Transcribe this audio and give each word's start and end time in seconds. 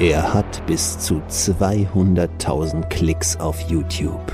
Er 0.00 0.34
hat 0.34 0.66
bis 0.66 0.98
zu 0.98 1.22
200.000 1.30 2.88
Klicks 2.88 3.36
auf 3.36 3.60
YouTube. 3.60 4.32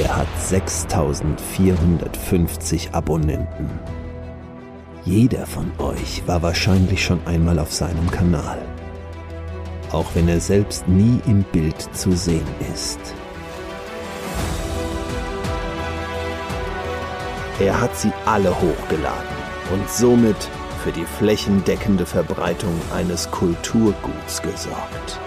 Er 0.00 0.16
hat 0.16 0.26
6.450 0.42 2.94
Abonnenten. 2.94 3.68
Jeder 5.04 5.44
von 5.44 5.70
euch 5.78 6.26
war 6.26 6.42
wahrscheinlich 6.42 7.04
schon 7.04 7.20
einmal 7.26 7.58
auf 7.58 7.74
seinem 7.74 8.10
Kanal. 8.10 8.56
Auch 9.92 10.06
wenn 10.14 10.28
er 10.28 10.40
selbst 10.40 10.88
nie 10.88 11.20
im 11.26 11.42
Bild 11.52 11.94
zu 11.94 12.12
sehen 12.12 12.48
ist. 12.72 12.98
Er 17.60 17.78
hat 17.78 17.94
sie 17.94 18.12
alle 18.24 18.50
hochgeladen 18.50 19.36
und 19.74 19.90
somit 19.90 20.48
für 20.84 20.92
die 20.92 21.06
flächendeckende 21.06 22.04
Verbreitung 22.04 22.78
eines 22.94 23.30
Kulturguts 23.30 24.42
gesorgt. 24.42 25.18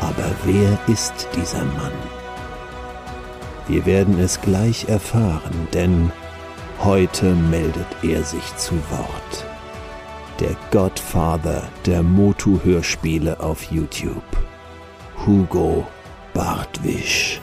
Aber 0.00 0.30
wer 0.44 0.78
ist 0.86 1.28
dieser 1.36 1.62
Mann? 1.62 1.92
Wir 3.66 3.84
werden 3.84 4.18
es 4.18 4.40
gleich 4.40 4.88
erfahren, 4.88 5.68
denn 5.74 6.10
heute 6.82 7.34
meldet 7.34 7.86
er 8.02 8.22
sich 8.22 8.56
zu 8.56 8.76
Wort. 8.90 9.44
Der 10.40 10.56
Godfather 10.70 11.68
der 11.84 12.02
Motu-Hörspiele 12.02 13.38
auf 13.40 13.64
YouTube. 13.64 14.22
Hugo 15.26 15.86
Bartwisch. 16.32 17.42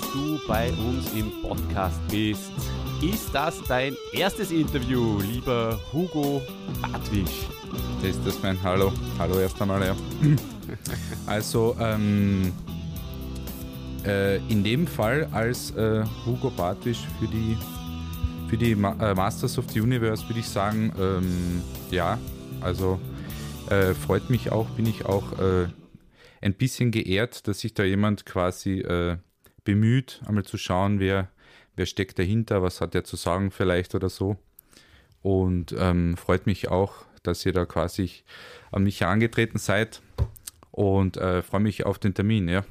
Dass 0.00 0.12
du 0.12 0.40
bei 0.46 0.72
uns 0.72 1.12
im 1.12 1.30
Podcast 1.42 2.00
bist. 2.08 2.52
Ist 3.02 3.34
das 3.34 3.62
dein 3.64 3.96
erstes 4.12 4.50
Interview, 4.50 5.18
lieber 5.20 5.78
Hugo 5.92 6.42
Badwisch? 6.80 7.46
Ist 8.02 8.20
das 8.24 8.40
mein 8.42 8.60
Hallo? 8.62 8.92
Hallo 9.18 9.38
erst 9.40 9.60
einmal, 9.60 9.84
ja. 9.84 9.96
also, 11.26 11.76
ähm, 11.80 12.52
äh, 14.06 14.36
in 14.48 14.64
dem 14.64 14.86
Fall 14.86 15.28
als 15.32 15.70
äh, 15.72 16.04
Hugo 16.24 16.50
Bartwisch 16.50 17.00
für 17.18 17.26
die, 17.26 17.56
für 18.48 18.56
die 18.56 18.74
Ma 18.74 18.96
äh, 19.00 19.14
Masters 19.14 19.58
of 19.58 19.70
the 19.70 19.80
Universe 19.80 20.26
würde 20.28 20.40
ich 20.40 20.48
sagen, 20.48 20.92
ähm, 20.98 21.62
ja, 21.90 22.18
also 22.60 22.98
äh, 23.70 23.92
freut 23.94 24.30
mich 24.30 24.50
auch, 24.50 24.68
bin 24.70 24.86
ich 24.86 25.04
auch 25.04 25.38
äh, 25.38 25.66
ein 26.40 26.54
bisschen 26.54 26.90
geehrt, 26.90 27.48
dass 27.48 27.60
sich 27.60 27.74
da 27.74 27.84
jemand 27.84 28.24
quasi 28.24 28.80
äh, 28.80 29.16
bemüht, 29.64 30.20
einmal 30.26 30.44
zu 30.44 30.58
schauen, 30.58 31.00
wer, 31.00 31.28
wer 31.76 31.86
steckt 31.86 32.18
dahinter, 32.18 32.62
was 32.62 32.80
hat 32.80 32.94
er 32.94 33.04
zu 33.04 33.16
sagen 33.16 33.50
vielleicht 33.50 33.94
oder 33.94 34.08
so. 34.08 34.36
Und 35.22 35.74
ähm, 35.78 36.16
freut 36.16 36.46
mich 36.46 36.68
auch, 36.68 37.06
dass 37.22 37.44
ihr 37.46 37.52
da 37.52 37.64
quasi 37.64 38.10
an 38.70 38.82
mich 38.84 39.00
herangetreten 39.00 39.58
seid 39.58 40.02
und 40.70 41.16
äh, 41.16 41.42
freue 41.42 41.60
mich 41.60 41.86
auf 41.86 41.98
den 41.98 42.14
Termin, 42.14 42.48
ja. 42.48 42.64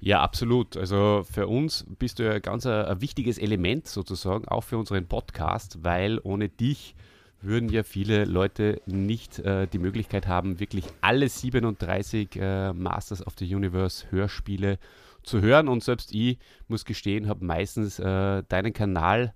Ja, 0.00 0.20
absolut. 0.20 0.76
Also 0.76 1.24
für 1.30 1.46
uns 1.46 1.86
bist 1.98 2.18
du 2.18 2.24
ja 2.24 2.38
ganz 2.38 2.66
ein, 2.66 2.84
ein 2.84 3.00
wichtiges 3.00 3.38
Element 3.38 3.88
sozusagen, 3.88 4.46
auch 4.48 4.62
für 4.62 4.76
unseren 4.76 5.06
Podcast, 5.06 5.78
weil 5.82 6.20
ohne 6.22 6.50
dich 6.50 6.94
würden 7.40 7.70
ja 7.70 7.82
viele 7.84 8.24
Leute 8.24 8.82
nicht 8.86 9.38
äh, 9.38 9.66
die 9.66 9.78
Möglichkeit 9.78 10.26
haben, 10.26 10.60
wirklich 10.60 10.84
alle 11.00 11.28
37 11.28 12.36
äh, 12.36 12.72
Masters 12.72 13.26
of 13.26 13.34
the 13.38 13.54
Universe 13.54 14.06
Hörspiele 14.10 14.78
zu 15.24 15.40
hören. 15.40 15.68
Und 15.68 15.82
selbst 15.82 16.14
ich 16.14 16.38
muss 16.68 16.84
gestehen, 16.84 17.28
habe 17.28 17.44
meistens 17.44 17.98
äh, 17.98 18.42
deinen 18.48 18.72
Kanal 18.72 19.34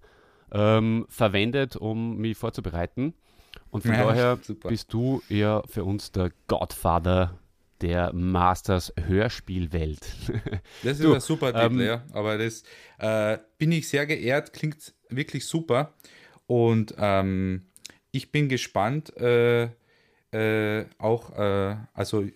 ähm, 0.53 1.07
verwendet, 1.09 1.77
um 1.77 2.17
mich 2.17 2.37
vorzubereiten. 2.37 3.15
Und 3.71 3.83
von 3.83 3.93
ja, 3.93 4.05
daher 4.05 4.39
super. 4.43 4.69
bist 4.69 4.93
du 4.93 5.23
ja 5.29 5.63
für 5.67 5.85
uns 5.85 6.13
der 6.13 6.31
Godfather 6.47 7.39
der 7.81 8.13
Masters 8.13 8.93
Hörspielwelt. 8.97 10.01
das 10.83 10.93
ist 10.99 11.05
du, 11.05 11.15
ein 11.15 11.21
super 11.21 11.53
Titel, 11.53 11.81
ähm, 11.81 11.87
ja. 11.87 12.05
Aber 12.13 12.39
das 12.39 12.65
äh, 12.99 13.39
bin 13.57 13.73
ich 13.73 13.89
sehr 13.89 14.07
geehrt, 14.07 14.53
klingt 14.53 14.95
wirklich 15.09 15.47
super. 15.47 15.95
Und 16.47 16.95
ähm, 16.99 17.67
ich 18.11 18.33
bin 18.33 18.49
gespannt, 18.49 19.17
äh, 19.17 19.69
äh, 20.33 20.87
auch, 20.99 21.39
äh, 21.39 21.77
also 21.95 22.27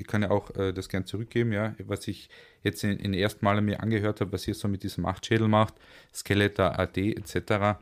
ich 0.00 0.06
kann 0.06 0.22
ja 0.22 0.30
auch 0.30 0.54
äh, 0.56 0.72
das 0.72 0.88
gern 0.88 1.06
zurückgeben, 1.06 1.52
ja, 1.52 1.74
was 1.86 2.08
ich 2.08 2.28
jetzt 2.62 2.84
in, 2.84 2.92
in 2.92 3.12
den 3.12 3.20
ersten 3.20 3.44
Malen 3.44 3.64
mir 3.64 3.80
angehört 3.80 4.20
habe, 4.20 4.32
was 4.32 4.46
ihr 4.48 4.54
so 4.54 4.68
mit 4.68 4.82
diesem 4.82 5.02
Machtschädel 5.02 5.48
macht, 5.48 5.74
Skeletor 6.14 6.78
AD 6.78 7.12
etc. 7.12 7.78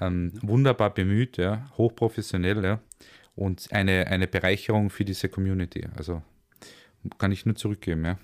Ähm, 0.00 0.32
wunderbar 0.42 0.92
bemüht, 0.92 1.36
ja, 1.36 1.70
hochprofessionell, 1.76 2.64
ja, 2.64 2.80
und 3.36 3.68
eine, 3.72 4.06
eine 4.08 4.26
Bereicherung 4.26 4.90
für 4.90 5.04
diese 5.04 5.28
Community. 5.28 5.86
Also 5.96 6.22
kann 7.18 7.32
ich 7.32 7.46
nur 7.46 7.54
zurückgeben, 7.54 8.04
ja. 8.04 8.18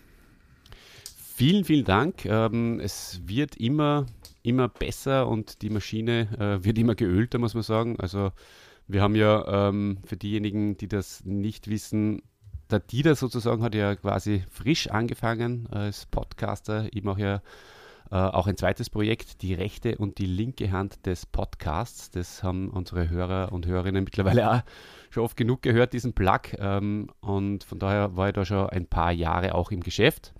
Vielen, 1.35 1.65
vielen 1.65 1.87
Dank. 1.87 2.27
Ähm, 2.27 2.81
es 2.81 3.23
wird 3.25 3.57
immer 3.57 4.07
immer 4.43 4.69
besser 4.69 5.29
und 5.29 5.63
die 5.63 5.71
Maschine 5.71 6.29
äh, 6.39 6.65
wird 6.65 6.79
immer 6.79 6.95
geölter, 6.95 7.39
muss 7.39 7.55
man 7.55 7.63
sagen. 7.63 7.99
Also 7.99 8.33
wir 8.87 9.03
haben 9.03 9.15
ja 9.15 9.69
ähm, 9.69 9.99
für 10.05 10.17
diejenigen, 10.17 10.77
die 10.77 10.89
das 10.89 11.25
nicht 11.25 11.69
wissen, 11.69 12.23
der 12.71 12.81
Dieter 12.81 13.15
sozusagen 13.15 13.63
hat 13.63 13.75
ja 13.75 13.95
quasi 13.97 14.45
frisch 14.51 14.89
angefangen 14.89 15.67
als 15.71 16.07
Podcaster. 16.07 16.87
Ich 16.93 17.03
mache 17.03 17.21
ja 17.21 17.43
äh, 18.11 18.17
auch 18.17 18.47
ein 18.47 18.57
zweites 18.57 18.91
Projekt, 18.91 19.43
die 19.43 19.55
rechte 19.55 19.97
und 19.97 20.19
die 20.19 20.27
linke 20.27 20.73
Hand 20.73 21.07
des 21.07 21.27
Podcasts. 21.27 22.11
Das 22.11 22.43
haben 22.43 22.71
unsere 22.71 23.09
Hörer 23.09 23.53
und 23.53 23.67
Hörerinnen 23.67 24.05
mittlerweile 24.05 24.51
auch 24.51 24.63
schon 25.11 25.25
oft 25.25 25.37
genug 25.37 25.63
gehört, 25.63 25.93
diesen 25.93 26.13
Plug. 26.13 26.41
Ähm, 26.59 27.11
und 27.21 27.65
von 27.65 27.79
daher 27.79 28.17
war 28.17 28.29
ich 28.29 28.35
da 28.35 28.45
schon 28.45 28.69
ein 28.71 28.87
paar 28.87 29.13
Jahre 29.13 29.55
auch 29.55 29.71
im 29.71 29.81
Geschäft. 29.81 30.33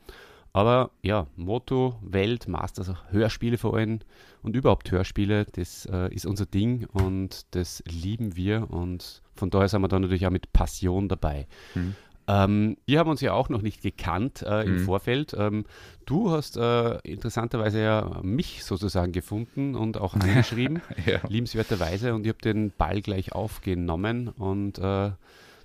Aber 0.53 0.91
ja, 1.03 1.27
Moto, 1.37 1.97
Welt, 2.03 2.49
Masters, 2.49 2.89
also 2.89 3.01
Hörspiele 3.11 3.57
vor 3.57 3.77
allem 3.77 4.01
und 4.43 4.57
überhaupt 4.57 4.91
Hörspiele, 4.91 5.45
das 5.45 5.87
äh, 5.87 6.13
ist 6.13 6.27
unser 6.27 6.47
Ding 6.47 6.87
und 6.87 7.47
das 7.55 7.85
lieben 7.87 8.35
wir 8.35 8.69
und 8.69 9.23
von 9.37 9.51
daher 9.51 9.69
sind 9.69 9.81
wir 9.83 9.89
da 9.89 10.01
natürlich 10.01 10.27
auch 10.27 10.31
mit 10.31 10.53
Passion 10.53 11.09
dabei. 11.09 11.47
Mhm. 11.77 11.95
Ähm, 12.31 12.77
wir 12.87 13.01
haben 13.01 13.11
uns 13.11 13.21
ja 13.21 13.33
auch 13.33 13.49
noch 13.49 13.63
nicht 13.63 13.83
gekannt 13.83 14.43
äh, 14.43 14.63
im 14.63 14.75
mhm. 14.75 14.85
Vorfeld. 14.85 15.35
Ähm, 15.37 15.65
du 16.07 16.31
hast 16.31 16.57
äh, 16.57 16.99
interessanterweise 16.99 17.83
ja 17.83 18.21
mich 18.23 18.65
sozusagen 18.65 19.11
gefunden 19.11 19.75
und 19.75 19.99
auch 19.99 20.15
angeschrieben, 20.21 20.81
ja. 21.07 21.21
liebenswerterweise, 21.29 22.15
und 22.15 22.25
ich 22.25 22.29
habe 22.29 22.41
den 22.41 22.71
Ball 22.71 23.01
gleich 23.01 23.33
aufgenommen 23.33 24.29
und 24.29 24.79
äh, 24.79 25.11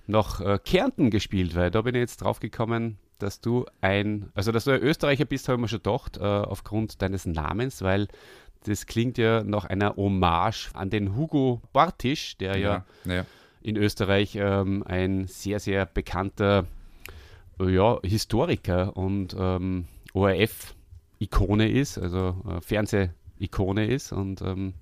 nach 0.08 0.40
äh, 0.40 0.58
Kärnten 0.64 1.10
gespielt, 1.10 1.54
weil 1.54 1.70
da 1.70 1.82
bin 1.82 1.94
ich 1.94 2.00
jetzt 2.00 2.18
drauf 2.18 2.40
gekommen, 2.40 2.98
dass 3.18 3.40
du 3.40 3.64
ein, 3.80 4.30
also 4.34 4.50
dass 4.50 4.64
du 4.64 4.72
ein 4.72 4.80
Österreicher 4.82 5.24
bist, 5.24 5.48
habe 5.48 5.56
ich 5.56 5.62
mir 5.62 5.68
schon 5.68 5.82
gedacht, 5.82 6.16
äh, 6.16 6.22
aufgrund 6.22 7.00
deines 7.00 7.26
Namens, 7.26 7.82
weil 7.82 8.08
das 8.64 8.86
klingt 8.86 9.18
ja 9.18 9.44
nach 9.44 9.64
einer 9.64 9.94
Hommage 9.96 10.70
an 10.74 10.90
den 10.90 11.14
Hugo 11.16 11.62
Bartisch, 11.72 12.36
der 12.38 12.58
ja, 12.58 12.84
ja, 13.04 13.14
ja. 13.14 13.26
In 13.66 13.76
Österreich 13.76 14.36
ähm, 14.36 14.84
ein 14.86 15.26
sehr, 15.26 15.58
sehr 15.58 15.86
bekannter 15.86 16.66
ja, 17.58 17.98
Historiker 18.02 18.96
und 18.96 19.34
ähm, 19.36 19.86
ORF-Ikone 20.14 21.68
ist, 21.68 21.98
also 21.98 22.36
äh, 22.48 22.60
Fernseh-Ikone 22.60 23.86
ist 23.86 24.12
und 24.12 24.40
ähm, 24.40 24.74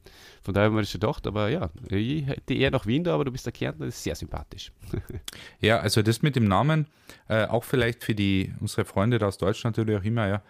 von 0.42 0.52
daher 0.52 0.66
haben 0.66 0.74
wir 0.74 0.82
das 0.82 0.90
schon 0.90 1.00
gedacht, 1.00 1.26
aber 1.26 1.48
ja, 1.48 1.70
ich 1.88 2.26
hätte 2.26 2.52
eher 2.52 2.70
nach 2.70 2.84
Wien 2.84 3.04
da, 3.04 3.14
aber 3.14 3.24
du 3.24 3.32
bist 3.32 3.46
der 3.46 3.54
Kärntner, 3.54 3.86
das 3.86 3.96
ist 3.96 4.04
sehr 4.04 4.16
sympathisch. 4.16 4.70
ja, 5.60 5.78
also 5.78 6.02
das 6.02 6.20
mit 6.20 6.36
dem 6.36 6.44
Namen, 6.44 6.86
äh, 7.28 7.46
auch 7.46 7.64
vielleicht 7.64 8.04
für 8.04 8.14
die 8.14 8.52
unsere 8.60 8.84
Freunde 8.84 9.18
da 9.18 9.28
aus 9.28 9.38
Deutschland 9.38 9.78
natürlich 9.78 9.98
auch 9.98 10.04
immer, 10.04 10.28
ja. 10.28 10.42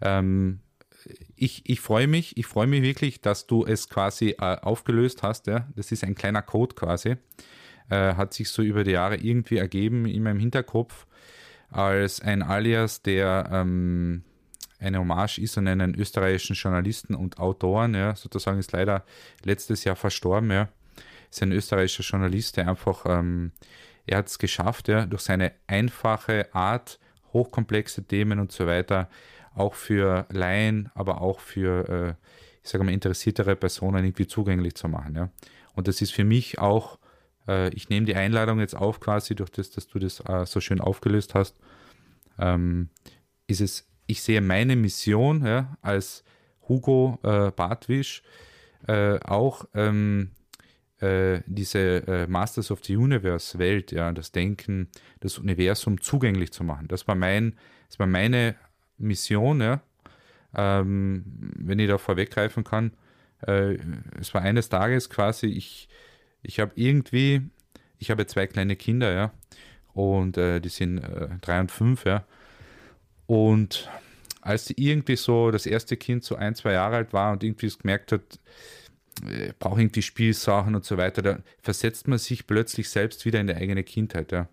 Ähm, 0.00 0.60
ich, 1.34 1.68
ich 1.68 1.80
freue 1.80 2.06
mich, 2.06 2.36
ich 2.36 2.46
freue 2.46 2.66
mich 2.68 2.82
wirklich, 2.82 3.20
dass 3.20 3.46
du 3.46 3.64
es 3.64 3.88
quasi 3.88 4.36
äh, 4.38 4.58
aufgelöst 4.60 5.22
hast. 5.22 5.46
Ja? 5.46 5.66
Das 5.74 5.90
ist 5.90 6.04
ein 6.04 6.14
kleiner 6.14 6.42
Code 6.42 6.74
quasi. 6.74 7.16
Äh, 7.90 8.14
hat 8.14 8.34
sich 8.34 8.48
so 8.48 8.62
über 8.62 8.84
die 8.84 8.92
Jahre 8.92 9.16
irgendwie 9.16 9.58
ergeben 9.58 10.06
in 10.06 10.22
meinem 10.22 10.38
Hinterkopf 10.38 11.06
als 11.70 12.20
ein 12.20 12.42
Alias, 12.42 13.02
der 13.02 13.48
ähm, 13.52 14.22
eine 14.78 14.98
Hommage 14.98 15.38
ist 15.38 15.58
an 15.58 15.68
einen 15.68 15.94
österreichischen 15.94 16.56
Journalisten 16.56 17.14
und 17.14 17.38
Autoren, 17.38 17.94
ja, 17.94 18.16
sozusagen 18.16 18.58
ist 18.58 18.72
leider 18.72 19.04
letztes 19.44 19.84
Jahr 19.84 19.96
verstorben, 19.96 20.50
ja. 20.50 20.68
Ist 21.30 21.42
ein 21.42 21.52
österreichischer 21.52 22.02
Journalist, 22.02 22.56
der 22.56 22.68
einfach 22.68 23.04
ähm, 23.06 23.52
er 24.06 24.18
hat 24.18 24.26
es 24.26 24.38
geschafft, 24.38 24.88
ja, 24.88 25.06
durch 25.06 25.22
seine 25.22 25.52
einfache 25.66 26.52
Art, 26.54 26.98
hochkomplexe 27.32 28.04
Themen 28.04 28.40
und 28.40 28.50
so 28.50 28.66
weiter, 28.66 29.08
auch 29.54 29.74
für 29.74 30.26
Laien, 30.30 30.90
aber 30.94 31.20
auch 31.20 31.40
für, 31.40 31.88
äh, 31.88 32.14
ich 32.62 32.70
sage 32.70 32.84
mal, 32.84 32.92
interessiertere 32.92 33.56
Personen 33.56 34.04
irgendwie 34.04 34.26
zugänglich 34.26 34.74
zu 34.74 34.88
machen. 34.88 35.14
Ja. 35.14 35.30
Und 35.74 35.86
das 35.88 36.00
ist 36.02 36.12
für 36.12 36.24
mich 36.24 36.58
auch, 36.58 36.98
äh, 37.50 37.68
ich 37.74 37.88
nehme 37.88 38.06
die 38.06 38.14
Einladung 38.14 38.60
jetzt 38.60 38.76
auf, 38.76 39.00
quasi 39.00 39.34
durch 39.34 39.50
das, 39.50 39.70
dass 39.70 39.88
du 39.88 39.98
das 39.98 40.20
äh, 40.20 40.46
so 40.46 40.60
schön 40.60 40.80
aufgelöst 40.80 41.34
hast, 41.34 41.56
ähm, 42.38 42.88
ist 43.46 43.60
es, 43.60 43.88
ich 44.06 44.22
sehe 44.22 44.40
meine 44.40 44.76
Mission 44.76 45.44
ja, 45.44 45.76
als 45.82 46.24
Hugo 46.68 47.18
äh, 47.22 47.50
Bartwisch 47.50 48.22
äh, 48.86 49.18
auch 49.20 49.64
ähm, 49.74 50.30
äh, 51.00 51.40
diese 51.46 52.06
äh, 52.06 52.26
Masters 52.26 52.70
of 52.70 52.84
the 52.84 52.96
Universe 52.96 53.58
Welt, 53.58 53.92
ja, 53.92 54.12
das 54.12 54.32
Denken, 54.32 54.88
das 55.20 55.38
Universum 55.38 56.00
zugänglich 56.00 56.52
zu 56.52 56.64
machen. 56.64 56.88
Das 56.88 57.08
war 57.08 57.14
mein, 57.14 57.56
das 57.88 57.98
war 57.98 58.06
meine 58.06 58.54
Mission, 58.98 59.60
ja. 59.60 59.82
Ähm, 60.54 61.24
wenn 61.56 61.78
ich 61.78 61.88
da 61.88 61.96
vorweggreifen 61.96 62.64
kann. 62.64 62.92
Äh, 63.46 63.78
es 64.20 64.34
war 64.34 64.42
eines 64.42 64.68
Tages 64.68 65.08
quasi, 65.08 65.46
ich, 65.46 65.88
ich 66.42 66.60
habe 66.60 66.72
irgendwie, 66.74 67.42
ich 67.98 68.10
habe 68.10 68.26
zwei 68.26 68.46
kleine 68.46 68.76
Kinder, 68.76 69.12
ja, 69.12 69.32
und 69.92 70.36
äh, 70.36 70.60
die 70.60 70.68
sind 70.68 70.98
äh, 70.98 71.28
drei 71.40 71.60
und 71.60 71.70
fünf, 71.70 72.04
ja. 72.04 72.24
Und 73.26 73.88
als 74.40 74.66
sie 74.66 74.74
irgendwie 74.76 75.16
so 75.16 75.50
das 75.50 75.66
erste 75.66 75.96
Kind 75.96 76.24
so 76.24 76.36
ein, 76.36 76.54
zwei 76.54 76.72
Jahre 76.72 76.96
alt 76.96 77.12
war 77.12 77.32
und 77.32 77.44
irgendwie 77.44 77.66
es 77.66 77.78
gemerkt 77.78 78.12
hat, 78.12 78.40
äh, 79.26 79.52
brauche 79.58 79.80
irgendwie 79.80 80.02
Spielsachen 80.02 80.74
und 80.74 80.84
so 80.84 80.96
weiter, 80.96 81.22
da 81.22 81.38
versetzt 81.62 82.08
man 82.08 82.18
sich 82.18 82.46
plötzlich 82.46 82.88
selbst 82.88 83.24
wieder 83.24 83.40
in 83.40 83.46
die 83.46 83.54
eigene 83.54 83.84
Kindheit. 83.84 84.32
Ja. 84.32 84.48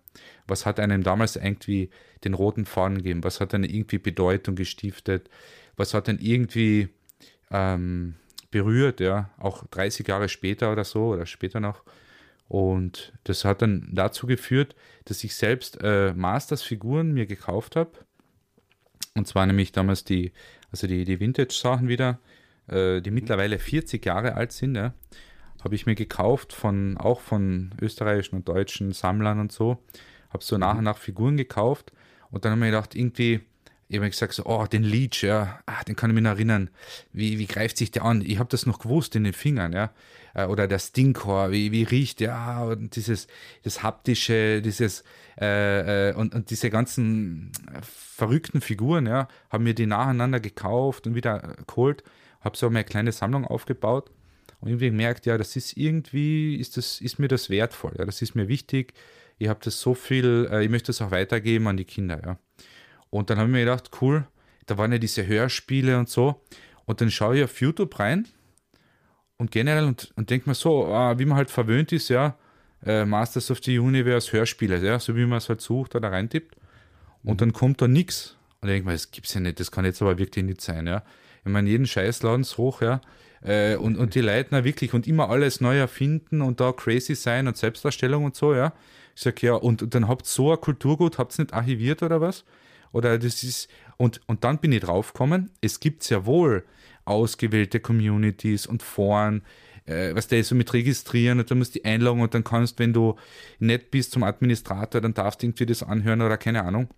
Was 0.46 0.66
hat 0.66 0.78
einem 0.80 1.02
damals 1.02 1.36
irgendwie 1.36 1.90
den 2.24 2.34
roten 2.34 2.66
Faden 2.66 2.98
gegeben? 2.98 3.24
Was 3.24 3.40
hat 3.40 3.52
dann 3.52 3.64
irgendwie 3.64 3.98
Bedeutung 3.98 4.56
gestiftet? 4.56 5.30
Was 5.76 5.94
hat 5.94 6.08
dann 6.08 6.18
irgendwie 6.18 6.88
ähm, 7.50 8.16
berührt, 8.50 9.00
ja, 9.00 9.30
auch 9.38 9.66
30 9.66 10.06
Jahre 10.08 10.28
später 10.28 10.72
oder 10.72 10.84
so 10.84 11.08
oder 11.08 11.26
später 11.26 11.60
noch. 11.60 11.82
Und 12.48 13.12
das 13.24 13.44
hat 13.44 13.60
dann 13.60 13.88
dazu 13.92 14.26
geführt, 14.26 14.74
dass 15.04 15.22
ich 15.22 15.36
selbst 15.36 15.78
äh, 15.82 16.14
Masters-Figuren 16.14 17.12
mir 17.12 17.26
gekauft 17.26 17.76
habe. 17.76 17.92
Und 19.14 19.26
zwar 19.26 19.46
nämlich 19.46 19.72
damals 19.72 20.04
die, 20.04 20.32
also 20.70 20.86
die, 20.86 21.04
die 21.04 21.20
Vintage-Sachen 21.20 21.88
wieder, 21.88 22.18
äh, 22.68 23.02
die 23.02 23.10
mittlerweile 23.10 23.58
40 23.58 24.04
Jahre 24.04 24.34
alt 24.34 24.52
sind, 24.52 24.76
ja, 24.76 24.94
habe 25.62 25.74
ich 25.74 25.86
mir 25.86 25.94
gekauft 25.94 26.52
von 26.52 26.96
auch 26.96 27.20
von 27.20 27.74
österreichischen 27.82 28.36
und 28.36 28.48
deutschen 28.48 28.92
Sammlern 28.92 29.40
und 29.40 29.52
so. 29.52 29.82
Habe 30.30 30.44
so 30.44 30.56
nach 30.56 30.78
und 30.78 30.84
nach 30.84 30.98
Figuren 30.98 31.36
gekauft 31.36 31.92
und 32.30 32.44
dann 32.44 32.52
habe 32.52 32.60
ich 32.60 32.64
mir 32.66 32.70
gedacht, 32.70 32.94
irgendwie, 32.94 33.40
ich 33.88 33.96
habe 33.96 34.10
gesagt, 34.10 34.34
so, 34.34 34.44
oh, 34.46 34.66
den 34.66 34.82
Leech, 34.82 35.22
ja, 35.22 35.60
ah, 35.66 35.82
den 35.84 35.96
kann 35.96 36.10
ich 36.10 36.14
mich 36.14 36.24
noch 36.24 36.32
erinnern. 36.32 36.70
Wie, 37.12 37.38
wie 37.38 37.46
greift 37.46 37.78
sich 37.78 37.90
der 37.90 38.04
an? 38.04 38.22
Ich 38.22 38.38
habe 38.38 38.48
das 38.50 38.66
noch 38.66 38.78
gewusst 38.78 39.16
in 39.16 39.24
den 39.24 39.32
Fingern, 39.32 39.72
ja. 39.72 39.90
Äh, 40.34 40.46
oder 40.46 40.68
der 40.68 40.78
Stinkor, 40.78 41.50
wie, 41.50 41.72
wie 41.72 41.84
riecht 41.84 42.20
ja, 42.20 42.64
und 42.64 42.96
dieses, 42.96 43.26
das 43.62 43.82
haptische, 43.82 44.60
dieses, 44.62 45.04
äh, 45.40 46.10
äh, 46.10 46.14
und, 46.14 46.34
und 46.34 46.50
diese 46.50 46.70
ganzen 46.70 47.50
verrückten 47.82 48.60
Figuren, 48.60 49.06
ja, 49.06 49.28
haben 49.50 49.64
mir 49.64 49.74
die 49.74 49.86
nacheinander 49.86 50.40
gekauft 50.40 51.06
und 51.06 51.14
wieder 51.14 51.56
geholt 51.66 52.04
habe 52.40 52.56
so 52.56 52.66
eine 52.66 52.84
kleine 52.84 53.12
Sammlung 53.12 53.44
aufgebaut 53.44 54.10
und 54.60 54.68
irgendwie 54.68 54.86
gemerkt, 54.86 55.26
ja, 55.26 55.38
das 55.38 55.56
ist 55.56 55.76
irgendwie, 55.76 56.56
ist, 56.56 56.76
das, 56.76 57.00
ist 57.00 57.18
mir 57.18 57.28
das 57.28 57.50
wertvoll, 57.50 57.94
ja, 57.98 58.04
das 58.04 58.22
ist 58.22 58.34
mir 58.34 58.48
wichtig. 58.48 58.94
Ich 59.38 59.48
habe 59.48 59.60
das 59.62 59.80
so 59.80 59.94
viel, 59.94 60.48
äh, 60.50 60.64
ich 60.64 60.70
möchte 60.70 60.88
das 60.88 61.00
auch 61.00 61.10
weitergeben 61.10 61.68
an 61.68 61.76
die 61.76 61.84
Kinder, 61.84 62.20
ja. 62.24 62.38
Und 63.10 63.30
dann 63.30 63.38
habe 63.38 63.48
ich 63.48 63.52
mir 63.52 63.64
gedacht, 63.64 63.90
cool, 64.00 64.26
da 64.66 64.78
waren 64.78 64.92
ja 64.92 64.98
diese 64.98 65.26
Hörspiele 65.26 65.98
und 65.98 66.08
so. 66.08 66.42
Und 66.84 67.00
dann 67.00 67.10
schaue 67.10 67.38
ich 67.38 67.44
auf 67.44 67.60
YouTube 67.60 67.98
rein 67.98 68.26
und 69.38 69.50
generell 69.50 69.84
und, 69.84 70.12
und 70.16 70.30
denke 70.30 70.48
mir 70.48 70.54
so, 70.54 70.86
ah, 70.86 71.18
wie 71.18 71.24
man 71.24 71.36
halt 71.36 71.50
verwöhnt 71.50 71.92
ist, 71.92 72.08
ja, 72.08 72.36
äh, 72.84 73.04
Masters 73.04 73.50
of 73.50 73.58
the 73.62 73.78
Universe 73.78 74.32
Hörspiele, 74.32 74.78
ja, 74.78 74.98
so 74.98 75.16
wie 75.16 75.26
man 75.26 75.38
es 75.38 75.48
halt 75.48 75.60
sucht 75.60 75.94
oder 75.94 76.12
reintippt. 76.12 76.56
Und 77.22 77.34
mhm. 77.34 77.38
dann 77.38 77.52
kommt 77.52 77.80
da 77.80 77.88
nichts. 77.88 78.36
Und 78.60 78.68
ich 78.68 78.74
denke 78.74 78.86
mir, 78.88 78.92
das 78.92 79.10
gibt's 79.10 79.34
ja 79.34 79.40
nicht, 79.40 79.60
das 79.60 79.70
kann 79.70 79.84
jetzt 79.84 80.02
aber 80.02 80.18
wirklich 80.18 80.44
nicht 80.44 80.60
sein, 80.60 80.86
ja. 80.86 81.02
Ich 81.44 81.52
meine, 81.52 81.68
jeden 81.70 81.86
Scheiß 81.86 82.22
laden 82.22 82.44
sie 82.44 82.56
hoch, 82.56 82.82
ja. 82.82 83.00
Äh, 83.42 83.76
und, 83.76 83.96
und 83.96 84.14
die 84.14 84.20
Leitner 84.20 84.64
wirklich 84.64 84.92
und 84.94 85.06
immer 85.06 85.30
alles 85.30 85.60
neu 85.60 85.78
erfinden 85.78 86.42
und 86.42 86.60
da 86.60 86.72
crazy 86.72 87.14
sein 87.14 87.46
und 87.46 87.56
Selbstdarstellung 87.56 88.24
und 88.24 88.34
so, 88.34 88.54
ja. 88.54 88.72
Ich 89.14 89.22
sage, 89.22 89.46
ja, 89.46 89.54
und, 89.54 89.82
und 89.82 89.94
dann 89.94 90.08
habt 90.08 90.22
ihr 90.22 90.28
so 90.28 90.52
ein 90.52 90.60
Kulturgut, 90.60 91.18
habt 91.18 91.38
ihr 91.38 91.44
nicht 91.44 91.54
archiviert 91.54 92.02
oder 92.02 92.20
was? 92.20 92.44
Oder 92.92 93.18
das 93.18 93.42
ist, 93.42 93.68
und, 93.96 94.20
und 94.26 94.44
dann 94.44 94.58
bin 94.58 94.72
ich 94.72 94.80
draufgekommen, 94.80 95.50
es 95.60 95.80
gibt 95.80 96.02
sehr 96.02 96.26
wohl 96.26 96.64
ausgewählte 97.04 97.80
Communities 97.80 98.66
und 98.66 98.82
Foren, 98.82 99.42
äh, 99.86 100.14
was 100.14 100.28
der 100.28 100.44
so 100.44 100.54
mit 100.54 100.72
registrieren 100.72 101.40
und 101.40 101.50
dann 101.50 101.58
musst 101.58 101.74
du 101.74 101.80
die 101.80 101.84
einloggen 101.84 102.22
und 102.22 102.34
dann 102.34 102.44
kannst, 102.44 102.78
wenn 102.78 102.92
du 102.92 103.16
nett 103.58 103.90
bist 103.90 104.12
zum 104.12 104.22
Administrator, 104.22 105.00
dann 105.00 105.14
darfst 105.14 105.42
du 105.42 105.46
irgendwie 105.46 105.66
das 105.66 105.82
anhören 105.82 106.22
oder 106.22 106.36
keine 106.36 106.64
Ahnung. 106.64 106.88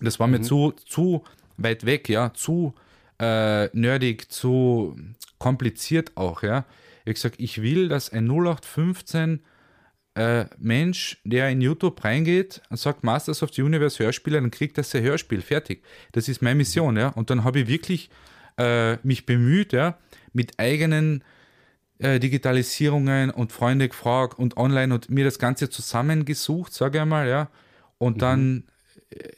Das 0.00 0.20
war 0.20 0.26
mir 0.26 0.38
mhm. 0.38 0.44
zu, 0.44 0.72
zu 0.86 1.24
weit 1.56 1.86
weg, 1.86 2.08
ja, 2.08 2.32
zu 2.34 2.74
äh, 3.18 3.66
nerdig, 3.76 4.30
zu 4.30 4.96
kompliziert 5.38 6.12
auch, 6.16 6.42
ja. 6.42 6.64
Ich 7.04 7.14
gesagt, 7.14 7.36
ich 7.38 7.62
will, 7.62 7.88
dass 7.88 8.12
ein 8.12 8.28
0815 8.28 9.40
äh, 10.18 10.46
Mensch, 10.58 11.18
der 11.24 11.48
in 11.48 11.60
YouTube 11.60 12.02
reingeht 12.02 12.60
und 12.70 12.76
sagt 12.76 13.04
Masters 13.04 13.42
of 13.42 13.52
the 13.54 13.62
Universe 13.62 14.02
Hörspiele, 14.02 14.40
dann 14.40 14.50
kriegt 14.50 14.76
das 14.76 14.90
sein 14.90 15.04
Hörspiel 15.04 15.40
fertig. 15.40 15.84
Das 16.12 16.28
ist 16.28 16.42
meine 16.42 16.56
Mission, 16.56 16.96
ja. 16.96 17.08
Und 17.10 17.30
dann 17.30 17.44
habe 17.44 17.60
ich 17.60 17.68
wirklich 17.68 18.10
äh, 18.58 18.96
mich 19.06 19.26
bemüht, 19.26 19.72
ja, 19.72 19.96
mit 20.32 20.58
eigenen 20.58 21.22
äh, 21.98 22.18
Digitalisierungen 22.18 23.30
und 23.30 23.52
Freunde 23.52 23.88
gefragt 23.88 24.38
und 24.38 24.56
online 24.56 24.92
und 24.92 25.08
mir 25.08 25.24
das 25.24 25.38
Ganze 25.38 25.70
zusammengesucht, 25.70 26.72
sage 26.72 26.98
ich 26.98 27.04
mal, 27.04 27.28
ja. 27.28 27.48
Und 27.98 28.16
mhm. 28.16 28.20
dann 28.20 28.64
äh, 29.10 29.28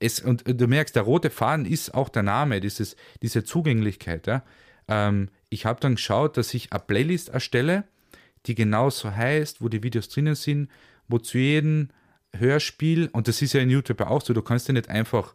es, 0.00 0.20
und 0.20 0.42
du 0.46 0.66
merkst, 0.66 0.96
der 0.96 1.02
rote 1.02 1.30
Faden 1.30 1.64
ist 1.64 1.94
auch 1.94 2.08
der 2.08 2.22
Name, 2.24 2.60
dieses, 2.60 2.96
diese 3.22 3.44
Zugänglichkeit. 3.44 4.26
Ja? 4.26 4.42
Ähm, 4.88 5.28
ich 5.48 5.64
habe 5.64 5.80
dann 5.80 5.94
geschaut, 5.94 6.36
dass 6.36 6.54
ich 6.54 6.72
eine 6.72 6.82
Playlist 6.84 7.28
erstelle, 7.28 7.84
die 8.46 8.54
genauso 8.54 9.14
heißt, 9.14 9.62
wo 9.62 9.68
die 9.68 9.82
Videos 9.82 10.08
drinnen 10.08 10.34
sind, 10.34 10.70
wo 11.08 11.18
zu 11.18 11.38
jedem 11.38 11.88
Hörspiel, 12.36 13.08
und 13.12 13.28
das 13.28 13.42
ist 13.42 13.54
ja 13.54 13.60
in 13.60 13.70
YouTube 13.70 14.00
auch 14.02 14.22
so, 14.22 14.34
du 14.34 14.42
kannst 14.42 14.68
ja 14.68 14.74
nicht 14.74 14.88
einfach 14.88 15.34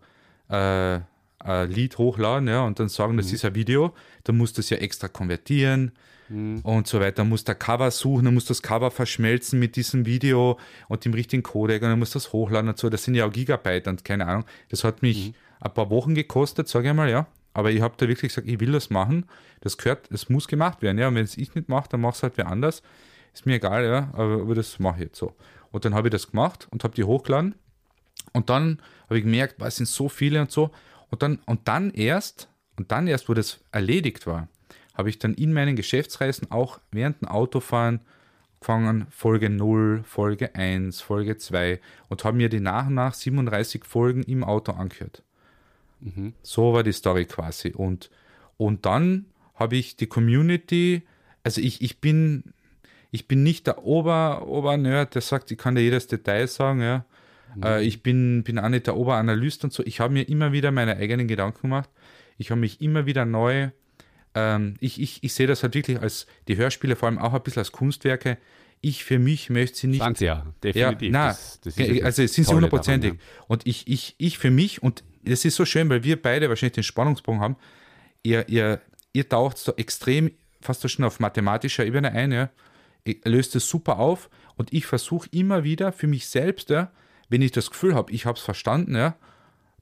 äh, 0.50 1.00
ein 1.40 1.70
Lied 1.70 1.98
hochladen 1.98 2.48
ja, 2.48 2.64
und 2.64 2.80
dann 2.80 2.90
sagen, 2.90 3.18
das 3.18 3.28
mhm. 3.28 3.34
ist 3.36 3.46
ein 3.46 3.56
Video, 3.56 3.94
dann 4.24 4.38
musst 4.38 4.58
du 4.58 4.62
es 4.62 4.70
ja 4.70 4.78
extra 4.78 5.08
konvertieren 5.08 5.92
mhm. 6.30 6.60
und 6.60 6.88
so 6.88 7.00
weiter. 7.00 7.18
Dann 7.18 7.30
musst 7.30 7.48
du 7.48 7.56
Cover 7.56 7.92
suchen, 7.92 8.26
dann 8.26 8.34
musst 8.34 8.50
du 8.50 8.52
das 8.52 8.62
Cover 8.62 8.92
verschmelzen 8.92 9.60
mit 9.60 9.76
diesem 9.76 10.06
Video 10.06 10.60
und 10.88 11.06
dem 11.06 11.14
richtigen 11.14 11.44
Codec 11.44 11.82
und 11.82 11.90
dann 11.90 12.00
musst 12.00 12.16
du 12.16 12.20
das 12.20 12.32
hochladen 12.32 12.70
und 12.70 12.78
so. 12.78 12.90
Das 12.90 13.04
sind 13.04 13.16
ja 13.16 13.26
auch 13.26 13.32
Gigabyte 13.32 13.88
und 13.88 14.06
keine 14.06 14.28
Ahnung. 14.28 14.46
Das 14.70 14.84
hat 14.84 15.02
mich 15.02 15.30
mhm. 15.30 15.34
ein 15.60 15.74
paar 15.74 15.90
Wochen 15.90 16.16
gekostet, 16.16 16.68
sage 16.68 16.90
ich 16.90 16.94
mal, 16.96 17.10
ja. 17.10 17.28
Aber 17.54 17.72
ich 17.72 17.82
habe 17.82 17.96
da 17.98 18.08
wirklich 18.08 18.32
gesagt, 18.34 18.48
ich 18.48 18.60
will 18.60 18.72
das 18.72 18.90
machen. 18.90 19.26
Das 19.62 19.78
gehört, 19.78 20.10
es 20.12 20.30
muss 20.30 20.48
gemacht 20.48 20.82
werden, 20.82 20.98
ja. 20.98 21.08
Und 21.08 21.16
wenn 21.16 21.24
es 21.24 21.38
ich 21.38 21.54
nicht 21.56 21.70
mache, 21.70 21.90
dann 21.90 22.02
mach 22.02 22.16
es 22.16 22.24
halt 22.24 22.38
wer 22.38 22.48
anders. 22.48 22.82
Ist 23.34 23.46
mir 23.46 23.56
egal, 23.56 23.86
ja. 23.86 24.10
Aber, 24.14 24.42
aber 24.42 24.56
das 24.56 24.80
mache 24.80 24.98
ich 24.98 25.04
jetzt 25.06 25.18
so. 25.18 25.36
Und 25.72 25.86
dann 25.86 25.94
habe 25.96 26.08
ich 26.08 26.12
das 26.12 26.32
gemacht 26.32 26.68
und 26.72 26.84
habe 26.84 26.96
die 26.96 27.04
hochgeladen. 27.04 27.56
Und 28.32 28.50
dann 28.50 28.80
habe 29.06 29.18
ich 29.18 29.24
gemerkt, 29.24 29.62
es 29.62 29.76
sind 29.76 29.88
so 29.88 30.10
viele 30.10 30.42
und 30.42 30.52
so. 30.52 30.72
Und 31.10 31.22
dann, 31.22 31.40
und 31.46 31.68
dann 31.68 31.92
erst, 31.92 32.50
und 32.78 32.92
dann 32.92 33.08
erst, 33.08 33.30
wo 33.30 33.34
das 33.34 33.60
erledigt 33.72 34.26
war, 34.26 34.48
habe 34.96 35.10
ich 35.10 35.20
dann 35.20 35.34
in 35.34 35.54
meinen 35.54 35.76
Geschäftsreisen 35.76 36.52
auch 36.52 36.80
während 36.92 37.22
dem 37.22 37.28
Autofahren 37.28 38.02
gefangen, 38.60 39.08
Folge 39.10 39.50
0, 39.50 40.04
Folge 40.06 40.56
1, 40.56 41.02
Folge 41.02 41.38
2 41.38 41.80
und 42.08 42.24
habe 42.24 42.38
mir 42.38 42.50
die 42.50 42.62
nach 42.62 42.88
und 42.88 42.94
nach 42.94 43.14
37 43.14 43.84
Folgen 43.84 44.24
im 44.24 44.44
Auto 44.44 44.72
angehört. 44.72 45.22
Mhm. 46.04 46.34
So 46.42 46.74
war 46.74 46.84
die 46.84 46.92
Story 46.92 47.26
quasi. 47.26 47.70
Und, 47.70 48.10
und 48.58 48.86
dann 48.86 49.26
habe 49.56 49.76
ich 49.76 49.96
die 49.96 50.08
Community, 50.08 51.04
also 51.44 51.62
ich, 51.62 51.82
ich 51.82 52.00
bin, 52.00 52.54
ich 53.12 53.28
bin 53.28 53.44
nicht 53.44 53.68
der 53.68 53.84
Ober, 53.84 54.48
Ober-Nerd, 54.48 55.16
der 55.16 55.22
sagt, 55.22 55.52
ich 55.52 55.58
kann 55.58 55.76
dir 55.76 55.82
jedes 55.82 56.08
Detail 56.08 56.48
sagen, 56.48 56.82
ja. 56.82 57.06
Mhm. 57.56 57.64
Äh, 57.64 57.82
ich 57.84 58.04
bin, 58.04 58.44
bin 58.44 58.60
auch 58.60 58.70
nicht 58.70 58.88
der 58.88 58.98
Oberanalyst 58.98 59.64
und 59.64 59.72
so. 59.72 59.84
Ich 59.84 60.00
habe 60.00 60.14
mir 60.14 60.28
immer 60.28 60.52
wieder 60.52 60.72
meine 60.72 60.98
eigenen 60.98 61.28
Gedanken 61.28 61.62
gemacht. 61.62 61.90
Ich 62.38 62.52
habe 62.52 62.60
mich 62.60 62.82
immer 62.82 63.06
wieder 63.06 63.26
neu 63.26 63.70
ähm, 64.36 64.76
ich, 64.80 65.00
ich, 65.00 65.24
ich 65.24 65.34
sehe 65.34 65.48
das 65.48 65.64
halt 65.64 65.76
wirklich 65.76 66.00
als 66.00 66.26
die 66.48 66.58
Hörspiele 66.58 66.96
vor 66.96 67.08
allem 67.08 67.20
auch 67.20 67.34
ein 67.34 67.44
bisschen 67.44 67.60
als 67.60 67.72
Kunstwerke. 67.72 68.38
Ich 68.82 69.04
für 69.04 69.20
mich 69.20 69.50
möchte 69.50 69.78
sie 69.78 69.88
nicht. 69.88 70.04
Sind 70.04 70.18
sie 70.18 70.26
ja, 70.26 70.46
definitiv. 70.64 71.14
Ja, 71.14 71.20
na, 71.20 71.28
das, 71.28 71.60
das 71.62 71.78
also 71.78 72.26
sind 72.26 72.48
sie 72.48 72.54
hundertprozentig. 72.54 73.14
Ja. 73.14 73.20
Und 73.48 73.66
ich, 73.66 73.88
ich, 73.88 74.16
ich 74.18 74.38
für 74.38 74.52
mich, 74.52 74.84
und 74.84 75.04
das 75.24 75.46
ist 75.46 75.56
so 75.56 75.66
schön, 75.66 75.90
weil 75.90 76.04
wir 76.04 76.22
beide 76.22 76.50
wahrscheinlich 76.50 76.74
den 76.74 76.84
Spannungsbogen 76.84 77.42
haben, 77.42 77.56
ihr, 78.24 78.48
ihr, 78.50 78.82
ihr 79.14 79.28
taucht 79.28 79.58
so 79.58 79.76
extrem 79.76 80.32
fast 80.62 80.90
schon 80.90 81.06
auf 81.06 81.20
mathematischer 81.20 81.86
Ebene 81.86 82.12
ein, 82.12 82.32
ja. 82.32 82.50
Ihr 83.06 83.18
löst 83.26 83.56
es 83.56 83.68
super 83.68 84.00
auf 84.00 84.30
Und 84.56 84.72
ich 84.72 84.86
versuche 84.86 85.28
immer 85.32 85.64
wieder 85.64 85.92
für 85.92 86.08
mich 86.08 86.28
selbst, 86.28 86.70
ja, 86.70 86.92
wenn 87.30 87.42
ich 87.42 87.52
das 87.52 87.70
Gefühl 87.70 87.96
habe, 87.96 88.12
ich 88.12 88.26
habe 88.26 88.38
es 88.38 88.44
verstanden, 88.44 88.96
ja, 88.96 89.16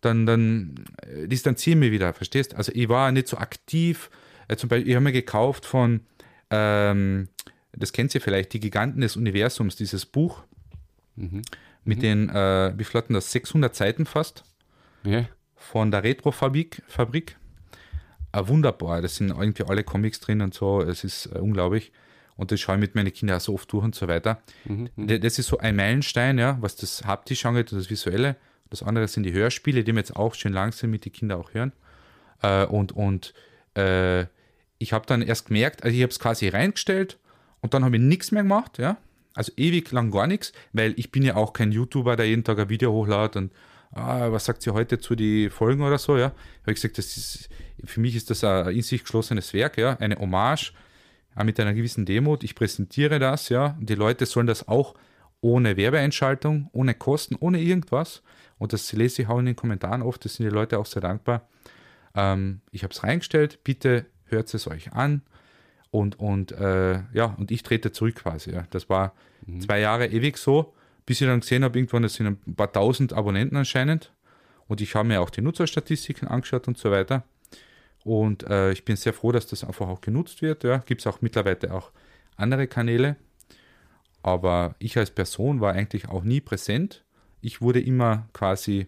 dann, 0.01 0.25
dann 0.25 0.85
äh, 1.03 1.27
distanziere 1.27 1.77
mich 1.77 1.91
wieder, 1.91 2.13
verstehst? 2.13 2.55
Also 2.55 2.71
ich 2.73 2.89
war 2.89 3.11
nicht 3.11 3.27
so 3.27 3.37
aktiv. 3.37 4.09
Äh, 4.47 4.55
zum 4.55 4.69
Beispiel, 4.69 4.89
ich 4.89 4.95
habe 4.95 5.03
mir 5.03 5.11
gekauft 5.11 5.65
von, 5.65 6.01
ähm, 6.49 7.27
das 7.73 7.93
kennt 7.93 8.13
ihr 8.15 8.21
vielleicht, 8.21 8.53
Die 8.53 8.59
Giganten 8.59 9.01
des 9.01 9.15
Universums, 9.15 9.75
dieses 9.75 10.05
Buch 10.05 10.43
mhm. 11.15 11.43
mit 11.83 11.99
mhm. 11.99 12.01
den, 12.01 12.29
äh, 12.29 12.73
wie 12.77 12.83
flotten 12.83 13.13
das, 13.13 13.31
600 13.31 13.75
Seiten 13.75 14.05
fast. 14.05 14.43
Ja. 15.03 15.25
Von 15.55 15.91
der 15.91 16.03
Retro-Fabrik. 16.03 16.81
Fabrik. 16.87 17.37
Äh, 18.33 18.47
wunderbar, 18.47 19.01
da 19.01 19.07
sind 19.07 19.29
irgendwie 19.29 19.63
alle 19.63 19.83
Comics 19.83 20.19
drin 20.19 20.41
und 20.41 20.53
so, 20.53 20.81
es 20.81 21.03
ist 21.03 21.27
äh, 21.27 21.39
unglaublich. 21.39 21.91
Und 22.37 22.51
das 22.51 22.59
schaue 22.59 22.75
ich 22.75 22.81
mit 22.81 22.95
meinen 22.95 23.11
Kindern 23.11 23.37
auch 23.37 23.41
so 23.41 23.53
oft 23.53 23.71
durch 23.71 23.83
und 23.83 23.93
so 23.93 24.07
weiter. 24.07 24.41
Mhm. 24.65 24.89
mhm. 24.95 25.21
Das 25.21 25.37
ist 25.37 25.47
so 25.47 25.57
ein 25.57 25.75
Meilenstein, 25.75 26.37
ja, 26.37 26.57
was 26.61 26.75
das 26.75 27.05
haptisch 27.05 27.45
angeht 27.45 27.71
und 27.71 27.79
das 27.79 27.89
Visuelle. 27.89 28.37
Das 28.69 28.83
andere 28.83 29.07
sind 29.07 29.23
die 29.23 29.33
Hörspiele, 29.33 29.83
die 29.83 29.91
wir 29.91 29.99
jetzt 29.99 30.15
auch 30.15 30.33
schön 30.33 30.53
langsam 30.53 30.91
mit 30.91 31.03
den 31.03 31.11
Kindern 31.11 31.41
auch 31.41 31.53
hören. 31.53 31.73
Äh, 32.41 32.65
und 32.65 32.93
und 32.93 33.33
äh, 33.75 34.25
ich 34.79 34.93
habe 34.93 35.05
dann 35.05 35.21
erst 35.21 35.47
gemerkt, 35.47 35.83
also 35.83 35.95
ich 35.95 36.01
habe 36.01 36.11
es 36.11 36.19
quasi 36.19 36.47
reingestellt 36.47 37.19
und 37.59 37.73
dann 37.73 37.83
habe 37.85 37.97
ich 37.97 38.01
nichts 38.01 38.31
mehr 38.31 38.43
gemacht, 38.43 38.77
ja. 38.79 38.97
Also 39.33 39.51
ewig 39.55 39.91
lang 39.91 40.11
gar 40.11 40.27
nichts, 40.27 40.51
weil 40.73 40.93
ich 40.97 41.11
bin 41.11 41.23
ja 41.23 41.35
auch 41.35 41.53
kein 41.53 41.71
YouTuber, 41.71 42.15
der 42.15 42.27
jeden 42.27 42.43
Tag 42.43 42.59
ein 42.59 42.69
Video 42.69 42.91
hochladet 42.91 43.35
und 43.35 43.51
ah, 43.91 44.31
was 44.31 44.45
sagt 44.45 44.61
sie 44.61 44.71
heute 44.71 44.99
zu 44.99 45.15
den 45.15 45.49
Folgen 45.49 45.83
oder 45.83 45.97
so, 45.97 46.17
ja. 46.17 46.25
Habe 46.61 46.71
ich 46.71 46.75
gesagt, 46.75 46.97
das 46.97 47.17
ist, 47.17 47.49
für 47.83 47.99
mich 47.99 48.15
ist 48.15 48.29
das 48.29 48.43
ein 48.43 48.69
in 48.75 48.81
sich 48.81 49.03
geschlossenes 49.03 49.53
Werk, 49.53 49.77
ja, 49.77 49.97
eine 49.99 50.17
Hommage, 50.17 50.73
mit 51.43 51.59
einer 51.59 51.73
gewissen 51.73 52.05
Demut. 52.05 52.43
Ich 52.43 52.55
präsentiere 52.55 53.17
das, 53.17 53.49
ja, 53.49 53.77
und 53.79 53.89
die 53.89 53.95
Leute 53.95 54.25
sollen 54.25 54.47
das 54.47 54.67
auch 54.67 54.95
ohne 55.39 55.77
Werbeeinschaltung, 55.77 56.69
ohne 56.71 56.93
Kosten, 56.93 57.35
ohne 57.39 57.61
irgendwas 57.61 58.21
und 58.61 58.73
das 58.73 58.93
lese 58.93 59.23
ich 59.23 59.27
auch 59.27 59.39
in 59.39 59.47
den 59.47 59.55
Kommentaren 59.55 60.03
oft, 60.03 60.23
das 60.23 60.35
sind 60.35 60.47
die 60.47 60.53
Leute 60.53 60.77
auch 60.77 60.85
sehr 60.85 61.01
dankbar. 61.01 61.47
Ähm, 62.13 62.61
ich 62.69 62.83
habe 62.83 62.93
es 62.93 63.03
reingestellt, 63.03 63.63
bitte 63.63 64.05
hört 64.25 64.53
es 64.53 64.67
euch 64.67 64.93
an. 64.93 65.23
Und, 65.89 66.19
und 66.19 66.51
äh, 66.51 67.01
ja, 67.11 67.35
und 67.39 67.49
ich 67.49 67.63
trete 67.63 67.91
zurück 67.91 68.17
quasi. 68.17 68.51
Ja. 68.51 68.67
Das 68.69 68.87
war 68.87 69.15
mhm. 69.47 69.61
zwei 69.61 69.79
Jahre 69.79 70.05
ewig 70.05 70.37
so, 70.37 70.75
bis 71.05 71.21
ich 71.21 71.27
dann 71.27 71.39
gesehen 71.41 71.63
habe, 71.63 71.77
irgendwann, 71.77 72.03
das 72.03 72.15
sind 72.15 72.27
ein 72.27 72.55
paar 72.55 72.71
tausend 72.71 73.13
Abonnenten 73.13 73.57
anscheinend. 73.57 74.11
Und 74.67 74.81
ich 74.81 74.95
habe 74.95 75.07
mir 75.07 75.21
auch 75.21 75.29
die 75.29 75.41
Nutzerstatistiken 75.41 76.27
angeschaut 76.27 76.67
und 76.67 76.77
so 76.77 76.91
weiter. 76.91 77.23
Und 78.03 78.43
äh, 78.43 78.71
ich 78.71 78.85
bin 78.85 78.95
sehr 78.95 79.13
froh, 79.13 79.31
dass 79.31 79.47
das 79.47 79.63
einfach 79.63 79.87
auch 79.87 80.01
genutzt 80.01 80.41
wird. 80.41 80.63
Ja. 80.63 80.77
Gibt 80.77 81.01
es 81.01 81.07
auch 81.07 81.21
mittlerweile 81.21 81.73
auch 81.73 81.91
andere 82.37 82.67
Kanäle. 82.67 83.15
Aber 84.23 84.75
ich 84.79 84.97
als 84.97 85.11
Person 85.11 85.61
war 85.61 85.73
eigentlich 85.73 86.07
auch 86.07 86.23
nie 86.23 86.41
präsent 86.41 87.03
ich 87.41 87.61
wurde 87.61 87.81
immer 87.81 88.27
quasi, 88.33 88.87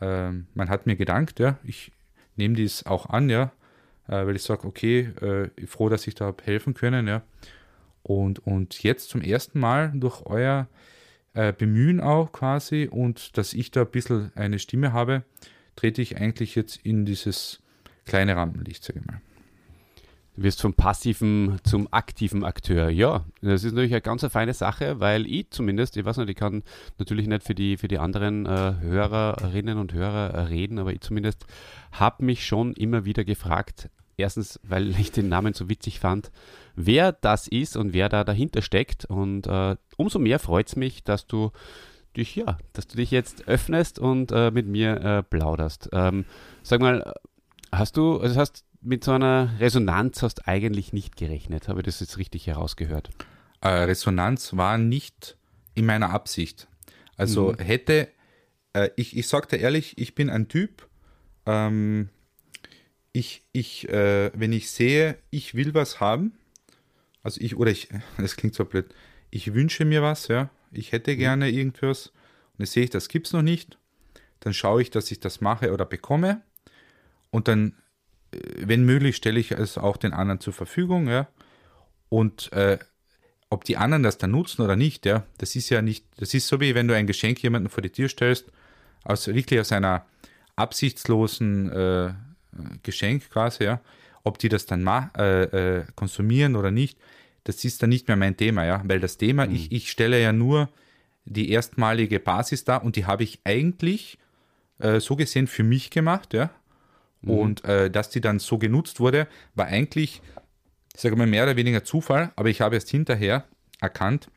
äh, 0.00 0.30
man 0.30 0.68
hat 0.68 0.86
mir 0.86 0.96
gedankt, 0.96 1.40
ja, 1.40 1.58
ich 1.64 1.92
nehme 2.36 2.54
dies 2.54 2.86
auch 2.86 3.06
an, 3.06 3.30
ja, 3.30 3.52
äh, 4.06 4.26
weil 4.26 4.36
ich 4.36 4.42
sage, 4.42 4.66
okay, 4.66 5.10
äh, 5.20 5.66
froh, 5.66 5.88
dass 5.88 6.06
ich 6.06 6.14
da 6.14 6.34
helfen 6.44 6.74
können, 6.74 7.08
ja. 7.08 7.22
Und, 8.02 8.46
und 8.46 8.82
jetzt 8.82 9.10
zum 9.10 9.20
ersten 9.20 9.58
Mal 9.58 9.92
durch 9.94 10.22
euer 10.24 10.68
äh, 11.34 11.52
Bemühen 11.52 12.00
auch 12.00 12.32
quasi 12.32 12.88
und 12.90 13.36
dass 13.36 13.52
ich 13.52 13.70
da 13.70 13.82
ein 13.82 13.90
bisschen 13.90 14.32
eine 14.34 14.58
Stimme 14.58 14.92
habe, 14.92 15.24
trete 15.76 16.02
ich 16.02 16.16
eigentlich 16.16 16.54
jetzt 16.54 16.84
in 16.84 17.04
dieses 17.04 17.60
kleine 18.04 18.36
Rampenlicht, 18.36 18.82
sage 18.82 19.00
ich 19.00 19.06
mal. 19.06 19.20
Du 20.38 20.44
wirst 20.44 20.62
vom 20.62 20.72
passiven 20.72 21.58
zum 21.64 21.92
aktiven 21.92 22.44
Akteur. 22.44 22.90
Ja, 22.90 23.24
das 23.42 23.64
ist 23.64 23.72
natürlich 23.72 23.92
eine 23.92 24.02
ganz 24.02 24.22
eine 24.22 24.30
feine 24.30 24.54
Sache, 24.54 25.00
weil 25.00 25.26
ich 25.26 25.50
zumindest, 25.50 25.96
ich 25.96 26.04
weiß 26.04 26.18
nicht, 26.18 26.30
ich 26.30 26.36
kann 26.36 26.62
natürlich 26.96 27.26
nicht 27.26 27.42
für 27.42 27.56
die, 27.56 27.76
für 27.76 27.88
die 27.88 27.98
anderen 27.98 28.46
äh, 28.46 28.74
Hörerinnen 28.80 29.78
und 29.78 29.92
Hörer 29.92 30.48
reden, 30.48 30.78
aber 30.78 30.92
ich 30.92 31.00
zumindest 31.00 31.44
habe 31.90 32.24
mich 32.24 32.46
schon 32.46 32.72
immer 32.74 33.04
wieder 33.04 33.24
gefragt, 33.24 33.90
erstens, 34.18 34.60
weil 34.62 34.88
ich 35.00 35.12
den 35.12 35.28
Namen 35.28 35.54
so 35.54 35.68
witzig 35.68 36.00
fand, 36.00 36.30
wer 36.76 37.12
das 37.12 37.48
ist 37.48 37.76
und 37.76 37.92
wer 37.92 38.08
da 38.08 38.24
dahinter 38.24 38.62
steckt. 38.62 39.04
Und 39.06 39.46
äh, 39.46 39.76
umso 39.96 40.18
mehr 40.18 40.38
freut 40.38 40.68
es 40.68 40.76
mich, 40.76 41.04
dass 41.04 41.26
du 41.26 41.50
dich, 42.16 42.36
ja, 42.36 42.58
dass 42.72 42.86
du 42.86 42.96
dich 42.96 43.10
jetzt 43.10 43.48
öffnest 43.48 43.98
und 43.98 44.32
äh, 44.32 44.50
mit 44.50 44.66
mir 44.66 45.00
äh, 45.00 45.22
plauderst. 45.22 45.90
Ähm, 45.92 46.24
sag 46.62 46.80
mal, 46.80 47.14
hast 47.72 47.96
du, 47.96 48.18
also 48.18 48.38
hast 48.38 48.64
mit 48.80 49.04
so 49.04 49.12
einer 49.12 49.50
Resonanz 49.58 50.22
hast 50.22 50.46
eigentlich 50.46 50.92
nicht 50.92 51.16
gerechnet. 51.16 51.68
Habe 51.68 51.80
ich 51.80 51.86
das 51.86 52.00
jetzt 52.00 52.18
richtig 52.18 52.46
herausgehört? 52.46 53.10
Äh, 53.60 53.68
Resonanz 53.68 54.56
war 54.56 54.78
nicht 54.78 55.36
in 55.74 55.86
meiner 55.86 56.10
Absicht. 56.10 56.68
Also 57.16 57.52
mhm. 57.52 57.62
hätte, 57.62 58.08
äh, 58.72 58.90
ich, 58.96 59.16
ich 59.16 59.26
sagte 59.26 59.56
ehrlich, 59.56 59.98
ich 59.98 60.14
bin 60.14 60.30
ein 60.30 60.48
Typ, 60.48 60.88
ähm, 61.46 62.08
ich, 63.12 63.42
ich, 63.52 63.88
äh, 63.88 64.30
wenn 64.34 64.52
ich 64.52 64.70
sehe, 64.70 65.18
ich 65.30 65.54
will 65.54 65.74
was 65.74 66.00
haben, 66.00 66.32
also 67.22 67.40
ich, 67.40 67.56
oder 67.56 67.70
ich, 67.70 67.88
das 68.18 68.36
klingt 68.36 68.54
so 68.54 68.64
blöd, 68.64 68.86
ich 69.30 69.54
wünsche 69.54 69.84
mir 69.84 70.02
was, 70.02 70.28
ja, 70.28 70.50
ich 70.72 70.92
hätte 70.92 71.12
mhm. 71.12 71.18
gerne 71.18 71.50
irgendwas 71.50 72.08
und 72.56 72.64
jetzt 72.64 72.72
sehe 72.72 72.84
ich, 72.84 72.90
das 72.90 73.08
gibt 73.08 73.26
es 73.26 73.32
noch 73.32 73.42
nicht, 73.42 73.78
dann 74.40 74.54
schaue 74.54 74.82
ich, 74.82 74.90
dass 74.90 75.10
ich 75.10 75.20
das 75.20 75.40
mache 75.40 75.72
oder 75.72 75.84
bekomme 75.84 76.42
und 77.30 77.48
dann 77.48 77.74
wenn 78.32 78.84
möglich, 78.84 79.16
stelle 79.16 79.40
ich 79.40 79.52
es 79.52 79.78
auch 79.78 79.96
den 79.96 80.12
anderen 80.12 80.40
zur 80.40 80.52
Verfügung, 80.52 81.08
ja. 81.08 81.28
Und 82.08 82.52
äh, 82.52 82.78
ob 83.50 83.64
die 83.64 83.76
anderen 83.76 84.02
das 84.02 84.18
dann 84.18 84.30
nutzen 84.30 84.62
oder 84.62 84.76
nicht, 84.76 85.06
ja, 85.06 85.24
das 85.38 85.56
ist 85.56 85.70
ja 85.70 85.82
nicht, 85.82 86.04
das 86.18 86.34
ist 86.34 86.46
so 86.46 86.60
wie 86.60 86.74
wenn 86.74 86.88
du 86.88 86.94
ein 86.94 87.06
Geschenk 87.06 87.42
jemandem 87.42 87.70
vor 87.70 87.82
die 87.82 87.90
Tür 87.90 88.08
stellst, 88.08 88.46
aus 89.04 89.26
wirklich 89.26 89.60
aus 89.60 89.72
einer 89.72 90.06
absichtslosen 90.56 91.70
äh, 91.70 92.12
Geschenk 92.82 93.30
quasi, 93.30 93.64
ja, 93.64 93.80
ob 94.24 94.38
die 94.38 94.48
das 94.48 94.66
dann 94.66 94.86
äh, 95.16 95.42
äh, 95.78 95.84
konsumieren 95.94 96.56
oder 96.56 96.70
nicht, 96.70 96.98
das 97.44 97.64
ist 97.64 97.82
dann 97.82 97.90
nicht 97.90 98.08
mehr 98.08 98.16
mein 98.16 98.36
Thema, 98.36 98.64
ja, 98.64 98.82
weil 98.84 99.00
das 99.00 99.16
Thema, 99.16 99.46
mhm. 99.46 99.54
ich, 99.54 99.72
ich 99.72 99.90
stelle 99.90 100.20
ja 100.20 100.32
nur 100.32 100.68
die 101.24 101.50
erstmalige 101.50 102.20
Basis 102.20 102.64
da 102.64 102.76
und 102.76 102.96
die 102.96 103.06
habe 103.06 103.22
ich 103.22 103.40
eigentlich 103.44 104.18
äh, 104.78 105.00
so 105.00 105.16
gesehen 105.16 105.46
für 105.46 105.62
mich 105.62 105.90
gemacht, 105.90 106.34
ja, 106.34 106.50
Mhm. 107.22 107.30
Und 107.30 107.64
äh, 107.64 107.90
dass 107.90 108.10
die 108.10 108.20
dann 108.20 108.38
so 108.38 108.58
genutzt 108.58 109.00
wurde, 109.00 109.26
war 109.54 109.66
eigentlich, 109.66 110.22
ich 110.94 111.00
sage 111.00 111.16
mal, 111.16 111.26
mehr 111.26 111.44
oder 111.44 111.56
weniger 111.56 111.84
Zufall, 111.84 112.32
aber 112.36 112.48
ich 112.48 112.60
habe 112.60 112.76
erst 112.76 112.90
hinterher 112.90 113.44
erkannt, 113.80 114.30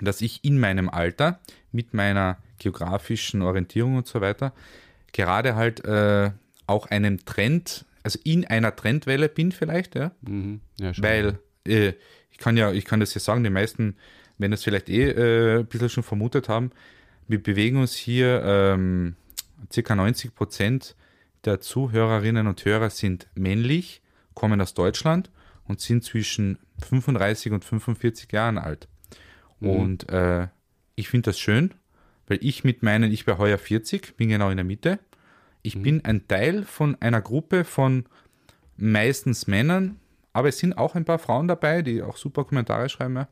dass 0.00 0.20
ich 0.20 0.44
in 0.44 0.58
meinem 0.58 0.88
Alter 0.88 1.40
mit 1.72 1.94
meiner 1.94 2.38
geografischen 2.58 3.42
Orientierung 3.42 3.96
und 3.96 4.06
so 4.06 4.20
weiter 4.20 4.52
gerade 5.12 5.56
halt 5.56 5.84
äh, 5.84 6.30
auch 6.70 6.86
einem 6.86 7.24
Trend, 7.24 7.84
also 8.02 8.18
in 8.24 8.46
einer 8.46 8.74
Trendwelle 8.74 9.28
bin 9.28 9.52
vielleicht, 9.52 9.94
ja. 9.94 10.12
Mhm. 10.22 10.60
ja 10.78 10.92
Weil 10.98 11.38
äh, 11.66 11.92
ich 12.30 12.38
kann 12.38 12.56
ja, 12.56 12.72
ich 12.72 12.84
kann 12.84 13.00
das 13.00 13.12
ja 13.12 13.20
sagen, 13.20 13.44
die 13.44 13.50
meisten 13.50 13.96
werden 14.38 14.52
das 14.52 14.64
vielleicht 14.64 14.88
eh 14.88 15.10
äh, 15.10 15.58
ein 15.58 15.66
bisschen 15.66 15.90
schon 15.90 16.02
vermutet 16.04 16.48
haben. 16.48 16.70
Wir 17.28 17.42
bewegen 17.42 17.76
uns 17.76 17.94
hier 17.94 18.42
ähm, 18.44 19.16
circa 19.70 19.94
90 19.94 20.34
Prozent 20.34 20.96
der 21.44 21.60
Zuhörerinnen 21.60 22.46
und 22.46 22.64
Hörer 22.64 22.90
sind 22.90 23.26
männlich, 23.34 24.02
kommen 24.34 24.60
aus 24.60 24.74
Deutschland 24.74 25.30
und 25.64 25.80
sind 25.80 26.04
zwischen 26.04 26.58
35 26.88 27.52
und 27.52 27.64
45 27.64 28.32
Jahren 28.32 28.58
alt. 28.58 28.88
Mhm. 29.60 29.70
Und 29.70 30.08
äh, 30.08 30.48
ich 30.94 31.08
finde 31.08 31.30
das 31.30 31.38
schön, 31.38 31.72
weil 32.26 32.38
ich 32.42 32.64
mit 32.64 32.82
meinen, 32.82 33.10
ich 33.12 33.24
bin 33.24 33.38
heuer 33.38 33.58
40, 33.58 34.16
bin 34.16 34.28
genau 34.28 34.50
in 34.50 34.56
der 34.56 34.64
Mitte. 34.64 34.98
Ich 35.62 35.76
mhm. 35.76 35.82
bin 35.82 36.04
ein 36.04 36.28
Teil 36.28 36.64
von 36.64 36.96
einer 37.00 37.20
Gruppe 37.20 37.64
von 37.64 38.04
meistens 38.76 39.46
Männern, 39.46 39.98
aber 40.32 40.48
es 40.48 40.58
sind 40.58 40.78
auch 40.78 40.94
ein 40.94 41.04
paar 41.04 41.18
Frauen 41.18 41.48
dabei, 41.48 41.82
die 41.82 42.02
auch 42.02 42.16
super 42.16 42.44
Kommentare 42.44 42.88
schreiben, 42.88 43.16
ja, 43.16 43.28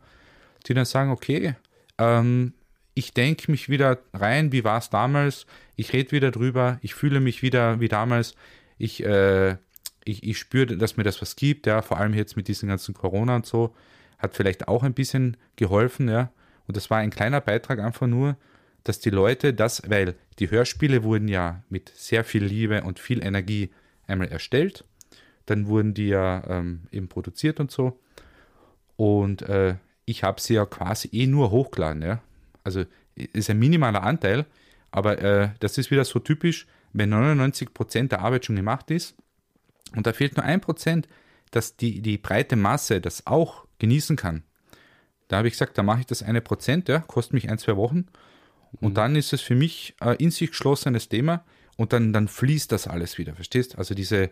die 0.66 0.74
dann 0.74 0.84
sagen, 0.84 1.10
okay, 1.10 1.54
ähm, 1.98 2.52
ich 2.94 3.14
denke 3.14 3.50
mich 3.50 3.68
wieder 3.68 3.98
rein, 4.12 4.52
wie 4.52 4.64
war 4.64 4.78
es 4.78 4.90
damals, 4.90 5.46
ich 5.76 5.92
rede 5.92 6.10
wieder 6.10 6.30
drüber, 6.30 6.78
ich 6.82 6.94
fühle 6.94 7.20
mich 7.20 7.42
wieder 7.42 7.80
wie 7.80 7.88
damals, 7.88 8.34
ich, 8.76 9.04
äh, 9.04 9.56
ich, 10.04 10.24
ich 10.24 10.38
spüre, 10.38 10.76
dass 10.76 10.96
mir 10.96 11.04
das 11.04 11.22
was 11.22 11.36
gibt, 11.36 11.66
ja, 11.66 11.80
vor 11.82 11.98
allem 11.98 12.14
jetzt 12.14 12.36
mit 12.36 12.48
diesem 12.48 12.68
ganzen 12.68 12.94
Corona 12.94 13.36
und 13.36 13.46
so, 13.46 13.74
hat 14.18 14.34
vielleicht 14.34 14.66
auch 14.66 14.82
ein 14.82 14.94
bisschen 14.94 15.36
geholfen, 15.56 16.08
ja, 16.08 16.32
und 16.66 16.76
das 16.76 16.90
war 16.90 16.98
ein 16.98 17.10
kleiner 17.10 17.40
Beitrag 17.40 17.78
einfach 17.78 18.08
nur, 18.08 18.36
dass 18.88 19.00
die 19.00 19.10
Leute 19.10 19.52
das, 19.52 19.82
weil 19.86 20.14
die 20.38 20.50
Hörspiele 20.50 21.02
wurden 21.02 21.28
ja 21.28 21.62
mit 21.68 21.92
sehr 21.94 22.24
viel 22.24 22.42
Liebe 22.42 22.82
und 22.82 22.98
viel 22.98 23.22
Energie 23.22 23.70
einmal 24.06 24.28
erstellt, 24.28 24.84
dann 25.44 25.66
wurden 25.66 25.92
die 25.92 26.08
ja 26.08 26.42
ähm, 26.48 26.84
eben 26.90 27.08
produziert 27.08 27.60
und 27.60 27.70
so, 27.70 28.00
und 28.96 29.42
äh, 29.42 29.76
ich 30.06 30.24
habe 30.24 30.40
sie 30.40 30.54
ja 30.54 30.64
quasi 30.64 31.10
eh 31.12 31.26
nur 31.26 31.50
hochgeladen, 31.50 32.00
ja, 32.02 32.22
also 32.64 32.84
ist 33.14 33.50
ein 33.50 33.58
minimaler 33.58 34.02
Anteil, 34.02 34.46
aber 34.90 35.20
äh, 35.20 35.50
das 35.60 35.76
ist 35.76 35.90
wieder 35.90 36.06
so 36.06 36.18
typisch, 36.18 36.66
wenn 36.94 37.12
99% 37.12 38.08
der 38.08 38.20
Arbeit 38.20 38.46
schon 38.46 38.56
gemacht 38.56 38.90
ist 38.90 39.14
und 39.94 40.06
da 40.06 40.14
fehlt 40.14 40.36
nur 40.36 40.46
ein 40.46 40.62
Prozent, 40.62 41.08
dass 41.50 41.76
die, 41.76 42.00
die 42.00 42.16
breite 42.16 42.56
Masse 42.56 43.02
das 43.02 43.26
auch 43.26 43.66
genießen 43.78 44.16
kann, 44.16 44.44
Da 45.28 45.36
habe 45.36 45.48
ich 45.48 45.54
gesagt, 45.54 45.76
da 45.76 45.82
mache 45.82 46.00
ich 46.00 46.06
das 46.06 46.22
eine 46.22 46.40
Prozent, 46.40 46.88
ja, 46.88 47.00
kostet 47.00 47.34
mich 47.34 47.50
ein, 47.50 47.58
zwei 47.58 47.76
Wochen. 47.76 48.06
Und 48.80 48.94
dann 48.96 49.16
ist 49.16 49.32
es 49.32 49.40
für 49.40 49.54
mich 49.54 49.94
ein 50.00 50.16
in 50.16 50.30
sich 50.30 50.50
geschlossenes 50.50 51.08
Thema 51.08 51.44
und 51.76 51.92
dann, 51.92 52.12
dann 52.12 52.28
fließt 52.28 52.70
das 52.72 52.86
alles 52.86 53.18
wieder, 53.18 53.34
verstehst? 53.34 53.78
Also 53.78 53.94
diese, 53.94 54.30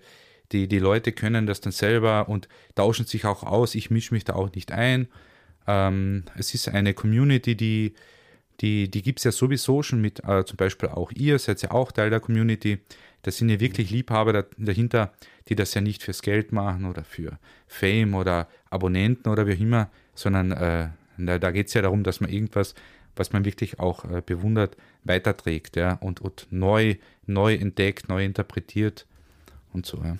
die, 0.52 0.68
die 0.68 0.78
Leute 0.78 1.12
können 1.12 1.46
das 1.46 1.60
dann 1.60 1.72
selber 1.72 2.28
und 2.28 2.48
tauschen 2.74 3.06
sich 3.06 3.24
auch 3.24 3.42
aus. 3.42 3.74
Ich 3.74 3.90
mische 3.90 4.14
mich 4.14 4.24
da 4.24 4.34
auch 4.34 4.52
nicht 4.52 4.72
ein. 4.72 5.08
Ähm, 5.66 6.24
es 6.36 6.54
ist 6.54 6.68
eine 6.68 6.94
Community, 6.94 7.56
die, 7.56 7.94
die, 8.60 8.90
die 8.90 9.02
gibt 9.02 9.18
es 9.20 9.24
ja 9.24 9.32
sowieso 9.32 9.82
schon 9.82 10.00
mit, 10.00 10.24
äh, 10.24 10.44
zum 10.44 10.56
Beispiel 10.56 10.88
auch 10.88 11.12
ihr, 11.12 11.38
seid 11.38 11.62
ja 11.62 11.70
auch 11.70 11.92
Teil 11.92 12.10
der 12.10 12.20
Community. 12.20 12.78
Da 13.22 13.30
sind 13.30 13.48
ja 13.48 13.58
wirklich 13.58 13.90
Liebhaber 13.90 14.32
da, 14.32 14.44
dahinter, 14.56 15.12
die 15.48 15.56
das 15.56 15.74
ja 15.74 15.80
nicht 15.80 16.02
fürs 16.02 16.22
Geld 16.22 16.52
machen 16.52 16.84
oder 16.84 17.04
für 17.04 17.38
Fame 17.66 18.14
oder 18.14 18.48
Abonnenten 18.70 19.28
oder 19.28 19.46
wie 19.46 19.54
auch 19.54 19.60
immer, 19.60 19.90
sondern 20.14 20.52
äh, 20.52 20.88
da, 21.18 21.38
da 21.38 21.50
geht 21.50 21.68
es 21.68 21.74
ja 21.74 21.82
darum, 21.82 22.02
dass 22.04 22.20
man 22.20 22.30
irgendwas, 22.30 22.74
was 23.16 23.32
man 23.32 23.44
wirklich 23.44 23.80
auch 23.80 24.04
äh, 24.04 24.22
bewundert, 24.24 24.76
weiterträgt 25.04 25.76
ja, 25.76 25.94
und, 25.94 26.20
und 26.20 26.46
neu, 26.50 26.96
neu 27.26 27.54
entdeckt, 27.54 28.08
neu 28.08 28.24
interpretiert 28.24 29.06
und 29.72 29.86
so. 29.86 29.98
Ja. 30.02 30.16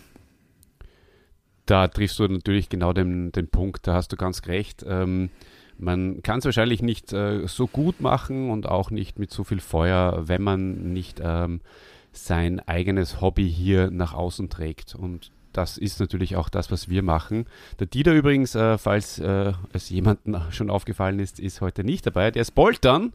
Da 1.67 1.89
triffst 1.89 2.19
du 2.19 2.29
natürlich 2.29 2.69
genau 2.69 2.93
den, 2.93 3.33
den 3.33 3.49
Punkt, 3.49 3.87
da 3.87 3.95
hast 3.95 4.13
du 4.13 4.17
ganz 4.17 4.47
recht. 4.47 4.85
Ähm, 4.89 5.31
man 5.79 6.23
kann 6.23 6.39
es 6.39 6.45
wahrscheinlich 6.45 6.81
nicht 6.81 7.13
äh, 7.13 7.47
so 7.47 7.67
gut 7.67 8.01
machen 8.01 8.51
und 8.51 8.67
auch 8.67 8.91
nicht 8.91 9.19
mit 9.19 9.31
so 9.31 9.45
viel 9.45 9.61
Feuer, 9.61 10.29
wenn 10.29 10.43
man 10.43 10.93
nicht 10.93 11.21
ähm, 11.23 11.61
sein 12.13 12.61
eigenes 12.61 13.21
Hobby 13.21 13.51
hier 13.51 13.91
nach 13.91 14.15
außen 14.15 14.49
trägt. 14.49 14.95
Und 14.95 15.33
das 15.57 15.79
ist 15.79 16.01
natürlich 16.01 16.37
auch 16.37 16.49
das, 16.49 16.71
was 16.71 16.89
wir 16.89 17.03
machen. 17.03 17.47
Der 17.79 17.87
Dieter 17.87 18.13
übrigens, 18.13 18.55
äh, 18.55 18.79
falls 18.79 19.19
äh, 19.19 19.53
es 19.73 19.89
jemandem 19.89 20.41
schon 20.51 20.71
aufgefallen 20.71 21.19
ist, 21.19 21.41
ist 21.41 21.61
heute 21.61 21.85
nicht 21.85 22.07
dabei. 22.07 22.31
Der 22.31 22.43
ist 22.43 22.55
Boltern 22.55 23.15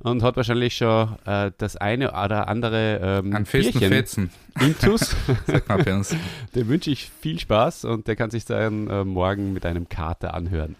und 0.00 0.22
hat 0.22 0.36
wahrscheinlich 0.36 0.76
schon 0.76 1.16
äh, 1.26 1.52
das 1.58 1.76
eine 1.76 2.10
oder 2.10 2.48
andere 2.48 3.00
ähm, 3.02 3.36
An 3.36 3.46
festen 3.46 3.78
Bierchen 3.78 3.92
Fetzen, 3.92 4.30
Intus. 4.60 5.14
sagt 5.46 5.68
man 5.68 5.84
bei 5.84 5.94
uns. 5.94 6.16
Dem 6.54 6.68
wünsche 6.68 6.90
ich 6.90 7.10
viel 7.10 7.38
Spaß 7.38 7.84
und 7.84 8.08
der 8.08 8.16
kann 8.16 8.30
sich 8.30 8.44
dann 8.44 8.88
äh, 8.88 9.04
morgen 9.04 9.52
mit 9.52 9.66
einem 9.66 9.88
Kater 9.88 10.34
anhören. 10.34 10.76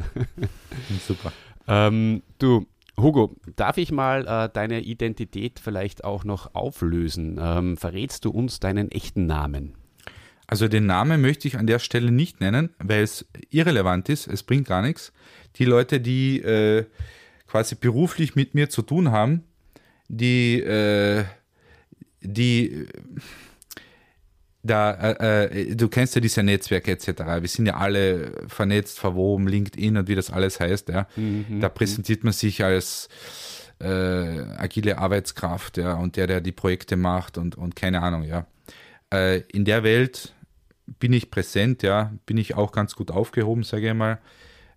Super. 1.06 1.32
ähm, 1.68 2.22
du, 2.38 2.66
Hugo, 2.98 3.36
darf 3.56 3.76
ich 3.76 3.92
mal 3.92 4.26
äh, 4.26 4.48
deine 4.52 4.80
Identität 4.80 5.60
vielleicht 5.60 6.04
auch 6.04 6.24
noch 6.24 6.54
auflösen? 6.54 7.38
Ähm, 7.40 7.76
verrätst 7.76 8.24
du 8.24 8.30
uns 8.30 8.60
deinen 8.60 8.90
echten 8.90 9.26
Namen? 9.26 9.74
Also 10.52 10.68
den 10.68 10.84
Namen 10.84 11.22
möchte 11.22 11.48
ich 11.48 11.56
an 11.56 11.66
der 11.66 11.78
Stelle 11.78 12.12
nicht 12.12 12.42
nennen, 12.42 12.74
weil 12.78 13.02
es 13.02 13.24
irrelevant 13.48 14.10
ist, 14.10 14.26
es 14.26 14.42
bringt 14.42 14.68
gar 14.68 14.82
nichts. 14.82 15.10
Die 15.56 15.64
Leute, 15.64 15.98
die 15.98 16.42
äh, 16.42 16.84
quasi 17.46 17.74
beruflich 17.74 18.36
mit 18.36 18.54
mir 18.54 18.68
zu 18.68 18.82
tun 18.82 19.12
haben, 19.12 19.44
die, 20.08 20.60
äh, 20.60 21.24
die 22.20 22.86
da, 24.62 24.90
äh, 24.92 25.70
äh, 25.70 25.74
du 25.74 25.88
kennst 25.88 26.16
ja 26.16 26.20
diese 26.20 26.42
Netzwerke 26.42 26.90
etc. 26.90 27.06
Wir 27.40 27.48
sind 27.48 27.64
ja 27.64 27.78
alle 27.78 28.44
vernetzt, 28.46 29.00
verwoben, 29.00 29.48
LinkedIn 29.48 29.96
und 29.96 30.06
wie 30.06 30.14
das 30.14 30.28
alles 30.28 30.60
heißt. 30.60 30.90
Ja. 30.90 31.08
Mhm, 31.16 31.60
da 31.62 31.70
präsentiert 31.70 32.24
man 32.24 32.34
sich 32.34 32.62
als 32.62 33.08
äh, 33.78 33.86
agile 33.88 34.98
Arbeitskraft, 34.98 35.78
ja, 35.78 35.94
und 35.94 36.16
der, 36.16 36.26
der 36.26 36.42
die 36.42 36.52
Projekte 36.52 36.96
macht 36.96 37.38
und, 37.38 37.56
und 37.56 37.74
keine 37.74 38.02
Ahnung, 38.02 38.24
ja. 38.24 38.46
Äh, 39.10 39.40
in 39.50 39.64
der 39.64 39.82
Welt 39.82 40.34
bin 40.98 41.12
ich 41.12 41.30
präsent, 41.30 41.82
ja, 41.82 42.12
bin 42.26 42.36
ich 42.36 42.54
auch 42.54 42.72
ganz 42.72 42.94
gut 42.94 43.10
aufgehoben, 43.10 43.62
sage 43.62 43.88
ich 43.88 43.94
mal. 43.94 44.18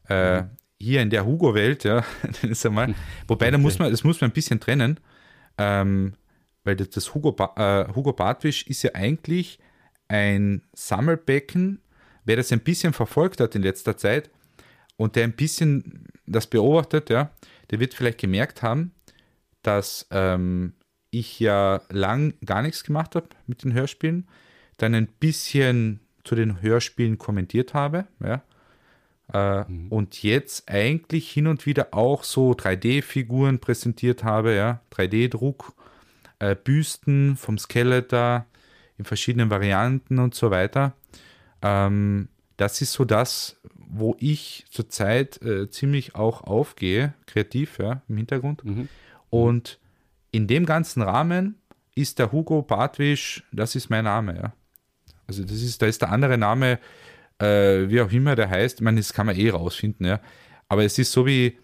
Äh. 0.07 0.43
Hier 0.77 1.01
in 1.01 1.09
der 1.09 1.25
Hugo-Welt, 1.25 1.85
ja, 1.85 2.03
ist 2.41 2.65
einmal, 2.65 2.93
wobei 3.27 3.49
da 3.49 3.57
muss 3.57 3.79
man, 3.79 3.91
das 3.91 4.03
muss 4.03 4.19
man 4.19 4.29
ein 4.29 4.33
bisschen 4.33 4.59
trennen, 4.59 4.99
ähm, 5.57 6.15
weil 6.65 6.75
das, 6.75 6.89
das 6.89 7.15
Hugo, 7.15 7.31
ba 7.31 7.53
äh, 7.55 7.95
Hugo 7.95 8.11
Bartwisch 8.11 8.67
ist 8.67 8.83
ja 8.83 8.91
eigentlich 8.93 9.57
ein 10.09 10.63
Sammelbecken, 10.73 11.79
wer 12.25 12.35
das 12.35 12.51
ein 12.51 12.59
bisschen 12.59 12.91
verfolgt 12.91 13.39
hat 13.39 13.55
in 13.55 13.61
letzter 13.61 13.95
Zeit 13.95 14.29
und 14.97 15.15
der 15.15 15.23
ein 15.23 15.33
bisschen 15.33 16.07
das 16.25 16.47
beobachtet, 16.47 17.09
ja, 17.09 17.31
der 17.71 17.79
wird 17.79 17.93
vielleicht 17.93 18.19
gemerkt 18.19 18.61
haben, 18.61 18.91
dass 19.61 20.07
ähm, 20.11 20.73
ich 21.09 21.39
ja 21.39 21.81
lang 21.89 22.33
gar 22.45 22.61
nichts 22.61 22.83
gemacht 22.83 23.15
habe 23.15 23.29
mit 23.47 23.63
den 23.63 23.73
Hörspielen, 23.73 24.27
dann 24.77 24.93
ein 24.93 25.07
bisschen 25.07 26.01
zu 26.25 26.35
den 26.35 26.61
Hörspielen 26.61 27.17
kommentiert 27.17 27.73
habe, 27.73 28.05
ja, 28.21 28.41
äh, 29.31 29.65
und 29.89 30.21
jetzt 30.23 30.69
eigentlich 30.69 31.31
hin 31.31 31.47
und 31.47 31.65
wieder 31.65 31.93
auch 31.93 32.23
so 32.23 32.51
3D-Figuren 32.51 33.59
präsentiert 33.59 34.23
habe, 34.23 34.53
ja, 34.53 34.81
3D-Druck, 34.91 35.73
äh, 36.39 36.55
Büsten 36.55 37.37
vom 37.37 37.57
Skeletor 37.57 38.45
in 38.97 39.05
verschiedenen 39.05 39.49
Varianten 39.49 40.19
und 40.19 40.35
so 40.35 40.51
weiter. 40.51 40.93
Ähm, 41.61 42.29
das 42.57 42.81
ist 42.81 42.93
so 42.93 43.05
das, 43.05 43.57
wo 43.75 44.15
ich 44.19 44.65
zurzeit 44.69 45.41
äh, 45.41 45.69
ziemlich 45.69 46.15
auch 46.15 46.43
aufgehe, 46.43 47.13
kreativ, 47.25 47.79
ja, 47.79 48.01
im 48.07 48.17
Hintergrund. 48.17 48.63
Mhm. 48.63 48.87
Und 49.29 49.79
in 50.31 50.47
dem 50.47 50.65
ganzen 50.65 51.01
Rahmen 51.01 51.55
ist 51.95 52.19
der 52.19 52.31
Hugo 52.31 52.61
Bartwisch, 52.61 53.43
das 53.51 53.75
ist 53.75 53.89
mein 53.89 54.03
Name, 54.03 54.35
ja. 54.37 54.53
Also 55.27 55.43
das 55.43 55.61
ist, 55.61 55.81
da 55.81 55.85
ist 55.85 56.01
der 56.01 56.11
andere 56.11 56.37
Name, 56.37 56.79
äh, 57.39 57.89
wie 57.89 58.01
auch 58.01 58.11
immer 58.11 58.35
der 58.35 58.49
heißt, 58.49 58.79
ich 58.79 58.83
meine, 58.83 58.99
das 58.99 59.13
kann 59.13 59.25
man 59.25 59.35
eh 59.35 59.49
rausfinden, 59.49 60.05
ja. 60.05 60.19
Aber 60.67 60.83
es 60.83 60.97
ist 60.97 61.11
so 61.11 61.25
wie, 61.25 61.57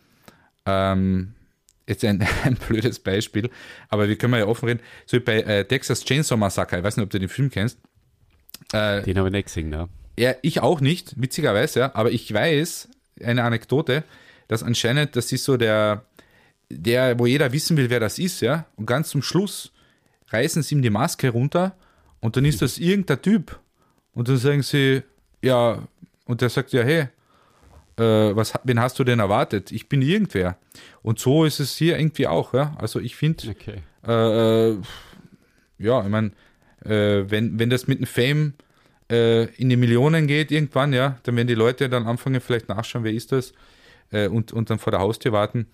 ähm, 0.66 1.34
jetzt 1.88 2.04
ein, 2.06 2.22
ein 2.44 2.56
blödes 2.56 3.00
Beispiel, 3.00 3.50
aber 3.90 4.08
wir 4.08 4.18
können 4.18 4.34
ja 4.34 4.46
offen 4.46 4.68
reden, 4.68 4.82
so 5.06 5.18
wie 5.18 5.22
bei 5.22 5.42
äh, 5.42 5.66
Texas 5.66 6.04
Chainsaw 6.04 6.38
Massacre, 6.38 6.78
ich 6.80 6.84
weiß 6.84 6.98
nicht, 6.98 7.06
ob 7.06 7.10
du 7.10 7.20
den 7.20 7.30
Film 7.30 7.50
kennst. 7.50 7.80
Äh, 8.74 9.04
Den 9.04 9.18
habe 9.18 9.30
ich 9.30 9.34
nicht 9.34 9.46
gesehen, 9.46 9.72
ja. 9.72 9.88
ja, 10.18 10.36
ich 10.42 10.62
auch 10.62 10.82
nicht, 10.82 11.20
witzigerweise, 11.22 11.80
ja, 11.80 11.96
aber 11.96 12.12
ich 12.12 12.34
weiß, 12.34 12.90
eine 13.24 13.44
Anekdote, 13.44 14.04
dass 14.48 14.64
anscheinend, 14.64 15.16
das 15.16 15.32
ist 15.32 15.44
so 15.44 15.58
der, 15.58 16.06
der, 16.70 17.20
wo 17.20 17.26
jeder 17.26 17.52
wissen 17.52 17.78
will, 17.78 17.90
wer 17.90 18.00
das 18.00 18.20
ist, 18.20 18.42
ja, 18.42 18.66
und 18.76 18.86
ganz 18.86 19.10
zum 19.10 19.22
Schluss 19.22 19.72
reißen 20.30 20.64
sie 20.64 20.76
ihm 20.76 20.82
die 20.82 20.90
Maske 20.90 21.30
runter 21.30 21.76
und 22.22 22.38
dann 22.38 22.46
ist 22.46 22.62
das 22.62 22.78
irgendein 22.78 23.22
Typ. 23.22 23.60
Und 24.14 24.30
dann 24.30 24.38
sagen 24.38 24.62
sie, 24.62 25.04
ja, 25.42 25.80
und 26.26 26.42
der 26.42 26.50
sagt, 26.50 26.72
ja, 26.72 26.84
hey, 26.84 27.08
äh, 27.98 28.36
was, 28.36 28.54
wen 28.64 28.80
hast 28.80 28.98
du 29.00 29.04
denn 29.04 29.20
erwartet? 29.20 29.72
Ich 29.72 29.90
bin 29.90 30.02
irgendwer. 30.02 30.58
Und 31.02 31.20
so 31.20 31.46
ist 31.46 31.60
es 31.60 31.76
hier 31.76 31.98
irgendwie 31.98 32.28
auch, 32.28 32.54
ja. 32.54 32.76
Also 32.78 33.00
ich 33.00 33.16
finde, 33.16 33.50
Okay. 33.50 33.82
äh, 34.08 34.70
äh, 34.72 34.78
ja, 35.78 36.02
ich 36.04 36.10
meine, 36.10 36.32
äh, 36.86 37.30
wenn, 37.30 37.60
wenn 37.60 37.70
das 37.70 37.88
mit 37.88 38.00
dem 38.00 38.06
Fame 38.06 38.54
äh, 39.12 39.46
in 39.56 39.70
die 39.70 39.76
Millionen 39.76 40.28
geht 40.28 40.52
irgendwann, 40.52 40.94
ja, 40.94 41.18
dann 41.24 41.36
werden 41.36 41.48
die 41.48 41.56
Leute 41.56 41.90
dann 41.90 42.08
anfangen, 42.08 42.40
vielleicht 42.42 42.70
nachschauen, 42.70 43.04
wer 43.04 43.14
ist 43.14 43.32
das, 43.32 43.54
äh, 44.12 44.28
und, 44.28 44.52
und 44.54 44.70
dann 44.70 44.80
vor 44.80 44.92
der 44.92 45.00
Haustür 45.00 45.32
warten. 45.32 45.68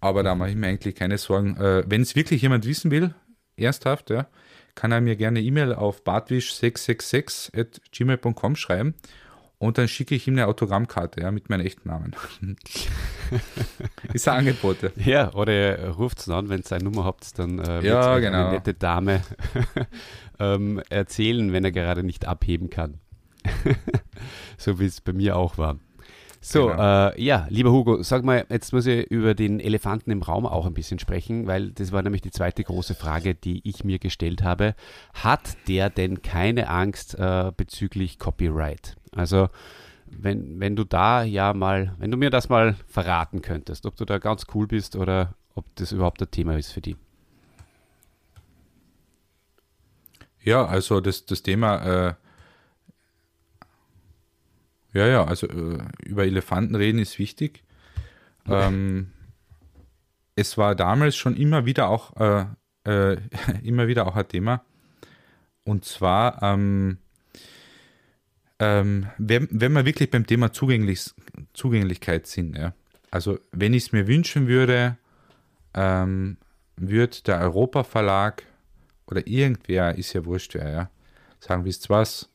Aber 0.00 0.22
da 0.22 0.34
mache 0.34 0.50
ich 0.50 0.56
mir 0.56 0.68
eigentlich 0.68 0.94
keine 0.94 1.18
Sorgen. 1.18 1.56
Wenn 1.58 2.02
es 2.02 2.14
wirklich 2.14 2.42
jemand 2.42 2.64
wissen 2.64 2.92
will, 2.92 3.14
ernsthaft, 3.56 4.10
ja, 4.10 4.28
kann 4.78 4.92
er 4.92 5.00
mir 5.00 5.16
gerne 5.16 5.40
E-Mail 5.40 5.74
auf 5.74 6.02
bartwisch666 6.04 7.58
at 7.58 7.80
gmail.com 7.90 8.54
schreiben 8.54 8.94
und 9.58 9.76
dann 9.76 9.88
schicke 9.88 10.14
ich 10.14 10.28
ihm 10.28 10.34
eine 10.34 10.46
Autogrammkarte, 10.46 11.20
ja, 11.20 11.32
mit 11.32 11.50
meinem 11.50 11.66
echten 11.66 11.88
Namen. 11.88 12.14
ist 14.12 14.28
ein 14.28 14.38
Angebot. 14.38 14.76
ja. 15.04 15.34
Oder 15.34 15.52
ihr 15.52 15.88
ruft 15.88 16.20
es 16.20 16.28
an, 16.28 16.48
wenn 16.48 16.60
ihr 16.60 16.72
eine 16.72 16.84
Nummer 16.84 17.04
habt, 17.04 17.36
dann 17.40 17.58
äh, 17.58 17.84
Ja, 17.84 18.14
euch 18.14 18.22
genau. 18.22 18.38
eine 18.38 18.50
nette 18.52 18.74
Dame 18.74 19.20
ähm, 20.38 20.80
erzählen, 20.90 21.52
wenn 21.52 21.64
er 21.64 21.72
gerade 21.72 22.04
nicht 22.04 22.28
abheben 22.28 22.70
kann. 22.70 23.00
so 24.58 24.78
wie 24.78 24.86
es 24.86 25.00
bei 25.00 25.12
mir 25.12 25.34
auch 25.34 25.58
war. 25.58 25.80
So, 26.50 26.68
Genau. 26.68 27.08
äh, 27.10 27.22
ja, 27.22 27.46
lieber 27.50 27.70
Hugo, 27.72 28.02
sag 28.02 28.24
mal, 28.24 28.46
jetzt 28.48 28.72
muss 28.72 28.86
ich 28.86 29.10
über 29.10 29.34
den 29.34 29.60
Elefanten 29.60 30.10
im 30.10 30.22
Raum 30.22 30.46
auch 30.46 30.64
ein 30.64 30.72
bisschen 30.72 30.98
sprechen, 30.98 31.46
weil 31.46 31.72
das 31.72 31.92
war 31.92 32.00
nämlich 32.00 32.22
die 32.22 32.30
zweite 32.30 32.64
große 32.64 32.94
Frage, 32.94 33.34
die 33.34 33.60
ich 33.68 33.84
mir 33.84 33.98
gestellt 33.98 34.42
habe. 34.42 34.74
Hat 35.12 35.58
der 35.68 35.90
denn 35.90 36.22
keine 36.22 36.70
Angst 36.70 37.14
äh, 37.18 37.52
bezüglich 37.54 38.18
Copyright? 38.18 38.96
Also, 39.14 39.50
wenn, 40.06 40.58
wenn 40.58 40.74
du 40.74 40.84
da 40.84 41.22
ja 41.22 41.52
mal, 41.52 41.94
wenn 41.98 42.10
du 42.10 42.16
mir 42.16 42.30
das 42.30 42.48
mal 42.48 42.76
verraten 42.86 43.42
könntest, 43.42 43.84
ob 43.84 43.96
du 43.96 44.06
da 44.06 44.16
ganz 44.16 44.46
cool 44.54 44.66
bist 44.66 44.96
oder 44.96 45.34
ob 45.54 45.66
das 45.76 45.92
überhaupt 45.92 46.22
ein 46.22 46.30
Thema 46.30 46.56
ist 46.56 46.72
für 46.72 46.80
die. 46.80 46.96
Ja, 50.42 50.64
also 50.64 51.02
das, 51.02 51.26
das 51.26 51.42
Thema, 51.42 52.08
äh, 52.08 52.14
ja, 54.92 55.06
ja, 55.06 55.24
also 55.24 55.46
äh, 55.46 55.78
über 56.04 56.24
Elefanten 56.24 56.74
reden 56.74 56.98
ist 56.98 57.18
wichtig. 57.18 57.62
Ähm, 58.46 59.12
es 60.34 60.56
war 60.56 60.74
damals 60.74 61.16
schon 61.16 61.36
immer 61.36 61.66
wieder 61.66 61.88
auch, 61.88 62.16
äh, 62.16 62.46
äh, 62.84 63.18
immer 63.62 63.88
wieder 63.88 64.06
auch 64.06 64.16
ein 64.16 64.28
Thema. 64.28 64.64
Und 65.64 65.84
zwar, 65.84 66.42
ähm, 66.42 66.98
ähm, 68.58 69.08
wenn, 69.18 69.48
wenn 69.50 69.72
wir 69.72 69.84
wirklich 69.84 70.10
beim 70.10 70.26
Thema 70.26 70.52
Zugänglich, 70.52 71.10
Zugänglichkeit 71.52 72.26
sind, 72.26 72.56
ja. 72.56 72.72
also 73.10 73.38
wenn 73.52 73.74
ich 73.74 73.84
es 73.84 73.92
mir 73.92 74.06
wünschen 74.06 74.48
würde, 74.48 74.96
ähm, 75.74 76.38
wird 76.76 77.26
der 77.26 77.40
Europa 77.40 77.84
Verlag 77.84 78.44
oder 79.06 79.26
irgendwer, 79.26 79.96
ist 79.96 80.12
ja 80.12 80.24
wurscht 80.24 80.54
wer, 80.54 80.70
ja, 80.70 80.90
sagen, 81.40 81.64
wisst 81.64 81.90
was, 81.90 82.30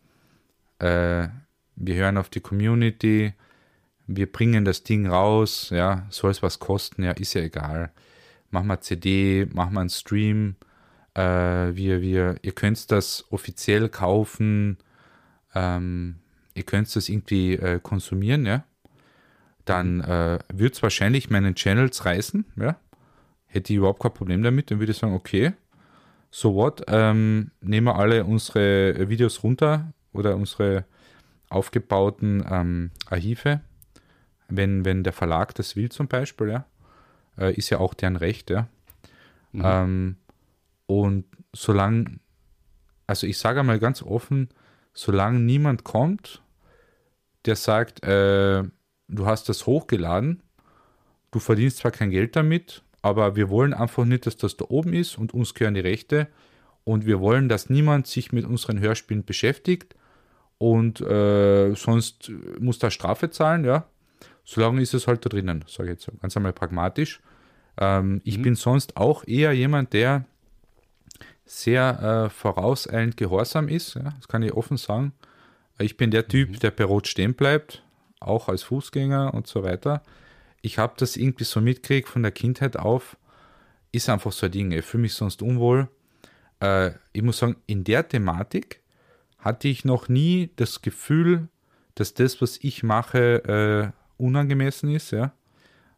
äh, 0.80 1.28
wir 1.76 1.96
hören 1.96 2.18
auf 2.18 2.30
die 2.30 2.42
Community, 2.42 3.34
wir 4.08 4.32
bringen 4.32 4.66
das 4.66 4.84
Ding 4.84 5.08
raus, 5.08 5.70
ja, 5.72 6.06
soll 6.10 6.32
es 6.32 6.44
was 6.44 6.60
kosten, 6.60 7.04
ja, 7.04 7.12
ist 7.12 7.34
ja 7.34 7.42
egal. 7.42 7.92
Machen 8.50 8.68
wir 8.68 8.82
CD, 8.82 9.48
machen 9.52 9.74
wir 9.74 9.80
einen 9.80 9.90
Stream, 9.90 10.56
äh, 11.16 11.22
wir, 11.22 12.02
wir, 12.02 12.36
ihr 12.42 12.52
könnt 12.52 12.92
das 12.92 13.26
offiziell 13.32 13.90
kaufen, 13.90 14.78
ähm, 15.56 16.18
ihr 16.54 16.64
könnt 16.64 16.94
das 16.96 17.10
irgendwie 17.10 17.54
äh, 17.54 17.80
konsumieren, 17.82 18.46
ja. 18.46 18.64
Dann 19.66 20.02
äh, 20.02 20.40
wird 20.54 20.76
es 20.76 20.84
wahrscheinlich 20.84 21.30
meinen 21.30 21.56
Channels 21.56 22.06
reißen, 22.06 22.46
ja. 22.58 22.78
Hätte 23.48 23.72
ich 23.72 23.78
überhaupt 23.78 24.02
kein 24.02 24.14
Problem 24.14 24.44
damit, 24.44 24.72
dann 24.72 24.80
würde 24.80 24.92
ich 24.92 24.98
sagen, 24.98 25.14
okay, 25.14 25.54
so 26.30 26.56
what, 26.56 26.84
ähm, 26.88 27.52
nehmen 27.62 27.88
wir 27.88 27.96
alle 27.96 28.26
unsere 28.26 29.08
Videos 29.10 29.44
runter 29.44 29.94
oder 30.12 30.36
unsere 30.36 30.86
aufgebauten 31.50 32.44
ähm, 32.50 32.92
Archive, 33.10 33.62
wenn, 34.48 34.86
wenn 34.86 35.04
der 35.04 35.14
Verlag 35.14 35.56
das 35.56 35.76
will 35.76 35.90
zum 35.90 36.08
Beispiel, 36.08 36.50
ja, 36.50 36.66
äh, 37.38 37.54
ist 37.54 37.70
ja 37.70 37.80
auch 37.80 37.94
deren 37.94 38.16
Recht, 38.16 38.50
ja. 38.50 38.68
Mhm. 39.52 39.62
Ähm, 39.64 40.16
und 40.86 41.26
solange, 41.54 42.20
also 43.08 43.28
ich 43.28 43.38
sage 43.38 43.62
einmal 43.62 43.80
ganz 43.80 44.02
offen, 44.02 44.50
solange 44.94 45.40
niemand 45.40 45.84
kommt, 45.84 46.42
der 47.46 47.56
sagt, 47.56 48.04
äh, 48.04 48.64
du 49.08 49.26
hast 49.26 49.50
das 49.50 49.66
hochgeladen, 49.66 50.42
du 51.32 51.40
verdienst 51.40 51.78
zwar 51.78 51.92
kein 51.92 52.10
Geld 52.10 52.36
damit, 52.36 52.84
aber 53.02 53.36
wir 53.36 53.50
wollen 53.50 53.74
einfach 53.74 54.06
nicht, 54.06 54.26
dass 54.26 54.38
das 54.38 54.56
da 54.58 54.66
oben 54.70 54.94
ist 54.94 55.18
und 55.18 55.34
uns 55.34 55.54
gehören 55.54 55.74
die 55.74 55.82
Rechte 55.82 56.28
und 56.84 57.06
wir 57.06 57.20
wollen, 57.20 57.50
dass 57.50 57.70
niemand 57.70 58.08
sich 58.08 58.32
mit 58.32 58.46
unseren 58.46 58.80
Hörspielen 58.80 59.26
beschäftigt 59.26 59.96
und 60.58 61.02
äh, 61.02 61.74
sonst 61.76 62.32
muss 62.60 62.80
da 62.80 62.92
Strafe 62.92 63.30
zahlen, 63.30 63.66
ja. 63.66 63.86
Solange 64.46 64.82
ist 64.82 64.94
es 64.94 65.08
halt 65.08 65.26
da 65.26 65.30
drinnen, 65.30 65.64
sage 65.68 65.94
ich 65.94 66.06
jetzt 66.06 66.22
ganz 66.22 66.36
einmal 66.36 66.54
pragmatisch. 66.54 67.22
Ähm, 67.78 68.14
mhm. 68.14 68.22
Ich 68.24 68.42
bin 68.42 68.56
sonst 68.56 68.98
auch 68.98 69.26
eher 69.26 69.54
jemand, 69.54 69.94
der 69.94 70.26
sehr 71.46 72.26
äh, 72.26 72.30
vorauseilend 72.30 73.18
gehorsam 73.18 73.68
ist, 73.68 73.96
ja, 73.96 74.14
das 74.18 74.28
kann 74.28 74.44
ich 74.44 74.54
offen 74.54 74.78
sagen. 74.78 75.14
Ich 75.80 75.98
bin 75.98 76.12
der 76.12 76.28
Typ, 76.28 76.50
mhm. 76.50 76.60
der 76.60 76.72
bei 76.72 76.84
Rot 76.84 77.08
stehen 77.08 77.34
bleibt, 77.34 77.84
auch 78.20 78.48
als 78.48 78.64
Fußgänger 78.64 79.34
und 79.34 79.48
so 79.48 79.64
weiter. 79.64 80.04
Ich 80.62 80.78
habe 80.78 80.94
das 80.98 81.18
irgendwie 81.18 81.44
so 81.44 81.60
mitgekriegt 81.60 82.08
von 82.08 82.24
der 82.24 82.32
Kindheit 82.32 82.78
auf. 82.78 83.18
Ist 83.92 84.10
einfach 84.10 84.32
so 84.32 84.46
ein 84.46 84.52
Ding. 84.52 84.72
Ich 84.72 84.86
fühle 84.86 85.02
mich 85.04 85.14
sonst 85.14 85.42
unwohl. 85.42 85.90
Äh, 86.62 86.92
ich 87.12 87.22
muss 87.22 87.40
sagen, 87.40 87.58
in 87.66 87.84
der 87.84 88.08
Thematik 88.08 88.80
hatte 89.44 89.68
ich 89.68 89.84
noch 89.84 90.08
nie 90.08 90.52
das 90.56 90.82
Gefühl, 90.82 91.50
dass 91.96 92.14
das, 92.14 92.42
was 92.42 92.58
ich 92.62 92.82
mache, 92.82 93.94
äh, 93.94 94.22
unangemessen 94.22 94.90
ist. 94.90 95.12
Ja? 95.12 95.34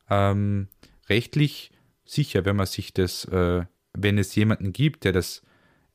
Ähm, 0.10 0.67
rechtlich 1.08 1.71
sicher, 2.05 2.43
wenn 2.45 2.55
man 2.55 2.65
sich 2.65 2.93
das, 2.93 3.25
äh, 3.25 3.65
wenn 3.93 4.17
es 4.17 4.36
jemanden 4.36 4.73
gibt, 4.73 5.03
der 5.03 5.13
das 5.13 5.43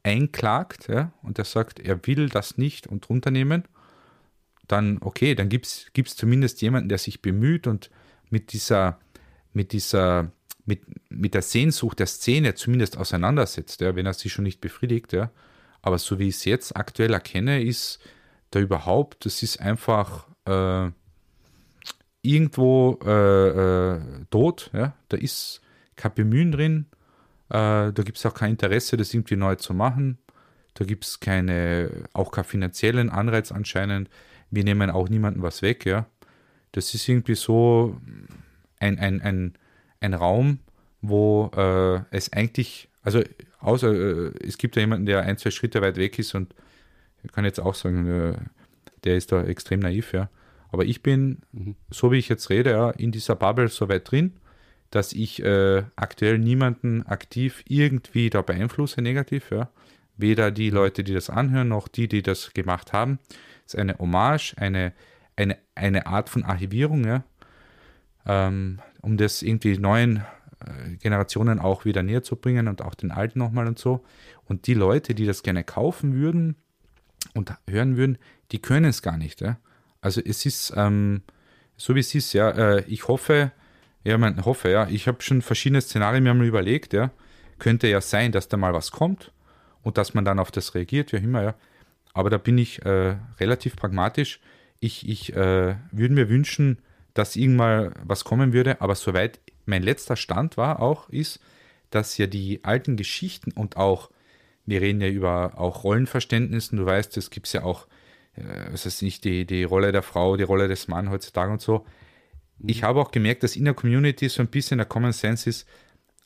einklagt 0.03 0.89
ja, 0.89 1.13
und 1.23 1.39
der 1.39 1.45
sagt, 1.45 1.81
er 1.81 2.07
will 2.07 2.29
das 2.29 2.57
nicht 2.57 2.87
und 2.87 3.09
runternehmen, 3.09 3.65
dann 4.67 4.99
okay, 5.01 5.35
dann 5.35 5.49
gibt 5.49 5.67
es 5.67 6.17
zumindest 6.17 6.63
jemanden, 6.63 6.89
der 6.89 6.99
sich 6.99 7.21
bemüht 7.21 7.67
und 7.67 7.91
mit 8.31 8.53
dieser, 8.53 8.99
mit 9.53 9.73
dieser, 9.73 10.31
mit, 10.65 10.83
mit 11.11 11.35
der 11.35 11.43
Sehnsucht 11.43 11.99
der 11.99 12.07
Szene 12.07 12.55
zumindest 12.55 12.97
auseinandersetzt, 12.97 13.81
ja, 13.81 13.97
wenn 13.97 14.07
er 14.07 14.15
sich 14.15 14.33
schon 14.33 14.45
nicht 14.45 14.61
befriedigt, 14.61 15.13
ja. 15.13 15.31
Aber 15.83 15.99
so 15.99 16.19
wie 16.19 16.29
ich 16.29 16.37
es 16.37 16.45
jetzt 16.45 16.77
aktuell 16.77 17.13
erkenne, 17.13 17.63
ist 17.63 18.01
da 18.51 18.61
überhaupt, 18.61 19.25
das 19.25 19.43
ist 19.43 19.61
einfach 19.61 20.27
äh, 20.47 20.91
irgendwo 22.23 22.99
äh, 23.05 23.95
äh, 23.95 24.01
tot, 24.31 24.71
ja. 24.73 24.95
Da 25.09 25.17
ist 25.17 25.61
kein 25.97 26.15
Bemühen 26.15 26.53
drin, 26.53 26.87
äh, 27.49 27.93
da 27.93 28.03
gibt 28.05 28.19
es 28.19 28.27
auch 28.27 28.35
kein 28.35 28.53
Interesse, 28.53 28.97
das 28.97 29.15
irgendwie 29.15 29.37
neu 29.37 29.57
zu 29.57 29.75
machen. 29.75 30.19
Da 30.75 30.85
gibt 30.85 31.05
es 31.05 31.21
keine, 31.21 31.91
auch 32.13 32.31
keinen 32.31 32.45
finanziellen 32.45 33.11
Anreiz 33.11 33.53
anscheinend. 33.53 34.09
Wir 34.51 34.65
nehmen 34.65 34.91
auch 34.91 35.09
niemandem 35.09 35.43
was 35.43 35.63
weg, 35.63 35.85
ja. 35.85 36.07
Das 36.73 36.95
ist 36.95 37.09
irgendwie 37.09 37.35
so 37.35 38.01
ein, 38.79 38.99
ein, 38.99 39.21
ein, 39.21 39.55
ein 40.01 40.15
Raum, 40.15 40.61
wo 41.03 41.51
äh, 41.57 42.01
es 42.11 42.33
eigentlich, 42.33 42.89
also 43.03 43.23
außer 43.61 43.93
äh, 43.93 44.33
es 44.45 44.59
gibt 44.59 44.77
ja 44.77 44.81
jemanden, 44.81 45.07
der 45.07 45.23
ein, 45.23 45.39
zwei 45.39 45.51
Schritte 45.51 45.81
weit 45.83 45.97
weg 45.97 46.19
ist 46.19 46.35
und 46.35 46.55
ich 47.23 47.33
kann 47.33 47.45
jetzt 47.45 47.61
auch 47.61 47.75
sagen, 47.75 48.07
äh, 48.07 48.35
der 49.05 49.17
ist 49.17 49.33
da 49.33 49.43
extrem 49.45 49.81
naiv, 49.81 50.13
ja. 50.13 50.29
Aber 50.73 50.85
ich 50.85 51.03
bin, 51.03 51.39
mhm. 51.53 51.77
so 51.91 52.13
wie 52.13 52.19
ich 52.19 52.29
jetzt 52.29 52.51
rede, 52.51 52.71
ja, 52.71 52.91
in 52.91 53.13
dieser 53.13 53.37
Bubble 53.37 53.69
so 53.69 53.89
weit 53.89 54.11
drin, 54.11 54.35
dass 54.91 55.13
ich 55.13 55.43
äh, 55.43 55.85
aktuell 55.97 56.39
niemanden 56.39 57.03
aktiv 57.07 57.63
irgendwie 57.69 58.31
da 58.31 58.43
beeinflusse 58.43 59.03
negativ, 59.03 59.51
ja. 59.51 59.71
Weder 60.17 60.51
die 60.51 60.71
Leute, 60.71 61.03
die 61.03 61.15
das 61.15 61.31
anhören, 61.31 61.69
noch 61.69 61.89
die, 61.89 62.09
die 62.09 62.23
das 62.23 62.53
gemacht 62.53 62.93
haben. 62.93 63.19
Es 63.67 63.75
ist 63.75 63.81
eine 63.81 63.99
Hommage, 63.99 64.55
eine, 64.59 64.93
eine, 65.37 65.57
eine 65.75 66.07
Art 66.07 66.29
von 66.29 66.45
Archivierung, 66.45 67.07
ja. 67.07 67.25
Ähm, 68.27 68.81
um 69.01 69.17
das 69.17 69.43
irgendwie 69.43 69.79
neuen 69.79 70.25
Generationen 70.99 71.59
auch 71.59 71.85
wieder 71.85 72.03
näher 72.03 72.23
zu 72.23 72.37
bringen 72.37 72.69
und 72.69 72.83
auch 72.83 72.95
den 72.95 73.11
alten 73.11 73.39
nochmal 73.39 73.67
und 73.67 73.79
so. 73.79 74.05
Und 74.45 74.67
die 74.67 74.75
Leute, 74.75 75.15
die 75.15 75.27
das 75.27 75.43
gerne 75.43 75.65
kaufen 75.65 76.15
würden 76.15 76.57
und 77.35 77.53
hören 77.69 77.97
würden, 77.97 78.19
die 78.53 78.61
können 78.61 78.87
es 78.87 79.03
gar 79.03 79.17
nicht. 79.17 79.41
Ja? 79.41 79.59
Also 80.01 80.21
es 80.25 80.47
ist, 80.47 80.73
ähm, 80.77 81.23
so 81.77 81.95
wie 81.95 82.01
es 82.01 82.15
ist, 82.15 82.33
ja, 82.33 82.51
äh, 82.51 82.85
ich 82.87 83.09
hoffe, 83.09 83.53
ja, 84.05 84.17
man 84.17 84.45
hoffe, 84.45 84.71
ja. 84.71 84.89
Ich 84.89 85.07
habe 85.09 85.23
schon 85.23 85.43
verschiedene 85.43 85.81
Szenarien 85.81 86.25
mir 86.25 86.35
mal 86.35 86.47
überlegt, 86.47 86.93
ja. 86.93 87.11
Könnte 87.59 87.89
ja 87.89 88.01
sein, 88.01 88.33
dass 88.33 88.49
da 88.49 88.57
mal 88.57 88.73
was 88.73 88.91
kommt 88.91 89.33
und 89.83 89.99
dass 89.99 90.15
man 90.15 90.25
dann 90.25 90.39
auf 90.39 90.51
das 90.51 90.75
reagiert, 90.75 91.13
wie 91.13 91.19
auch 91.19 91.23
immer, 91.23 91.43
ja. 91.43 91.55
Aber 92.13 92.31
da 92.31 92.39
bin 92.39 92.59
ich 92.59 92.85
äh, 92.85 93.17
relativ 93.39 93.77
pragmatisch. 93.77 94.41
Ich, 94.81 95.09
ich 95.09 95.35
äh, 95.35 95.77
würde 95.93 96.15
mir 96.15 96.29
wünschen, 96.29 96.79
dass 97.15 97.37
irgendwann 97.37 97.93
was 98.03 98.25
kommen 98.25 98.53
würde, 98.53 98.81
aber 98.81 98.95
soweit 98.95 99.41
mein 99.71 99.83
letzter 99.83 100.17
Stand 100.17 100.57
war 100.57 100.81
auch, 100.81 101.09
ist, 101.09 101.41
dass 101.91 102.19
ja 102.19 102.27
die 102.27 102.63
alten 102.65 102.97
Geschichten 102.97 103.53
und 103.53 103.77
auch, 103.77 104.11
wir 104.67 104.81
reden 104.81 105.01
ja 105.01 105.09
über 105.09 105.59
auch 105.59 105.85
Rollenverständnissen, 105.85 106.79
du 106.79 106.85
weißt, 106.85 107.17
es 107.17 107.31
gibt 107.31 107.51
ja 107.53 107.63
auch, 107.63 107.87
äh, 108.35 108.43
was 108.71 108.85
heißt 108.85 109.03
nicht, 109.03 109.25
die, 109.25 109.47
die 109.47 109.65
Rolle 109.65 109.93
der 109.93 110.03
Frau, 110.03 110.37
die 110.37 110.45
Rolle 110.45 110.69
des 110.69 110.89
Mannes 110.89 111.11
heutzutage 111.11 111.51
und 111.51 111.61
so, 111.61 111.87
ich 112.63 112.83
habe 112.83 113.01
auch 113.01 113.11
gemerkt, 113.11 113.43
dass 113.43 113.57
in 113.57 113.65
der 113.65 113.75
Community 113.75 114.29
so 114.29 114.43
ein 114.43 114.49
bisschen 114.49 114.79
der 114.79 114.87
Common 114.87 115.13
Sense 115.13 115.49
ist, 115.49 115.67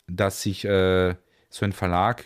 dass 0.08 0.42
sich 0.42 0.64
äh, 0.64 1.14
so 1.48 1.64
ein 1.64 1.72
Verlag 1.72 2.24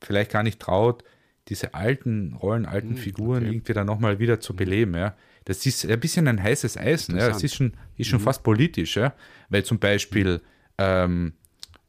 vielleicht 0.00 0.30
gar 0.30 0.42
nicht 0.42 0.60
traut, 0.60 1.02
diese 1.48 1.74
alten 1.74 2.34
Rollen, 2.34 2.64
alten 2.64 2.90
hm, 2.90 2.96
Figuren 2.96 3.42
okay. 3.42 3.52
irgendwie 3.52 3.72
dann 3.72 3.86
nochmal 3.86 4.18
wieder 4.18 4.40
zu 4.40 4.54
beleben. 4.54 4.94
Ja. 4.94 5.16
Das 5.44 5.64
ist 5.66 5.84
ein 5.86 6.00
bisschen 6.00 6.26
ein 6.28 6.42
heißes 6.42 6.76
Eisen. 6.76 7.16
Ja. 7.16 7.28
Das 7.28 7.42
ist 7.42 7.54
schon, 7.54 7.74
ist 7.96 8.08
schon 8.08 8.20
mhm. 8.20 8.24
fast 8.24 8.42
politisch, 8.42 8.96
ja. 8.96 9.14
weil 9.48 9.64
zum 9.64 9.78
Beispiel, 9.78 10.40
ähm, 10.78 11.34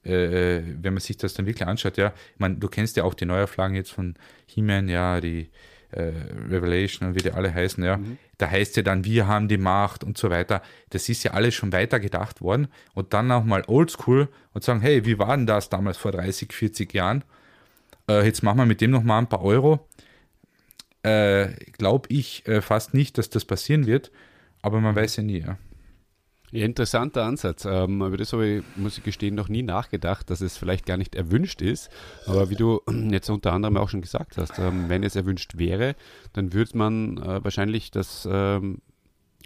äh, 0.04 0.62
wenn 0.82 0.94
man 0.94 1.00
sich 1.00 1.18
das 1.18 1.34
dann 1.34 1.46
wirklich 1.46 1.68
anschaut, 1.68 1.98
ja, 1.98 2.14
ich 2.34 2.40
meine, 2.40 2.56
du 2.56 2.68
kennst 2.68 2.98
ja 2.98 3.04
auch 3.04 3.14
die 3.14 3.26
Neuauflagen 3.26 3.76
jetzt 3.76 3.92
von 3.92 4.16
He-Man, 4.46 4.90
ja, 4.90 5.22
die 5.22 5.50
äh, 5.92 6.12
Revelation 6.50 7.10
und 7.10 7.16
wie 7.16 7.24
die 7.24 7.32
alle 7.32 7.54
heißen, 7.54 7.84
ja. 7.84 7.98
Mhm. 7.98 8.18
Da 8.38 8.50
heißt 8.50 8.76
ja 8.76 8.84
dann, 8.84 9.06
wir 9.06 9.28
haben 9.28 9.48
die 9.48 9.58
Macht 9.58 10.04
und 10.04 10.18
so 10.18 10.30
weiter. 10.30 10.62
Das 10.90 11.08
ist 11.08 11.24
ja 11.24 11.32
alles 11.32 11.56
schon 11.56 11.72
weiter 11.72 12.02
gedacht 12.02 12.42
worden. 12.42 12.68
Und 12.94 13.14
dann 13.14 13.32
auch 13.32 13.46
mal 13.46 13.64
oldschool 13.68 14.28
und 14.54 14.64
sagen, 14.64 14.82
hey, 14.82 15.06
wie 15.06 15.18
war 15.18 15.38
denn 15.38 15.48
das 15.48 15.70
damals 15.70 15.98
vor 15.98 16.12
30, 16.12 16.52
40 16.52 16.94
Jahren? 16.94 17.24
Äh, 18.10 18.26
jetzt 18.26 18.44
machen 18.44 18.58
wir 18.58 18.66
mit 18.66 18.82
dem 18.82 18.92
nochmal 18.92 19.20
ein 19.20 19.30
paar 19.30 19.42
Euro. 19.42 19.88
Äh, 21.06 21.56
Glaube 21.78 22.08
ich 22.10 22.48
äh, 22.48 22.62
fast 22.62 22.94
nicht, 22.94 23.18
dass 23.18 23.30
das 23.30 23.46
passieren 23.46 23.86
wird, 23.86 24.12
aber 24.62 24.82
man 24.82 24.96
weiß 24.96 25.18
ja 25.18 25.24
nie, 25.24 25.40
ja. 25.40 25.58
Ja, 26.52 26.64
interessanter 26.66 27.26
Ansatz. 27.26 27.66
Ähm, 27.66 28.02
über 28.02 28.18
das 28.18 28.32
habe 28.32 28.48
ich, 28.48 28.64
muss 28.76 28.98
ich 28.98 29.04
gestehen, 29.04 29.36
noch 29.36 29.50
nie 29.50 29.62
nachgedacht, 29.62 30.30
dass 30.30 30.42
es 30.42 30.58
vielleicht 30.58 30.86
gar 30.86 30.96
nicht 30.96 31.14
erwünscht 31.14 31.62
ist. 31.62 31.90
Aber 32.28 32.50
wie 32.50 32.56
du 32.56 32.82
jetzt 33.12 33.30
unter 33.30 33.52
anderem 33.54 33.78
auch 33.78 33.90
schon 33.90 34.02
gesagt 34.02 34.38
hast, 34.38 34.58
ähm, 34.58 34.88
wenn 34.88 35.04
es 35.04 35.16
erwünscht 35.16 35.58
wäre, 35.58 35.96
dann 36.34 36.54
würde 36.54 36.78
man 36.78 37.18
äh, 37.18 37.44
wahrscheinlich 37.44 37.92
das 37.92 38.28
ähm, 38.32 38.80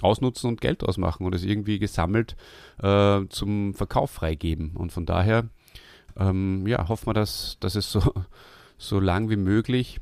ausnutzen 0.01 0.49
und 0.49 0.61
Geld 0.61 0.83
ausmachen 0.83 1.25
und 1.25 1.33
es 1.33 1.43
irgendwie 1.43 1.79
gesammelt 1.79 2.35
äh, 2.81 3.21
zum 3.29 3.73
Verkauf 3.73 4.11
freigeben. 4.11 4.75
Und 4.75 4.91
von 4.91 5.05
daher, 5.05 5.49
ähm, 6.17 6.67
ja, 6.67 6.87
hoffen 6.87 7.07
wir, 7.07 7.13
dass, 7.13 7.57
dass 7.59 7.75
es 7.75 7.91
so, 7.91 8.13
so 8.77 8.99
lang 8.99 9.29
wie 9.29 9.35
möglich 9.37 9.99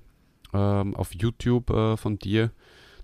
ähm, 0.54 0.96
auf 0.96 1.14
YouTube 1.14 1.70
äh, 1.70 1.98
von 1.98 2.20
dir 2.20 2.52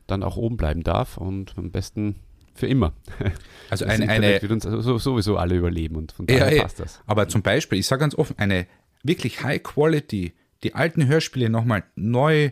dann 0.08 0.24
auch 0.24 0.38
oben 0.38 0.58
bleiben 0.58 0.84
darf 0.84 1.18
und 1.18 1.54
am 1.58 1.72
besten 1.72 2.16
für 2.54 2.68
immer. 2.68 2.94
Also 3.70 3.86
Das 3.86 3.94
eine, 3.96 4.04
Internet 4.04 4.44
eine 4.44 4.50
wird 4.50 4.52
uns 4.52 4.86
sowieso 5.04 5.38
alle 5.38 5.56
überleben 5.56 5.96
und 5.96 6.12
von 6.12 6.28
daher 6.28 6.54
ja. 6.54 6.62
passt 6.62 6.80
das. 6.80 7.02
Aber 7.08 7.28
zum 7.28 7.42
Beispiel, 7.42 7.80
ich 7.80 7.88
sage 7.88 8.02
ganz 8.02 8.14
offen, 8.14 8.38
eine 8.38 8.68
wirklich 9.02 9.44
High 9.44 9.64
Quality, 9.64 10.34
die 10.62 10.76
alten 10.76 11.08
Hörspiele 11.08 11.50
nochmal 11.50 11.84
neu 11.96 12.52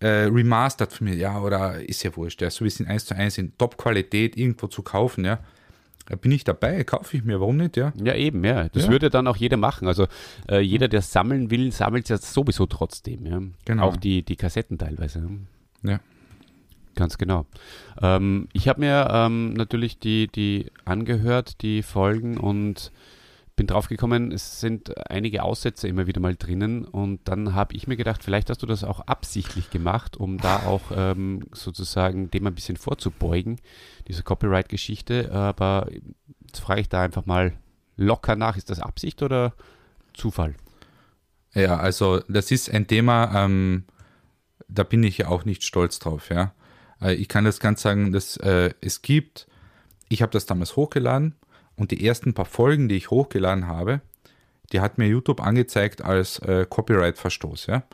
äh, 0.00 0.06
remastered 0.06 0.92
von 0.92 1.06
mir, 1.06 1.14
ja, 1.14 1.40
oder 1.40 1.80
ist 1.80 2.02
ja 2.02 2.16
wurscht, 2.16 2.42
ja, 2.42 2.50
so 2.50 2.64
wie 2.64 2.68
es 2.68 2.80
in 2.80 2.86
1 2.86 3.06
zu 3.06 3.14
1 3.14 3.38
in 3.38 3.56
Top-Qualität 3.56 4.36
irgendwo 4.36 4.66
zu 4.66 4.82
kaufen, 4.82 5.24
ja, 5.24 5.40
bin 6.16 6.32
ich 6.32 6.44
dabei, 6.44 6.84
kaufe 6.84 7.16
ich 7.16 7.24
mir, 7.24 7.40
warum 7.40 7.56
nicht, 7.58 7.76
ja? 7.76 7.92
Ja, 8.02 8.14
eben, 8.14 8.44
ja. 8.44 8.68
Das 8.68 8.84
Ja. 8.84 8.90
würde 8.90 9.10
dann 9.10 9.26
auch 9.26 9.36
jeder 9.36 9.56
machen. 9.56 9.88
Also 9.88 10.06
äh, 10.48 10.60
jeder, 10.60 10.88
der 10.88 11.02
sammeln 11.02 11.50
will, 11.50 11.70
sammelt 11.72 12.04
es 12.04 12.08
ja 12.10 12.16
sowieso 12.18 12.66
trotzdem. 12.66 13.26
Ja. 13.26 13.40
Genau. 13.64 13.82
Auch 13.84 13.96
die, 13.96 14.22
die 14.22 14.36
Kassetten 14.36 14.78
teilweise. 14.78 15.28
ja. 15.84 15.90
Ja. 15.92 16.00
Ganz 16.94 17.16
genau. 17.16 17.46
Ähm, 18.02 18.48
ich 18.52 18.66
habe 18.66 18.80
mir 18.80 19.08
ähm, 19.12 19.52
natürlich 19.52 20.00
die, 20.00 20.26
die 20.26 20.66
angehört, 20.84 21.62
die 21.62 21.82
Folgen 21.82 22.36
und 22.38 22.90
bin 23.58 23.66
draufgekommen, 23.66 24.30
es 24.30 24.60
sind 24.60 24.96
einige 25.10 25.42
Aussätze 25.42 25.88
immer 25.88 26.06
wieder 26.06 26.20
mal 26.20 26.36
drinnen 26.36 26.84
und 26.84 27.26
dann 27.26 27.56
habe 27.56 27.74
ich 27.74 27.88
mir 27.88 27.96
gedacht, 27.96 28.22
vielleicht 28.22 28.50
hast 28.50 28.62
du 28.62 28.66
das 28.66 28.84
auch 28.84 29.00
absichtlich 29.00 29.68
gemacht, 29.70 30.16
um 30.16 30.38
da 30.38 30.60
auch 30.60 30.92
ähm, 30.94 31.44
sozusagen 31.52 32.30
dem 32.30 32.46
ein 32.46 32.54
bisschen 32.54 32.76
vorzubeugen, 32.76 33.60
diese 34.06 34.22
Copyright-Geschichte. 34.22 35.32
Aber 35.32 35.88
jetzt 36.46 36.60
frage 36.60 36.80
ich 36.80 36.88
da 36.88 37.02
einfach 37.02 37.26
mal 37.26 37.52
locker 37.96 38.36
nach, 38.36 38.56
ist 38.56 38.70
das 38.70 38.78
Absicht 38.78 39.24
oder 39.24 39.54
Zufall? 40.14 40.54
Ja, 41.52 41.78
also 41.78 42.20
das 42.28 42.52
ist 42.52 42.70
ein 42.70 42.86
Thema, 42.86 43.44
ähm, 43.44 43.86
da 44.68 44.84
bin 44.84 45.02
ich 45.02 45.18
ja 45.18 45.28
auch 45.28 45.44
nicht 45.44 45.64
stolz 45.64 45.98
drauf, 45.98 46.30
ja. 46.30 46.54
Äh, 47.02 47.14
ich 47.14 47.26
kann 47.26 47.44
das 47.44 47.58
ganz 47.58 47.82
sagen, 47.82 48.12
dass 48.12 48.36
äh, 48.36 48.72
es 48.80 49.02
gibt, 49.02 49.48
ich 50.08 50.22
habe 50.22 50.30
das 50.30 50.46
damals 50.46 50.76
hochgeladen 50.76 51.34
und 51.78 51.92
die 51.92 52.04
ersten 52.04 52.34
paar 52.34 52.44
Folgen, 52.44 52.88
die 52.88 52.96
ich 52.96 53.10
hochgeladen 53.10 53.66
habe, 53.66 54.00
die 54.72 54.80
hat 54.80 54.98
mir 54.98 55.06
YouTube 55.06 55.40
angezeigt 55.40 56.02
als 56.02 56.40
äh, 56.40 56.66
Copyright-Verstoß, 56.68 57.66
ja. 57.66 57.84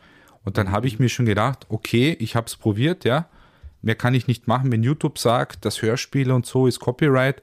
Und 0.45 0.59
dann 0.59 0.73
habe 0.73 0.87
ich 0.87 0.99
mir 0.99 1.09
schon 1.09 1.27
gedacht, 1.27 1.67
okay, 1.69 2.17
ich 2.19 2.35
habe 2.35 2.47
es 2.47 2.57
probiert, 2.57 3.05
ja. 3.05 3.29
Mehr 3.83 3.95
kann 3.95 4.15
ich 4.15 4.27
nicht 4.27 4.49
machen, 4.49 4.73
wenn 4.73 4.83
YouTube 4.83 5.19
sagt, 5.19 5.65
das 5.65 5.83
Hörspiel 5.83 6.33
und 6.33 6.47
so 6.47 6.67
ist 6.67 6.81
Copyright. 6.81 7.43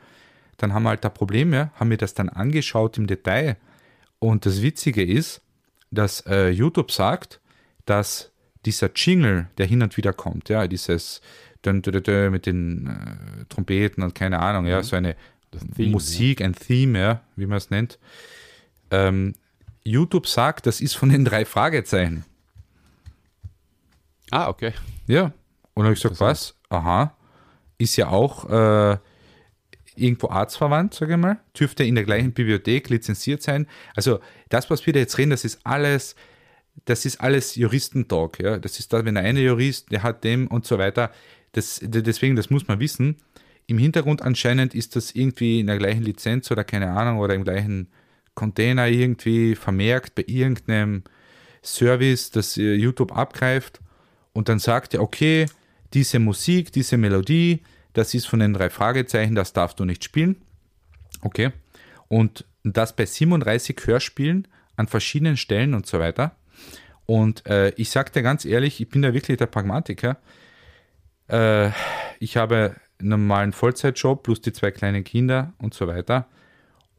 Dann 0.57 0.73
haben 0.73 0.83
wir 0.83 0.89
halt 0.89 1.05
da 1.05 1.09
Probleme, 1.09 1.71
haben 1.75 1.89
mir 1.89 1.97
das 1.97 2.13
dann 2.13 2.29
angeschaut 2.29 2.97
im 2.97 3.07
Detail. 3.07 3.57
Und 4.19 4.45
das 4.45 4.61
Witzige 4.61 5.03
ist, 5.03 5.41
dass 5.91 6.21
äh, 6.25 6.49
YouTube 6.49 6.91
sagt, 6.91 7.39
dass 7.85 8.31
dieser 8.65 8.91
Jingle, 8.95 9.47
der 9.57 9.65
hin 9.65 9.81
und 9.81 9.97
wieder 9.97 10.13
kommt, 10.13 10.49
ja, 10.49 10.67
dieses 10.67 11.21
mit 11.63 12.45
den 12.45 12.87
äh, 12.87 13.45
Trompeten 13.49 14.03
und 14.03 14.15
keine 14.15 14.39
Ahnung, 14.39 14.65
ja, 14.65 14.81
so 14.81 14.95
eine 14.95 15.15
Theme, 15.75 15.91
Musik, 15.91 16.41
ein 16.41 16.53
Theme, 16.53 16.99
ja, 16.99 17.21
wie 17.35 17.45
man 17.45 17.57
es 17.57 17.69
nennt. 17.69 17.99
Ähm, 18.89 19.33
YouTube 19.83 20.27
sagt, 20.27 20.67
das 20.67 20.81
ist 20.81 20.95
von 20.95 21.09
den 21.09 21.25
drei 21.25 21.45
Fragezeichen. 21.45 22.25
Ah, 24.29 24.47
okay. 24.47 24.73
Ja. 25.07 25.25
Und 25.25 25.33
dann 25.75 25.85
habe 25.85 25.93
ich 25.93 26.01
gesagt, 26.01 26.19
was? 26.19 26.55
Aha. 26.69 27.15
Ist 27.77 27.95
ja 27.97 28.09
auch 28.09 28.49
äh, 28.49 28.97
irgendwo 29.95 30.29
arztverwandt, 30.29 30.93
sage 30.93 31.13
ich 31.13 31.19
mal. 31.19 31.39
Dürfte 31.57 31.83
in 31.83 31.95
der 31.95 32.05
gleichen 32.05 32.33
Bibliothek 32.33 32.89
lizenziert 32.89 33.41
sein. 33.41 33.67
Also 33.95 34.19
das, 34.49 34.69
was 34.69 34.85
wir 34.85 34.93
da 34.93 34.99
jetzt 34.99 35.17
reden, 35.17 35.31
das 35.31 35.43
ist 35.43 35.59
alles, 35.65 36.15
das 36.85 37.05
ist 37.05 37.19
alles 37.19 37.55
Juristentalk. 37.55 38.39
Ja? 38.41 38.57
Das 38.57 38.79
ist 38.79 38.93
da, 38.93 39.03
wenn 39.03 39.15
der 39.15 39.23
eine 39.23 39.41
Jurist, 39.41 39.91
der 39.91 40.03
hat 40.03 40.23
dem 40.23 40.47
und 40.47 40.65
so 40.65 40.77
weiter. 40.77 41.11
Das, 41.53 41.81
deswegen, 41.83 42.35
das 42.35 42.49
muss 42.49 42.67
man 42.67 42.79
wissen. 42.79 43.17
Im 43.71 43.77
Hintergrund 43.77 44.21
anscheinend 44.21 44.75
ist 44.75 44.97
das 44.97 45.13
irgendwie 45.13 45.61
in 45.61 45.67
der 45.67 45.77
gleichen 45.77 46.03
Lizenz 46.03 46.51
oder 46.51 46.65
keine 46.65 46.89
Ahnung 46.89 47.19
oder 47.19 47.35
im 47.35 47.45
gleichen 47.45 47.87
Container 48.33 48.89
irgendwie 48.89 49.55
vermerkt 49.55 50.13
bei 50.13 50.25
irgendeinem 50.27 51.03
Service, 51.63 52.31
das 52.31 52.57
äh, 52.57 52.73
YouTube 52.73 53.15
abgreift 53.15 53.79
und 54.33 54.49
dann 54.49 54.59
sagt 54.59 54.93
er, 54.93 55.01
okay, 55.01 55.45
diese 55.93 56.19
Musik, 56.19 56.73
diese 56.73 56.97
Melodie, 56.97 57.61
das 57.93 58.13
ist 58.13 58.27
von 58.27 58.39
den 58.41 58.51
drei 58.51 58.69
Fragezeichen, 58.69 59.35
das 59.35 59.53
darfst 59.53 59.79
du 59.79 59.85
nicht 59.85 60.03
spielen. 60.03 60.35
Okay. 61.21 61.51
Und 62.09 62.43
das 62.65 62.93
bei 62.93 63.05
37 63.05 63.77
Hörspielen 63.85 64.49
an 64.75 64.87
verschiedenen 64.87 65.37
Stellen 65.37 65.75
und 65.75 65.87
so 65.87 65.97
weiter. 65.97 66.35
Und 67.05 67.45
äh, 67.45 67.69
ich 67.77 67.89
sage 67.89 68.11
dir 68.11 68.21
ganz 68.21 68.43
ehrlich, 68.43 68.81
ich 68.81 68.89
bin 68.89 69.01
da 69.01 69.13
wirklich 69.13 69.37
der 69.37 69.45
Pragmatiker. 69.45 70.17
Äh, 71.29 71.69
ich 72.19 72.35
habe 72.35 72.75
normalen 73.01 73.53
Vollzeitjob 73.53 74.23
plus 74.23 74.41
die 74.41 74.53
zwei 74.53 74.71
kleinen 74.71 75.03
Kinder 75.03 75.53
und 75.57 75.73
so 75.73 75.87
weiter. 75.87 76.27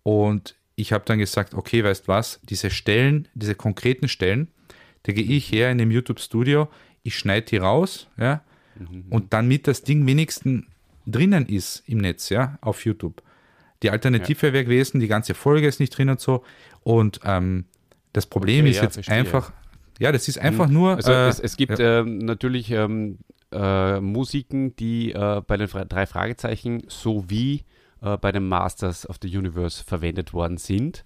Und 0.03 0.57
ich 0.75 0.93
habe 0.93 1.05
dann 1.07 1.19
gesagt, 1.19 1.55
okay, 1.55 1.85
weißt 1.85 2.09
was, 2.09 2.41
diese 2.43 2.71
Stellen, 2.71 3.29
diese 3.35 3.55
konkreten 3.55 4.09
Stellen, 4.09 4.49
da 5.05 5.13
gehe 5.13 5.25
ich 5.25 5.51
her 5.53 5.71
in 5.71 5.79
dem 5.79 5.91
YouTube-Studio, 5.91 6.69
ich 7.03 7.19
schneide 7.19 7.47
die 7.47 7.57
raus, 7.57 8.09
ja, 8.17 8.43
und 9.11 9.33
damit 9.33 9.67
das 9.69 9.83
Ding 9.83 10.07
wenigstens 10.07 10.65
drinnen 11.07 11.47
ist 11.47 11.83
im 11.87 11.99
Netz, 11.99 12.31
ja, 12.31 12.59
auf 12.61 12.85
YouTube. 12.85 13.23
Die 13.83 13.91
Alternative 13.91 14.53
wäre 14.53 14.65
gewesen, 14.65 15.01
die 15.01 15.09
ganze 15.09 15.35
Folge 15.35 15.67
ist 15.67 15.81
nicht 15.81 15.97
drin 15.97 16.09
und 16.09 16.21
so. 16.21 16.45
Und 16.83 17.21
ähm, 17.25 17.65
das 18.13 18.27
Problem 18.27 18.61
Okay, 18.61 18.71
ist 18.71 18.77
ja, 18.77 18.83
jetzt 18.85 18.95
verstehe. 18.95 19.17
einfach, 19.17 19.53
ja, 19.99 20.13
das 20.13 20.29
ist 20.29 20.39
einfach 20.39 20.69
nur. 20.69 20.97
Also 20.97 21.13
äh, 21.13 21.29
es, 21.29 21.41
es 21.41 21.57
gibt 21.57 21.79
ähm, 21.81 22.19
natürlich 22.19 22.71
ähm, 22.71 23.19
äh, 23.53 24.01
Musiken, 24.01 24.75
die 24.77 25.13
äh, 25.13 25.43
bei 25.47 25.57
den 25.57 25.69
Fra 25.69 25.85
drei 25.85 26.07
Fragezeichen 26.07 26.83
sowie 26.89 27.65
äh, 28.01 28.17
bei 28.17 28.33
den 28.33 28.49
Masters 28.49 29.09
of 29.09 29.17
the 29.23 29.37
Universe 29.37 29.83
verwendet 29.85 30.33
worden 30.33 30.57
sind. 30.59 31.05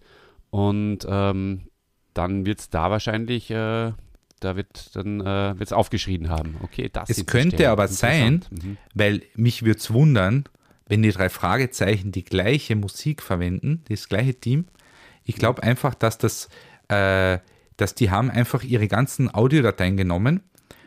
Und 0.51 1.07
ähm, 1.09 1.69
dann 2.15 2.47
wird 2.47 2.61
es 2.61 2.71
da 2.71 2.91
wahrscheinlich, 2.91 3.51
äh, 3.51 3.93
da 4.41 4.57
wird 4.57 4.95
dann 4.97 5.21
äh, 5.21 5.59
wird's 5.59 5.73
aufgeschrieben 5.73 6.29
haben. 6.29 6.57
Okay, 6.63 6.89
das 6.93 7.11
Es 7.11 7.27
könnte 7.27 7.57
Stellen. 7.57 7.71
aber 7.71 7.89
sein. 7.89 8.45
Mhm. 8.51 8.77
Weil 8.95 9.23
mich 9.35 9.65
würde 9.65 9.79
es 9.79 9.93
wundern, 9.93 10.45
wenn 10.89 11.03
die 11.03 11.11
drei 11.11 11.29
Fragezeichen 11.29 12.13
die 12.13 12.25
gleiche 12.25 12.77
Musik 12.77 13.23
verwenden, 13.23 13.83
das 13.89 14.09
gleiche 14.09 14.35
Team. 14.35 14.67
Ich 15.25 15.37
glaube 15.37 15.63
einfach, 15.63 15.95
dass 15.95 16.19
das, 16.19 16.49
äh, 16.89 17.39
dass 17.77 17.95
die 17.95 18.11
haben 18.11 18.31
einfach 18.31 18.63
ihre 18.63 18.87
ganzen 18.89 19.33
Audiodateien 19.35 19.97
genommen, 19.97 20.41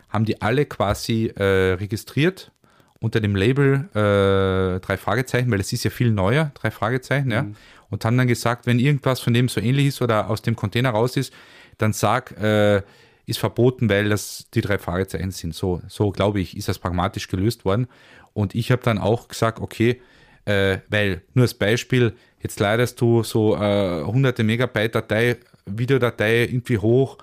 haben 0.09 0.25
die 0.25 0.41
alle 0.41 0.65
quasi 0.65 1.27
äh, 1.35 1.73
registriert 1.73 2.51
unter 2.99 3.21
dem 3.21 3.35
Label 3.35 3.89
äh, 3.93 4.79
drei 4.81 4.97
Fragezeichen, 4.97 5.49
weil 5.51 5.59
es 5.59 5.71
ist 5.71 5.83
ja 5.83 5.89
viel 5.89 6.11
neuer, 6.11 6.51
drei 6.55 6.71
Fragezeichen, 6.71 7.31
ja. 7.31 7.45
Und 7.89 8.05
haben 8.05 8.17
dann 8.17 8.27
gesagt, 8.27 8.67
wenn 8.67 8.77
irgendwas 8.77 9.19
von 9.19 9.33
dem 9.33 9.49
so 9.49 9.61
ähnlich 9.61 9.87
ist 9.87 10.01
oder 10.01 10.29
aus 10.29 10.43
dem 10.43 10.55
Container 10.55 10.91
raus 10.91 11.17
ist, 11.17 11.33
dann 11.79 11.93
sag, 11.93 12.37
äh, 12.39 12.83
ist 13.25 13.39
verboten, 13.39 13.89
weil 13.89 14.09
das 14.09 14.47
die 14.53 14.61
drei 14.61 14.77
Fragezeichen 14.77 15.31
sind. 15.31 15.55
So, 15.55 15.81
so 15.87 16.11
glaube 16.11 16.39
ich, 16.39 16.57
ist 16.57 16.67
das 16.67 16.77
pragmatisch 16.77 17.27
gelöst 17.27 17.65
worden. 17.65 17.87
Und 18.33 18.53
ich 18.53 18.71
habe 18.71 18.83
dann 18.83 18.97
auch 18.97 19.27
gesagt, 19.27 19.59
okay, 19.59 20.01
äh, 20.45 20.79
weil 20.89 21.21
nur 21.33 21.43
als 21.43 21.53
Beispiel, 21.53 22.13
jetzt 22.41 22.59
leitest 22.59 22.99
du 23.01 23.23
so 23.23 23.55
äh, 23.55 24.03
hunderte 24.03 24.43
Megabyte 24.43 24.95
Datei, 24.95 25.37
Videodatei 25.65 26.43
irgendwie 26.43 26.77
hoch 26.77 27.17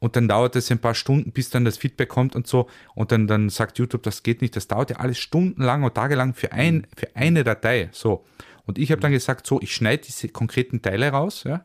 und 0.00 0.16
dann 0.16 0.28
dauert 0.28 0.56
es 0.56 0.70
ein 0.70 0.78
paar 0.78 0.94
Stunden, 0.94 1.30
bis 1.30 1.50
dann 1.50 1.64
das 1.64 1.76
Feedback 1.76 2.08
kommt 2.08 2.34
und 2.34 2.46
so. 2.46 2.68
Und 2.94 3.12
dann, 3.12 3.26
dann 3.26 3.50
sagt 3.50 3.78
YouTube, 3.78 4.02
das 4.02 4.22
geht 4.22 4.40
nicht, 4.40 4.56
das 4.56 4.66
dauert 4.66 4.90
ja 4.90 4.96
alles 4.96 5.18
stundenlang 5.18 5.84
und 5.84 5.94
tagelang 5.94 6.32
für, 6.32 6.52
ein, 6.52 6.86
für 6.96 7.14
eine 7.14 7.44
Datei. 7.44 7.90
So. 7.92 8.24
Und 8.64 8.78
ich 8.78 8.90
habe 8.92 9.02
dann 9.02 9.12
gesagt, 9.12 9.46
so, 9.46 9.60
ich 9.60 9.74
schneide 9.74 10.02
diese 10.02 10.28
konkreten 10.28 10.80
Teile 10.80 11.10
raus, 11.10 11.44
ja, 11.44 11.64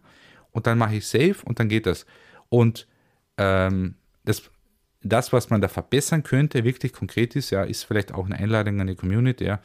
und 0.51 0.67
dann 0.67 0.77
mache 0.77 0.95
ich 0.95 1.07
Save 1.07 1.37
und 1.45 1.59
dann 1.59 1.69
geht 1.69 1.85
das. 1.85 2.05
Und 2.49 2.87
ähm, 3.37 3.95
das, 4.25 4.43
das, 5.01 5.31
was 5.31 5.49
man 5.49 5.61
da 5.61 5.69
verbessern 5.69 6.23
könnte, 6.23 6.65
wirklich 6.65 6.91
konkret 6.91 7.37
ist, 7.37 7.51
ja, 7.51 7.63
ist 7.63 7.83
vielleicht 7.83 8.13
auch 8.13 8.25
eine 8.25 8.37
Einladung 8.37 8.81
an 8.81 8.87
die 8.87 8.95
Community, 8.95 9.45
ja. 9.45 9.61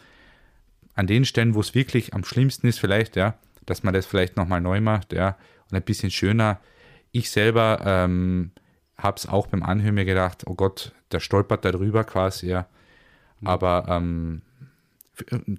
An 0.94 1.08
den 1.08 1.24
Stellen, 1.24 1.54
wo 1.54 1.60
es 1.60 1.74
wirklich 1.74 2.14
am 2.14 2.24
schlimmsten 2.24 2.68
ist, 2.68 2.78
vielleicht, 2.78 3.16
ja, 3.16 3.34
dass 3.66 3.82
man 3.82 3.94
das 3.94 4.06
vielleicht 4.06 4.36
nochmal 4.36 4.60
neu 4.60 4.80
macht, 4.80 5.12
ja, 5.12 5.36
und 5.70 5.76
ein 5.76 5.82
bisschen 5.82 6.10
schöner. 6.12 6.60
Ich 7.10 7.30
selber 7.30 7.80
ähm, 7.84 8.52
habe 9.02 9.16
es 9.16 9.26
auch 9.26 9.46
beim 9.46 9.62
Anhören 9.62 9.94
mir 9.94 10.04
gedacht, 10.04 10.44
oh 10.46 10.54
Gott, 10.54 10.92
der 11.12 11.20
stolpert 11.20 11.64
da 11.64 11.72
drüber 11.72 12.04
quasi, 12.04 12.48
ja. 12.48 12.66
Aber 13.42 13.86
ähm, 13.88 14.42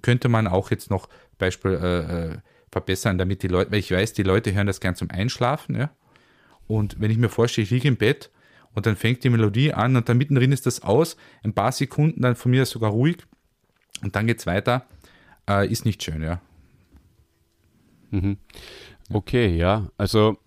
könnte 0.02 0.28
man 0.28 0.46
auch 0.46 0.70
jetzt 0.70 0.90
noch 0.90 1.08
Beispiel 1.38 1.72
äh, 1.72 2.26
äh, 2.26 2.38
verbessern, 2.70 3.18
damit 3.18 3.42
die 3.42 3.48
Leute, 3.48 3.72
weil 3.72 3.80
ich 3.80 3.90
weiß, 3.90 4.12
die 4.12 4.22
Leute 4.22 4.54
hören 4.54 4.66
das 4.66 4.80
gern 4.80 4.94
zum 4.94 5.10
Einschlafen, 5.10 5.76
ja. 5.76 5.90
Und 6.68 7.00
wenn 7.00 7.10
ich 7.10 7.18
mir 7.18 7.28
vorstelle, 7.28 7.64
ich 7.64 7.70
liege 7.70 7.88
im 7.88 7.96
Bett 7.96 8.30
und 8.74 8.86
dann 8.86 8.96
fängt 8.96 9.24
die 9.24 9.30
Melodie 9.30 9.72
an 9.72 9.96
und 9.96 10.08
dann 10.08 10.16
mittendrin 10.16 10.52
ist 10.52 10.66
das 10.66 10.82
aus, 10.82 11.16
ein 11.42 11.52
paar 11.52 11.72
Sekunden, 11.72 12.22
dann 12.22 12.36
von 12.36 12.50
mir 12.50 12.64
sogar 12.64 12.92
ruhig 12.92 13.18
und 14.02 14.16
dann 14.16 14.26
geht's 14.26 14.46
weiter, 14.46 14.86
äh, 15.48 15.66
ist 15.68 15.84
nicht 15.84 16.02
schön, 16.02 16.22
ja. 16.22 16.40
Okay, 19.12 19.56
ja. 19.56 19.88
Also 19.98 20.38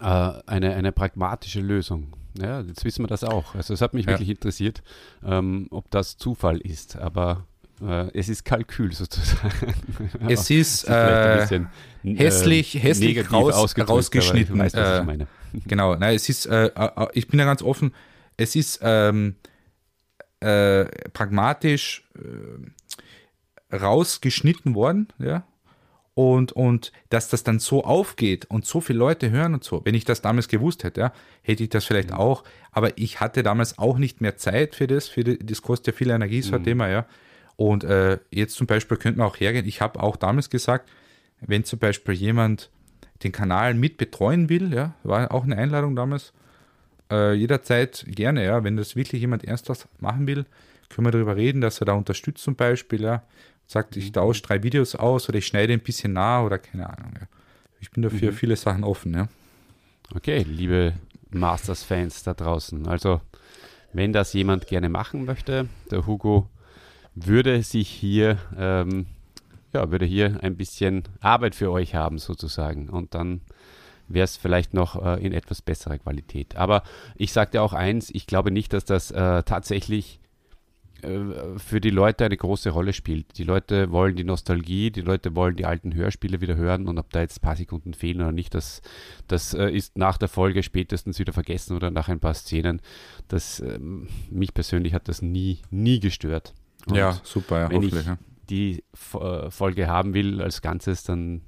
eine, 0.00 0.74
eine 0.74 0.92
pragmatische 0.92 1.60
Lösung. 1.60 2.12
Ja, 2.40 2.60
jetzt 2.60 2.84
wissen 2.84 3.02
wir 3.02 3.08
das 3.08 3.24
auch. 3.24 3.54
Also 3.54 3.74
es 3.74 3.80
hat 3.80 3.94
mich 3.94 4.04
Ja. 4.06 4.12
wirklich 4.12 4.28
interessiert, 4.30 4.82
ähm, 5.24 5.66
ob 5.70 5.90
das 5.90 6.16
Zufall 6.16 6.58
ist. 6.58 6.96
Aber 6.96 7.44
Äh, 7.80 8.10
es 8.18 8.28
ist 8.28 8.44
Kalkül 8.44 8.92
sozusagen. 8.92 9.52
Es 10.28 10.50
ist 10.50 10.82
äh, 10.88 11.36
bisschen, 11.40 11.68
hässlich, 12.02 12.74
äh, 12.74 12.80
hässlich 12.80 13.32
raus, 13.32 13.76
rausgeschnitten. 13.78 14.58
Weiß, 14.58 14.74
was 14.74 14.98
ich 15.00 15.06
meine. 15.06 15.28
Genau, 15.64 15.94
nein, 15.94 16.16
es 16.16 16.28
ist, 16.28 16.46
äh, 16.46 16.70
ich 17.12 17.28
bin 17.28 17.38
ja 17.38 17.46
ganz 17.46 17.62
offen, 17.62 17.94
es 18.36 18.56
ist 18.56 18.80
ähm, 18.82 19.36
äh, 20.40 20.86
pragmatisch 21.12 22.08
äh, 22.16 23.76
rausgeschnitten 23.76 24.74
worden, 24.74 25.08
ja. 25.18 25.44
Und, 26.18 26.50
und 26.50 26.90
dass 27.10 27.28
das 27.28 27.44
dann 27.44 27.60
so 27.60 27.84
aufgeht 27.84 28.46
und 28.46 28.66
so 28.66 28.80
viele 28.80 28.98
Leute 28.98 29.30
hören 29.30 29.54
und 29.54 29.62
so, 29.62 29.82
wenn 29.84 29.94
ich 29.94 30.04
das 30.04 30.20
damals 30.20 30.48
gewusst 30.48 30.82
hätte, 30.82 31.00
ja, 31.00 31.12
hätte 31.42 31.62
ich 31.62 31.68
das 31.68 31.84
vielleicht 31.84 32.10
mhm. 32.10 32.16
auch. 32.16 32.42
Aber 32.72 32.98
ich 32.98 33.20
hatte 33.20 33.44
damals 33.44 33.78
auch 33.78 33.98
nicht 33.98 34.20
mehr 34.20 34.36
Zeit 34.36 34.74
für 34.74 34.88
das, 34.88 35.06
für 35.06 35.22
die, 35.22 35.38
das 35.38 35.62
kostet 35.62 35.86
ja 35.86 35.92
viel 35.96 36.10
Energie, 36.10 36.42
so 36.42 36.56
ein 36.56 36.62
mhm. 36.62 36.64
Thema, 36.64 36.88
ja. 36.88 37.06
Und 37.54 37.84
äh, 37.84 38.18
jetzt 38.32 38.56
zum 38.56 38.66
Beispiel 38.66 38.96
könnte 38.96 39.20
man 39.20 39.28
auch 39.28 39.38
hergehen, 39.38 39.64
ich 39.64 39.80
habe 39.80 40.02
auch 40.02 40.16
damals 40.16 40.50
gesagt, 40.50 40.90
wenn 41.40 41.62
zum 41.62 41.78
Beispiel 41.78 42.14
jemand 42.14 42.68
den 43.22 43.30
Kanal 43.30 43.74
mit 43.74 43.96
betreuen 43.96 44.48
will, 44.48 44.74
ja, 44.74 44.96
war 45.04 45.30
auch 45.30 45.44
eine 45.44 45.56
Einladung 45.56 45.94
damals, 45.94 46.32
äh, 47.12 47.32
jederzeit 47.34 48.04
gerne, 48.08 48.44
ja, 48.44 48.64
wenn 48.64 48.76
das 48.76 48.96
wirklich 48.96 49.20
jemand 49.20 49.44
ernsthaft 49.44 49.86
machen 50.00 50.26
will, 50.26 50.46
können 50.88 51.06
wir 51.06 51.12
darüber 51.12 51.36
reden, 51.36 51.60
dass 51.60 51.80
er 51.80 51.84
da 51.84 51.92
unterstützt 51.92 52.42
zum 52.42 52.56
Beispiel, 52.56 53.02
ja, 53.02 53.22
sagt, 53.68 53.96
ich 53.96 54.08
mhm. 54.08 54.12
tausche 54.14 54.42
drei 54.42 54.62
Videos 54.64 54.96
aus 54.96 55.28
oder 55.28 55.38
ich 55.38 55.46
schneide 55.46 55.74
ein 55.74 55.80
bisschen 55.80 56.14
nah 56.14 56.42
oder 56.42 56.58
keine 56.58 56.88
Ahnung. 56.88 57.12
Ja. 57.20 57.28
Ich 57.80 57.92
bin 57.92 58.02
dafür 58.02 58.32
mhm. 58.32 58.36
viele 58.36 58.56
Sachen 58.56 58.82
offen, 58.82 59.14
ja. 59.14 59.28
Okay, 60.14 60.42
liebe 60.42 60.94
Masters-Fans 61.30 62.22
da 62.22 62.34
draußen. 62.34 62.88
Also, 62.88 63.20
wenn 63.92 64.12
das 64.12 64.32
jemand 64.32 64.66
gerne 64.66 64.88
machen 64.88 65.26
möchte, 65.26 65.68
der 65.90 66.06
Hugo 66.06 66.48
würde 67.14 67.62
sich 67.62 67.88
hier, 67.88 68.38
ähm, 68.56 69.06
ja, 69.74 69.90
würde 69.90 70.06
hier 70.06 70.38
ein 70.42 70.56
bisschen 70.56 71.04
Arbeit 71.20 71.54
für 71.54 71.70
euch 71.70 71.94
haben 71.94 72.18
sozusagen. 72.18 72.88
Und 72.88 73.14
dann 73.14 73.42
wäre 74.08 74.24
es 74.24 74.38
vielleicht 74.38 74.72
noch 74.72 75.04
äh, 75.04 75.24
in 75.24 75.34
etwas 75.34 75.60
besserer 75.60 75.98
Qualität. 75.98 76.56
Aber 76.56 76.82
ich 77.16 77.32
sagte 77.32 77.60
auch 77.60 77.74
eins, 77.74 78.08
ich 78.10 78.26
glaube 78.26 78.50
nicht, 78.50 78.72
dass 78.72 78.86
das 78.86 79.10
äh, 79.10 79.42
tatsächlich 79.42 80.20
für 81.00 81.80
die 81.80 81.90
Leute 81.90 82.24
eine 82.24 82.36
große 82.36 82.70
Rolle 82.70 82.92
spielt. 82.92 83.38
Die 83.38 83.44
Leute 83.44 83.92
wollen 83.92 84.16
die 84.16 84.24
Nostalgie, 84.24 84.90
die 84.90 85.00
Leute 85.00 85.36
wollen 85.36 85.54
die 85.54 85.64
alten 85.64 85.94
Hörspiele 85.94 86.40
wieder 86.40 86.56
hören 86.56 86.88
und 86.88 86.98
ob 86.98 87.10
da 87.10 87.20
jetzt 87.20 87.38
ein 87.38 87.42
paar 87.42 87.56
Sekunden 87.56 87.94
fehlen 87.94 88.20
oder 88.20 88.32
nicht, 88.32 88.54
das, 88.54 88.82
das 89.28 89.54
äh, 89.54 89.70
ist 89.70 89.96
nach 89.96 90.18
der 90.18 90.28
Folge 90.28 90.62
spätestens 90.64 91.20
wieder 91.20 91.32
vergessen 91.32 91.76
oder 91.76 91.92
nach 91.92 92.08
ein 92.08 92.18
paar 92.18 92.34
Szenen. 92.34 92.80
Das, 93.28 93.60
ähm, 93.60 94.08
mich 94.30 94.52
persönlich 94.54 94.92
hat 94.92 95.08
das 95.08 95.22
nie, 95.22 95.60
nie 95.70 96.00
gestört. 96.00 96.52
Und 96.86 96.96
ja, 96.96 97.20
super, 97.22 97.60
ja, 97.60 97.70
wenn 97.70 97.82
ich 97.82 97.92
ja. 97.92 98.18
die 98.50 98.82
äh, 99.14 99.50
Folge 99.50 99.86
haben 99.86 100.14
will 100.14 100.42
als 100.42 100.62
Ganzes, 100.62 101.04
dann, 101.04 101.42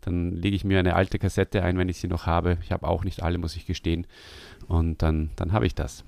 dann 0.00 0.32
lege 0.32 0.56
ich 0.56 0.64
mir 0.64 0.80
eine 0.80 0.96
alte 0.96 1.20
Kassette 1.20 1.62
ein, 1.62 1.78
wenn 1.78 1.88
ich 1.88 2.00
sie 2.00 2.08
noch 2.08 2.26
habe. 2.26 2.58
Ich 2.62 2.72
habe 2.72 2.88
auch 2.88 3.04
nicht 3.04 3.22
alle, 3.22 3.38
muss 3.38 3.54
ich 3.54 3.64
gestehen. 3.66 4.08
Und 4.66 5.02
dann, 5.02 5.30
dann 5.36 5.52
habe 5.52 5.66
ich 5.66 5.76
das. 5.76 6.04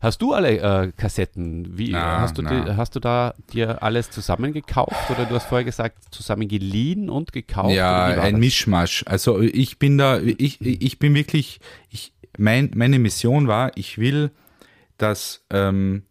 Hast 0.00 0.20
du 0.22 0.32
alle 0.32 0.58
äh, 0.58 0.92
Kassetten? 0.92 1.78
Wie 1.78 1.92
na, 1.92 2.20
hast, 2.20 2.38
du 2.38 2.42
die, 2.42 2.76
hast 2.76 2.96
du 2.96 3.00
da 3.00 3.34
dir 3.52 3.82
alles 3.82 4.10
zusammengekauft 4.10 5.10
oder 5.10 5.24
du 5.24 5.34
hast 5.34 5.46
vorher 5.46 5.64
gesagt, 5.64 6.12
zusammen 6.12 6.48
geliehen 6.48 7.08
und 7.08 7.32
gekauft? 7.32 7.74
Ja, 7.74 8.06
ein 8.06 8.34
das? 8.34 8.40
Mischmasch. 8.40 9.04
Also 9.06 9.40
ich 9.40 9.78
bin 9.78 9.98
da, 9.98 10.18
ich, 10.20 10.60
ich 10.60 10.98
bin 10.98 11.14
wirklich, 11.14 11.60
ich, 11.90 12.12
mein, 12.38 12.70
meine 12.74 12.98
Mission 12.98 13.48
war, 13.48 13.76
ich 13.76 13.98
will, 13.98 14.30
dass, 14.98 15.44
ähm, 15.50 16.02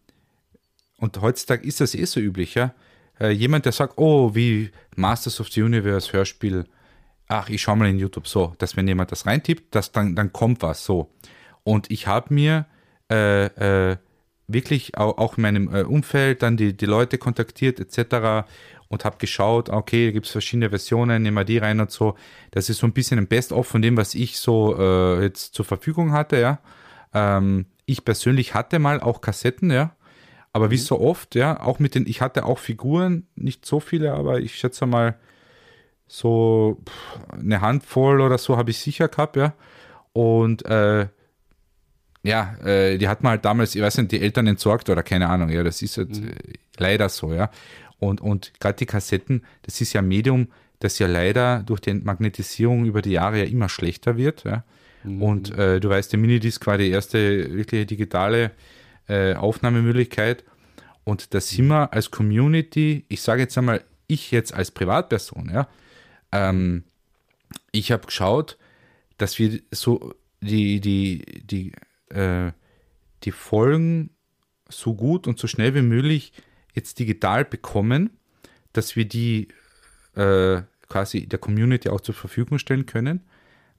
und 0.97 1.21
heutzutage 1.21 1.65
ist 1.65 1.81
das 1.81 1.95
eh 1.95 2.05
so 2.05 2.19
üblich, 2.19 2.55
ja, 2.55 2.73
äh, 3.19 3.29
jemand, 3.29 3.65
der 3.65 3.71
sagt, 3.71 3.97
oh, 3.97 4.33
wie 4.35 4.71
Masters 4.95 5.39
of 5.39 5.49
the 5.49 5.61
Universe 5.61 6.13
Hörspiel, 6.13 6.65
ach, 7.27 7.49
ich 7.49 7.61
schau 7.61 7.75
mal 7.75 7.89
in 7.89 7.99
YouTube 7.99 8.27
so, 8.27 8.55
dass 8.57 8.75
wenn 8.75 8.87
jemand 8.87 9.11
das 9.11 9.25
reintippt, 9.25 9.75
dass 9.75 9.91
dann, 9.91 10.15
dann 10.15 10.33
kommt 10.33 10.61
was 10.61 10.85
so. 10.85 11.11
Und 11.63 11.91
ich 11.91 12.07
habe 12.07 12.33
mir 12.33 12.65
äh, 13.09 13.91
äh, 13.91 13.97
wirklich 14.47 14.97
auch, 14.97 15.17
auch, 15.17 15.37
in 15.37 15.41
meinem 15.43 15.73
äh, 15.73 15.83
Umfeld 15.83 16.41
dann 16.43 16.57
die, 16.57 16.75
die 16.75 16.85
Leute 16.85 17.17
kontaktiert 17.17 17.79
etc. 17.79 18.47
und 18.87 19.05
habe 19.05 19.17
geschaut, 19.17 19.69
okay, 19.69 20.11
gibt 20.11 20.25
es 20.25 20.31
verschiedene 20.31 20.69
Versionen, 20.69 21.21
nehmen 21.21 21.37
wir 21.37 21.45
die 21.45 21.59
rein 21.59 21.79
und 21.79 21.91
so. 21.91 22.15
Das 22.51 22.69
ist 22.69 22.79
so 22.79 22.87
ein 22.87 22.93
bisschen 22.93 23.19
ein 23.19 23.27
Best-of 23.27 23.67
von 23.67 23.81
dem, 23.81 23.97
was 23.97 24.15
ich 24.15 24.39
so 24.39 24.75
äh, 24.77 25.23
jetzt 25.23 25.53
zur 25.53 25.65
Verfügung 25.65 26.11
hatte, 26.11 26.39
ja. 26.39 26.59
Ähm, 27.13 27.65
ich 27.85 28.05
persönlich 28.05 28.53
hatte 28.53 28.79
mal 28.79 28.99
auch 28.99 29.21
Kassetten, 29.21 29.71
ja. 29.71 29.95
Aber 30.51 30.71
wie 30.71 30.75
mhm. 30.75 30.81
so 30.81 30.99
oft, 30.99 31.35
ja, 31.35 31.61
auch 31.61 31.79
mit 31.79 31.95
den, 31.95 32.07
ich 32.07 32.21
hatte 32.21 32.45
auch 32.45 32.59
Figuren, 32.59 33.27
nicht 33.35 33.65
so 33.65 33.79
viele, 33.79 34.13
aber 34.13 34.39
ich 34.39 34.55
schätze 34.55 34.85
mal 34.85 35.17
so 36.07 36.81
eine 37.31 37.61
Handvoll 37.61 38.21
oder 38.21 38.39
so 38.39 38.57
habe 38.57 38.71
ich 38.71 38.79
sicher 38.79 39.07
gehabt, 39.07 39.35
ja. 39.35 39.53
Und 40.11 40.65
äh, 40.65 41.07
ja, 42.23 42.55
äh, 42.65 42.97
die 42.97 43.07
hat 43.07 43.23
man 43.23 43.31
halt 43.31 43.45
damals, 43.45 43.75
ich 43.75 43.81
weiß 43.81 43.97
nicht, 43.99 44.11
die 44.11 44.21
Eltern 44.21 44.47
entsorgt 44.47 44.89
oder 44.89 45.03
keine 45.03 45.29
Ahnung, 45.29 45.49
ja, 45.49 45.63
das 45.63 45.81
ist 45.81 45.97
halt 45.97 46.19
mhm. 46.19 46.29
Äh, 46.29 46.33
leider 46.77 47.09
so, 47.09 47.33
ja. 47.33 47.49
Und, 47.99 48.21
und 48.21 48.53
gerade 48.59 48.77
die 48.77 48.85
Kassetten, 48.85 49.45
das 49.63 49.79
ist 49.81 49.93
ja 49.93 50.01
ein 50.01 50.07
Medium, 50.07 50.47
das 50.79 50.99
ja 50.99 51.07
leider 51.07 51.63
durch 51.63 51.81
die 51.81 51.93
Magnetisierung 51.93 52.85
über 52.85 53.01
die 53.01 53.11
Jahre 53.11 53.39
ja 53.39 53.45
immer 53.45 53.69
schlechter 53.69 54.17
wird, 54.17 54.43
ja. 54.43 54.63
Mhm. 55.03 55.21
Und 55.21 55.57
äh, 55.57 55.79
du 55.79 55.89
weißt, 55.89 56.11
der 56.11 56.19
Minidisc 56.19 56.65
war 56.67 56.77
die 56.77 56.89
erste 56.89 57.53
wirkliche 57.53 57.85
digitale 57.85 58.51
äh, 59.07 59.33
Aufnahmemöglichkeit. 59.35 60.43
Und 61.03 61.33
da 61.33 61.39
sind 61.39 61.67
wir 61.67 61.93
als 61.93 62.11
Community, 62.11 63.05
ich 63.07 63.21
sage 63.21 63.41
jetzt 63.41 63.57
einmal, 63.57 63.83
ich 64.07 64.31
jetzt 64.31 64.53
als 64.53 64.71
Privatperson, 64.71 65.49
ja, 65.53 65.67
ähm, 66.31 66.83
ich 67.71 67.91
habe 67.91 68.05
geschaut, 68.05 68.57
dass 69.17 69.39
wir 69.39 69.59
so 69.71 70.13
die, 70.41 70.79
die, 70.79 71.43
die 71.43 71.71
äh, 72.09 72.51
die 73.23 73.31
Folgen 73.31 74.11
so 74.69 74.93
gut 74.95 75.27
und 75.27 75.39
so 75.39 75.47
schnell 75.47 75.75
wie 75.75 75.81
möglich 75.81 76.33
jetzt 76.73 76.99
digital 76.99 77.45
bekommen, 77.45 78.11
dass 78.73 78.95
wir 78.95 79.05
die 79.05 79.49
äh, 80.15 80.61
quasi 80.87 81.27
der 81.27 81.39
Community 81.39 81.89
auch 81.89 82.01
zur 82.01 82.15
Verfügung 82.15 82.59
stellen 82.59 82.85
können, 82.85 83.21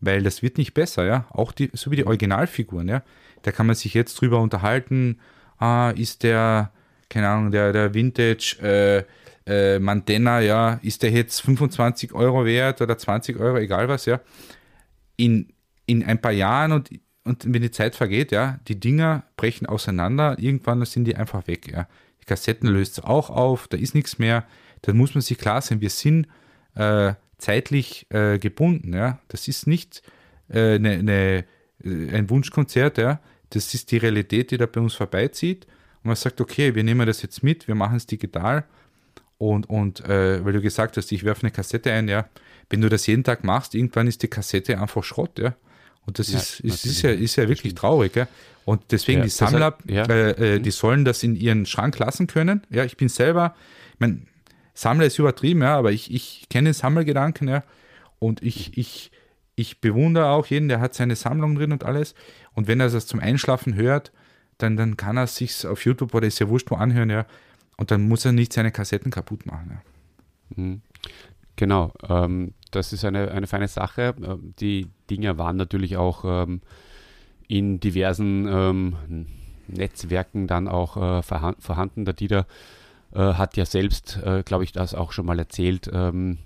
weil 0.00 0.22
das 0.22 0.42
wird 0.42 0.58
nicht 0.58 0.74
besser, 0.74 1.04
ja. 1.04 1.26
Auch 1.30 1.52
die, 1.52 1.70
so 1.74 1.90
wie 1.90 1.96
die 1.96 2.06
Originalfiguren, 2.06 2.88
ja. 2.88 3.02
Da 3.42 3.52
kann 3.52 3.66
man 3.66 3.76
sich 3.76 3.94
jetzt 3.94 4.14
drüber 4.20 4.40
unterhalten, 4.40 5.20
ah, 5.58 5.90
ist 5.90 6.22
der, 6.22 6.72
keine 7.08 7.28
Ahnung, 7.28 7.50
der, 7.50 7.72
der 7.72 7.94
Vintage 7.94 8.56
äh, 8.62 9.04
äh, 9.46 9.78
Mandena, 9.78 10.40
ja, 10.40 10.74
ist 10.82 11.02
der 11.02 11.10
jetzt 11.10 11.40
25 11.40 12.12
Euro 12.12 12.44
wert 12.44 12.80
oder 12.80 12.96
20 12.96 13.38
Euro, 13.38 13.58
egal 13.58 13.88
was, 13.88 14.06
ja. 14.06 14.20
In, 15.16 15.52
in 15.86 16.04
ein 16.04 16.20
paar 16.20 16.32
Jahren 16.32 16.72
und 16.72 16.90
und 17.30 17.44
wenn 17.46 17.62
die 17.62 17.70
Zeit 17.70 17.94
vergeht, 17.94 18.32
ja, 18.32 18.58
die 18.68 18.78
Dinger 18.78 19.22
brechen 19.36 19.66
auseinander, 19.66 20.36
irgendwann 20.38 20.84
sind 20.84 21.04
die 21.04 21.16
einfach 21.16 21.46
weg, 21.46 21.70
ja. 21.72 21.86
Die 22.20 22.26
Kassetten 22.26 22.68
löst 22.68 22.98
es 22.98 23.04
auch 23.04 23.30
auf, 23.30 23.68
da 23.68 23.78
ist 23.78 23.94
nichts 23.94 24.18
mehr. 24.18 24.44
Dann 24.82 24.96
muss 24.96 25.14
man 25.14 25.22
sich 25.22 25.38
klar 25.38 25.62
sein, 25.62 25.80
wir 25.80 25.90
sind 25.90 26.26
äh, 26.74 27.14
zeitlich 27.38 28.06
äh, 28.10 28.38
gebunden, 28.38 28.92
ja. 28.92 29.20
Das 29.28 29.48
ist 29.48 29.66
nicht 29.66 30.02
äh, 30.50 30.78
ne, 30.78 31.02
ne, 31.02 31.44
ein 31.84 32.28
Wunschkonzert, 32.28 32.98
ja. 32.98 33.20
Das 33.50 33.72
ist 33.74 33.90
die 33.90 33.96
Realität, 33.96 34.50
die 34.50 34.58
da 34.58 34.66
bei 34.66 34.80
uns 34.80 34.94
vorbeizieht. 34.94 35.66
Und 36.02 36.08
man 36.08 36.16
sagt, 36.16 36.40
okay, 36.40 36.74
wir 36.74 36.84
nehmen 36.84 37.06
das 37.06 37.22
jetzt 37.22 37.42
mit, 37.42 37.68
wir 37.68 37.74
machen 37.74 37.96
es 37.96 38.06
digital. 38.06 38.64
Und, 39.38 39.70
und 39.70 40.00
äh, 40.04 40.44
weil 40.44 40.52
du 40.52 40.60
gesagt 40.60 40.96
hast, 40.96 41.12
ich 41.12 41.24
werfe 41.24 41.42
eine 41.42 41.52
Kassette 41.52 41.92
ein, 41.92 42.08
ja. 42.08 42.28
Wenn 42.68 42.80
du 42.80 42.88
das 42.88 43.06
jeden 43.06 43.24
Tag 43.24 43.44
machst, 43.44 43.74
irgendwann 43.74 44.06
ist 44.06 44.22
die 44.22 44.28
Kassette 44.28 44.80
einfach 44.80 45.04
Schrott, 45.04 45.38
ja. 45.38 45.54
Und 46.10 46.18
das 46.18 46.32
ja, 46.32 46.40
ist, 46.40 46.58
ist, 46.58 46.86
ist, 46.86 47.02
ja, 47.02 47.10
ist 47.10 47.36
ja 47.36 47.48
wirklich 47.48 47.76
traurig. 47.76 48.16
Ja? 48.16 48.26
Und 48.64 48.82
deswegen 48.90 49.20
ja, 49.20 49.24
die 49.26 49.30
Sammler, 49.30 49.78
ja. 49.86 50.02
äh, 50.06 50.56
äh, 50.56 50.58
die 50.58 50.72
sollen 50.72 51.04
das 51.04 51.22
in 51.22 51.36
ihren 51.36 51.66
Schrank 51.66 51.96
lassen 52.00 52.26
können. 52.26 52.62
Ja, 52.68 52.84
ich 52.84 52.96
bin 52.96 53.08
selber, 53.08 53.54
ich 53.94 54.00
meine, 54.00 54.22
Sammler 54.74 55.06
ist 55.06 55.20
übertrieben, 55.20 55.62
ja, 55.62 55.78
aber 55.78 55.92
ich, 55.92 56.12
ich 56.12 56.48
kenne 56.50 56.74
Sammelgedanken, 56.74 57.46
ja. 57.46 57.62
Und 58.18 58.42
ich, 58.42 58.76
ich, 58.76 59.12
ich 59.54 59.80
bewundere 59.80 60.30
auch 60.30 60.46
jeden, 60.46 60.66
der 60.66 60.80
hat 60.80 60.94
seine 60.94 61.14
Sammlung 61.14 61.54
drin 61.54 61.70
und 61.70 61.84
alles. 61.84 62.16
Und 62.54 62.66
wenn 62.66 62.80
er 62.80 62.90
das 62.90 63.06
zum 63.06 63.20
Einschlafen 63.20 63.76
hört, 63.76 64.10
dann, 64.58 64.76
dann 64.76 64.96
kann 64.96 65.16
er 65.16 65.28
sich 65.28 65.64
auf 65.64 65.84
YouTube 65.84 66.12
oder 66.12 66.26
ist 66.26 66.40
ja 66.40 66.48
wurscht 66.48 66.72
wo 66.72 66.74
anhören, 66.74 67.10
ja. 67.10 67.24
Und 67.76 67.92
dann 67.92 68.08
muss 68.08 68.24
er 68.24 68.32
nicht 68.32 68.52
seine 68.52 68.72
Kassetten 68.72 69.12
kaputt 69.12 69.46
machen. 69.46 69.70
Ja. 69.70 70.60
Mhm. 70.60 70.82
Genau, 71.54 71.92
ähm, 72.08 72.52
das 72.70 72.92
ist 72.92 73.04
eine, 73.04 73.30
eine 73.30 73.46
feine 73.46 73.68
Sache. 73.68 74.14
Ähm, 74.22 74.54
die 74.58 74.88
Dinger 75.10 75.38
waren 75.38 75.56
natürlich 75.56 75.96
auch 75.96 76.24
ähm, 76.24 76.60
in 77.48 77.80
diversen 77.80 78.46
ähm, 78.48 79.26
Netzwerken 79.68 80.46
dann 80.46 80.68
auch 80.68 80.96
äh, 80.96 81.22
vorhanden. 81.22 82.04
Der 82.04 82.14
Dieter 82.14 82.46
äh, 83.12 83.34
hat 83.34 83.56
ja 83.56 83.64
selbst, 83.64 84.20
äh, 84.24 84.42
glaube 84.42 84.64
ich, 84.64 84.72
das 84.72 84.94
auch 84.94 85.12
schon 85.12 85.26
mal 85.26 85.38
erzählt, 85.38 85.90
ähm, 85.92 86.38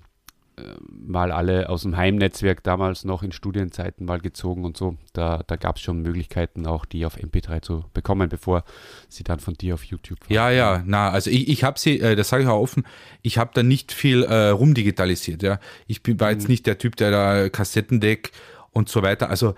mal 0.88 1.32
alle 1.32 1.68
aus 1.68 1.82
dem 1.82 1.96
Heimnetzwerk 1.96 2.62
damals 2.62 3.04
noch 3.04 3.22
in 3.22 3.32
Studienzeiten 3.32 4.06
mal 4.06 4.20
gezogen 4.20 4.64
und 4.64 4.76
so. 4.76 4.96
Da, 5.12 5.42
da 5.46 5.56
gab 5.56 5.76
es 5.76 5.82
schon 5.82 6.00
Möglichkeiten, 6.00 6.66
auch 6.66 6.84
die 6.84 7.04
auf 7.06 7.16
MP3 7.16 7.60
zu 7.60 7.84
bekommen, 7.92 8.28
bevor 8.28 8.64
sie 9.08 9.24
dann 9.24 9.40
von 9.40 9.54
dir 9.54 9.74
auf 9.74 9.84
YouTube 9.84 10.20
waren. 10.22 10.34
Ja, 10.34 10.50
ja, 10.50 10.82
na, 10.86 11.10
also 11.10 11.30
ich, 11.30 11.48
ich 11.48 11.64
habe 11.64 11.78
sie, 11.78 11.98
äh, 12.00 12.14
das 12.14 12.28
sage 12.28 12.44
ich 12.44 12.48
auch 12.48 12.60
offen, 12.60 12.84
ich 13.22 13.38
habe 13.38 13.50
da 13.54 13.62
nicht 13.62 13.92
viel 13.92 14.22
äh, 14.22 14.50
rumdigitalisiert. 14.50 15.42
Ja. 15.42 15.58
Ich 15.86 16.02
bin, 16.02 16.20
war 16.20 16.30
jetzt 16.30 16.44
mhm. 16.44 16.52
nicht 16.52 16.66
der 16.66 16.78
Typ, 16.78 16.96
der 16.96 17.10
da 17.10 17.48
Kassettendeck 17.48 18.30
und 18.70 18.88
so 18.88 19.02
weiter. 19.02 19.30
Also 19.30 19.54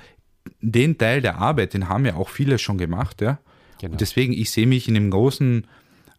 den 0.60 0.96
Teil 0.96 1.20
der 1.20 1.38
Arbeit, 1.38 1.74
den 1.74 1.88
haben 1.88 2.06
ja 2.06 2.14
auch 2.14 2.30
viele 2.30 2.58
schon 2.58 2.78
gemacht. 2.78 3.20
Ja. 3.20 3.38
Genau. 3.80 3.92
Und 3.92 4.00
deswegen, 4.00 4.32
ich 4.32 4.50
sehe 4.50 4.66
mich 4.66 4.88
in 4.88 4.94
dem 4.94 5.10
großen 5.10 5.66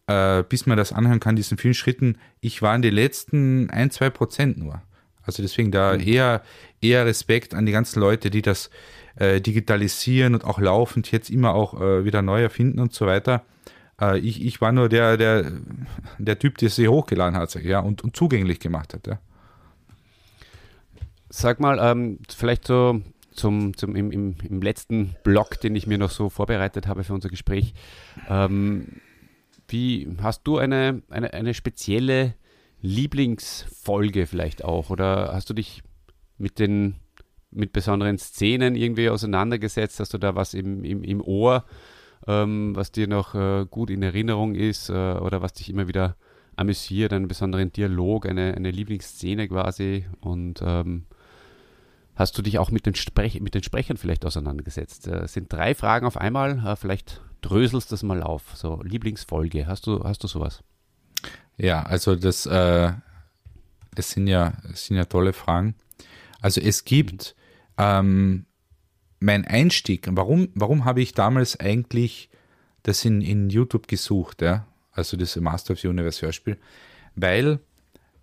äh, 0.08 0.42
bis 0.42 0.66
man 0.66 0.76
das 0.76 0.92
anhören 0.92 1.20
kann, 1.20 1.36
diesen 1.36 1.58
vielen 1.58 1.74
Schritten, 1.74 2.18
ich 2.40 2.62
war 2.62 2.74
in 2.74 2.82
den 2.82 2.94
letzten 2.94 3.70
ein, 3.70 3.90
zwei 3.90 4.10
Prozent 4.10 4.58
nur. 4.58 4.82
Also 5.22 5.42
deswegen 5.42 5.70
da 5.70 5.94
mhm. 5.94 6.00
eher, 6.00 6.42
eher 6.80 7.04
Respekt 7.04 7.54
an 7.54 7.66
die 7.66 7.72
ganzen 7.72 8.00
Leute, 8.00 8.30
die 8.30 8.40
das 8.40 8.70
äh, 9.16 9.40
digitalisieren 9.40 10.34
und 10.34 10.44
auch 10.44 10.58
laufend 10.58 11.12
jetzt 11.12 11.28
immer 11.28 11.54
auch 11.54 11.78
äh, 11.80 12.04
wieder 12.04 12.22
neu 12.22 12.42
erfinden 12.42 12.80
und 12.80 12.94
so 12.94 13.06
weiter. 13.06 13.42
Äh, 14.00 14.18
ich, 14.20 14.42
ich 14.42 14.62
war 14.62 14.72
nur 14.72 14.88
der, 14.88 15.18
der, 15.18 15.52
der 16.16 16.38
Typ, 16.38 16.56
der 16.56 16.70
sie 16.70 16.88
hochgeladen 16.88 17.36
hat 17.38 17.54
ja, 17.62 17.80
und, 17.80 18.02
und 18.02 18.16
zugänglich 18.16 18.60
gemacht 18.60 18.94
hat. 18.94 19.06
Ja. 19.06 19.18
Sag 21.28 21.60
mal, 21.60 21.78
ähm, 21.82 22.20
vielleicht 22.34 22.66
so 22.66 23.02
zum, 23.32 23.76
zum 23.76 23.94
im, 23.94 24.10
im, 24.10 24.36
im, 24.42 24.62
letzten 24.62 25.14
Blog, 25.22 25.60
den 25.60 25.76
ich 25.76 25.86
mir 25.86 25.98
noch 25.98 26.10
so 26.10 26.30
vorbereitet 26.30 26.86
habe 26.86 27.04
für 27.04 27.12
unser 27.12 27.28
Gespräch. 27.28 27.74
Ähm, 28.30 29.02
wie 29.68 30.08
hast 30.22 30.42
du 30.44 30.58
eine, 30.58 31.02
eine, 31.10 31.32
eine 31.32 31.54
spezielle 31.54 32.34
Lieblingsfolge 32.80 34.26
vielleicht 34.26 34.64
auch? 34.64 34.90
Oder 34.90 35.32
hast 35.32 35.50
du 35.50 35.54
dich 35.54 35.82
mit 36.38 36.58
den 36.58 36.96
mit 37.50 37.72
besonderen 37.72 38.18
Szenen 38.18 38.74
irgendwie 38.74 39.08
auseinandergesetzt? 39.08 40.00
Hast 40.00 40.14
du 40.14 40.18
da 40.18 40.34
was 40.34 40.54
im, 40.54 40.84
im, 40.84 41.02
im 41.02 41.20
Ohr, 41.20 41.64
ähm, 42.26 42.74
was 42.76 42.92
dir 42.92 43.08
noch 43.08 43.34
äh, 43.34 43.66
gut 43.70 43.90
in 43.90 44.02
Erinnerung 44.02 44.54
ist 44.54 44.90
äh, 44.90 44.92
oder 44.92 45.40
was 45.40 45.54
dich 45.54 45.70
immer 45.70 45.88
wieder 45.88 46.16
amüsiert, 46.56 47.12
einen 47.12 47.28
besonderen 47.28 47.72
Dialog, 47.72 48.26
eine, 48.26 48.54
eine 48.54 48.70
Lieblingsszene 48.70 49.48
quasi? 49.48 50.06
Und 50.20 50.60
ähm, 50.62 51.06
hast 52.14 52.36
du 52.36 52.42
dich 52.42 52.58
auch 52.58 52.70
mit 52.70 52.84
den, 52.86 52.94
Sprech 52.94 53.40
mit 53.40 53.54
den 53.54 53.62
Sprechern 53.62 53.96
vielleicht 53.96 54.26
auseinandergesetzt? 54.26 55.08
Äh, 55.08 55.26
sind 55.26 55.52
drei 55.52 55.74
Fragen 55.74 56.06
auf 56.06 56.16
einmal, 56.16 56.62
äh, 56.66 56.76
vielleicht 56.76 57.22
dröselst 57.40 57.92
das 57.92 58.02
mal 58.02 58.22
auf. 58.22 58.42
So 58.54 58.80
Lieblingsfolge. 58.82 59.66
Hast 59.66 59.86
du, 59.86 60.02
hast 60.04 60.22
du 60.24 60.28
sowas? 60.28 60.62
Ja, 61.56 61.82
also 61.82 62.14
das, 62.14 62.46
äh, 62.46 62.92
das 63.94 64.10
sind 64.10 64.26
ja, 64.26 64.52
das 64.68 64.86
sind 64.86 64.96
ja 64.96 65.04
tolle 65.04 65.32
Fragen. 65.32 65.74
Also 66.40 66.60
es 66.60 66.84
gibt 66.84 67.34
ähm, 67.76 68.46
mein 69.20 69.44
Einstieg. 69.44 70.08
Warum, 70.10 70.48
warum 70.54 70.84
habe 70.84 71.00
ich 71.00 71.12
damals 71.12 71.58
eigentlich 71.58 72.30
das 72.84 73.04
in, 73.04 73.20
in 73.20 73.50
YouTube 73.50 73.88
gesucht? 73.88 74.42
Ja? 74.42 74.66
Also 74.92 75.16
das 75.16 75.36
Master 75.36 75.72
of 75.72 75.80
the 75.80 75.88
Universe 75.88 76.24
Hörspiel. 76.24 76.58
Weil 77.16 77.60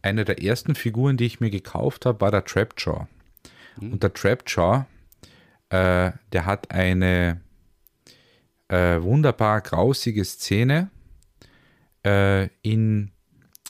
eine 0.02 0.24
der 0.24 0.42
ersten 0.42 0.76
Figuren, 0.76 1.18
die 1.18 1.26
ich 1.26 1.40
mir 1.40 1.50
gekauft 1.50 2.06
habe, 2.06 2.22
war 2.22 2.32
der 2.32 2.46
Trapjaw. 2.46 3.08
Mhm. 3.80 3.94
Und 3.94 4.04
der 4.04 4.14
Trapjaw, 4.14 4.86
äh, 5.70 6.12
der 6.32 6.46
hat 6.46 6.72
eine 6.72 7.42
äh, 8.68 9.02
wunderbar 9.02 9.62
grausige 9.62 10.24
Szene 10.26 10.90
äh, 12.06 12.50
in, 12.62 13.12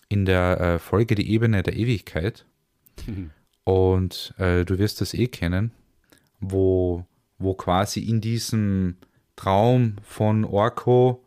in 0.09 0.25
der 0.25 0.59
äh, 0.59 0.79
Folge 0.79 1.15
Die 1.15 1.29
Ebene 1.31 1.63
der 1.63 1.75
Ewigkeit. 1.75 2.45
Mhm. 3.05 3.31
Und 3.63 4.33
äh, 4.37 4.63
du 4.63 4.77
wirst 4.77 5.01
das 5.01 5.13
eh 5.13 5.27
kennen, 5.27 5.71
wo, 6.39 7.05
wo 7.39 7.55
quasi 7.55 8.01
in 8.01 8.21
diesem 8.21 8.97
Traum 9.35 9.95
von 10.03 10.45
Orko 10.45 11.23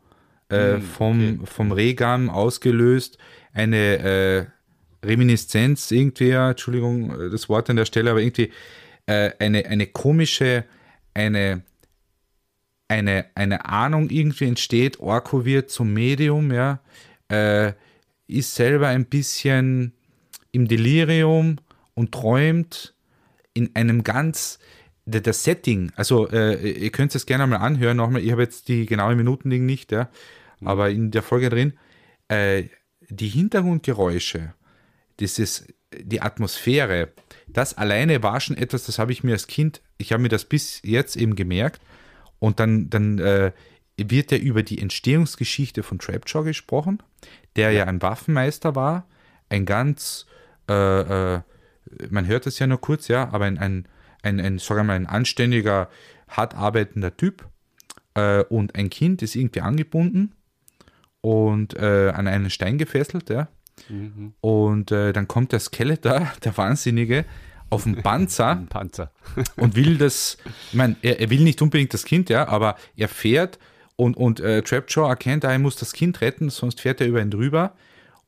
mhm, 0.50 0.80
vom, 0.80 1.34
okay. 1.40 1.46
vom 1.46 1.72
Regam 1.72 2.30
ausgelöst 2.30 3.18
eine 3.52 3.98
äh, 3.98 4.46
Reminiszenz 5.04 5.90
irgendwie, 5.90 6.30
Entschuldigung, 6.30 7.30
das 7.30 7.48
Wort 7.48 7.68
an 7.68 7.76
der 7.76 7.84
Stelle, 7.84 8.10
aber 8.10 8.20
irgendwie 8.20 8.50
eine, 9.06 9.64
eine 9.64 9.86
komische, 9.86 10.64
eine 11.14 11.62
eine, 12.88 13.26
eine 13.34 13.66
Ahnung 13.66 14.10
irgendwie 14.10 14.46
entsteht, 14.46 14.98
Orko 14.98 15.44
wird 15.44 15.70
zum 15.70 15.92
Medium, 15.92 16.52
ja, 16.52 16.80
äh, 17.28 17.72
ist 18.26 18.54
selber 18.54 18.88
ein 18.88 19.04
bisschen 19.04 19.92
im 20.52 20.66
Delirium 20.66 21.56
und 21.94 22.12
träumt 22.12 22.94
in 23.52 23.74
einem 23.74 24.02
ganz, 24.02 24.58
der, 25.04 25.20
der 25.20 25.32
Setting, 25.32 25.92
also 25.96 26.28
äh, 26.28 26.70
ihr 26.70 26.90
könnt 26.90 27.14
es 27.14 27.26
gerne 27.26 27.46
mal 27.46 27.56
anhören, 27.56 27.96
nochmal, 27.96 28.22
ich 28.22 28.32
habe 28.32 28.42
jetzt 28.42 28.68
die 28.68 28.86
genaue 28.86 29.16
Minutending 29.16 29.64
nicht, 29.64 29.92
ja, 29.92 30.10
mhm. 30.60 30.68
aber 30.68 30.90
in 30.90 31.10
der 31.10 31.22
Folge 31.22 31.50
drin, 31.50 31.74
äh, 32.28 32.64
die 33.08 33.28
Hintergrundgeräusche, 33.28 34.54
dieses, 35.20 35.66
die 35.94 36.20
Atmosphäre, 36.20 37.12
das 37.46 37.76
alleine 37.76 38.22
war 38.22 38.40
schon 38.40 38.56
etwas, 38.56 38.84
das 38.84 38.98
habe 38.98 39.12
ich 39.12 39.24
mir 39.24 39.32
als 39.32 39.46
Kind, 39.46 39.80
ich 39.96 40.12
habe 40.12 40.22
mir 40.22 40.28
das 40.28 40.44
bis 40.44 40.80
jetzt 40.84 41.16
eben 41.16 41.34
gemerkt, 41.34 41.80
und 42.38 42.60
dann, 42.60 42.90
dann 42.90 43.18
äh, 43.18 43.52
wird 43.96 44.30
ja 44.30 44.38
über 44.38 44.62
die 44.62 44.80
Entstehungsgeschichte 44.80 45.82
von 45.82 45.98
Trapjaw 45.98 46.44
gesprochen, 46.44 47.02
der 47.56 47.72
ja. 47.72 47.80
ja 47.80 47.84
ein 47.86 48.00
Waffenmeister 48.02 48.74
war, 48.74 49.06
ein 49.48 49.66
ganz, 49.66 50.26
äh, 50.68 51.34
äh, 51.34 51.40
man 52.10 52.26
hört 52.26 52.46
es 52.46 52.58
ja 52.58 52.66
nur 52.66 52.80
kurz, 52.80 53.08
ja, 53.08 53.30
aber 53.32 53.46
ein, 53.46 53.58
ein, 53.58 53.88
ein, 54.22 54.40
ein 54.40 54.58
sagen 54.58 54.80
wir 54.80 54.84
mal, 54.84 54.94
ein 54.94 55.06
anständiger, 55.06 55.88
hart 56.28 56.54
arbeitender 56.54 57.16
Typ. 57.16 57.48
Äh, 58.14 58.42
und 58.44 58.74
ein 58.74 58.90
Kind 58.90 59.22
ist 59.22 59.36
irgendwie 59.36 59.60
angebunden 59.60 60.34
und 61.20 61.74
äh, 61.74 62.10
an 62.10 62.26
einen 62.26 62.50
Stein 62.50 62.78
gefesselt, 62.78 63.30
ja. 63.30 63.48
Mhm. 63.88 64.34
Und 64.40 64.90
äh, 64.92 65.12
dann 65.12 65.28
kommt 65.28 65.52
der 65.52 65.60
Skeletor, 65.60 66.30
der 66.44 66.56
Wahnsinnige, 66.56 67.24
auf 67.70 67.84
dem 67.84 67.96
Panzer, 68.02 68.64
Panzer. 68.68 69.10
und 69.56 69.76
will 69.76 69.98
das, 69.98 70.38
ich 70.70 70.74
meine, 70.76 70.96
er, 71.02 71.20
er, 71.20 71.30
will 71.30 71.40
nicht 71.40 71.60
unbedingt 71.62 71.94
das 71.94 72.04
Kind, 72.04 72.30
ja, 72.30 72.48
aber 72.48 72.76
er 72.96 73.08
fährt 73.08 73.58
und, 73.96 74.16
und 74.16 74.40
äh, 74.40 74.62
Trapjaw 74.62 75.08
erkennt, 75.08 75.44
er 75.44 75.58
muss 75.58 75.76
das 75.76 75.92
Kind 75.92 76.20
retten, 76.20 76.50
sonst 76.50 76.80
fährt 76.80 77.00
er 77.00 77.06
über 77.06 77.20
ihn 77.20 77.30
drüber 77.30 77.74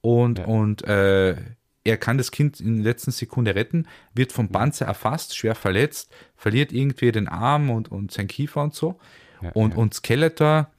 und, 0.01 0.39
ja. 0.39 0.45
und 0.47 0.83
äh, 0.85 1.37
er 1.85 1.97
kann 1.97 2.19
das 2.19 2.31
Kind 2.31 2.61
in 2.61 2.77
der 2.77 2.85
letzten 2.85 3.11
Sekunde 3.11 3.55
retten, 3.55 3.87
wird 4.15 4.33
vom 4.33 4.49
Panzer 4.49 4.87
erfasst, 4.87 5.37
schwer 5.37 5.55
verletzt, 5.55 6.13
verliert 6.37 6.73
irgendwie 6.73 7.11
den 7.13 7.29
Arm 7.29 7.71
und, 7.71 7.91
und 7.91 8.13
sein 8.13 8.29
Kiefer 8.29 8.63
und 8.63 8.75
so. 8.75 8.99
Ja, 9.41 9.51
und, 9.53 9.73
ja. 9.73 9.79
und 9.79 9.95
Skeletor 9.95 10.71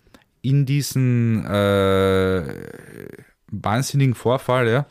in 0.43 0.66
diesen 0.66 1.45
äh, 1.45 2.43
wahnsinnigen 3.47 4.16
Vorfall, 4.16 4.70
ja, 4.70 4.86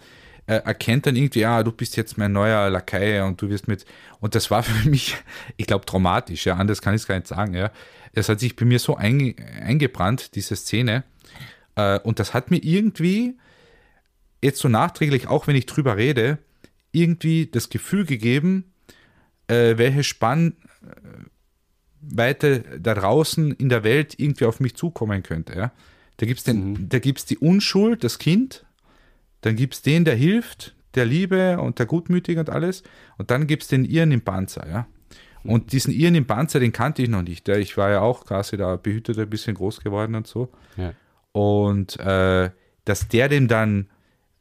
äh, 0.50 0.64
erkennt 0.64 1.06
dann 1.06 1.14
irgendwie, 1.14 1.40
ja, 1.40 1.62
du 1.62 1.70
bist 1.70 1.96
jetzt 1.96 2.18
mein 2.18 2.32
neuer 2.32 2.68
Lakai 2.70 3.22
und 3.22 3.40
du 3.40 3.48
wirst 3.48 3.68
mit. 3.68 3.84
Und 4.18 4.34
das 4.34 4.50
war 4.50 4.62
für 4.64 4.88
mich, 4.88 5.16
ich 5.56 5.68
glaube, 5.68 5.86
traumatisch, 5.86 6.44
ja, 6.46 6.56
anders 6.56 6.82
kann 6.82 6.92
ich 6.94 7.02
es 7.02 7.06
gar 7.06 7.14
nicht 7.14 7.28
sagen, 7.28 7.54
ja. 7.54 7.70
Es 8.12 8.28
hat 8.28 8.40
sich 8.40 8.56
bei 8.56 8.64
mir 8.64 8.80
so 8.80 8.96
einge 8.96 9.36
eingebrannt, 9.62 10.34
diese 10.34 10.56
Szene. 10.56 11.04
Äh, 11.76 12.00
und 12.00 12.18
das 12.18 12.34
hat 12.34 12.50
mir 12.50 12.56
irgendwie, 12.56 13.38
jetzt 14.42 14.58
so 14.58 14.68
nachträglich, 14.68 15.28
auch 15.28 15.46
wenn 15.46 15.54
ich 15.54 15.66
drüber 15.66 15.96
rede, 15.96 16.38
irgendwie 16.90 17.46
das 17.46 17.68
Gefühl 17.68 18.04
gegeben, 18.04 18.72
äh, 19.46 19.78
welche 19.78 20.02
Spannweite 20.02 20.56
da 22.80 22.94
draußen 22.94 23.52
in 23.52 23.68
der 23.68 23.84
Welt 23.84 24.18
irgendwie 24.18 24.46
auf 24.46 24.58
mich 24.58 24.74
zukommen 24.74 25.22
könnte. 25.22 25.54
Ja? 25.54 25.70
Da 26.16 26.26
gibt 26.26 26.40
es 26.40 26.46
mhm. 26.48 26.88
die 26.88 27.38
Unschuld, 27.38 28.02
das 28.02 28.18
Kind, 28.18 28.64
dann 29.40 29.56
gibt 29.56 29.74
es 29.74 29.82
den, 29.82 30.04
der 30.04 30.14
hilft, 30.14 30.74
der 30.94 31.06
Liebe 31.06 31.60
und 31.60 31.78
der 31.78 31.86
Gutmütige 31.86 32.40
und 32.40 32.50
alles. 32.50 32.82
Und 33.16 33.30
dann 33.30 33.46
gibt 33.46 33.62
es 33.62 33.68
den 33.68 33.84
Iren 33.84 34.12
im 34.12 34.22
Panzer, 34.22 34.68
ja. 34.68 34.86
Und 35.42 35.72
diesen 35.72 35.92
Iren 35.92 36.14
im 36.14 36.26
Panzer, 36.26 36.60
den 36.60 36.72
kannte 36.72 37.02
ich 37.02 37.08
noch 37.08 37.22
nicht. 37.22 37.48
Ich 37.48 37.76
war 37.76 37.90
ja 37.90 38.00
auch 38.00 38.26
quasi 38.26 38.56
da 38.56 38.76
behütet, 38.76 39.18
ein 39.18 39.30
bisschen 39.30 39.54
groß 39.54 39.80
geworden 39.80 40.14
und 40.14 40.26
so. 40.26 40.50
Ja. 40.76 40.92
Und 41.32 41.98
äh, 42.00 42.50
dass 42.84 43.08
der 43.08 43.28
dem 43.28 43.48
dann 43.48 43.88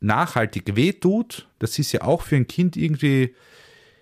nachhaltig 0.02 0.76
wehtut, 0.76 1.47
das 1.60 1.80
ist 1.80 1.91
ja 1.91 2.02
auch 2.02 2.22
für 2.22 2.36
ein 2.36 2.47
Kind 2.47 2.76
irgendwie, 2.76 3.36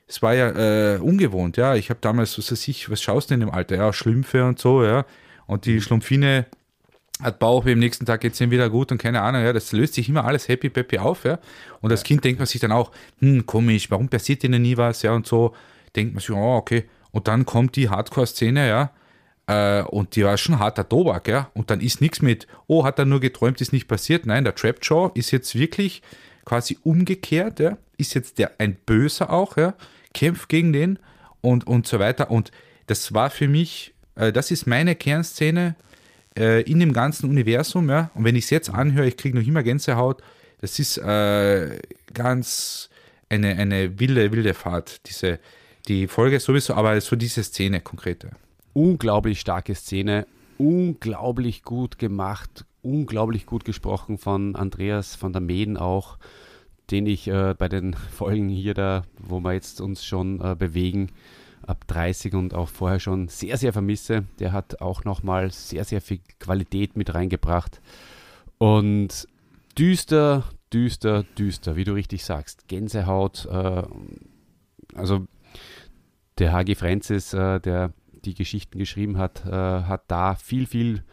es 0.08 0.22
war 0.22 0.34
ja 0.34 0.96
äh, 0.96 0.98
ungewohnt, 0.98 1.58
ja. 1.58 1.76
Ich 1.76 1.90
habe 1.90 2.00
damals, 2.02 2.38
was 2.38 2.52
weiß 2.52 2.68
ich, 2.68 2.90
was 2.90 3.02
schaust 3.02 3.30
du 3.30 3.36
denn 3.36 3.42
im 3.42 3.52
Alter? 3.52 3.76
Ja, 3.76 3.94
Schlümpfe 3.94 4.46
und 4.46 4.58
so, 4.58 4.84
ja. 4.84 5.06
Und 5.46 5.66
die 5.66 5.76
mhm. 5.76 5.82
Schlumpfine 5.82 6.46
hat 7.22 7.40
Bauchweh, 7.40 7.74
am 7.74 7.80
nächsten 7.80 8.06
Tag 8.06 8.22
geht 8.22 8.34
es 8.34 8.42
ihm 8.42 8.52
wieder 8.52 8.70
gut 8.70 8.92
und 8.92 9.00
keine 9.00 9.22
Ahnung, 9.22 9.44
ja, 9.44 9.54
das 9.54 9.72
löst 9.72 9.96
sich 9.96 10.10
immer 10.10 10.26
alles 10.26 10.48
happy 10.48 10.70
peppy 10.70 11.00
auf, 11.00 11.24
ja. 11.24 11.40
Und 11.82 11.92
als 11.92 12.04
Kind 12.04 12.24
denkt 12.24 12.40
man 12.40 12.48
sich 12.48 12.62
dann 12.62 12.72
auch, 12.72 12.92
hm, 13.20 13.46
komisch, 13.46 13.90
warum 13.90 14.10
passiert 14.10 14.44
ihnen 14.44 14.62
nie 14.62 14.78
was, 14.78 15.02
ja, 15.02 15.14
und 15.14 15.26
so 15.26 15.56
denkt 15.96 16.14
man 16.14 16.22
sich, 16.22 16.32
oh, 16.32 16.56
okay. 16.56 16.86
Und 17.12 17.28
dann 17.28 17.46
kommt 17.46 17.76
die 17.76 17.90
Hardcore-Szene, 17.90 18.68
ja, 18.68 18.92
äh, 19.48 19.84
und 19.84 20.16
die 20.16 20.24
war 20.24 20.38
schon 20.38 20.60
harter 20.60 20.88
Tobak, 20.88 21.28
ja. 21.28 21.50
Und 21.54 21.72
dann 21.72 21.82
ist 21.82 22.02
nichts 22.02 22.22
mit, 22.22 22.48
oh, 22.68 22.84
hat 22.84 23.00
er 23.00 23.06
nur 23.06 23.20
geträumt, 23.20 23.62
ist 23.62 23.74
nicht 23.74 23.88
passiert. 23.88 24.26
Nein, 24.26 24.44
der 24.44 24.56
Trapjaw 24.56 25.12
ist 25.16 25.32
jetzt 25.32 25.56
wirklich 25.56 26.04
quasi 26.46 26.78
umgekehrt, 26.84 27.60
ja, 27.60 27.78
ist 27.98 28.14
jetzt 28.14 28.38
der 28.38 28.52
ein 28.60 28.76
Böser 28.76 29.32
auch, 29.32 29.58
ja, 29.58 29.74
kämpft 30.14 30.50
gegen 30.50 30.72
den 30.72 31.00
und, 31.42 31.66
und 31.66 31.88
so 31.88 32.00
weiter. 32.00 32.30
Und 32.30 32.52
das 32.86 33.14
war 33.14 33.30
für 33.30 33.48
mich, 33.48 33.94
äh, 34.16 34.32
das 34.32 34.52
ist 34.52 34.68
meine 34.68 34.96
Kernszene 34.96 35.76
äh, 36.38 36.62
in 36.62 36.80
dem 36.80 36.94
ganzen 36.94 37.30
Universum, 37.30 37.90
ja. 37.90 38.12
Und 38.14 38.24
wenn 38.24 38.36
ich 38.36 38.46
es 38.46 38.50
jetzt 38.52 38.70
anhöre, 38.70 39.08
ich 39.08 39.18
kriege 39.18 39.38
noch 39.38 39.46
immer 39.46 39.64
Gänsehaut. 39.64 40.22
Das 40.62 40.80
ist 40.80 40.98
äh, 40.98 41.80
ganz 42.14 42.90
eine, 43.30 43.56
eine 43.58 44.00
wilde, 44.00 44.32
wilde 44.32 44.54
Fahrt, 44.54 45.08
diese, 45.08 45.40
die 45.88 46.08
Folge 46.08 46.40
sowieso, 46.40 46.74
aber 46.74 47.00
so 47.02 47.16
diese 47.16 47.44
Szene 47.44 47.82
konkrete. 47.82 48.32
Unglaublich 48.74 49.40
starke 49.40 49.76
Szene, 49.76 50.28
unglaublich 50.58 51.64
gut 51.64 52.00
gemacht, 52.00 52.66
unglaublich 52.82 53.46
gut 53.46 53.66
gesprochen 53.66 54.18
von 54.18 54.56
Andreas 54.56 55.16
von 55.16 55.34
der 55.34 55.42
Meden 55.42 55.78
auch, 55.78 56.18
den 56.92 57.06
ich 57.06 57.28
äh, 57.28 57.54
bei 57.58 57.70
den 57.70 57.94
Folgen 58.12 58.50
hier 58.50 58.74
da, 58.74 59.04
wo 59.18 59.40
wir 59.40 59.54
jetzt 59.54 59.82
uns 59.82 60.06
schon 60.06 60.42
äh, 60.42 60.56
bewegen, 60.56 61.10
ab 61.68 61.86
30 61.88 62.34
und 62.34 62.54
auch 62.54 62.70
vorher 62.70 63.00
schon 63.00 63.28
sehr, 63.28 63.58
sehr 63.58 63.74
vermisse. 63.74 64.26
Der 64.40 64.52
hat 64.52 64.82
auch 64.82 65.04
nochmal 65.04 65.52
sehr, 65.52 65.84
sehr 65.84 66.02
viel 66.02 66.20
Qualität 66.40 66.96
mit 66.96 67.14
reingebracht. 67.14 67.82
Und 68.58 69.28
düster, 69.78 70.46
düster, 70.74 71.24
düster, 71.38 71.76
wie 71.76 71.84
du 71.84 71.94
richtig 71.94 72.26
sagst. 72.26 72.68
Gänsehaut. 72.68 73.48
Äh, 73.52 73.84
also 74.96 75.28
der 76.40 76.54
H.G. 76.54 76.76
Francis, 76.76 77.34
äh, 77.34 77.60
der 77.60 77.94
die 78.26 78.34
Geschichten 78.34 78.80
geschrieben 78.80 79.18
hat, 79.18 79.46
äh, 79.46 79.52
hat 79.52 80.04
da 80.08 80.36
viel, 80.36 80.66
viel 80.66 81.04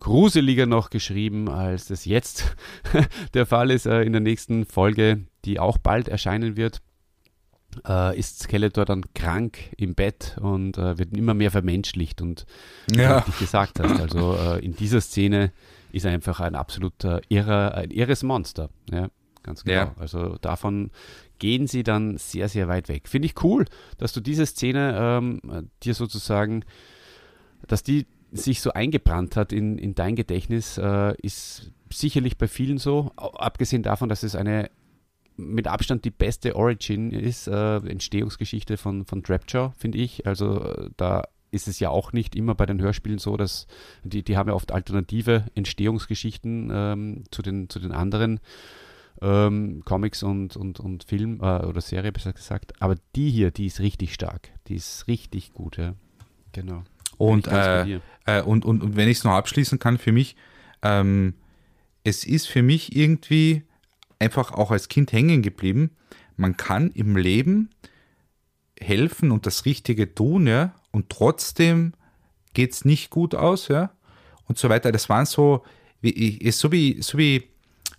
gruseliger 0.00 0.66
noch 0.66 0.90
geschrieben, 0.90 1.48
als 1.48 1.86
das 1.86 2.04
jetzt 2.04 2.56
der 3.34 3.46
Fall 3.46 3.70
ist 3.70 3.86
äh, 3.86 4.02
in 4.02 4.12
der 4.12 4.20
nächsten 4.20 4.66
Folge, 4.66 5.24
die 5.44 5.58
auch 5.58 5.78
bald 5.78 6.08
erscheinen 6.08 6.56
wird. 6.56 6.82
Äh, 7.86 8.18
ist 8.18 8.40
Skeletor 8.40 8.84
dann 8.84 9.04
krank 9.14 9.58
im 9.76 9.94
Bett 9.94 10.36
und 10.40 10.78
äh, 10.78 10.98
wird 10.98 11.16
immer 11.16 11.34
mehr 11.34 11.50
vermenschlicht 11.50 12.22
und 12.22 12.46
Ja. 12.90 13.24
wie 13.26 13.30
du 13.30 13.38
gesagt 13.38 13.80
hast, 13.80 14.00
also 14.00 14.36
äh, 14.36 14.64
in 14.64 14.74
dieser 14.76 15.00
Szene 15.00 15.52
ist 15.92 16.04
er 16.04 16.12
einfach 16.12 16.40
ein 16.40 16.54
absoluter 16.54 17.20
irrer, 17.28 17.74
ein 17.74 17.90
irres 17.90 18.22
Monster. 18.22 18.68
Ja, 18.90 19.08
ganz 19.42 19.64
genau. 19.64 19.76
Ja. 19.76 19.94
Also 19.98 20.36
davon 20.40 20.90
gehen 21.38 21.66
sie 21.66 21.82
dann 21.82 22.16
sehr, 22.18 22.48
sehr 22.48 22.68
weit 22.68 22.88
weg. 22.88 23.08
Finde 23.08 23.26
ich 23.26 23.42
cool, 23.44 23.64
dass 23.98 24.12
du 24.12 24.20
diese 24.20 24.46
Szene 24.46 24.96
ähm, 24.98 25.40
dir 25.82 25.94
sozusagen, 25.94 26.64
dass 27.66 27.82
die 27.82 28.06
sich 28.32 28.60
so 28.60 28.72
eingebrannt 28.72 29.36
hat 29.36 29.52
in, 29.52 29.78
in 29.78 29.94
dein 29.94 30.16
Gedächtnis, 30.16 30.78
äh, 30.78 31.14
ist 31.22 31.70
sicherlich 31.92 32.36
bei 32.38 32.48
vielen 32.48 32.78
so. 32.78 33.12
Abgesehen 33.16 33.82
davon, 33.84 34.08
dass 34.08 34.22
es 34.24 34.34
eine 34.34 34.70
mit 35.36 35.66
Abstand 35.66 36.04
die 36.04 36.10
beste 36.10 36.56
Origin 36.56 37.10
ist, 37.10 37.48
äh, 37.48 37.76
Entstehungsgeschichte 37.76 38.76
von, 38.76 39.04
von 39.04 39.22
Trapjaw, 39.22 39.72
finde 39.76 39.98
ich. 39.98 40.26
Also 40.26 40.62
äh, 40.62 40.90
da 40.96 41.24
ist 41.50 41.68
es 41.68 41.78
ja 41.78 41.88
auch 41.88 42.12
nicht 42.12 42.34
immer 42.34 42.54
bei 42.54 42.66
den 42.66 42.80
Hörspielen 42.80 43.18
so, 43.18 43.36
dass 43.36 43.66
die, 44.02 44.22
die 44.22 44.36
haben 44.36 44.48
ja 44.48 44.54
oft 44.54 44.72
alternative 44.72 45.46
Entstehungsgeschichten 45.54 46.70
ähm, 46.72 47.24
zu, 47.30 47.42
den, 47.42 47.68
zu 47.68 47.78
den 47.78 47.92
anderen 47.92 48.40
ähm, 49.22 49.82
Comics 49.84 50.22
und, 50.22 50.56
und, 50.56 50.80
und 50.80 51.04
Film 51.04 51.40
äh, 51.40 51.64
oder 51.64 51.80
Serie, 51.80 52.12
besser 52.12 52.32
gesagt. 52.32 52.80
Aber 52.80 52.96
die 53.14 53.30
hier, 53.30 53.50
die 53.50 53.66
ist 53.66 53.80
richtig 53.80 54.14
stark. 54.14 54.50
Die 54.66 54.74
ist 54.76 55.06
richtig 55.06 55.52
gut, 55.52 55.76
ja. 55.78 55.94
Genau. 56.52 56.82
Und, 57.16 57.46
äh, 57.46 58.00
äh, 58.26 58.42
und, 58.42 58.64
und, 58.64 58.82
und 58.82 58.96
wenn 58.96 59.08
ich 59.08 59.18
es 59.18 59.24
noch 59.24 59.32
abschließen 59.32 59.78
kann, 59.78 59.98
für 59.98 60.12
mich, 60.12 60.36
ähm, 60.82 61.34
es 62.02 62.24
ist 62.24 62.48
für 62.48 62.62
mich 62.62 62.96
irgendwie 62.96 63.62
einfach 64.24 64.52
auch 64.52 64.70
als 64.70 64.88
Kind 64.88 65.12
hängen 65.12 65.42
geblieben. 65.42 65.90
Man 66.36 66.56
kann 66.56 66.90
im 66.90 67.16
Leben 67.16 67.70
helfen 68.80 69.30
und 69.30 69.46
das 69.46 69.64
Richtige 69.64 70.14
tun, 70.14 70.46
ja, 70.46 70.74
und 70.90 71.08
trotzdem 71.10 71.92
geht 72.54 72.72
es 72.72 72.84
nicht 72.84 73.10
gut 73.10 73.34
aus, 73.34 73.68
ja, 73.68 73.92
und 74.46 74.58
so 74.58 74.68
weiter. 74.68 74.90
Das 74.92 75.08
waren 75.08 75.26
so, 75.26 75.62
wie, 76.00 76.10
ich- 76.10 76.56
so 76.56 76.72
wie, 76.72 77.00
so 77.02 77.18
wie 77.18 77.44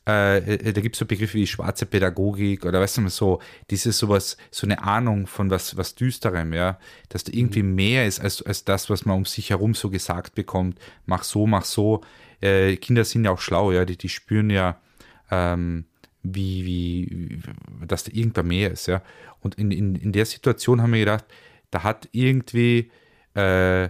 äh, 0.08 0.38
äh, 0.38 0.74
da 0.74 0.82
gibt 0.82 0.96
es 0.96 1.00
so 1.00 1.06
Begriffe 1.06 1.34
wie 1.34 1.48
schwarze 1.48 1.88
Pädagogik 1.88 2.64
oder 2.66 2.80
weißt 2.80 2.98
du 2.98 3.02
mal 3.02 3.10
so, 3.10 3.42
dieses 3.72 3.98
sowas, 3.98 4.38
so 4.52 4.68
eine 4.68 4.84
Ahnung 4.84 5.26
von 5.26 5.50
was, 5.50 5.78
was 5.78 5.96
Düsterem, 5.96 6.54
ja, 6.54 6.78
dass 7.10 7.24
da 7.24 7.32
irgendwie 7.34 7.64
mehr 7.64 8.06
ist 8.06 8.20
als, 8.20 8.42
als 8.44 8.64
das, 8.66 8.90
was 8.92 9.06
man 9.06 9.18
um 9.18 9.26
sich 9.26 9.50
herum 9.50 9.74
so 9.74 9.90
gesagt 9.90 10.36
bekommt. 10.36 10.78
Mach 11.08 11.24
so, 11.24 11.48
mach 11.48 11.66
so. 11.66 12.02
Äh, 12.42 12.76
Kinder 12.78 13.04
sind 13.04 13.26
ja 13.26 13.32
auch 13.32 13.40
schlau, 13.40 13.72
ja, 13.72 13.84
die, 13.86 13.98
die 13.98 14.10
spüren 14.10 14.52
ja, 14.52 14.80
ähm, 15.32 15.86
wie, 16.34 16.66
wie, 16.66 17.40
dass 17.86 18.04
da 18.04 18.12
irgendwann 18.14 18.48
mehr 18.48 18.72
ist, 18.72 18.88
ja. 18.88 19.02
Und 19.42 19.56
in, 19.56 19.72
in, 19.72 19.96
in 19.96 20.12
der 20.12 20.26
Situation 20.26 20.82
haben 20.82 20.94
wir 20.94 21.00
gedacht, 21.00 21.26
da 21.72 21.84
hat 21.84 22.10
irgendwie 22.12 22.90
äh, 23.36 23.90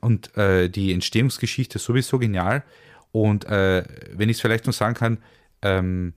und 0.00 0.36
äh, 0.36 0.68
die 0.68 0.92
Entstehungsgeschichte 0.92 1.78
sowieso 1.78 2.18
genial. 2.18 2.64
Und 3.12 3.44
äh, 3.44 3.84
wenn 4.12 4.28
ich 4.28 4.38
es 4.38 4.40
vielleicht 4.40 4.66
noch 4.66 4.72
sagen 4.72 4.94
kann, 4.94 5.18
ähm, 5.62 6.14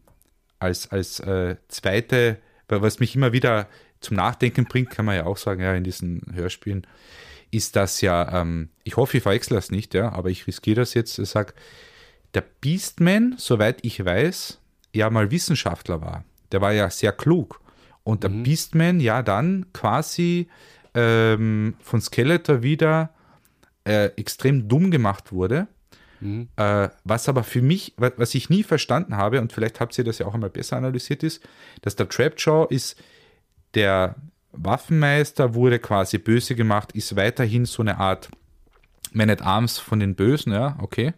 als, 0.59 0.91
als 0.91 1.19
äh, 1.19 1.57
zweite, 1.67 2.37
was 2.67 2.99
mich 2.99 3.15
immer 3.15 3.33
wieder 3.33 3.67
zum 3.99 4.17
Nachdenken 4.17 4.65
bringt, 4.65 4.89
kann 4.91 5.05
man 5.05 5.15
ja 5.15 5.25
auch 5.25 5.37
sagen, 5.37 5.61
ja, 5.61 5.73
in 5.73 5.83
diesen 5.83 6.21
Hörspielen, 6.33 6.87
ist 7.51 7.75
das 7.75 8.01
ja, 8.01 8.41
ähm, 8.41 8.69
ich 8.83 8.97
hoffe, 8.97 9.17
ich 9.17 9.23
verwechsel 9.23 9.55
das 9.55 9.71
nicht, 9.71 9.93
ja, 9.93 10.11
aber 10.11 10.29
ich 10.29 10.47
riskiere 10.47 10.81
das 10.81 10.93
jetzt, 10.93 11.19
ich 11.19 11.29
sag, 11.29 11.53
der 12.33 12.43
Beastman, 12.61 13.35
soweit 13.37 13.79
ich 13.83 14.03
weiß, 14.03 14.60
ja 14.93 15.09
mal 15.09 15.31
Wissenschaftler 15.31 16.01
war. 16.01 16.23
Der 16.51 16.61
war 16.61 16.73
ja 16.73 16.89
sehr 16.89 17.11
klug. 17.11 17.61
Und 18.03 18.23
der 18.23 18.29
Beastman 18.43 18.99
ja 18.99 19.21
dann 19.21 19.67
quasi 19.73 20.47
ähm, 20.93 21.75
von 21.81 22.01
Skeletor 22.01 22.63
wieder 22.63 23.11
äh, 23.85 24.07
extrem 24.17 24.67
dumm 24.67 24.91
gemacht 24.91 25.31
wurde. 25.31 25.67
Äh, 26.55 26.89
was 27.03 27.29
aber 27.29 27.43
für 27.43 27.61
mich, 27.61 27.93
wa- 27.97 28.11
was 28.17 28.35
ich 28.35 28.49
nie 28.49 28.63
verstanden 28.63 29.17
habe, 29.17 29.41
und 29.41 29.53
vielleicht 29.53 29.79
habt 29.79 29.97
ihr 29.97 30.03
das 30.03 30.19
ja 30.19 30.27
auch 30.27 30.33
einmal 30.33 30.49
besser 30.51 30.77
analysiert, 30.77 31.23
ist, 31.23 31.41
dass 31.81 31.95
der 31.95 32.09
Trapjaw 32.09 32.67
ist 32.69 32.95
der 33.73 34.15
Waffenmeister, 34.51 35.55
wurde 35.55 35.79
quasi 35.79 36.17
böse 36.17 36.55
gemacht, 36.55 36.91
ist 36.91 37.15
weiterhin 37.15 37.65
so 37.65 37.81
eine 37.81 37.97
Art 37.97 38.29
Man 39.13 39.29
at 39.29 39.41
Arms 39.41 39.79
von 39.79 39.99
den 39.99 40.15
Bösen, 40.15 40.53
ja, 40.53 40.77
okay. 40.81 41.13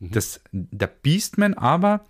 Das, 0.00 0.40
der 0.50 0.88
Beastman 0.88 1.54
aber, 1.54 2.04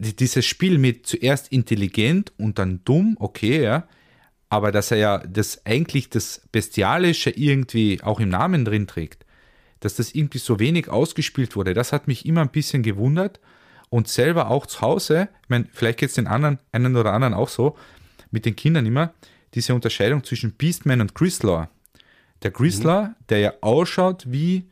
dieses 0.00 0.46
Spiel 0.46 0.78
mit 0.78 1.06
zuerst 1.06 1.52
intelligent 1.52 2.32
und 2.38 2.58
dann 2.58 2.80
dumm, 2.84 3.16
okay, 3.20 3.62
ja, 3.62 3.86
aber 4.48 4.72
dass 4.72 4.90
er 4.90 4.96
ja 4.96 5.18
das 5.18 5.64
eigentlich 5.66 6.08
das 6.08 6.42
Bestialische 6.50 7.30
irgendwie 7.30 8.02
auch 8.02 8.18
im 8.18 8.30
Namen 8.30 8.64
drin 8.64 8.86
trägt, 8.86 9.26
dass 9.80 9.96
das 9.96 10.14
irgendwie 10.14 10.38
so 10.38 10.58
wenig 10.58 10.88
ausgespielt 10.88 11.54
wurde, 11.54 11.74
das 11.74 11.92
hat 11.92 12.08
mich 12.08 12.26
immer 12.26 12.40
ein 12.40 12.50
bisschen 12.50 12.82
gewundert. 12.82 13.40
Und 13.92 14.06
selber 14.06 14.50
auch 14.50 14.66
zu 14.66 14.82
Hause, 14.82 15.28
ich 15.42 15.48
meine, 15.48 15.66
vielleicht 15.72 15.98
geht 15.98 16.10
es 16.10 16.14
den 16.14 16.28
anderen, 16.28 16.60
einen 16.70 16.94
oder 16.94 17.12
anderen 17.12 17.34
auch 17.34 17.48
so, 17.48 17.76
mit 18.30 18.46
den 18.46 18.54
Kindern 18.54 18.86
immer, 18.86 19.12
diese 19.54 19.74
Unterscheidung 19.74 20.22
zwischen 20.22 20.52
Beastman 20.52 21.00
und 21.00 21.14
Grislaw. 21.14 21.66
Der 22.44 22.52
Grislaw, 22.52 23.10
der 23.28 23.38
ja 23.38 23.52
ausschaut 23.62 24.26
wie 24.28 24.64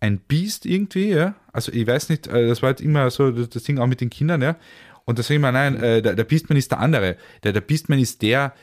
ein 0.00 0.18
Biest 0.18 0.66
irgendwie, 0.66 1.10
ja. 1.10 1.34
Also 1.52 1.72
ich 1.72 1.86
weiß 1.86 2.08
nicht, 2.08 2.26
äh, 2.26 2.48
das 2.48 2.62
war 2.62 2.68
halt 2.68 2.80
immer 2.80 3.10
so 3.10 3.30
das 3.30 3.62
Ding 3.62 3.78
auch 3.78 3.86
mit 3.86 4.00
den 4.00 4.10
Kindern, 4.10 4.42
ja. 4.42 4.56
Und 5.04 5.18
da 5.18 5.22
sage 5.22 5.34
ich 5.34 5.40
mal, 5.40 5.52
nein, 5.52 5.76
äh, 5.76 6.02
der, 6.02 6.14
der 6.14 6.24
Beastman 6.24 6.58
ist 6.58 6.70
der 6.72 6.80
andere. 6.80 7.16
Der, 7.44 7.52
der 7.52 7.60
Beastman 7.60 7.98
ist 7.98 8.22
der, 8.22 8.54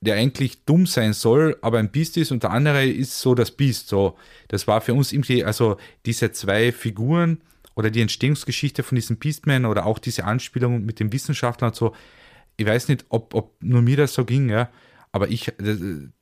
der 0.00 0.16
eigentlich 0.16 0.64
dumm 0.64 0.86
sein 0.86 1.12
soll, 1.12 1.56
aber 1.60 1.78
ein 1.78 1.90
Biest 1.90 2.16
ist 2.16 2.32
und 2.32 2.42
der 2.42 2.50
andere 2.50 2.86
ist 2.86 3.20
so 3.20 3.34
das 3.34 3.50
Biest. 3.50 3.88
So, 3.88 4.16
das 4.48 4.66
war 4.66 4.80
für 4.80 4.94
uns 4.94 5.12
irgendwie, 5.12 5.44
also 5.44 5.76
diese 6.06 6.32
zwei 6.32 6.72
Figuren 6.72 7.40
oder 7.74 7.90
die 7.90 8.00
Entstehungsgeschichte 8.00 8.82
von 8.82 8.96
diesem 8.96 9.16
Beastman 9.16 9.64
oder 9.64 9.86
auch 9.86 9.98
diese 9.98 10.24
Anspielung 10.24 10.84
mit 10.84 11.00
dem 11.00 11.12
Wissenschaftler 11.12 11.68
und 11.68 11.76
so. 11.76 11.94
Ich 12.56 12.66
weiß 12.66 12.88
nicht, 12.88 13.06
ob, 13.08 13.34
ob 13.34 13.62
nur 13.62 13.82
mir 13.82 13.96
das 13.96 14.14
so 14.14 14.24
ging, 14.24 14.50
ja, 14.50 14.70
aber 15.10 15.28
ich, 15.28 15.52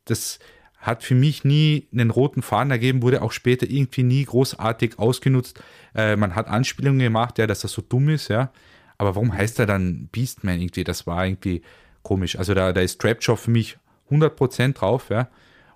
das 0.05 0.39
hat 0.81 1.03
für 1.03 1.15
mich 1.15 1.45
nie 1.45 1.87
einen 1.93 2.11
roten 2.11 2.43
Faden 2.43 2.71
ergeben, 2.71 3.03
wurde 3.03 3.23
auch 3.23 3.33
später 3.33 3.69
irgendwie 3.69 4.03
nie 4.03 4.25
großartig 4.25 4.99
ausgenutzt. 4.99 5.63
Äh, 5.95 6.17
man 6.17 6.35
hat 6.35 6.49
Anspielungen 6.49 7.01
gemacht, 7.01 7.39
ja, 7.39 7.47
dass 7.47 7.65
er 7.65 7.69
so 7.69 7.83
dumm 7.83 8.09
ist, 8.09 8.29
ja. 8.29 8.51
Aber 8.97 9.15
warum 9.15 9.33
heißt 9.33 9.59
er 9.59 9.67
dann 9.67 10.09
Beastman 10.11 10.61
irgendwie? 10.61 10.85
Das 10.85 11.07
war 11.07 11.25
irgendwie 11.25 11.63
komisch. 12.03 12.37
Also 12.37 12.55
da, 12.55 12.73
da 12.73 12.81
ist 12.81 13.01
Trapjaw 13.01 13.37
für 13.37 13.51
mich 13.51 13.79
100% 14.11 14.73
drauf, 14.73 15.11
ja. 15.11 15.29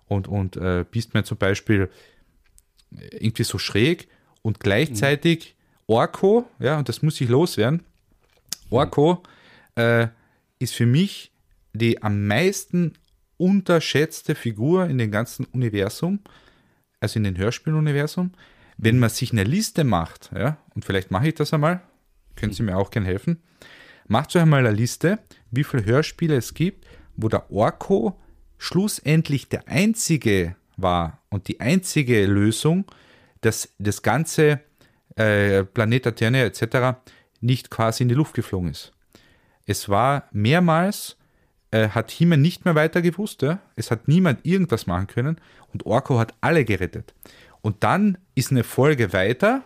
Und, 0.07 0.27
und 0.27 0.57
äh, 0.57 0.85
Beastman 0.91 1.25
zum 1.25 1.39
Beispiel 1.39 1.91
irgendwie 2.91 3.45
so 3.45 3.59
schräg 3.59 4.09
und 4.43 4.61
gleichzeitig 4.61 5.55
Orko, 5.87 6.49
ja, 6.59 6.79
und 6.79 6.89
das 6.89 7.03
muss 7.03 7.21
ich 7.21 7.29
loswerden. 7.29 7.83
Orko 8.71 9.23
äh, 9.75 10.09
ist 10.59 10.75
für 10.75 10.87
mich 10.87 11.31
die 11.75 12.03
am 12.03 12.27
meisten 12.27 12.95
unterschätzte 13.37 14.35
Figur 14.35 14.87
in 14.87 14.99
dem 14.99 15.11
ganzen 15.11 15.45
Universum, 15.47 16.21
also 17.01 17.19
in 17.19 17.25
dem 17.25 17.37
Hörspieluniversum. 17.37 18.33
Wenn 18.77 18.99
man 18.99 19.11
sich 19.11 19.33
eine 19.33 19.45
Liste 19.45 19.85
macht, 19.85 20.31
ja, 20.35 20.59
und 20.75 20.85
vielleicht 20.85 21.11
mache 21.11 21.29
ich 21.29 21.35
das 21.35 21.53
einmal, 21.53 21.83
können 22.37 22.53
Sie 22.53 22.63
mir 22.63 22.77
auch 22.77 22.91
gerne 22.91 23.07
helfen, 23.07 23.43
macht 24.07 24.35
euch 24.35 24.43
einmal 24.43 24.67
eine 24.67 24.77
Liste, 24.77 25.19
wie 25.51 25.65
viele 25.65 25.85
Hörspiele 25.85 26.37
es 26.37 26.55
gibt, 26.55 26.87
wo 27.17 27.29
der 27.29 27.51
Orko 27.51 28.21
schlussendlich 28.59 29.49
der 29.49 29.69
einzige 29.69 30.57
war 30.77 31.21
und 31.31 31.49
die 31.49 31.61
einzige 31.61 32.27
Lösung, 32.27 32.85
dass 33.41 33.69
das 33.79 34.03
ganze 34.03 34.61
äh, 35.17 35.65
Planet 35.65 36.09
Athene 36.09 36.43
etc. 36.45 36.99
nicht 37.41 37.71
quasi 37.71 38.03
in 38.03 38.09
die 38.09 38.15
Luft 38.15 38.35
geflogen 38.35 38.71
ist. 38.71 38.93
Es 39.67 39.89
war 39.89 40.29
mehrmals, 40.33 41.17
äh, 41.75 41.89
hat 41.89 42.13
Himmel 42.13 42.39
nicht 42.39 42.65
mehr 42.65 42.77
weiter 42.77 43.03
gewusst, 43.03 43.43
ja? 43.43 43.59
es 43.75 43.91
hat 43.91 44.07
niemand 44.07 44.47
irgendwas 44.47 44.87
machen 44.87 45.09
können 45.09 45.41
und 45.73 45.85
Orko 45.87 46.21
hat 46.21 46.33
alle 46.41 46.65
gerettet. 46.65 47.15
Und 47.63 47.83
dann 47.83 48.17
ist 48.37 48.53
eine 48.53 48.63
Folge 48.63 49.13
weiter 49.13 49.65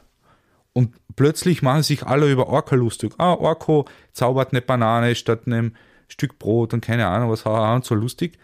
und 0.72 0.94
plötzlich 1.16 1.60
machen 1.60 1.82
sich 1.82 2.06
alle 2.06 2.30
über 2.32 2.48
Orko 2.48 2.76
lustig. 2.76 3.12
Ah, 3.18 3.34
Orko 3.34 3.84
zaubert 4.12 4.52
eine 4.52 4.62
Banane 4.62 5.14
statt 5.16 5.42
einem 5.44 5.74
Stück 6.08 6.38
Brot 6.38 6.72
und 6.72 6.80
keine 6.80 7.06
Ahnung 7.08 7.30
was, 7.30 7.42
und 7.42 7.84
so 7.84 7.94
lustig. 7.94 8.38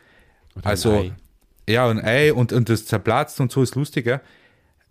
Oder 0.57 0.67
also, 0.67 0.91
ein 0.91 1.17
Ei. 1.67 1.73
ja, 1.73 1.89
ein 1.89 2.05
Ei 2.05 2.35
und, 2.35 2.53
und 2.53 2.69
das 2.69 2.85
zerplatzt 2.85 3.41
und 3.41 3.51
so 3.51 3.63
ist 3.63 3.77
lustig, 3.77 4.05
ja. 4.05 4.21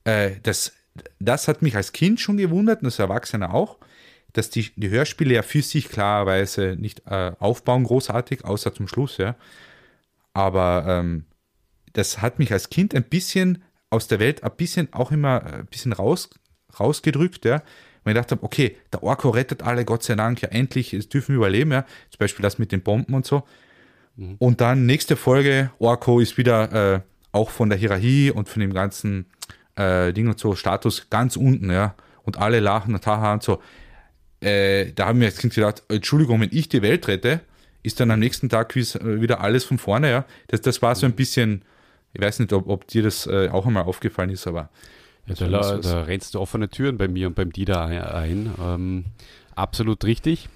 Äh, 0.04 0.38
das, 0.42 0.74
das 1.20 1.48
hat 1.48 1.62
mich 1.62 1.76
als 1.76 1.92
Kind 1.92 2.20
schon 2.20 2.38
gewundert 2.38 2.82
und 2.82 2.88
als 2.88 2.98
Erwachsener 2.98 3.54
auch, 3.54 3.78
dass 4.34 4.50
die, 4.50 4.72
die 4.76 4.90
Hörspiele 4.90 5.36
ja 5.36 5.42
für 5.44 5.62
sich 5.62 5.90
klarerweise 5.90 6.76
nicht 6.78 7.04
äh, 7.06 7.32
aufbauen 7.40 7.84
großartig, 7.84 8.46
außer 8.46 8.74
zum 8.74 8.88
Schluss, 8.88 9.18
ja. 9.18 9.36
Aber 10.34 10.86
ähm, 10.88 11.26
das 11.94 12.22
hat 12.22 12.40
mich 12.40 12.52
als 12.52 12.70
Kind 12.70 12.96
ein 12.96 13.04
bisschen 13.04 13.64
aus 13.92 14.08
der 14.08 14.20
Welt 14.20 14.44
ein 14.44 14.52
bisschen 14.58 14.92
auch 14.92 15.12
immer 15.12 15.44
ein 15.44 15.66
bisschen 15.68 15.94
raus, 15.94 16.30
rausgedrückt, 16.80 17.46
ja. 17.46 17.62
Weil 18.04 18.16
ich 18.16 18.22
dachte, 18.22 18.38
okay, 18.42 18.76
der 18.92 19.04
Orko 19.04 19.30
rettet 19.30 19.64
alle, 19.64 19.86
Gott 19.86 20.04
sei 20.04 20.16
Dank, 20.16 20.42
ja 20.42 20.50
endlich, 20.50 20.94
es 20.94 21.08
dürfen 21.08 21.30
wir 21.30 21.38
überleben, 21.38 21.72
ja. 21.72 21.84
Zum 22.10 22.18
Beispiel 22.20 22.44
das 22.44 22.58
mit 22.58 22.72
den 22.72 22.82
Bomben 22.82 23.14
und 23.14 23.26
so. 23.26 23.44
Und 24.38 24.62
dann 24.62 24.86
nächste 24.86 25.16
Folge, 25.16 25.72
Orko 25.80 26.20
ist 26.20 26.38
wieder 26.38 26.96
äh, 26.96 27.02
auch 27.32 27.50
von 27.50 27.70
der 27.70 27.80
Hierarchie 27.80 28.30
und 28.30 28.48
von 28.48 28.60
dem 28.60 28.74
ganzen 28.74 29.26
äh, 29.76 30.14
Ding 30.14 30.28
und 30.28 30.40
so, 30.40 30.56
Status 30.56 31.10
ganz 31.10 31.36
unten, 31.36 31.72
ja. 31.72 31.96
Und 32.24 32.38
alle 32.38 32.60
lachen 32.60 32.94
und 32.94 33.06
haha 33.06 33.34
und 33.34 33.44
so. 33.44 33.62
Äh, 34.44 34.91
da 34.94 35.08
haben 35.08 35.20
wir 35.20 35.28
als 35.28 35.38
Kind 35.38 35.54
gedacht, 35.54 35.84
Entschuldigung, 35.88 36.41
wenn 36.41 36.50
ich 36.52 36.70
die 36.70 36.82
Welt 36.82 37.08
rette, 37.08 37.41
ist 37.82 38.00
dann 38.00 38.12
am 38.12 38.20
nächsten 38.20 38.50
Tag 38.50 38.76
äh, 38.76 39.22
wieder 39.22 39.41
alles 39.41 39.64
von 39.64 39.78
vorne, 39.78 40.10
ja. 40.10 40.26
Das, 40.48 40.62
das 40.62 40.82
war 40.82 40.96
so 40.96 41.06
ein 41.06 41.14
bisschen, 41.14 41.64
ich 42.14 42.22
weiß 42.22 42.39
nicht, 42.39 42.54
ob, 42.54 42.68
ob 42.68 42.88
dir 42.88 43.04
das 43.04 43.28
äh, 43.28 43.50
auch 43.50 43.66
einmal 43.66 43.84
aufgefallen 43.84 44.30
ist, 44.30 44.48
aber 44.48 44.70
Ja, 45.28 45.36
da, 45.36 45.78
da 45.78 46.02
rennst 46.04 46.36
du 46.36 46.39
offene 46.39 46.70
Türen 46.70 46.98
bei 46.98 47.08
mir 47.08 47.28
und 47.28 47.36
beim 47.36 47.52
Dieter 47.52 47.86
ein. 47.86 48.02
ein. 48.02 48.54
Ähm, 48.62 49.06
absolut 49.56 50.04
richtig. 50.04 50.50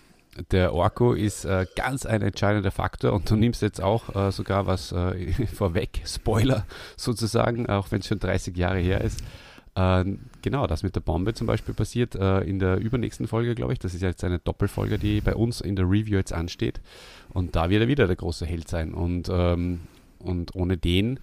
Der 0.51 0.73
Orko 0.73 1.13
ist 1.13 1.45
äh, 1.45 1.65
ganz 1.75 2.05
ein 2.05 2.21
entscheidender 2.21 2.71
Faktor 2.71 3.13
und 3.13 3.29
du 3.29 3.35
nimmst 3.35 3.61
jetzt 3.61 3.81
auch 3.81 4.15
äh, 4.15 4.31
sogar 4.31 4.67
was 4.67 4.93
vorweg, 5.53 6.01
Spoiler 6.05 6.65
sozusagen, 6.95 7.67
auch 7.67 7.91
wenn 7.91 8.01
es 8.01 8.07
schon 8.07 8.19
30 8.19 8.55
Jahre 8.55 8.79
her 8.79 9.01
ist. 9.01 9.21
Ähm, 9.79 10.21
genau, 10.41 10.65
das 10.65 10.81
mit 10.81 10.95
der 10.95 11.01
Bombe 11.01 11.35
zum 11.35 11.45
Beispiel 11.45 11.75
passiert 11.75 12.15
äh, 12.15 12.39
in 12.41 12.57
der 12.57 12.77
übernächsten 12.77 13.27
Folge, 13.27 13.53
glaube 13.53 13.73
ich. 13.73 13.79
Das 13.79 13.93
ist 13.93 14.01
jetzt 14.01 14.23
eine 14.23 14.39
Doppelfolge, 14.39 14.97
die 14.97 15.21
bei 15.21 15.35
uns 15.35 15.61
in 15.61 15.75
der 15.75 15.85
Review 15.85 16.17
jetzt 16.17 16.33
ansteht. 16.33 16.81
Und 17.31 17.55
da 17.55 17.69
wird 17.69 17.83
er 17.83 17.87
wieder 17.87 18.07
der 18.07 18.15
große 18.15 18.47
Held 18.47 18.67
sein. 18.67 18.95
Und, 18.95 19.29
ähm, 19.31 19.81
und 20.17 20.55
ohne 20.55 20.77
den 20.77 21.19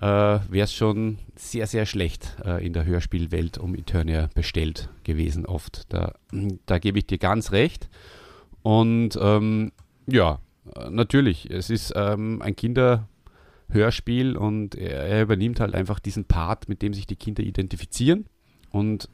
äh, 0.00 0.06
wäre 0.06 0.64
es 0.64 0.72
schon 0.72 1.18
sehr, 1.36 1.66
sehr 1.66 1.84
schlecht 1.84 2.36
äh, 2.42 2.64
in 2.64 2.72
der 2.72 2.86
Hörspielwelt 2.86 3.58
um 3.58 3.74
Eternia 3.74 4.30
bestellt 4.34 4.88
gewesen 5.04 5.44
oft. 5.44 5.92
Da, 5.92 6.14
da 6.64 6.78
gebe 6.78 6.98
ich 6.98 7.06
dir 7.06 7.18
ganz 7.18 7.52
recht. 7.52 7.90
Und 8.62 9.18
ähm, 9.20 9.72
ja, 10.06 10.40
äh, 10.74 10.88
natürlich, 10.88 11.50
es 11.50 11.68
ist 11.68 11.92
ähm, 11.94 12.40
ein 12.40 12.56
Kinderhörspiel 13.70 14.36
und 14.36 14.74
er, 14.74 15.04
er 15.04 15.22
übernimmt 15.22 15.60
halt 15.60 15.74
einfach 15.74 15.98
diesen 16.00 16.24
Part, 16.24 16.68
mit 16.68 16.82
dem 16.82 16.94
sich 16.94 17.06
die 17.06 17.16
Kinder 17.16 17.42
identifizieren. 17.42 18.26
Und 18.70 19.08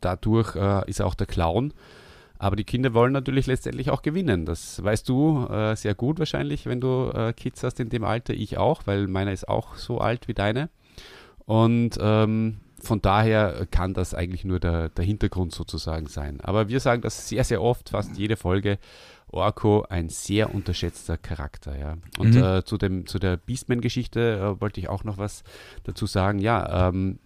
dadurch 0.00 0.56
äh, 0.56 0.88
ist 0.88 1.00
er 1.00 1.06
auch 1.06 1.14
der 1.14 1.26
Clown. 1.26 1.72
Aber 2.40 2.54
die 2.54 2.64
Kinder 2.64 2.94
wollen 2.94 3.12
natürlich 3.12 3.48
letztendlich 3.48 3.90
auch 3.90 4.02
gewinnen. 4.02 4.46
Das 4.46 4.82
weißt 4.82 5.08
du 5.08 5.46
äh, 5.48 5.74
sehr 5.74 5.94
gut 5.94 6.20
wahrscheinlich, 6.20 6.66
wenn 6.66 6.80
du 6.80 7.10
äh, 7.12 7.32
Kids 7.32 7.64
hast 7.64 7.80
in 7.80 7.88
dem 7.88 8.04
Alter. 8.04 8.32
Ich 8.32 8.58
auch, 8.58 8.82
weil 8.86 9.08
meiner 9.08 9.32
ist 9.32 9.48
auch 9.48 9.74
so 9.74 9.98
alt 9.98 10.28
wie 10.28 10.34
deine. 10.34 10.68
Und 11.46 11.98
ähm, 12.00 12.58
von 12.80 13.02
daher 13.02 13.66
kann 13.72 13.92
das 13.92 14.14
eigentlich 14.14 14.44
nur 14.44 14.60
der, 14.60 14.88
der 14.90 15.04
Hintergrund 15.04 15.52
sozusagen 15.52 16.06
sein. 16.06 16.40
Aber 16.40 16.68
wir 16.68 16.78
sagen 16.78 17.02
das 17.02 17.28
sehr, 17.28 17.42
sehr 17.42 17.60
oft, 17.60 17.88
fast 17.88 18.16
jede 18.16 18.36
Folge. 18.36 18.78
Orko 19.30 19.84
ein 19.88 20.08
sehr 20.08 20.54
unterschätzter 20.54 21.18
Charakter, 21.18 21.78
ja. 21.78 21.96
Und 22.18 22.34
Mhm. 22.34 22.42
äh, 22.42 22.64
zu, 22.64 22.78
dem, 22.78 23.06
zu 23.06 23.18
der 23.18 23.36
Beastman-Geschichte 23.36 24.56
äh, 24.56 24.60
wollte 24.60 24.80
ich 24.80 24.88
auch 24.88 25.04
noch 25.04 25.18
was 25.18 25.44
dazu 25.84 26.06
sagen. 26.06 26.38
Ja, 26.38 26.88
ähm, 26.88 27.18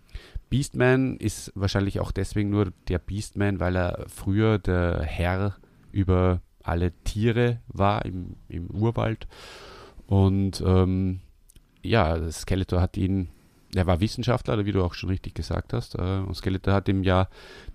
Beastman 0.50 1.16
ist 1.16 1.53
wahrscheinlich 1.55 2.00
auch 2.00 2.11
deswegen 2.12 2.50
nur 2.50 2.72
der 2.88 2.98
Beastman, 2.98 3.61
weil 3.61 3.76
er 3.76 4.05
früher 4.09 4.59
der 4.59 5.03
Herr 5.03 5.57
über 5.92 6.40
alle 6.62 6.92
Tiere 7.05 7.61
war 7.68 8.05
im, 8.05 8.36
im 8.48 8.66
Urwald. 8.70 9.26
Und 10.07 10.61
ähm, 10.66 11.20
ja, 11.82 12.30
Skeletor 12.30 12.80
hat 12.80 12.96
ihn, 12.96 13.28
er 13.74 13.86
war 13.86 14.00
Wissenschaftler, 14.00 14.64
wie 14.66 14.72
du 14.72 14.82
auch 14.82 14.94
schon 14.94 15.08
richtig 15.08 15.34
gesagt 15.34 15.72
hast. 15.72 15.94
Äh, 15.94 16.18
und 16.18 16.34
Skeletor 16.34 16.74
hat 16.74 16.88
ihm 16.88 17.02
ja 17.02 17.28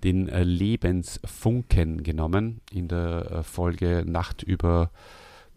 den 0.03 0.29
äh, 0.29 0.43
Lebensfunken 0.43 2.03
genommen 2.03 2.61
in 2.71 2.87
der 2.87 3.31
äh, 3.31 3.43
Folge 3.43 4.03
Nacht 4.05 4.43
über 4.43 4.91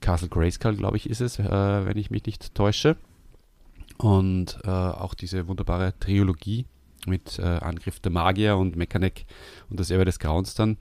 Castle 0.00 0.28
Grayskull, 0.28 0.76
glaube 0.76 0.96
ich, 0.96 1.10
ist 1.10 1.20
es, 1.20 1.38
wenn 1.38 1.98
ich 1.98 2.10
mich 2.10 2.24
nicht 2.24 2.54
täusche. 2.54 2.96
Und 3.98 4.64
auch 4.64 5.12
diese 5.12 5.46
wunderbare 5.46 5.92
Trilogie 6.00 6.64
mit 7.04 7.38
Angriff 7.38 8.00
der 8.00 8.10
Magier 8.10 8.56
und 8.56 8.76
Mechanic 8.76 9.26
und 9.68 9.78
das 9.78 9.90
Erbe 9.90 10.06
des 10.06 10.18
Grauens 10.18 10.54
dann. 10.54 10.78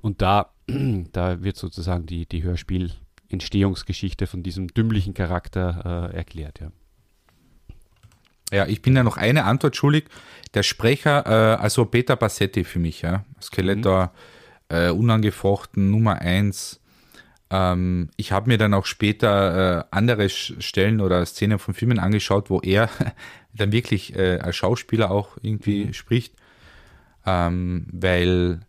Und 0.00 0.22
da, 0.22 0.48
da 1.12 1.42
wird 1.42 1.58
sozusagen 1.58 2.06
die, 2.06 2.24
die 2.24 2.42
Hörspiel-Entstehungsgeschichte 2.42 4.26
von 4.26 4.42
diesem 4.42 4.68
dümmlichen 4.68 5.12
Charakter 5.12 6.10
äh, 6.10 6.16
erklärt, 6.16 6.60
ja. 6.60 6.70
Ja, 8.52 8.66
ich 8.66 8.82
bin 8.82 8.96
ja 8.96 9.02
noch 9.02 9.16
eine 9.16 9.44
Antwort 9.44 9.76
schuldig. 9.76 10.04
Der 10.54 10.62
Sprecher, 10.62 11.26
äh, 11.26 11.56
also 11.60 11.84
Peter 11.84 12.16
Bassetti 12.16 12.64
für 12.64 12.78
mich, 12.78 13.02
ja. 13.02 13.24
Skeletor, 13.42 14.12
äh, 14.68 14.90
unangefochten, 14.90 15.90
Nummer 15.90 16.20
eins. 16.20 16.80
Ähm, 17.50 18.10
ich 18.16 18.32
habe 18.32 18.48
mir 18.48 18.58
dann 18.58 18.74
auch 18.74 18.86
später 18.86 19.80
äh, 19.80 19.84
andere 19.90 20.28
Stellen 20.28 21.00
oder 21.00 21.24
Szenen 21.26 21.58
von 21.58 21.74
Filmen 21.74 21.98
angeschaut, 21.98 22.50
wo 22.50 22.60
er 22.60 22.88
dann 23.54 23.72
wirklich 23.72 24.16
äh, 24.16 24.38
als 24.38 24.56
Schauspieler 24.56 25.10
auch 25.10 25.36
irgendwie 25.42 25.92
spricht. 25.92 26.34
Ähm, 27.26 27.86
weil 27.92 28.60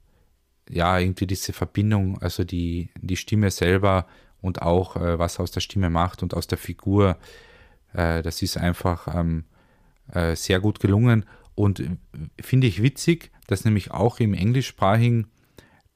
ja, 0.69 0.99
irgendwie 0.99 1.27
diese 1.27 1.53
Verbindung, 1.53 2.21
also 2.21 2.43
die, 2.43 2.89
die 3.01 3.15
Stimme 3.15 3.49
selber 3.51 4.05
und 4.41 4.61
auch 4.61 4.95
äh, 4.97 5.17
was 5.17 5.39
aus 5.39 5.51
der 5.51 5.61
Stimme 5.61 5.89
macht 5.89 6.21
und 6.21 6.33
aus 6.33 6.47
der 6.47 6.57
Figur, 6.57 7.17
äh, 7.93 8.21
das 8.21 8.41
ist 8.41 8.57
einfach 8.57 9.07
ähm, 9.13 9.45
äh, 10.13 10.35
sehr 10.35 10.59
gut 10.59 10.79
gelungen 10.79 11.25
und 11.55 11.79
äh, 11.79 11.95
finde 12.41 12.67
ich 12.67 12.81
witzig, 12.81 13.31
dass 13.47 13.65
nämlich 13.65 13.91
auch 13.91 14.19
im 14.19 14.33
englischsprachigen 14.33 15.27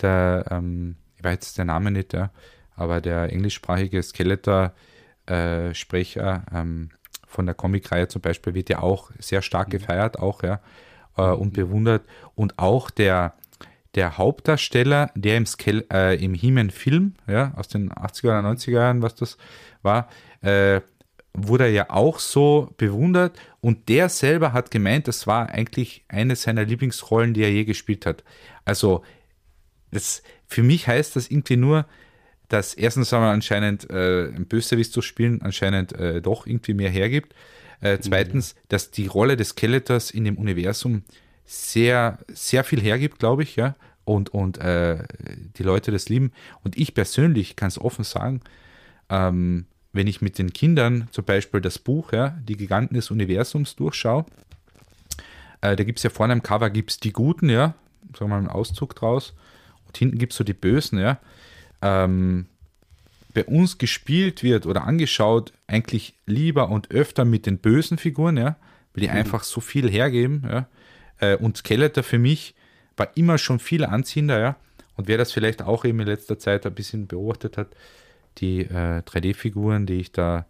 der, 0.01 0.45
ähm, 0.51 0.97
ich 1.18 1.24
weiß 1.24 1.36
jetzt 1.36 1.57
der 1.57 1.66
Name 1.66 1.91
nicht, 1.91 2.14
ja, 2.14 2.32
aber 2.76 3.01
der 3.01 3.32
englischsprachige 3.32 4.01
Skeletor-Sprecher 4.01 6.45
ähm, 6.53 6.89
von 7.28 7.45
der 7.45 7.55
Comicreihe 7.55 8.07
zum 8.07 8.22
Beispiel 8.22 8.53
wird 8.53 8.70
ja 8.70 8.80
auch 8.80 9.11
sehr 9.20 9.41
stark 9.41 9.70
gefeiert, 9.70 10.20
auch, 10.20 10.43
ja, 10.43 10.61
äh, 11.18 11.24
und 11.24 11.53
bewundert. 11.53 12.03
Und 12.36 12.59
auch 12.59 12.89
der, 12.89 13.34
der 13.95 14.18
Hauptdarsteller, 14.18 15.11
der 15.16 15.38
im, 15.38 15.45
Skel 15.45 15.86
äh, 15.91 16.24
im 16.24 16.34
He-Man-Film, 16.34 17.16
ja, 17.28 17.53
aus 17.55 17.68
den 17.68 17.91
80er 17.91 18.39
oder 18.39 18.49
90er 18.49 18.72
Jahren, 18.72 19.01
was 19.01 19.16
das 19.16 19.38
war, 19.82 20.07
äh, 20.41 20.82
wurde 21.34 21.65
er 21.65 21.71
ja 21.71 21.89
auch 21.89 22.19
so 22.19 22.73
bewundert 22.77 23.39
und 23.59 23.89
der 23.89 24.09
selber 24.09 24.53
hat 24.53 24.71
gemeint, 24.71 25.07
das 25.07 25.25
war 25.25 25.49
eigentlich 25.49 26.05
eine 26.07 26.36
seiner 26.36 26.63
Lieblingsrollen, 26.63 27.34
die 27.34 27.41
er 27.41 27.51
je 27.51 27.65
gespielt 27.65 28.05
hat. 28.05 28.23
Also 28.65 29.03
das, 29.91 30.23
für 30.47 30.63
mich 30.63 30.88
heißt 30.88 31.15
das 31.15 31.29
irgendwie 31.29 31.57
nur, 31.57 31.86
dass 32.49 32.75
erstens 32.75 33.11
einmal 33.13 33.34
anscheinend 33.34 33.89
äh, 33.89 34.27
ein 34.27 34.45
Bösewicht 34.45 34.93
zu 34.93 35.01
spielen 35.01 35.41
anscheinend 35.41 35.93
äh, 35.93 36.21
doch 36.21 36.45
irgendwie 36.45 36.73
mehr 36.75 36.89
hergibt. 36.89 37.34
Äh, 37.81 37.97
zweitens, 37.99 38.55
dass 38.69 38.91
die 38.91 39.07
Rolle 39.07 39.36
des 39.36 39.49
Skeletors 39.49 40.11
in 40.11 40.23
dem 40.23 40.38
Universum 40.38 41.03
sehr, 41.45 42.19
sehr 42.31 42.63
viel 42.63 42.79
hergibt, 42.79 43.19
glaube 43.19 43.43
ich, 43.43 43.55
ja. 43.55 43.75
Und, 44.05 44.34
und 44.34 44.57
äh, 44.57 45.03
die 45.57 45.63
Leute 45.63 45.91
das 45.91 46.09
lieben. 46.09 46.31
Und 46.63 46.77
ich 46.77 46.93
persönlich 46.93 47.55
kann 47.55 47.69
es 47.69 47.79
offen 47.79 48.03
sagen, 48.03 48.41
ähm, 49.09 49.65
wenn 49.94 50.08
ich 50.08 50.22
mit 50.22 50.38
den 50.39 50.52
Kindern 50.52 51.08
zum 51.12 51.24
Beispiel 51.24 51.62
das 51.62 51.80
Buch, 51.80 52.12
ja, 52.12 52.38
Die 52.41 52.58
Giganten 52.58 52.96
des 52.96 53.12
Universums 53.12 53.76
durchschaue, 53.76 54.26
äh, 55.62 55.76
da 55.76 55.84
gibt 55.84 56.00
es 56.00 56.04
ja 56.04 56.10
vorne 56.10 56.34
am 56.34 56.44
Cover 56.44 56.70
gibt's 56.70 56.98
die 56.98 57.14
Guten, 57.14 57.50
ja, 57.50 57.76
sagen 58.18 58.20
wir 58.20 58.28
mal 58.28 58.38
einen 58.38 58.48
Auszug 58.48 58.96
draus, 58.96 59.34
und 59.88 59.98
hinten 59.98 60.18
gibt 60.18 60.34
es 60.34 60.38
so 60.38 60.44
die 60.44 60.54
Bösen, 60.54 61.00
ja. 61.00 61.20
ähm, 61.82 62.48
bei 63.34 63.46
uns 63.46 63.78
gespielt 63.78 64.44
wird 64.44 64.66
oder 64.66 64.84
angeschaut, 64.86 65.54
eigentlich 65.68 66.16
lieber 66.26 66.70
und 66.70 66.91
öfter 66.91 67.24
mit 67.26 67.46
den 67.46 67.60
bösen 67.60 67.98
Figuren, 67.98 68.38
ja, 68.38 68.58
weil 68.94 69.02
die 69.02 69.08
mhm. 69.08 69.16
einfach 69.16 69.44
so 69.44 69.62
viel 69.62 69.89
hergeben, 69.89 70.44
ja. 70.48 70.68
Äh, 71.20 71.38
und 71.38 71.58
Skeletor 71.58 72.04
für 72.04 72.20
mich 72.20 72.56
war 72.98 73.16
immer 73.16 73.38
schon 73.38 73.60
viel 73.60 73.86
anziehender, 73.86 74.39
ja. 74.39 74.56
Und 74.96 75.08
wer 75.08 75.18
das 75.18 75.32
vielleicht 75.32 75.62
auch 75.62 75.86
eben 75.86 76.00
in 76.00 76.08
letzter 76.08 76.38
Zeit 76.38 76.66
ein 76.66 76.76
bisschen 76.76 77.08
beobachtet 77.08 77.58
hat, 77.58 77.76
die 78.38 78.61
äh, 78.61 79.01
3D-Figuren, 79.01 79.86
die 79.86 79.99
ich 79.99 80.11
da 80.11 80.45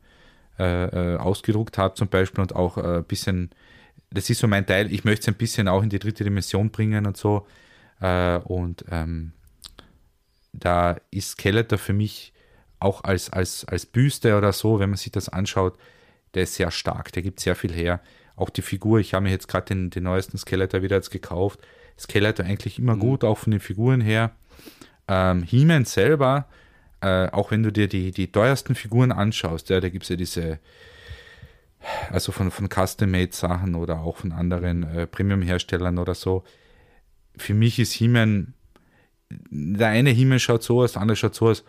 äh, 0.60 1.14
äh, 1.14 1.18
ausgedruckt 1.18 1.78
habe 1.78 1.96
zum 1.96 2.10
Beispiel 2.10 2.42
und 2.42 2.56
auch 2.56 2.78
ein 2.78 3.00
äh, 3.00 3.02
bisschen, 3.02 3.50
das 4.12 4.30
ist 4.30 4.40
so 4.40 4.48
mein 4.48 4.66
Teil, 4.66 4.92
ich 4.94 5.04
möchte 5.04 5.24
es 5.24 5.28
ein 5.28 5.38
bisschen 5.38 5.68
auch 5.68 5.82
in 5.82 5.90
die 5.90 6.00
dritte 6.00 6.24
Dimension 6.24 6.70
bringen 6.70 7.06
und 7.06 7.18
so. 7.18 7.48
Äh, 8.00 8.38
und 8.38 8.86
ähm, 8.92 9.34
da 10.52 10.98
ist 11.10 11.32
Skeletor 11.32 11.80
für 11.80 11.94
mich 11.94 12.34
auch 12.80 13.04
als, 13.04 13.32
als, 13.32 13.66
als 13.66 13.86
Büste 13.86 14.38
oder 14.38 14.54
so, 14.54 14.80
wenn 14.80 14.90
man 14.90 14.98
sich 14.98 15.12
das 15.12 15.30
anschaut, 15.30 15.78
der 16.34 16.44
ist 16.44 16.56
sehr 16.56 16.72
stark, 16.72 17.12
der 17.14 17.24
gibt 17.24 17.40
sehr 17.40 17.56
viel 17.56 17.72
her. 17.72 18.02
Auch 18.36 18.50
die 18.50 18.62
Figur, 18.62 19.00
ich 19.00 19.14
habe 19.14 19.24
mir 19.24 19.32
jetzt 19.32 19.48
gerade 19.48 19.68
den, 19.68 19.90
den 19.90 20.04
neuesten 20.04 20.38
Skeletor 20.38 20.82
wieder 20.82 20.98
jetzt 20.98 21.12
gekauft. 21.12 21.60
Skeletor 21.98 22.46
eigentlich 22.46 22.80
immer 22.80 22.96
mhm. 22.96 23.00
gut, 23.00 23.24
auch 23.24 23.38
von 23.38 23.52
den 23.52 23.60
Figuren 23.60 24.02
her. 24.02 24.32
Ähm, 25.08 25.44
He-Man 25.44 25.86
selber, 25.86 26.48
äh, 27.04 27.30
auch 27.32 27.52
wenn 27.52 27.64
du 27.64 27.72
dir 27.72 27.88
die, 27.88 28.12
die 28.12 28.32
teuersten 28.32 28.76
Figuren 28.76 29.12
anschaust, 29.12 29.70
ja, 29.70 29.80
da 29.80 29.90
gibt 29.90 30.04
es 30.04 30.10
ja 30.10 30.16
diese, 30.16 30.60
also 32.10 32.32
von, 32.32 32.50
von 32.52 32.70
Custom-Made-Sachen 32.70 33.76
oder 33.76 34.02
auch 34.02 34.18
von 34.18 34.32
anderen 34.32 34.84
äh, 34.84 35.08
Premium-Herstellern 35.08 35.98
oder 35.98 36.16
so. 36.16 36.44
Für 37.38 37.54
mich 37.54 37.80
ist 37.80 37.94
He-Man, 37.94 38.54
der 39.30 39.90
eine 39.90 40.12
He-Man 40.12 40.40
schaut 40.40 40.64
so 40.64 40.82
aus, 40.82 40.94
der 40.94 41.02
andere 41.02 41.16
schaut 41.16 41.36
so 41.36 41.50
aus 41.50 41.64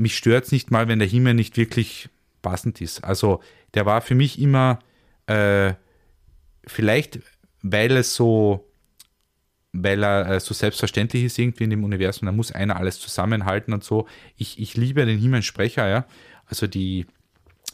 mich 0.00 0.16
stört 0.16 0.46
es 0.46 0.52
nicht 0.52 0.70
mal, 0.70 0.88
wenn 0.88 0.98
der 0.98 1.08
Himmel 1.08 1.34
nicht 1.34 1.56
wirklich 1.56 2.08
passend 2.42 2.80
ist. 2.80 3.04
Also 3.04 3.40
der 3.74 3.86
war 3.86 4.00
für 4.00 4.14
mich 4.14 4.40
immer 4.40 4.78
äh, 5.26 5.74
vielleicht, 6.66 7.20
weil 7.62 7.92
es 7.96 8.14
so, 8.14 8.66
weil 9.72 10.02
er 10.02 10.28
äh, 10.28 10.40
so 10.40 10.54
selbstverständlich 10.54 11.24
ist 11.24 11.38
irgendwie 11.38 11.64
in 11.64 11.70
dem 11.70 11.84
Universum, 11.84 12.26
da 12.26 12.32
muss 12.32 12.52
einer 12.52 12.76
alles 12.76 12.98
zusammenhalten 12.98 13.72
und 13.72 13.84
so. 13.84 14.06
Ich, 14.36 14.58
ich 14.58 14.76
liebe 14.76 15.04
den 15.06 15.18
Himmelsprecher, 15.18 15.88
ja. 15.88 16.06
Also 16.46 16.66
die, 16.66 17.06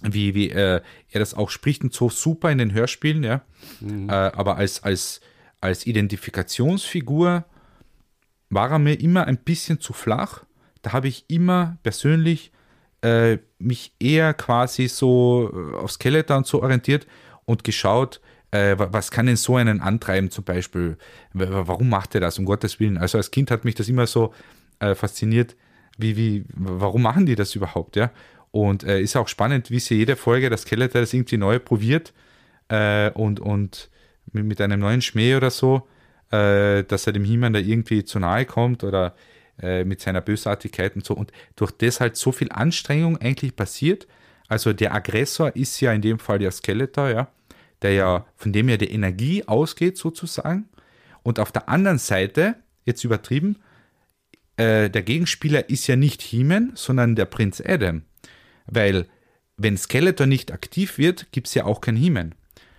wie, 0.02 0.34
wie 0.34 0.50
äh, 0.50 0.80
er 1.10 1.20
das 1.20 1.34
auch 1.34 1.50
spricht 1.50 1.82
und 1.82 1.94
so 1.94 2.10
super 2.10 2.50
in 2.50 2.58
den 2.58 2.72
Hörspielen, 2.72 3.24
ja. 3.24 3.42
Mhm. 3.80 4.08
Äh, 4.08 4.12
aber 4.12 4.56
als, 4.56 4.82
als, 4.82 5.20
als 5.60 5.86
Identifikationsfigur 5.86 7.44
war 8.50 8.70
er 8.70 8.78
mir 8.78 9.00
immer 9.00 9.26
ein 9.26 9.38
bisschen 9.38 9.80
zu 9.80 9.92
flach 9.92 10.46
da 10.86 10.92
habe 10.92 11.08
ich 11.08 11.24
immer 11.26 11.78
persönlich 11.82 12.52
äh, 13.02 13.38
mich 13.58 13.92
eher 13.98 14.34
quasi 14.34 14.86
so 14.86 15.50
äh, 15.52 15.76
auf 15.78 15.90
Skeletor 15.90 16.36
und 16.36 16.46
so 16.46 16.62
orientiert 16.62 17.08
und 17.44 17.64
geschaut, 17.64 18.20
äh, 18.50 18.76
was 18.78 19.10
kann 19.10 19.26
denn 19.26 19.36
so 19.36 19.56
einen 19.56 19.80
antreiben 19.80 20.30
zum 20.30 20.44
Beispiel? 20.44 20.96
Warum 21.32 21.88
macht 21.88 22.14
er 22.14 22.20
das, 22.20 22.38
um 22.38 22.44
Gottes 22.44 22.80
Willen? 22.80 22.98
Also 22.98 23.18
als 23.18 23.30
Kind 23.30 23.50
hat 23.50 23.64
mich 23.64 23.74
das 23.74 23.88
immer 23.88 24.06
so 24.06 24.32
äh, 24.78 24.94
fasziniert, 24.94 25.56
wie, 25.98 26.16
wie, 26.16 26.44
warum 26.54 27.02
machen 27.02 27.26
die 27.26 27.34
das 27.34 27.54
überhaupt, 27.54 27.96
ja? 27.96 28.10
Und 28.50 28.84
äh, 28.84 29.00
ist 29.00 29.16
auch 29.16 29.28
spannend, 29.28 29.70
wie 29.70 29.80
sie 29.80 29.96
jede 29.96 30.16
Folge 30.16 30.48
das 30.48 30.62
Skeletor 30.62 31.00
das 31.00 31.12
irgendwie 31.12 31.36
neu 31.36 31.58
probiert 31.58 32.14
äh, 32.68 33.10
und, 33.10 33.40
und 33.40 33.90
mit, 34.32 34.44
mit, 34.44 34.60
einem 34.60 34.80
neuen 34.80 35.02
Schmäh 35.02 35.36
oder 35.36 35.50
so, 35.50 35.86
dass 36.28 37.06
er 37.06 37.12
dem 37.12 37.22
He-Man 37.22 37.52
da 37.52 37.60
irgendwie 37.60 38.04
zu 38.04 38.18
nahe 38.18 38.46
kommt 38.46 38.82
oder 38.82 39.14
äh, 39.62 39.84
mit 39.84 40.02
seiner 40.02 40.20
Bösartigkeit 40.20 40.94
und 40.96 41.04
so. 41.04 41.14
Und 41.14 41.32
durch 41.56 41.70
das 41.72 42.00
halt 42.00 42.16
so 42.16 42.30
viel 42.30 42.52
Anstrengung 42.52 43.16
eigentlich 43.16 43.56
passiert. 43.56 44.06
Also 44.48 44.74
der 44.74 44.94
Aggressor 44.94 45.56
ist 45.56 45.80
ja 45.80 45.92
in 45.92 46.02
dem 46.02 46.18
Fall 46.18 46.38
der 46.38 46.50
Skeletor, 46.50 47.08
ja, 47.08 47.28
der 47.82 47.92
ja, 47.92 48.26
von 48.36 48.52
dem 48.52 48.68
ja 48.68 48.76
die 48.76 48.90
Energie 48.90 49.44
ausgeht 49.44 49.96
sozusagen. 49.98 50.68
Und 51.22 51.40
auf 51.40 51.52
der 51.52 51.68
anderen 51.68 51.98
Seite, 51.98 52.56
jetzt 52.84 53.04
übertrieben, 53.04 53.56
äh, 54.56 54.88
der 54.88 55.02
Gegenspieler 55.02 55.68
ist 55.68 55.86
ja 55.86 55.96
nicht 55.96 56.22
He-Man, 56.22 56.72
sondern 56.74 57.16
der 57.16 57.26
Prinz 57.26 57.62
Adam. 57.64 58.02
Weil 58.66 59.06
wenn 59.56 59.76
Skeletor 59.76 60.26
nicht 60.26 60.52
aktiv 60.52 60.98
wird, 60.98 61.32
gibt 61.32 61.48
es 61.48 61.54
ja 61.54 61.64
auch 61.64 61.80
kein 61.80 61.96
He-Man. 61.96 62.34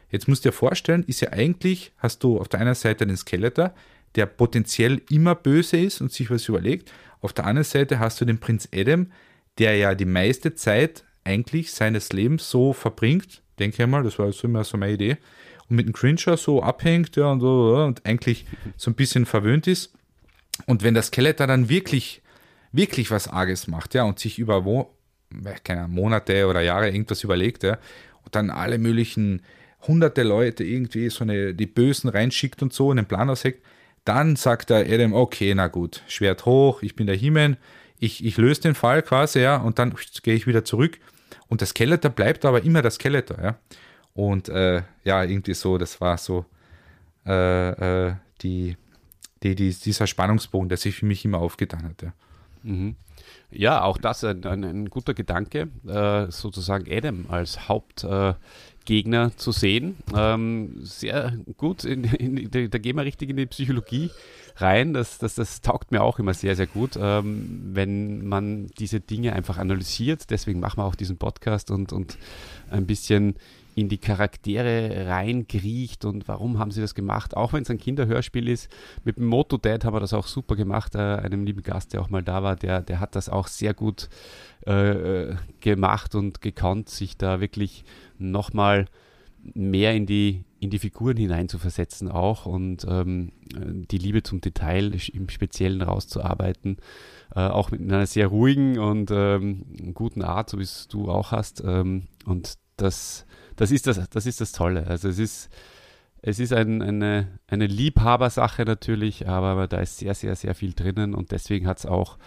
Jetzt 0.10 0.28
musst 0.28 0.46
du 0.46 0.50
dir 0.50 0.54
vorstellen, 0.54 1.04
ist 1.04 1.22
ja 1.22 1.34
eigentlich, 1.34 1.92
hast 1.98 2.24
du 2.24 2.40
auf 2.40 2.48
der 2.48 2.62
einen 2.62 2.76
Seite 2.76 3.06
den 3.06 3.18
Skeletor, 3.18 3.74
der 4.16 4.26
potenziell 4.26 5.02
immer 5.10 5.36
böse 5.36 5.78
ist 5.78 6.02
und 6.02 6.12
sich 6.12 6.32
was 6.32 6.48
überlegt. 6.48 6.92
Auf 7.22 7.34
der 7.34 7.46
anderen 7.46 7.66
Seite 7.66 8.00
hast 8.00 8.22
du 8.22 8.26
den 8.26 8.40
Prinz 8.40 8.70
Adam, 8.74 9.12
der 9.58 9.76
ja 9.76 9.96
die 9.96 10.06
meiste 10.06 10.56
Zeit 10.56 11.04
eigentlich 11.24 11.72
seines 11.72 12.14
Lebens 12.14 12.50
so 12.50 12.74
verbringt, 12.74 13.42
denke 13.60 13.82
ich 13.82 13.90
mal, 13.90 14.04
das 14.04 14.20
war 14.20 14.32
so 14.32 14.48
immer 14.48 14.64
so 14.64 14.78
meine 14.78 14.94
Idee, 14.94 15.18
und 15.70 15.76
mit 15.76 15.86
dem 15.86 15.94
Cringer 15.94 16.38
so 16.38 16.64
abhängt 16.64 17.16
ja, 17.16 17.32
und, 17.32 17.42
und 17.42 18.06
eigentlich 18.06 18.46
so 18.78 18.92
ein 18.92 18.96
bisschen 18.96 19.26
verwöhnt 19.26 19.68
ist. 19.68 19.94
Und 20.66 20.84
wenn 20.84 20.94
der 20.94 21.04
Skeletor 21.04 21.48
dann 21.48 21.70
wirklich, 21.70 22.22
wirklich 22.72 23.12
was 23.12 23.28
Arges 23.28 23.68
macht, 23.68 23.94
ja, 23.94 24.04
und 24.04 24.20
sich 24.20 24.40
über 24.40 24.66
wo, 24.66 24.94
keine 25.64 25.88
Monate 25.88 26.48
oder 26.48 26.62
Jahre 26.62 26.90
irgendwas 26.90 27.24
überlegt, 27.24 27.64
ja, 27.64 27.78
und 28.24 28.36
dann 28.36 28.50
alle 28.50 28.78
möglichen 28.78 29.42
hunderte 29.88 30.24
Leute 30.24 30.64
irgendwie 30.64 31.10
so 31.10 31.24
eine, 31.24 31.54
die 31.54 31.68
Bösen 31.68 32.10
reinschickt 32.10 32.62
und 32.62 32.74
so, 32.74 32.92
einen 32.92 33.06
Plan 33.06 33.30
ausheckt, 33.30 33.64
dann 34.06 34.36
sagt 34.36 34.70
der 34.70 34.90
Adam, 34.90 35.14
okay, 35.14 35.54
na 35.54 35.68
gut, 35.68 36.02
Schwert 36.08 36.46
hoch, 36.46 36.82
ich 36.82 36.96
bin 36.96 37.08
der 37.08 37.16
He-Man, 37.16 37.58
ich, 38.00 38.24
ich 38.24 38.38
löse 38.38 38.62
den 38.62 38.76
Fall 38.76 39.02
quasi, 39.02 39.42
ja, 39.42 39.58
und 39.58 39.80
dann 39.80 39.94
gehe 40.24 40.36
ich 40.36 40.48
wieder 40.48 40.64
zurück. 40.64 40.98
Und 41.50 41.62
das 41.62 41.70
Skeletor 41.70 42.12
bleibt 42.12 42.46
aber 42.46 42.64
immer 42.64 42.82
das 42.82 42.96
Skeletor, 42.96 43.42
ja. 43.42 43.56
Und 44.14 44.50
äh, 44.50 44.82
ja, 45.04 45.24
irgendwie 45.24 45.54
so, 45.54 45.78
das 45.78 46.02
war 46.02 46.18
so 46.18 46.46
äh, 47.26 48.08
äh, 48.08 48.16
die, 48.42 48.76
die, 49.44 49.56
die, 49.56 49.74
dieser 49.74 50.08
Spannungsbogen, 50.08 50.70
der 50.70 50.78
sich 50.78 50.96
für 50.96 51.06
mich 51.06 51.24
immer 51.24 51.38
aufgetan 51.40 51.84
hat, 51.84 52.02
ja. 52.02 52.14
Mhm. 52.64 52.96
Ja, 53.50 53.84
auch 53.84 53.98
das 53.98 54.24
ein, 54.24 54.44
ein, 54.46 54.64
ein 54.64 54.90
guter 54.90 55.14
Gedanke, 55.14 55.70
äh, 55.88 56.32
sozusagen 56.32 56.92
Adam 56.92 57.26
als 57.30 57.68
Haupt, 57.70 58.04
äh, 58.04 58.34
zu 59.36 59.52
sehen. 59.52 59.98
Ähm, 60.16 60.78
sehr 60.82 61.38
gut, 61.58 61.84
in, 61.84 62.06
in, 62.06 62.50
da, 62.50 62.68
da, 62.68 62.78
gehen 62.78 62.96
wir 62.96 63.04
richtig 63.04 63.30
in 63.30 63.36
die 63.36 63.46
Psychologie 63.46 64.10
rein. 64.62 64.94
Das, 64.94 65.18
das, 65.18 65.36
das 65.36 65.62
taugt 65.62 65.92
mir 65.92 66.04
auch 66.04 66.20
immer 66.20 66.34
sehr, 66.34 66.56
sehr 66.56 66.68
gut, 66.68 66.98
ähm, 67.00 67.72
wenn 67.74 68.28
man 68.28 68.68
diese 68.80 69.00
Dinge 69.00 69.34
einfach 69.34 69.58
analysiert. 69.58 70.30
Deswegen 70.30 70.60
machen 70.60 70.78
wir 70.78 70.86
auch 70.86 70.96
diesen 70.96 71.18
Podcast 71.18 71.72
und, 71.72 71.94
und 71.94 72.18
ein 72.70 72.86
bisschen 72.86 73.36
in 73.78 73.90
die 73.90 74.00
Charaktere 74.00 75.06
reinkriecht 75.08 76.04
und 76.04 76.28
warum 76.28 76.58
haben 76.58 76.72
sie 76.72 76.82
das 76.82 76.96
gemacht, 76.96 77.38
auch 77.38 77.54
wenn 77.54 77.62
es 77.62 77.70
ein 77.70 77.78
Kinderhörspiel 77.78 78.48
ist. 78.48 78.72
Mit 79.04 79.18
dem 79.18 79.28
Moto 79.28 79.58
Dad 79.58 79.86
haben 79.86 79.94
wir 79.94 80.00
das 80.00 80.14
auch 80.14 80.26
super 80.26 80.56
gemacht, 80.56 80.96
äh, 80.96 80.98
einem 80.98 81.46
lieben 81.46 81.62
Gast, 81.62 81.94
der 81.94 82.02
auch 82.02 82.10
mal 82.10 82.24
da 82.24 82.42
war, 82.42 82.56
der, 82.56 82.82
der 82.82 83.00
hat 83.00 83.16
das 83.16 83.30
auch 83.30 83.46
sehr 83.46 83.76
gut 83.76 84.10
äh, 84.66 85.36
gemacht 85.62 86.16
und 86.16 86.42
gekonnt, 86.42 86.90
sich 86.90 87.18
da 87.18 87.40
wirklich 87.40 87.86
nochmal 88.18 88.88
mehr 89.54 89.94
in 89.94 90.06
die, 90.06 90.44
in 90.60 90.70
die 90.70 90.80
Figuren 90.80 91.18
hineinzuversetzen 91.18 92.10
auch 92.10 92.46
und 92.46 92.86
ähm, 92.90 93.32
die 93.92 93.98
Liebe 93.98 94.24
zum 94.24 94.42
Detail 94.42 94.94
im 95.14 95.30
Speziellen 95.30 95.82
rauszuarbeiten. 95.82 96.78
Äh, 97.36 97.42
auch 97.42 97.72
mit 97.72 97.82
einer 97.82 98.06
sehr 98.06 98.28
ruhigen 98.28 98.78
und 98.80 99.12
ähm, 99.12 99.94
guten 99.94 100.22
Art, 100.22 100.50
so 100.50 100.60
wie 100.60 100.64
es 100.64 100.88
du 100.88 101.10
auch 101.10 101.32
hast. 101.32 101.64
Ähm, 101.66 102.04
und 102.26 102.56
das 102.78 103.26
das 103.58 103.72
ist 103.72 103.88
das, 103.88 104.10
das 104.10 104.26
ist 104.26 104.40
das 104.40 104.54
Tolle. 104.54 104.88
Also 104.88 105.10
es 105.10 105.20
ist, 105.20 105.50
es 106.22 106.40
ist 106.40 106.54
ein, 106.54 106.82
eine, 106.82 107.40
eine 107.48 107.68
Liebhabersache 107.68 108.64
natürlich, 108.64 109.28
aber 109.28 109.68
da 109.68 109.80
ist 109.80 109.98
sehr, 109.98 110.14
sehr, 110.16 110.36
sehr 110.36 110.56
viel 110.56 110.74
drinnen 110.74 111.14
und 111.14 111.32
deswegen 111.32 111.68
hat 111.68 111.80
es 111.80 111.86
auch 111.86 112.18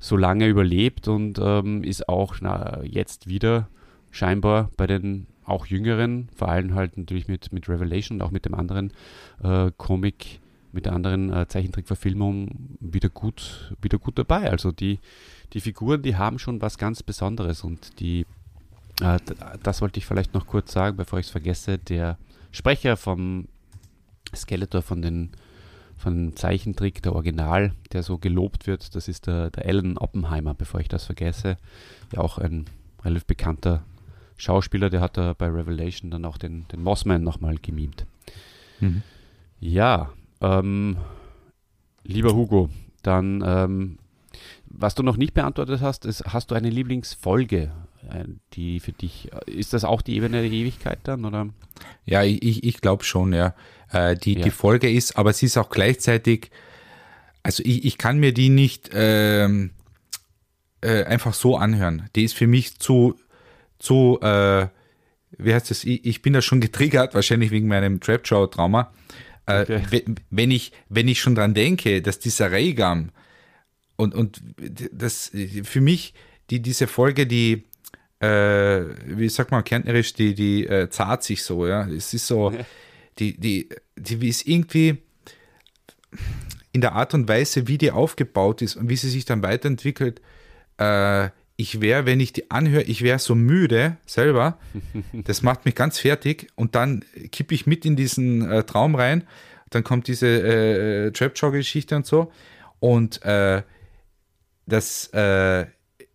so 0.00 0.16
lange 0.16 0.48
überlebt 0.48 1.06
und 1.06 1.38
ähm, 1.40 1.84
ist 1.84 2.08
auch 2.08 2.36
na, 2.40 2.82
jetzt 2.84 3.28
wieder 3.28 3.68
scheinbar 4.10 4.70
bei 4.76 4.86
den 4.86 5.26
auch 5.48 5.66
Jüngeren, 5.66 6.28
vor 6.34 6.48
allem 6.48 6.74
halt 6.74 6.96
natürlich 6.96 7.28
mit, 7.28 7.52
mit 7.52 7.68
Revelation 7.68 8.18
und 8.18 8.26
auch 8.26 8.30
mit 8.30 8.44
dem 8.44 8.54
anderen 8.54 8.92
äh, 9.42 9.70
Comic, 9.76 10.40
mit 10.72 10.86
der 10.86 10.92
anderen 10.92 11.32
äh, 11.32 11.46
Zeichentrickverfilmung 11.48 12.76
wieder 12.80 13.08
gut, 13.08 13.74
wieder 13.80 13.98
gut 13.98 14.18
dabei. 14.18 14.50
Also 14.50 14.72
die, 14.72 14.98
die 15.52 15.60
Figuren, 15.60 16.02
die 16.02 16.16
haben 16.16 16.38
schon 16.38 16.60
was 16.60 16.78
ganz 16.78 17.02
Besonderes 17.02 17.64
und 17.64 18.00
die 18.00 18.26
äh, 19.00 19.18
das 19.62 19.80
wollte 19.80 19.98
ich 19.98 20.06
vielleicht 20.06 20.34
noch 20.34 20.46
kurz 20.46 20.72
sagen, 20.72 20.96
bevor 20.96 21.18
ich 21.18 21.26
es 21.26 21.32
vergesse. 21.32 21.78
Der 21.78 22.18
Sprecher 22.50 22.96
vom 22.96 23.48
Skeletor 24.34 24.82
von 24.82 25.02
den 25.02 25.30
von 25.96 26.36
Zeichentrick, 26.36 27.02
der 27.02 27.12
Original, 27.14 27.72
der 27.92 28.04
so 28.04 28.18
gelobt 28.18 28.68
wird, 28.68 28.94
das 28.94 29.08
ist 29.08 29.26
der, 29.26 29.50
der 29.50 29.66
Alan 29.66 29.98
Oppenheimer, 29.98 30.54
bevor 30.54 30.78
ich 30.78 30.86
das 30.86 31.04
vergesse. 31.04 31.56
Ja, 32.12 32.20
auch 32.20 32.38
ein 32.38 32.66
relativ 33.04 33.26
bekannter 33.26 33.82
Schauspieler, 34.38 34.88
der 34.88 35.00
hat 35.00 35.16
da 35.16 35.34
bei 35.34 35.48
Revelation 35.48 36.10
dann 36.10 36.24
auch 36.24 36.38
den, 36.38 36.66
den 36.68 36.82
Mossman 36.82 37.22
nochmal 37.22 37.56
gemimt. 37.60 38.06
Mhm. 38.80 39.02
Ja, 39.60 40.12
ähm, 40.40 40.96
lieber 42.04 42.34
Hugo, 42.34 42.70
dann 43.02 43.42
ähm, 43.44 43.98
was 44.70 44.94
du 44.94 45.02
noch 45.02 45.16
nicht 45.16 45.34
beantwortet 45.34 45.80
hast, 45.80 46.04
ist, 46.04 46.24
hast 46.26 46.50
du 46.50 46.54
eine 46.54 46.70
Lieblingsfolge, 46.70 47.72
äh, 48.10 48.24
die 48.52 48.80
für 48.80 48.92
dich, 48.92 49.30
ist 49.46 49.72
das 49.72 49.84
auch 49.84 50.02
die 50.02 50.16
Ebene 50.16 50.42
der 50.42 50.50
Ewigkeit 50.50 51.00
dann, 51.04 51.24
oder? 51.24 51.48
Ja, 52.04 52.22
ich, 52.22 52.64
ich 52.64 52.80
glaube 52.80 53.04
schon, 53.04 53.32
ja. 53.32 53.54
Äh, 53.90 54.16
die, 54.16 54.34
ja. 54.34 54.44
die 54.44 54.50
Folge 54.50 54.90
ist, 54.90 55.16
aber 55.16 55.32
sie 55.32 55.46
ist 55.46 55.56
auch 55.56 55.70
gleichzeitig, 55.70 56.50
also 57.42 57.62
ich, 57.64 57.84
ich 57.84 57.98
kann 57.98 58.18
mir 58.18 58.32
die 58.32 58.50
nicht 58.50 58.90
ähm, 58.92 59.70
äh, 60.80 61.04
einfach 61.04 61.34
so 61.34 61.56
anhören. 61.56 62.08
Die 62.14 62.24
ist 62.24 62.34
für 62.34 62.46
mich 62.46 62.78
zu, 62.78 63.16
zu 63.78 64.18
äh, 64.20 64.68
wie 65.36 65.52
heißt 65.52 65.70
das, 65.70 65.84
ich, 65.84 66.04
ich 66.04 66.22
bin 66.22 66.32
da 66.32 66.40
schon 66.40 66.60
getriggert, 66.60 67.14
wahrscheinlich 67.14 67.50
wegen 67.50 67.68
meinem 67.68 68.00
Trap-Show-Trauma. 68.00 68.92
Äh, 69.46 69.62
okay. 69.62 70.14
wenn, 70.30 70.50
ich, 70.50 70.72
wenn 70.88 71.08
ich 71.08 71.20
schon 71.20 71.34
dran 71.34 71.54
denke, 71.54 72.02
dass 72.02 72.18
dieser 72.18 72.52
Reigam 72.52 73.10
und, 73.96 74.14
und 74.14 74.42
das 74.92 75.32
für 75.64 75.80
mich, 75.80 76.14
die, 76.50 76.60
diese 76.60 76.86
Folge, 76.86 77.26
die, 77.26 77.64
äh, 78.20 78.84
wie 79.06 79.28
sagt 79.28 79.50
man, 79.50 79.64
kärntnerisch, 79.64 80.14
die, 80.14 80.34
die 80.34 80.66
äh, 80.66 80.88
zart 80.90 81.24
sich 81.24 81.42
so, 81.42 81.66
ja. 81.66 81.86
Es 81.88 82.12
ist 82.14 82.26
so, 82.26 82.52
die, 83.18 83.38
die, 83.38 83.68
die, 83.96 84.28
es 84.28 84.46
irgendwie 84.46 84.98
in 86.72 86.80
der 86.80 86.92
Art 86.92 87.14
und 87.14 87.28
Weise, 87.28 87.68
wie 87.68 87.78
die 87.78 87.90
aufgebaut 87.90 88.62
ist 88.62 88.76
und 88.76 88.88
wie 88.88 88.96
sie 88.96 89.08
sich 89.08 89.24
dann 89.24 89.42
weiterentwickelt, 89.42 90.20
äh, 90.78 91.30
ich 91.60 91.80
wäre, 91.80 92.06
wenn 92.06 92.20
ich 92.20 92.32
die 92.32 92.52
anhöre, 92.52 92.84
ich 92.84 93.02
wäre 93.02 93.18
so 93.18 93.34
müde 93.34 93.96
selber. 94.06 94.58
Das 95.12 95.42
macht 95.42 95.64
mich 95.64 95.74
ganz 95.74 95.98
fertig 95.98 96.46
und 96.54 96.76
dann 96.76 97.04
kippe 97.32 97.52
ich 97.52 97.66
mit 97.66 97.84
in 97.84 97.96
diesen 97.96 98.48
äh, 98.48 98.62
Traum 98.62 98.94
rein. 98.94 99.24
Dann 99.70 99.82
kommt 99.82 100.06
diese 100.06 100.28
äh, 100.28 101.10
Trap-Show-Geschichte 101.10 101.96
und 101.96 102.06
so. 102.06 102.30
Und 102.78 103.24
äh, 103.24 103.62
das, 104.66 105.10
äh, 105.12 105.66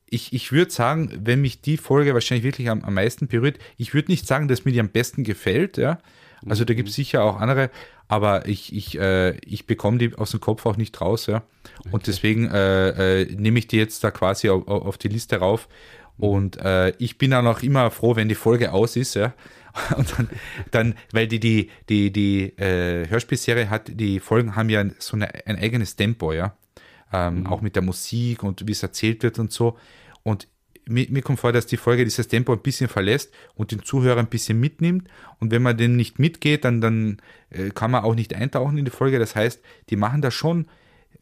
ich, 0.09 0.31
ich 0.31 0.53
würde 0.53 0.71
sagen, 0.71 1.11
wenn 1.21 1.41
mich 1.41 1.59
die 1.59 1.75
Folge 1.75 2.13
wahrscheinlich 2.13 2.45
wirklich 2.45 2.69
am, 2.69 2.81
am 2.81 2.93
meisten 2.93 3.27
berührt, 3.27 3.59
ich 3.77 3.93
würde 3.93 4.11
nicht 4.11 4.25
sagen, 4.25 4.47
dass 4.47 4.63
mir 4.63 4.71
die 4.71 4.79
am 4.79 4.89
besten 4.89 5.25
gefällt, 5.25 5.77
ja. 5.77 5.99
Also 6.45 6.63
da 6.63 6.73
gibt 6.73 6.87
es 6.87 6.95
mhm. 6.95 7.01
sicher 7.01 7.23
auch 7.23 7.39
andere, 7.41 7.69
aber 8.07 8.47
ich, 8.47 8.73
ich, 8.73 8.99
äh, 8.99 9.37
ich 9.45 9.65
bekomme 9.65 9.97
die 9.97 10.15
aus 10.15 10.31
dem 10.31 10.39
Kopf 10.39 10.65
auch 10.65 10.77
nicht 10.77 10.99
raus, 11.01 11.27
ja. 11.27 11.43
Und 11.85 11.95
okay. 11.95 12.03
deswegen 12.07 12.49
äh, 12.51 13.21
äh, 13.21 13.35
nehme 13.35 13.59
ich 13.59 13.67
die 13.67 13.77
jetzt 13.77 14.03
da 14.03 14.11
quasi 14.11 14.49
auf, 14.49 14.67
auf 14.67 14.97
die 14.97 15.07
Liste 15.07 15.37
rauf. 15.37 15.67
Mhm. 16.17 16.23
Und 16.23 16.57
äh, 16.57 16.89
ich 16.97 17.17
bin 17.17 17.31
dann 17.31 17.47
auch 17.47 17.61
immer 17.61 17.89
froh, 17.91 18.15
wenn 18.15 18.29
die 18.29 18.35
Folge 18.35 18.71
aus 18.71 18.95
ist, 18.95 19.15
ja. 19.15 19.33
Und 19.97 20.17
dann, 20.17 20.29
dann 20.71 20.95
weil 21.11 21.27
die, 21.27 21.39
die, 21.39 21.71
die, 21.89 22.11
die 22.11 22.43
äh, 22.57 23.07
Hörspielserie 23.09 23.69
hat, 23.69 23.89
die 23.91 24.19
Folgen 24.19 24.55
haben 24.55 24.69
ja 24.69 24.85
so 24.99 25.15
eine, 25.15 25.33
ein 25.47 25.57
eigenes 25.57 25.95
Tempo, 25.95 26.33
ja. 26.33 26.55
Ähm, 27.11 27.41
mhm. 27.41 27.47
Auch 27.47 27.61
mit 27.61 27.75
der 27.75 27.83
Musik 27.83 28.43
und 28.43 28.67
wie 28.67 28.71
es 28.71 28.83
erzählt 28.83 29.23
wird 29.23 29.39
und 29.39 29.51
so. 29.51 29.77
Und 30.23 30.47
mir, 30.85 31.07
mir, 31.09 31.21
kommt 31.21 31.39
vor, 31.39 31.51
dass 31.51 31.65
die 31.65 31.77
Folge 31.77 32.03
dieses 32.03 32.27
Tempo 32.27 32.53
ein 32.53 32.61
bisschen 32.61 32.89
verlässt 32.89 33.33
und 33.55 33.71
den 33.71 33.83
Zuhörer 33.83 34.19
ein 34.19 34.27
bisschen 34.27 34.59
mitnimmt. 34.59 35.07
Und 35.39 35.51
wenn 35.51 35.61
man 35.61 35.77
den 35.77 35.95
nicht 35.95 36.19
mitgeht, 36.19 36.65
dann, 36.65 36.81
dann 36.81 37.17
äh, 37.49 37.69
kann 37.69 37.91
man 37.91 38.03
auch 38.03 38.15
nicht 38.15 38.33
eintauchen 38.33 38.77
in 38.77 38.85
die 38.85 38.91
Folge. 38.91 39.19
Das 39.19 39.35
heißt, 39.35 39.61
die 39.89 39.95
machen 39.95 40.21
da 40.21 40.31
schon 40.31 40.67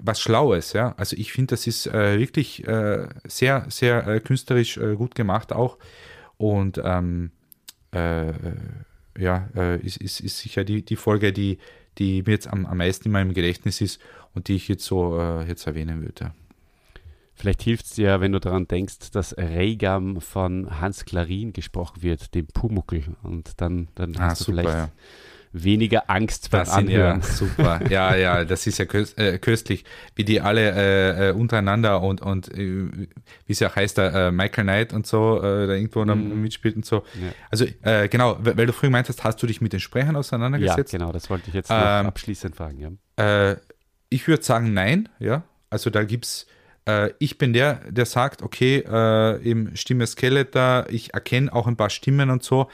was 0.02 0.20
Schlaues. 0.20 0.74
Ja? 0.74 0.94
Also 0.98 1.16
ich 1.18 1.32
finde, 1.32 1.52
das 1.52 1.68
ist 1.68 1.88
äh, 1.88 2.20
wirklich 2.20 2.68
äh, 2.68 3.08
sehr, 3.26 3.66
sehr 3.70 4.08
äh, 4.08 4.20
künstlerisch 4.20 4.78
äh, 4.78 4.96
gut 4.96 5.16
gemacht 5.16 5.54
auch. 5.54 5.78
Und 6.38 6.82
ähm, 6.84 7.32
äh, 7.92 8.34
ja, 9.18 9.50
ist, 9.84 9.98
ist, 9.98 10.22
ist 10.22 10.40
sicher 10.40 10.64
die, 10.64 10.84
die 10.86 10.96
Folge, 10.96 11.34
die, 11.34 11.58
die 11.98 12.24
mir 12.24 12.32
jetzt 12.32 12.48
am, 12.48 12.66
am 12.66 12.78
meisten 12.78 13.10
in 13.10 13.12
meinem 13.12 13.34
Gedächtnis 13.34 13.82
ist 13.82 14.02
und 14.34 14.48
die 14.48 14.56
ich 14.56 14.70
jetzt 14.70 14.86
so 14.86 15.44
jetzt 15.46 15.68
erwähnen 15.68 16.02
würde. 16.02 16.32
Vielleicht 17.42 17.64
hilft 17.64 17.86
es 17.86 17.94
dir, 17.94 18.22
wenn 18.22 18.34
du 18.34 18.40
daran 18.40 18.68
denkst, 18.68 19.10
dass 19.14 19.36
Regam 19.36 20.22
von 20.22 20.80
Hans 20.80 21.06
Klarin 21.06 21.54
gesprochen 21.54 22.04
wird, 22.04 22.36
dem 22.36 22.46
Pumuckel. 22.46 23.04
Und 23.24 23.60
dann, 23.60 23.88
dann 23.96 24.16
ah, 24.18 24.28
hast 24.28 24.42
du 24.42 24.52
super, 24.52 24.62
vielleicht 24.62 24.78
ja. 24.78 24.90
weniger 25.52 26.08
Angst 26.08 26.52
beim 26.52 26.66
das 26.66 26.70
Anhören. 26.70 27.22
Ja, 27.22 27.26
super. 27.26 27.80
Ja, 27.90 28.16
ja, 28.16 28.46
das 28.46 28.68
ist 28.68 28.78
ja 28.78 28.86
köst, 28.86 29.18
äh, 29.18 29.40
köstlich, 29.40 29.86
wie 30.14 30.24
die 30.24 30.40
alle 30.40 30.70
äh, 30.70 31.30
äh 31.30 31.32
untereinander 31.32 32.04
und, 32.04 32.22
und 32.22 32.56
äh, 32.56 32.92
wie 32.92 33.08
es 33.48 33.60
ja 33.60 33.76
heißt, 33.76 33.98
da, 33.98 34.28
äh, 34.28 34.32
Michael 34.32 34.66
Knight 34.66 34.94
und 34.94 35.08
so, 35.08 35.40
äh, 35.40 35.66
da 35.66 35.74
irgendwo 35.74 36.06
mhm. 36.06 36.44
mitspielt 36.44 36.76
und 36.76 36.86
so. 36.86 36.98
Ja. 37.20 37.34
Also, 37.50 37.66
genau, 38.12 38.38
weil 38.40 38.68
du 38.68 38.72
früher 38.72 38.92
meintest, 38.92 39.24
hast 39.24 39.42
du 39.42 39.48
dich 39.48 39.62
mit 39.62 39.74
den 39.74 39.80
Sprechern 39.80 40.16
auseinandergesetzt? 40.16 40.94
Ja, 40.94 41.00
genau, 41.00 41.12
das 41.12 41.32
wollte 41.32 41.48
ich 41.48 41.56
jetzt 41.56 41.72
ähm, 41.72 42.06
abschließend 42.06 42.56
fragen. 42.56 43.00
Ja. 43.18 43.56
ich 44.10 44.28
würde 44.28 44.44
sagen, 44.44 44.76
nein, 44.76 45.10
ja. 45.18 45.42
Also 45.72 45.90
da 45.90 46.04
gibt 46.04 46.26
es 46.26 46.46
äh, 46.86 47.12
ich 47.20 47.38
bin 47.38 47.54
der, 47.54 47.82
der 47.90 48.06
sagt, 48.06 48.42
okay, 48.42 48.84
äh, 48.88 49.42
eben 49.44 49.76
Stimme 49.76 50.08
Skeletor, 50.08 50.88
ich 50.90 51.14
erkenne 51.14 51.54
auch 51.54 51.68
ein 51.68 51.78
paar 51.78 51.90
Stimmen 51.90 52.30
und 52.30 52.44
so, 52.44 52.70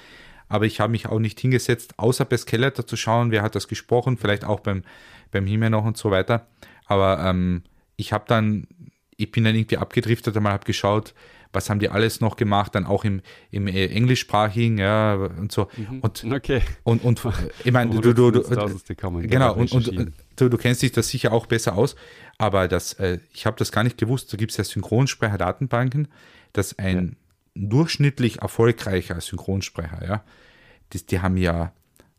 aber 0.50 0.66
ich 0.66 0.80
habe 0.80 0.92
mich 0.92 1.08
auch 1.08 1.20
nicht 1.20 1.40
hingesetzt, 1.40 1.94
außer 1.98 2.26
bei 2.26 2.38
Skeletor 2.38 2.88
zu 2.88 2.96
schauen, 2.96 3.32
wer 3.32 3.42
hat 3.42 3.56
das 3.56 3.68
gesprochen, 3.68 4.18
vielleicht 4.18 4.46
auch 4.46 4.62
beim, 4.62 4.84
beim 5.32 5.46
Himmel 5.46 5.72
noch 5.72 5.86
und 5.86 5.98
so 5.98 6.12
weiter. 6.12 6.48
Aber 6.86 7.20
ähm, 7.20 7.64
ich 7.98 8.14
habe 8.14 8.26
dann, 8.28 8.68
ich 9.18 9.32
bin 9.32 9.44
dann 9.44 9.56
irgendwie 9.56 9.78
abgedriftet, 9.78 10.38
einmal 10.38 10.54
habe 10.54 10.66
geschaut, 10.66 11.14
was 11.54 11.70
haben 11.70 11.80
die 11.80 11.90
alles 11.90 12.22
noch 12.22 12.36
gemacht, 12.36 12.76
dann 12.76 12.86
auch 12.86 13.04
im, 13.04 13.22
im 13.52 13.68
äh, 13.68 13.88
englischsprachigen, 13.88 14.78
ja, 14.78 15.16
und 15.16 15.52
so. 15.52 15.68
Mhm. 15.76 16.00
Und, 16.02 16.26
okay. 16.32 16.62
und, 16.84 17.04
und 17.04 17.22
ich 17.64 17.72
meine, 17.72 18.00
du, 18.00 18.14
du, 18.14 18.32
du, 18.32 18.44
genau, 19.24 19.54
und, 19.56 19.72
und 19.72 20.14
du, 20.36 20.50
du 20.50 20.58
kennst 20.58 20.82
dich 20.82 20.92
das 20.92 21.10
sicher 21.10 21.34
auch 21.34 21.46
besser 21.46 21.76
aus, 21.76 21.96
aber 22.38 22.68
das, 22.68 22.94
äh, 22.94 23.20
ich 23.34 23.46
habe 23.46 23.58
das 23.58 23.72
gar 23.72 23.84
nicht 23.84 23.98
gewusst, 23.98 24.32
da 24.32 24.38
gibt 24.38 24.52
es 24.52 24.58
ja 24.58 24.64
Synchronsprecher-Datenbanken, 24.64 26.08
dass 26.54 26.78
ein 26.78 27.18
ja. 27.56 27.70
durchschnittlich 27.70 28.42
erfolgreicher 28.42 29.20
Synchronsprecher, 29.20 30.06
ja, 30.06 30.24
die, 30.94 31.06
die 31.06 31.20
haben 31.20 31.38
ja 31.38 31.74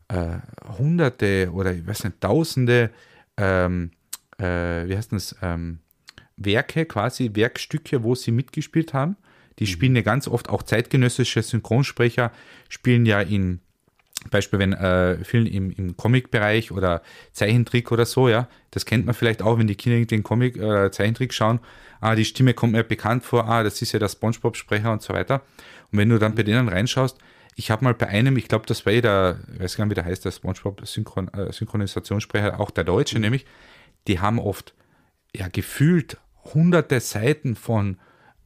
äh, 0.09 0.39
hunderte 0.77 1.51
oder 1.53 1.73
ich 1.73 1.87
weiß 1.87 2.03
nicht, 2.03 2.21
tausende, 2.21 2.91
ähm, 3.37 3.91
äh, 4.37 4.87
wie 4.87 4.97
heißt 4.97 5.13
das, 5.13 5.35
ähm, 5.41 5.79
Werke, 6.35 6.85
quasi 6.85 7.31
Werkstücke, 7.33 8.03
wo 8.03 8.15
sie 8.15 8.31
mitgespielt 8.31 8.93
haben. 8.93 9.17
Die 9.59 9.65
mhm. 9.65 9.67
spielen 9.67 9.95
ja 9.95 10.01
ganz 10.01 10.27
oft 10.27 10.49
auch 10.49 10.63
zeitgenössische 10.63 11.43
Synchronsprecher, 11.43 12.31
spielen 12.69 13.05
ja 13.05 13.21
in 13.21 13.59
Beispiel, 14.31 14.59
wenn 14.59 14.73
äh, 14.73 15.23
vielen 15.23 15.47
im, 15.47 15.71
im 15.71 15.97
Comic-Bereich 15.97 16.71
oder 16.71 17.01
Zeichentrick 17.33 17.91
oder 17.91 18.05
so, 18.05 18.29
ja, 18.29 18.47
das 18.71 18.85
kennt 18.85 19.05
man 19.05 19.15
vielleicht 19.15 19.41
auch, 19.41 19.57
wenn 19.57 19.67
die 19.67 19.75
Kinder 19.75 20.05
den 20.05 20.23
Comic 20.23 20.57
oder 20.57 20.85
äh, 20.85 20.91
Zeichentrick 20.91 21.33
schauen, 21.33 21.59
ah, 22.01 22.15
die 22.15 22.25
Stimme 22.25 22.53
kommt 22.53 22.73
mir 22.73 22.83
bekannt 22.83 23.23
vor, 23.25 23.47
ah, 23.47 23.63
das 23.63 23.81
ist 23.81 23.91
ja 23.91 23.99
der 23.99 24.09
Spongebob-Sprecher 24.09 24.91
und 24.91 25.01
so 25.01 25.13
weiter. 25.13 25.41
Und 25.91 25.99
wenn 25.99 26.09
du 26.09 26.19
dann 26.19 26.35
bei 26.35 26.43
denen 26.43 26.69
reinschaust, 26.69 27.17
ich 27.55 27.71
habe 27.71 27.83
mal 27.83 27.93
bei 27.93 28.07
einem, 28.07 28.37
ich 28.37 28.47
glaube, 28.47 28.65
das 28.65 28.85
war 28.85 28.93
eh 28.93 29.01
der, 29.01 29.39
ich 29.53 29.59
weiß 29.59 29.75
gar 29.75 29.83
nicht, 29.85 29.91
wie 29.91 29.95
der 29.95 30.05
heißt, 30.05 30.23
der 30.23 30.31
Spongebob-Synchronisationssprecher, 30.31 32.53
äh, 32.53 32.57
auch 32.57 32.71
der 32.71 32.85
Deutsche 32.85 33.17
mhm. 33.17 33.23
nämlich, 33.23 33.45
die 34.07 34.19
haben 34.19 34.39
oft 34.39 34.73
ja 35.35 35.49
gefühlt 35.49 36.17
hunderte 36.53 36.99
Seiten 36.99 37.55
von 37.55 37.97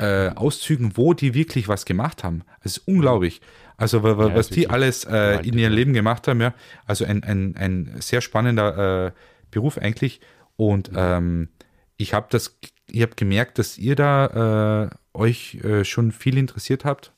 äh, 0.04 0.30
Auszügen, 0.36 0.92
wo 0.96 1.14
die 1.14 1.34
wirklich 1.34 1.68
was 1.68 1.86
gemacht 1.86 2.24
haben. 2.24 2.44
Das 2.62 2.78
ist 2.78 2.88
unglaublich. 2.88 3.42
Also 3.78 4.06
ja, 4.06 4.36
was 4.36 4.50
die 4.50 4.70
alles 4.70 5.06
äh, 5.06 5.40
in 5.48 5.58
ihrem 5.58 5.74
Leben 5.74 5.94
gemacht 5.94 6.28
haben, 6.28 6.42
ja. 6.42 6.54
Also 6.86 7.06
ein, 7.06 7.24
ein, 7.24 7.56
ein 7.56 7.96
sehr 8.00 8.22
spannender 8.22 9.08
äh, 9.08 9.12
Beruf 9.50 9.78
eigentlich. 9.78 10.20
Und 10.56 10.92
ähm, 10.96 11.50
ich 11.98 12.14
habe 12.14 12.28
das, 12.30 12.60
ich 12.88 13.02
habe 13.02 13.16
gemerkt, 13.16 13.58
dass 13.60 13.78
ihr 13.78 13.96
da 13.96 14.90
äh, 15.14 15.18
euch 15.18 15.56
äh, 15.64 15.86
schon 15.86 16.12
viel 16.12 16.38
interessiert 16.38 16.86
habt 16.86 17.14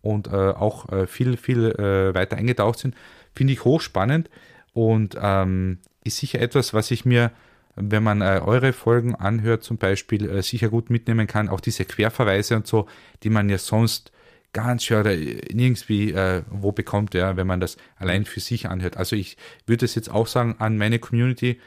und 0.00 0.28
äh, 0.28 0.30
auch 0.30 0.86
viel, 1.08 1.36
viel 1.36 1.74
weiter 2.14 2.36
eingetaucht 2.36 2.78
sind. 2.78 2.94
Finde 3.34 3.52
ich 3.52 3.64
hochspannend 3.64 4.30
und 4.72 5.16
ähm, 5.20 5.78
ist 6.04 6.18
sicher 6.18 6.40
etwas, 6.40 6.72
was 6.72 6.90
ich 6.90 7.04
mir 7.04 7.32
wenn 7.80 8.02
man 8.02 8.20
äh, 8.20 8.40
eure 8.44 8.72
Folgen 8.72 9.14
anhört, 9.14 9.62
zum 9.62 9.78
Beispiel, 9.78 10.28
äh, 10.28 10.42
sicher 10.42 10.68
gut 10.68 10.90
mitnehmen 10.90 11.26
kann. 11.26 11.48
Auch 11.48 11.60
diese 11.60 11.84
Querverweise 11.84 12.56
und 12.56 12.66
so, 12.66 12.86
die 13.22 13.30
man 13.30 13.48
ja 13.48 13.58
sonst 13.58 14.12
ganz 14.52 14.84
schwer 14.84 15.00
oder 15.00 15.14
nirgendwie 15.14 16.12
äh, 16.12 16.42
wo 16.50 16.72
bekommt, 16.72 17.14
ja, 17.14 17.36
wenn 17.36 17.46
man 17.46 17.60
das 17.60 17.76
allein 17.96 18.24
für 18.24 18.40
sich 18.40 18.68
anhört. 18.68 18.96
Also 18.96 19.14
ich 19.14 19.36
würde 19.66 19.84
es 19.84 19.94
jetzt 19.94 20.10
auch 20.10 20.26
sagen 20.26 20.56
an 20.58 20.78
meine 20.78 20.98
Community, 20.98 21.60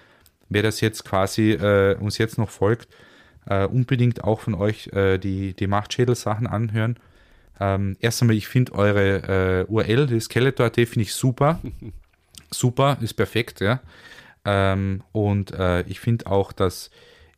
wer 0.50 0.64
das 0.64 0.82
jetzt 0.82 1.06
quasi 1.06 1.52
äh, 1.52 1.96
uns 1.98 2.18
jetzt 2.18 2.38
noch 2.38 2.50
folgt, 2.50 2.88
äh, 3.46 3.66
unbedingt 3.66 4.24
auch 4.24 4.42
von 4.42 4.56
euch 4.56 4.88
äh, 4.88 5.18
die, 5.18 5.54
die 5.54 5.68
Machtschädel-Sachen 5.68 6.48
anhören. 6.48 6.98
Ähm, 7.60 7.96
erst 8.00 8.22
einmal, 8.22 8.36
ich 8.36 8.48
finde 8.48 8.74
eure 8.74 9.66
äh, 9.70 9.72
URL, 9.72 10.08
die 10.08 10.20
Skeletor.at, 10.20 10.76
finde 10.76 11.02
ich 11.02 11.14
super. 11.14 11.60
super, 12.52 12.98
ist 13.02 13.14
perfekt, 13.14 13.62
ja. 13.62 13.80
Ähm, 14.46 15.04
und 15.12 15.52
äh, 15.52 15.82
ich 15.84 16.00
finde 16.00 16.28
auch, 16.28 16.52
dass 16.52 16.90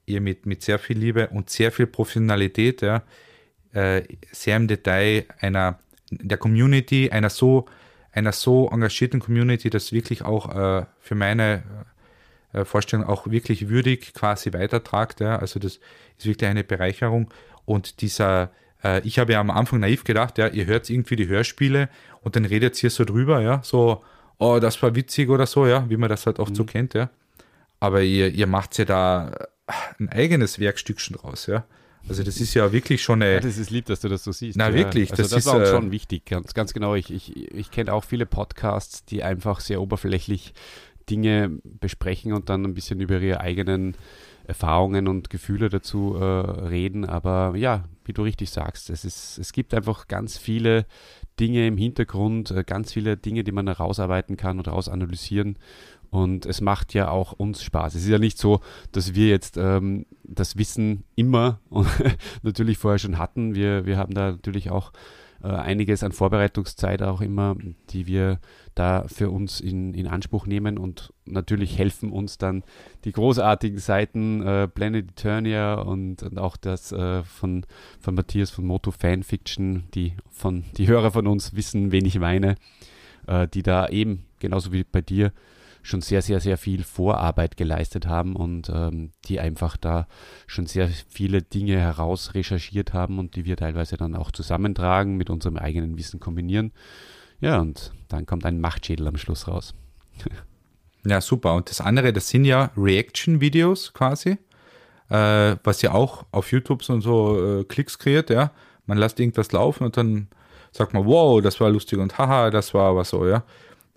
ihr 0.06 0.22
mit, 0.22 0.46
mit 0.46 0.62
sehr 0.64 0.80
viel 0.80 0.98
Liebe 0.98 1.28
und 1.30 1.50
sehr 1.50 1.72
viel 1.72 1.88
Professionalität, 1.88 2.82
ja, 2.82 3.04
äh, 3.74 4.04
sehr 4.32 4.58
im 4.58 4.68
Detail 4.68 5.26
einer 5.40 5.80
der 6.12 6.38
Community, 6.38 7.10
einer 7.12 7.30
so, 7.30 7.66
einer 8.12 8.32
so 8.32 8.70
engagierten 8.70 9.20
Community, 9.20 9.70
das 9.70 9.92
wirklich 9.92 10.24
auch 10.24 10.56
äh, 10.56 10.86
für 11.00 11.16
meine 11.16 11.64
äh, 12.54 12.66
Vorstellung 12.66 13.06
auch 13.06 13.28
wirklich 13.28 13.70
würdig 13.70 14.14
quasi 14.14 14.54
weitertragt. 14.54 15.20
Ja. 15.20 15.38
Also 15.38 15.60
das 15.60 15.80
ist 16.18 16.26
wirklich 16.26 16.50
eine 16.50 16.64
Bereicherung. 16.64 17.30
Und 17.66 18.02
dieser, 18.02 18.52
äh, 18.84 19.02
ich 19.06 19.20
habe 19.20 19.34
ja 19.34 19.40
am 19.40 19.50
Anfang 19.50 19.80
naiv 19.80 20.04
gedacht, 20.04 20.38
ja, 20.38 20.48
ihr 20.48 20.66
hört 20.66 20.90
irgendwie 20.90 21.16
die 21.16 21.28
Hörspiele 21.28 21.90
und 22.22 22.36
dann 22.36 22.46
redet 22.46 22.82
ihr 22.84 22.90
so 22.90 23.06
drüber, 23.06 23.42
ja, 23.42 23.62
so, 23.64 24.04
oh, 24.38 24.60
das 24.60 24.82
war 24.82 24.96
witzig 24.96 25.30
oder 25.30 25.46
so, 25.46 25.68
ja, 25.68 25.90
wie 25.90 25.98
man 25.98 26.10
das 26.10 26.26
halt 26.26 26.40
oft 26.40 26.52
mhm. 26.52 26.56
so 26.56 26.64
kennt, 26.66 26.94
ja. 26.94 27.10
Aber 27.80 28.02
ihr, 28.02 28.30
ihr 28.30 28.48
macht 28.48 28.78
ja 28.78 28.86
da 28.86 29.32
ein 30.00 30.10
eigenes 30.10 30.60
Werkstück 30.60 31.00
schon 31.00 31.18
draus, 31.18 31.48
ja. 31.48 31.66
Also 32.08 32.24
das 32.24 32.42
ist 32.42 32.54
ja 32.54 32.72
wirklich 32.74 33.02
schon 33.02 33.22
eine. 33.22 33.36
Ja, 33.36 33.40
das 33.40 33.58
ist 33.58 33.70
lieb, 33.70 33.86
dass 33.86 34.02
du 34.02 34.10
das 34.10 34.26
so 34.26 34.34
siehst. 34.34 34.58
Na 34.58 34.70
ja. 34.70 34.76
wirklich, 34.76 35.12
also 35.12 35.24
das, 35.24 35.32
das 35.32 35.40
ist 35.40 35.46
war 35.46 35.56
auch 35.56 35.62
äh, 35.62 35.68
schon 35.68 35.92
wichtig, 35.92 36.26
ganz, 36.26 36.54
ganz 36.54 36.74
genau. 36.74 36.96
Ich, 36.96 37.12
ich, 37.14 37.54
ich 37.54 37.72
kenne 37.72 37.94
auch 37.94 38.04
viele 38.04 38.26
Podcasts, 38.26 39.06
die 39.06 39.24
einfach 39.24 39.62
sehr 39.62 39.82
oberflächlich 39.82 40.54
Dinge 41.10 41.60
besprechen 41.64 42.34
und 42.34 42.50
dann 42.50 42.66
ein 42.66 42.74
bisschen 42.74 43.00
über 43.00 43.20
ihre 43.20 43.40
eigenen 43.40 43.96
Erfahrungen 44.46 45.08
und 45.08 45.30
Gefühle 45.30 45.70
dazu 45.70 46.16
äh, 46.16 46.24
reden. 46.24 47.06
Aber 47.06 47.54
ja, 47.56 47.86
wie 48.06 48.14
du 48.14 48.24
richtig 48.24 48.50
sagst, 48.50 48.90
es, 48.90 49.06
ist, 49.06 49.38
es 49.38 49.54
gibt 49.54 49.74
einfach 49.74 50.08
ganz 50.08 50.38
viele 50.38 50.86
Dinge 51.40 51.68
im 51.68 51.78
Hintergrund, 51.78 52.52
äh, 52.52 52.64
ganz 52.64 52.94
viele 52.94 53.18
Dinge, 53.18 53.44
die 53.44 53.52
man 53.52 53.68
herausarbeiten 53.68 54.38
kann 54.38 54.58
und 54.58 54.68
herausanalysieren. 54.68 55.58
Und 56.10 56.46
es 56.46 56.62
macht 56.62 56.94
ja 56.94 57.10
auch 57.10 57.34
uns 57.34 57.64
Spaß. 57.64 57.96
Es 57.96 58.04
ist 58.04 58.10
ja 58.10 58.20
nicht 58.20 58.38
so, 58.38 58.60
dass 58.92 59.16
wir 59.16 59.30
jetzt 59.30 59.58
ähm, 59.58 60.06
das 60.24 60.58
Wissen 60.58 61.06
immer 61.16 61.60
natürlich 62.44 62.78
vorher 62.78 63.00
schon 63.00 63.18
hatten. 63.18 63.56
Wir, 63.56 63.88
wir 63.88 63.98
haben 63.98 64.14
da 64.14 64.32
natürlich 64.32 64.70
auch 64.70 64.92
äh, 65.44 65.48
einiges 65.48 66.04
an 66.04 66.14
Vorbereitungszeit 66.14 67.04
auch 67.04 67.20
immer, 67.20 67.56
die 67.90 68.08
wir 68.08 68.40
da 68.76 69.06
für 69.08 69.30
uns 69.30 69.60
in, 69.60 69.94
in 69.94 70.08
Anspruch 70.08 70.46
nehmen 70.46 70.78
und 70.78 71.14
natürlich 71.26 71.78
helfen 71.78 72.12
uns 72.12 72.38
dann 72.38 72.64
die 73.04 73.12
großartigen 73.12 73.78
Seiten 73.78 74.42
äh, 74.42 74.68
Planet 74.68 75.12
Eternia 75.12 75.76
und, 75.76 76.24
und 76.24 76.40
auch 76.40 76.56
das 76.56 76.92
äh, 76.92 77.24
von, 77.24 77.66
von 78.00 78.16
Matthias 78.16 78.52
von 78.52 78.66
Moto 78.66 78.92
Fanfiction, 78.92 79.84
die 79.94 80.14
von 80.32 80.64
die 80.78 80.88
Hörer 80.88 81.12
von 81.12 81.28
uns 81.28 81.54
wissen, 81.54 81.92
wen 81.92 82.06
ich 82.06 82.20
meine, 82.20 82.56
äh, 83.28 83.48
die 83.48 83.64
da 83.64 83.90
eben 83.90 84.26
genauso 84.40 84.72
wie 84.72 84.84
bei 84.84 85.02
dir 85.02 85.34
schon 85.84 86.02
sehr, 86.02 86.22
sehr, 86.22 86.40
sehr 86.40 86.58
viel 86.58 86.84
Vorarbeit 86.84 87.58
geleistet 87.58 88.08
haben 88.08 88.36
und 88.36 88.70
ähm, 88.74 89.12
die 89.26 89.40
einfach 89.40 89.78
da 89.78 90.08
schon 90.48 90.66
sehr 90.66 90.88
viele 90.88 91.42
Dinge 91.42 91.78
heraus 91.78 92.34
recherchiert 92.34 92.94
haben 92.94 93.20
und 93.20 93.36
die 93.36 93.46
wir 93.46 93.58
teilweise 93.58 93.98
dann 93.98 94.16
auch 94.16 94.32
zusammentragen, 94.32 95.18
mit 95.18 95.30
unserem 95.30 95.58
eigenen 95.58 95.98
Wissen 95.98 96.22
kombinieren. 96.22 96.72
Ja, 97.42 97.60
und 97.60 97.92
dann 98.08 98.26
kommt 98.26 98.46
ein 98.46 98.62
Machtschädel 98.62 99.08
am 99.08 99.18
Schluss 99.18 99.50
raus. 99.50 99.74
ja, 101.06 101.20
super. 101.20 101.54
Und 101.54 101.70
das 101.70 101.82
andere, 101.82 102.14
das 102.14 102.30
sind 102.30 102.46
ja 102.46 102.72
Reaction-Videos 102.78 103.94
quasi, 103.94 104.38
äh, 105.10 105.58
was 105.64 105.82
ja 105.82 105.92
auch 105.92 106.26
auf 106.32 106.52
YouTube 106.54 106.82
so, 106.84 107.00
so 107.02 107.60
äh, 107.60 107.64
Klicks 107.66 108.00
kreiert, 108.00 108.30
ja. 108.30 108.52
Man 108.86 108.98
lässt 108.98 109.20
irgendwas 109.20 109.52
laufen 109.52 109.84
und 109.84 109.98
dann 109.98 110.28
sagt 110.72 110.94
man, 110.94 111.06
wow, 111.06 111.42
das 111.42 111.60
war 111.60 111.70
lustig 111.70 112.00
und 112.00 112.18
haha, 112.18 112.50
das 112.50 112.74
war 112.74 112.90
aber 112.90 113.04
so, 113.04 113.28
ja. 113.28 113.44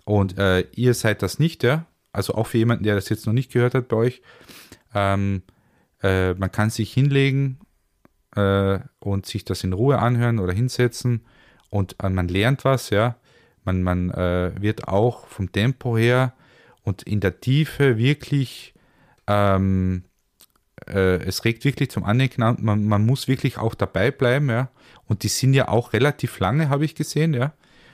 Und 0.07 0.37
äh, 0.37 0.61
ihr 0.71 0.93
seid 0.93 1.21
das 1.21 1.37
nicht, 1.37 1.63
ja. 1.63 1.85
Also 2.13 2.35
auch 2.35 2.47
für 2.47 2.57
jemanden, 2.57 2.85
der 2.85 2.95
das 2.95 3.09
jetzt 3.09 3.25
noch 3.25 3.33
nicht 3.33 3.51
gehört 3.51 3.73
hat 3.73 3.89
bei 3.89 3.97
euch. 3.97 4.21
Ähm, 4.95 5.41
äh, 6.01 6.33
man 6.33 6.49
kann 6.49 6.69
sich 6.69 6.93
hinlegen 6.93 7.59
äh, 8.33 8.79
und 8.99 9.25
sich 9.25 9.43
das 9.43 9.65
in 9.65 9.73
Ruhe 9.73 9.99
anhören 9.99 10.39
oder 10.39 10.53
hinsetzen 10.53 11.25
und 11.69 11.97
äh, 12.01 12.07
man 12.07 12.29
lernt 12.29 12.63
was, 12.63 12.89
ja. 12.89 13.17
Man, 13.65 13.83
man 13.83 14.09
äh, 14.11 14.53
wird 14.57 14.87
auch 14.87 15.27
vom 15.27 15.51
Tempo 15.51 15.97
her 15.97 16.31
und 16.83 17.03
in 17.03 17.19
der 17.19 17.41
Tiefe 17.41 17.97
wirklich, 17.97 18.73
ähm, 19.27 20.05
äh, 20.87 21.17
es 21.17 21.43
regt 21.43 21.65
wirklich 21.65 21.91
zum 21.91 22.05
Andenken 22.05 22.43
an. 22.43 22.59
Man, 22.61 22.85
man 22.85 23.05
muss 23.05 23.27
wirklich 23.27 23.57
auch 23.57 23.75
dabei 23.75 24.11
bleiben, 24.11 24.49
ja. 24.49 24.69
Und 25.03 25.23
die 25.23 25.27
sind 25.27 25.53
ja 25.53 25.67
auch 25.67 25.91
relativ 25.91 26.39
lange, 26.39 26.69
habe 26.69 26.85
ich 26.85 26.95
gesehen, 26.95 27.33
ja. 27.33 27.51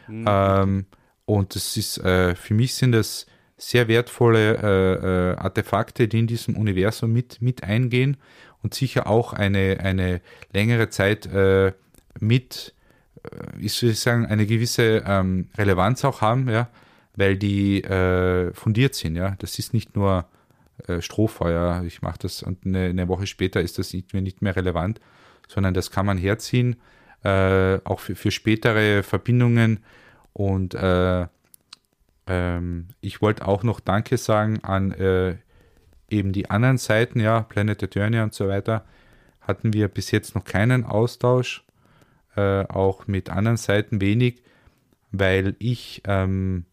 Mhm. 0.08 0.26
Ähm, 0.28 0.86
und 1.26 1.56
das 1.56 1.78
ist, 1.78 1.98
äh, 2.00 2.36
für 2.36 2.54
mich 2.54 2.76
sind 2.76 2.92
das 2.92 3.26
sehr 3.58 3.88
wertvolle 3.88 4.58
äh, 4.58 5.32
äh, 5.32 5.38
Artefakte, 5.38 6.08
die 6.08 6.20
in 6.20 6.28
diesem 6.28 6.56
Universum 6.58 7.14
mit, 7.14 7.42
mit 7.42 7.64
eingehen 7.64 8.18
und 8.62 8.74
sicher 8.74 9.08
auch 9.08 9.34
eine, 9.34 9.80
eine 9.80 10.22
längere 10.52 10.90
Zeit 10.90 11.26
äh, 11.28 11.74
mit 12.20 12.74
äh, 13.24 13.60
ich 13.60 13.82
würde 13.82 13.96
sagen, 13.96 14.26
eine 14.26 14.46
gewisse 14.46 15.04
ähm, 15.06 15.50
Relevanz 15.58 16.04
auch 16.06 16.22
haben, 16.22 16.50
ja, 16.50 16.70
weil 17.16 17.38
die 17.38 17.84
äh, 17.84 18.54
fundiert 18.54 18.96
sind, 18.96 19.16
ja. 19.16 19.36
Das 19.40 19.60
ist 19.60 19.74
nicht 19.74 19.96
nur 19.96 20.26
äh, 20.88 21.02
Strohfeuer, 21.02 21.84
ich 21.86 22.02
mache 22.02 22.20
das 22.20 22.44
und 22.44 22.66
eine, 22.66 22.86
eine, 22.86 23.08
Woche 23.08 23.28
später 23.28 23.62
ist 23.62 23.78
das 23.78 23.94
nicht 23.94 24.14
mehr, 24.14 24.22
nicht 24.22 24.42
mehr 24.42 24.56
relevant, 24.56 25.00
sondern 25.48 25.74
das 25.74 25.92
kann 25.92 26.06
man 26.06 26.18
herziehen, 26.18 26.78
äh, 27.24 27.80
auch 27.84 28.00
für, 28.00 28.16
für 28.16 28.32
spätere 28.32 29.04
Verbindungen. 29.04 29.84
Und 30.34 30.74
äh, 30.74 31.28
ähm, 32.28 32.88
ich 33.02 33.22
wollte 33.22 33.48
auch 33.48 33.64
noch 33.64 33.80
Danke 33.80 34.18
sagen 34.18 34.64
an 34.64 34.92
äh, 34.92 35.38
eben 36.10 36.34
die 36.34 36.50
anderen 36.50 36.78
Seiten, 36.78 37.20
ja, 37.20 37.42
Planet 37.42 37.84
Eternia 37.84 38.24
und 38.24 38.34
so 38.34 38.48
weiter, 38.48 38.86
hatten 39.42 39.74
wir 39.74 39.88
bis 39.88 40.12
jetzt 40.12 40.36
noch 40.36 40.44
keinen 40.44 40.86
Austausch 40.86 41.64
äh, 42.36 42.66
auch 42.66 43.08
mit 43.08 43.30
anderen 43.30 43.58
Seiten 43.58 44.02
wenig, 44.02 44.42
weil 45.12 45.56
ich 45.60 46.02
ähm, 46.06 46.66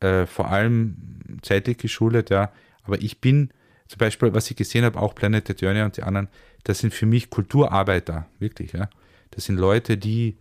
äh, 0.00 0.26
vor 0.26 0.50
allem 0.50 1.38
zeitlich 1.42 1.78
geschuldet, 1.78 2.30
ja, 2.30 2.52
aber 2.82 3.00
ich 3.02 3.20
bin 3.20 3.50
zum 3.88 3.98
Beispiel, 3.98 4.34
was 4.34 4.50
ich 4.50 4.56
gesehen 4.56 4.84
habe, 4.84 5.00
auch 5.00 5.14
Planet 5.14 5.48
Eternia 5.48 5.84
und 5.84 5.96
die 5.96 6.02
anderen, 6.02 6.28
das 6.64 6.78
sind 6.78 6.92
für 6.92 7.06
mich 7.06 7.30
Kulturarbeiter, 7.30 8.26
wirklich, 8.38 8.72
ja. 8.72 8.88
Das 9.32 9.44
sind 9.44 9.58
Leute, 9.58 9.98
die 9.98 10.38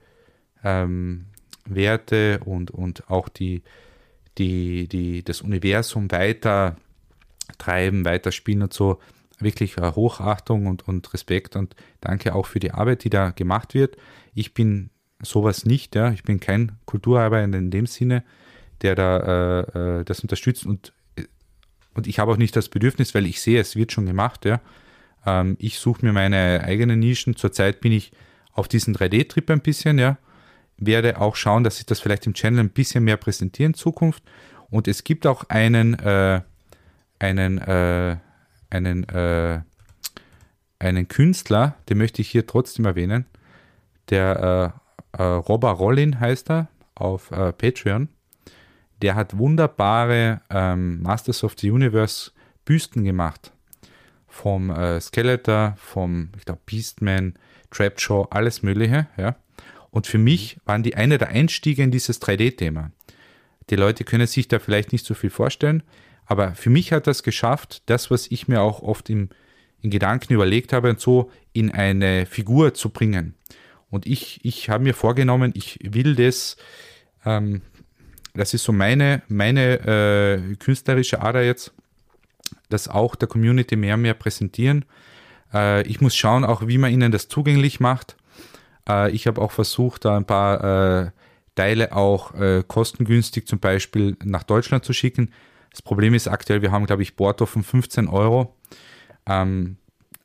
ähm, 0.63 1.25
Werte 1.65 2.39
und, 2.45 2.71
und 2.71 3.09
auch 3.09 3.29
die, 3.29 3.63
die, 4.37 4.87
die, 4.87 5.23
das 5.23 5.41
Universum 5.41 6.11
weiter 6.11 6.77
treiben, 7.57 8.05
weiter 8.05 8.31
spielen 8.31 8.63
und 8.63 8.73
so 8.73 8.99
wirklich 9.39 9.77
äh, 9.77 9.91
Hochachtung 9.91 10.67
und, 10.67 10.87
und 10.87 11.13
Respekt 11.13 11.55
und 11.55 11.75
danke 12.01 12.35
auch 12.35 12.45
für 12.45 12.59
die 12.59 12.71
Arbeit, 12.71 13.03
die 13.03 13.09
da 13.09 13.31
gemacht 13.31 13.73
wird. 13.73 13.97
Ich 14.33 14.53
bin 14.53 14.89
sowas 15.21 15.65
nicht, 15.65 15.95
ja. 15.95 16.11
Ich 16.11 16.23
bin 16.23 16.39
kein 16.39 16.73
Kulturarbeiter 16.85 17.57
in 17.57 17.71
dem 17.71 17.85
Sinne, 17.85 18.23
der 18.81 18.95
da 18.95 19.59
äh, 19.59 19.99
äh 19.99 20.03
das 20.03 20.21
unterstützt 20.21 20.65
und, 20.65 20.93
und 21.93 22.07
ich 22.07 22.19
habe 22.19 22.31
auch 22.31 22.37
nicht 22.37 22.55
das 22.55 22.69
Bedürfnis, 22.69 23.15
weil 23.15 23.25
ich 23.25 23.41
sehe, 23.41 23.59
es 23.59 23.75
wird 23.75 23.91
schon 23.91 24.05
gemacht, 24.05 24.45
ja. 24.45 24.61
Ähm, 25.25 25.57
ich 25.59 25.79
suche 25.79 26.05
mir 26.05 26.13
meine 26.13 26.61
eigenen 26.63 26.99
Nischen. 26.99 27.35
Zurzeit 27.35 27.81
bin 27.81 27.91
ich 27.91 28.11
auf 28.51 28.67
diesen 28.67 28.95
3D-Trip 28.95 29.49
ein 29.49 29.61
bisschen, 29.61 29.99
ja. 29.99 30.17
Werde 30.77 31.21
auch 31.21 31.35
schauen, 31.35 31.63
dass 31.63 31.79
ich 31.79 31.85
das 31.85 31.99
vielleicht 31.99 32.25
im 32.25 32.33
Channel 32.33 32.59
ein 32.59 32.69
bisschen 32.69 33.03
mehr 33.03 33.17
präsentiere 33.17 33.67
in 33.67 33.73
Zukunft. 33.73 34.23
Und 34.69 34.87
es 34.87 35.03
gibt 35.03 35.25
auch 35.25 35.45
einen, 35.49 35.93
äh, 35.99 36.41
einen 37.19 37.57
äh, 37.59 38.17
einen, 38.69 39.07
äh, 39.09 39.61
einen 40.79 41.07
Künstler, 41.07 41.75
den 41.89 41.97
möchte 41.97 42.21
ich 42.21 42.29
hier 42.29 42.45
trotzdem 42.45 42.85
erwähnen. 42.85 43.25
Der 44.09 44.75
äh, 45.15 45.21
äh, 45.21 45.23
Robber 45.23 45.71
Rollin 45.71 46.19
heißt 46.19 46.51
er 46.51 46.67
auf 46.93 47.31
äh, 47.31 47.51
Patreon. 47.53 48.09
Der 49.01 49.15
hat 49.15 49.37
wunderbare 49.37 50.41
ähm, 50.49 51.01
Masters 51.01 51.43
of 51.43 51.55
the 51.57 51.71
Universe 51.71 52.31
Büsten 52.65 53.03
gemacht. 53.03 53.51
Vom 54.27 54.69
äh, 54.69 54.99
Skeletor, 54.99 55.75
vom, 55.77 56.29
ich 56.37 56.45
glaube, 56.45 56.61
Beastman, 56.65 57.35
Trapjaw, 57.71 58.27
alles 58.31 58.63
Mögliche. 58.63 59.07
Ja. 59.17 59.35
Und 59.95 60.07
für 60.07 60.17
mich 60.17 60.57
waren 60.65 60.83
die 60.83 60.95
eine 60.95 61.17
der 61.17 61.29
Einstiege 61.29 61.81
in 61.81 61.89
dieses 61.89 62.21
3D-Thema. 62.21 62.91
Die 63.69 63.77
Leute 63.77 64.03
können 64.03 64.27
sich 64.27 64.49
da 64.49 64.59
vielleicht 64.59 64.91
nicht 64.91 65.05
so 65.05 65.13
viel 65.13 65.29
vorstellen. 65.29 65.83
Aber 66.25 66.53
für 66.53 66.69
mich 66.69 66.91
hat 66.91 67.07
das 67.07 67.23
geschafft, 67.23 67.81
das, 67.85 68.11
was 68.11 68.27
ich 68.29 68.49
mir 68.49 68.61
auch 68.61 68.81
oft 68.81 69.09
im, 69.09 69.29
in 69.81 69.91
Gedanken 69.91 70.33
überlegt 70.33 70.73
habe, 70.73 70.89
und 70.89 70.99
so 70.99 71.31
in 71.53 71.71
eine 71.71 72.25
Figur 72.25 72.73
zu 72.73 72.89
bringen. 72.89 73.35
Und 73.89 74.05
ich, 74.05 74.43
ich 74.43 74.69
habe 74.69 74.83
mir 74.83 74.93
vorgenommen, 74.93 75.53
ich 75.55 75.79
will 75.81 76.13
das, 76.17 76.57
ähm, 77.23 77.61
das 78.33 78.53
ist 78.53 78.65
so 78.65 78.73
meine, 78.73 79.21
meine 79.29 79.79
äh, 79.79 80.55
künstlerische 80.57 81.21
Ader 81.21 81.41
jetzt, 81.41 81.73
das 82.67 82.89
auch 82.89 83.15
der 83.15 83.29
Community 83.29 83.77
mehr 83.77 83.93
und 83.93 84.01
mehr 84.01 84.13
präsentieren. 84.13 84.83
Äh, 85.53 85.87
ich 85.87 86.01
muss 86.01 86.17
schauen, 86.17 86.43
auch 86.43 86.67
wie 86.67 86.79
man 86.79 86.91
ihnen 86.91 87.13
das 87.13 87.29
zugänglich 87.29 87.79
macht. 87.79 88.17
Äh, 88.87 89.11
ich 89.11 89.27
habe 89.27 89.41
auch 89.41 89.51
versucht, 89.51 90.05
da 90.05 90.17
ein 90.17 90.25
paar 90.25 91.05
äh, 91.05 91.11
Teile 91.55 91.95
auch 91.95 92.33
äh, 92.35 92.63
kostengünstig 92.67 93.47
zum 93.47 93.59
Beispiel 93.59 94.17
nach 94.23 94.43
Deutschland 94.43 94.85
zu 94.85 94.93
schicken. 94.93 95.31
Das 95.71 95.81
Problem 95.81 96.13
ist 96.13 96.27
aktuell, 96.27 96.61
wir 96.61 96.71
haben, 96.71 96.85
glaube 96.85 97.01
ich, 97.01 97.15
Porto 97.15 97.45
von 97.45 97.63
15 97.63 98.07
Euro. 98.07 98.55
Ähm, 99.25 99.77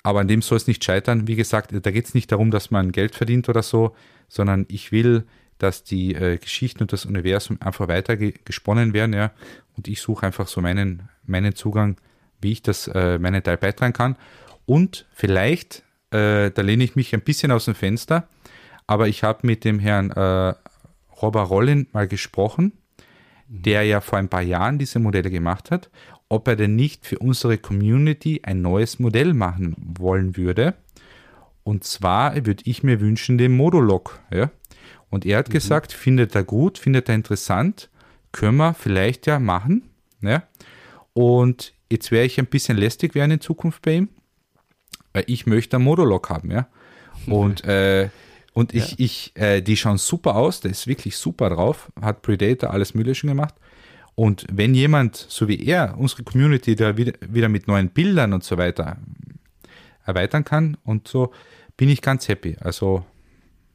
aber 0.02 0.20
an 0.20 0.28
dem 0.28 0.42
soll 0.42 0.56
es 0.56 0.66
nicht 0.66 0.82
scheitern. 0.82 1.28
Wie 1.28 1.36
gesagt, 1.36 1.72
da 1.72 1.90
geht 1.90 2.06
es 2.06 2.14
nicht 2.14 2.32
darum, 2.32 2.50
dass 2.50 2.70
man 2.70 2.92
Geld 2.92 3.14
verdient 3.14 3.48
oder 3.48 3.62
so, 3.62 3.94
sondern 4.28 4.64
ich 4.68 4.92
will, 4.92 5.26
dass 5.58 5.84
die 5.84 6.14
äh, 6.14 6.38
Geschichten 6.38 6.82
und 6.82 6.92
das 6.92 7.04
Universum 7.04 7.58
einfach 7.60 7.88
weiter 7.88 8.16
ge 8.16 8.34
gesponnen 8.44 8.94
werden. 8.94 9.12
Ja? 9.12 9.32
Und 9.76 9.88
ich 9.88 10.00
suche 10.00 10.26
einfach 10.26 10.48
so 10.48 10.60
meinen, 10.60 11.08
meinen 11.26 11.54
Zugang 11.54 11.96
wie 12.40 12.52
ich 12.52 12.62
das 12.62 12.88
äh, 12.88 13.18
meinen 13.18 13.42
Teil 13.42 13.56
beitragen 13.56 13.92
kann. 13.92 14.16
Und 14.66 15.06
vielleicht, 15.12 15.82
äh, 16.10 16.50
da 16.50 16.62
lehne 16.62 16.84
ich 16.84 16.96
mich 16.96 17.14
ein 17.14 17.20
bisschen 17.20 17.50
aus 17.50 17.66
dem 17.66 17.74
Fenster, 17.74 18.28
aber 18.90 19.06
ich 19.06 19.22
habe 19.22 19.46
mit 19.46 19.64
dem 19.64 19.78
Herrn 19.78 20.10
äh, 20.10 20.52
Robert 21.22 21.48
Rollin 21.48 21.86
mal 21.92 22.08
gesprochen, 22.08 22.72
der 23.46 23.84
ja 23.84 24.00
vor 24.00 24.18
ein 24.18 24.28
paar 24.28 24.42
Jahren 24.42 24.80
diese 24.80 24.98
Modelle 24.98 25.30
gemacht 25.30 25.70
hat, 25.70 25.90
ob 26.28 26.48
er 26.48 26.56
denn 26.56 26.74
nicht 26.74 27.06
für 27.06 27.16
unsere 27.20 27.56
Community 27.56 28.40
ein 28.42 28.62
neues 28.62 28.98
Modell 28.98 29.32
machen 29.32 29.76
wollen 29.78 30.36
würde. 30.36 30.74
Und 31.62 31.84
zwar 31.84 32.34
würde 32.34 32.64
ich 32.66 32.82
mir 32.82 33.00
wünschen 33.00 33.38
den 33.38 33.56
Modulog. 33.56 34.18
Ja? 34.32 34.50
Und 35.08 35.24
er 35.24 35.38
hat 35.38 35.50
mhm. 35.50 35.52
gesagt, 35.52 35.92
findet 35.92 36.34
er 36.34 36.42
gut, 36.42 36.76
findet 36.76 37.08
er 37.08 37.14
interessant, 37.14 37.90
können 38.32 38.56
wir 38.56 38.74
vielleicht 38.74 39.24
ja 39.28 39.38
machen. 39.38 39.84
Ja? 40.20 40.42
Und 41.12 41.74
jetzt 41.92 42.10
werde 42.10 42.26
ich 42.26 42.40
ein 42.40 42.46
bisschen 42.46 42.76
lästig 42.76 43.14
werden 43.14 43.30
in 43.30 43.40
Zukunft 43.40 43.82
bei 43.82 43.98
ihm, 43.98 44.08
weil 45.12 45.22
ich 45.28 45.46
möchte 45.46 45.76
einen 45.76 45.84
Modulog 45.84 46.28
haben. 46.28 46.50
Ja? 46.50 46.66
Und, 47.28 47.62
äh, 47.64 48.08
und 48.60 48.74
ich, 48.74 48.90
ja. 48.90 48.96
ich 48.98 49.32
äh, 49.36 49.62
die 49.62 49.74
schauen 49.74 49.96
super 49.96 50.36
aus, 50.36 50.60
der 50.60 50.70
ist 50.70 50.86
wirklich 50.86 51.16
super 51.16 51.48
drauf, 51.48 51.90
hat 52.02 52.20
Predator 52.20 52.70
alles 52.70 52.92
Mögliche 52.92 53.26
gemacht. 53.26 53.54
Und 54.14 54.44
wenn 54.52 54.74
jemand, 54.74 55.16
so 55.16 55.48
wie 55.48 55.64
er, 55.64 55.96
unsere 55.96 56.24
Community 56.24 56.76
da 56.76 56.98
wieder, 56.98 57.14
wieder 57.26 57.48
mit 57.48 57.68
neuen 57.68 57.88
Bildern 57.88 58.34
und 58.34 58.44
so 58.44 58.58
weiter 58.58 58.98
erweitern 60.04 60.44
kann 60.44 60.76
und 60.84 61.08
so, 61.08 61.32
bin 61.78 61.88
ich 61.88 62.02
ganz 62.02 62.28
happy. 62.28 62.58
Also 62.60 63.02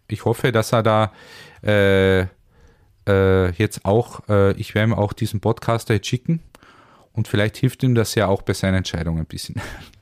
ich 0.08 0.24
hoffe, 0.24 0.52
dass 0.52 0.72
er 0.72 0.84
da 0.84 1.12
äh, 1.64 2.28
äh, 3.08 3.52
jetzt 3.54 3.86
auch, 3.86 4.30
äh, 4.30 4.52
ich 4.52 4.76
werde 4.76 4.92
ihm 4.92 4.94
auch 4.94 5.14
diesen 5.14 5.40
Podcaster 5.40 5.96
jetzt 5.96 6.06
schicken 6.06 6.44
und 7.12 7.28
vielleicht 7.28 7.58
hilft 7.58 7.82
ihm 7.82 7.96
das 7.96 8.14
ja 8.14 8.28
auch 8.28 8.44
bei 8.44 8.54
seiner 8.54 8.78
Entscheidung 8.78 9.18
ein 9.18 9.26
bisschen. 9.26 9.56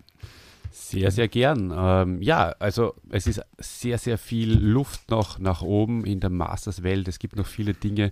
Sehr, 0.94 1.12
sehr 1.12 1.28
gern. 1.28 1.74
Ähm, 1.76 2.22
ja, 2.22 2.56
also 2.60 2.94
es 3.10 3.28
ist 3.28 3.41
sehr, 3.58 3.98
sehr 3.98 4.18
viel 4.18 4.54
Luft 4.58 5.10
noch 5.10 5.39
nach 5.39 5.62
oben 5.62 6.06
in 6.06 6.20
der 6.20 6.30
Masters-Welt. 6.30 7.08
Es 7.08 7.20
gibt 7.20 7.36
noch 7.36 7.48
viele 7.48 7.74
Dinge, 7.74 8.12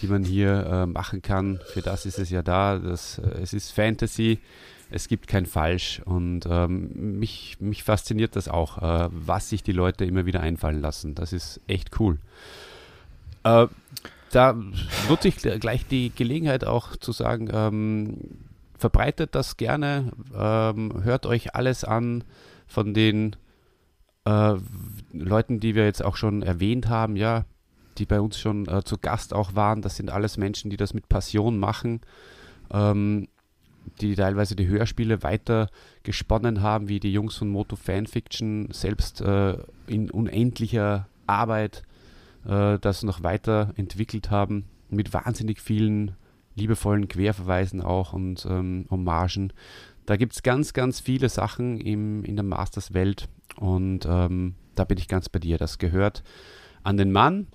die 0.00 0.06
man 0.06 0.24
hier 0.24 0.66
äh, 0.66 0.86
machen 0.86 1.22
kann. 1.22 1.60
Für 1.72 1.82
das 1.82 2.06
ist 2.06 2.18
es 2.18 2.30
ja 2.30 2.42
da. 2.42 2.78
Das, 2.78 3.18
äh, 3.18 3.42
es 3.42 3.52
ist 3.52 3.72
Fantasy 3.72 4.38
es 4.90 5.08
gibt 5.08 5.28
kein 5.28 5.46
Falsch 5.46 6.02
und 6.04 6.46
ähm, 6.50 7.18
mich, 7.18 7.56
mich 7.60 7.84
fasziniert 7.84 8.34
das 8.36 8.48
auch, 8.48 8.78
äh, 8.78 9.08
was 9.12 9.48
sich 9.48 9.62
die 9.62 9.72
Leute 9.72 10.04
immer 10.04 10.26
wieder 10.26 10.40
einfallen 10.40 10.80
lassen. 10.80 11.14
Das 11.14 11.32
ist 11.32 11.60
echt 11.68 12.00
cool. 12.00 12.18
Äh, 13.44 13.68
da 14.32 14.56
nutze 15.08 15.28
ich 15.28 15.36
gleich 15.36 15.86
die 15.86 16.12
Gelegenheit 16.14 16.64
auch 16.64 16.96
zu 16.96 17.12
sagen, 17.12 17.48
ähm, 17.52 18.16
verbreitet 18.80 19.34
das 19.34 19.56
gerne, 19.56 20.12
ähm, 20.34 21.04
hört 21.04 21.26
euch 21.26 21.54
alles 21.54 21.84
an 21.84 22.24
von 22.66 22.94
den 22.94 23.36
äh, 24.24 24.54
Leuten, 25.12 25.60
die 25.60 25.74
wir 25.74 25.84
jetzt 25.84 26.04
auch 26.04 26.16
schon 26.16 26.42
erwähnt 26.42 26.88
haben, 26.88 27.16
ja, 27.16 27.44
die 27.98 28.06
bei 28.06 28.20
uns 28.20 28.38
schon 28.38 28.66
äh, 28.68 28.82
zu 28.82 28.98
Gast 28.98 29.34
auch 29.34 29.54
waren. 29.54 29.82
Das 29.82 29.96
sind 29.96 30.10
alles 30.10 30.36
Menschen, 30.36 30.70
die 30.70 30.76
das 30.76 30.94
mit 30.94 31.08
Passion 31.08 31.58
machen. 31.58 32.00
Ähm, 32.72 33.28
die 34.00 34.14
teilweise 34.14 34.56
die 34.56 34.68
Hörspiele 34.68 35.22
weiter 35.22 35.68
gesponnen 36.02 36.62
haben, 36.62 36.88
wie 36.88 37.00
die 37.00 37.12
Jungs 37.12 37.36
von 37.36 37.48
Moto 37.48 37.76
Fanfiction 37.76 38.68
selbst 38.72 39.20
äh, 39.20 39.56
in 39.86 40.10
unendlicher 40.10 41.08
Arbeit 41.26 41.82
äh, 42.46 42.78
das 42.78 43.02
noch 43.02 43.22
weiter 43.22 43.72
entwickelt 43.76 44.30
haben, 44.30 44.64
mit 44.90 45.12
wahnsinnig 45.12 45.60
vielen 45.60 46.12
liebevollen 46.54 47.08
Querverweisen 47.08 47.80
auch 47.80 48.12
und 48.12 48.46
ähm, 48.48 48.86
Hommagen. 48.90 49.52
Da 50.06 50.16
gibt 50.16 50.34
es 50.34 50.42
ganz, 50.42 50.72
ganz 50.72 51.00
viele 51.00 51.28
Sachen 51.28 51.80
im, 51.80 52.24
in 52.24 52.36
der 52.36 52.44
Masters-Welt 52.44 53.28
und 53.56 54.06
ähm, 54.06 54.54
da 54.74 54.84
bin 54.84 54.98
ich 54.98 55.08
ganz 55.08 55.28
bei 55.28 55.38
dir. 55.38 55.58
Das 55.58 55.78
gehört 55.78 56.22
an 56.82 56.96
den 56.96 57.12
Mann 57.12 57.46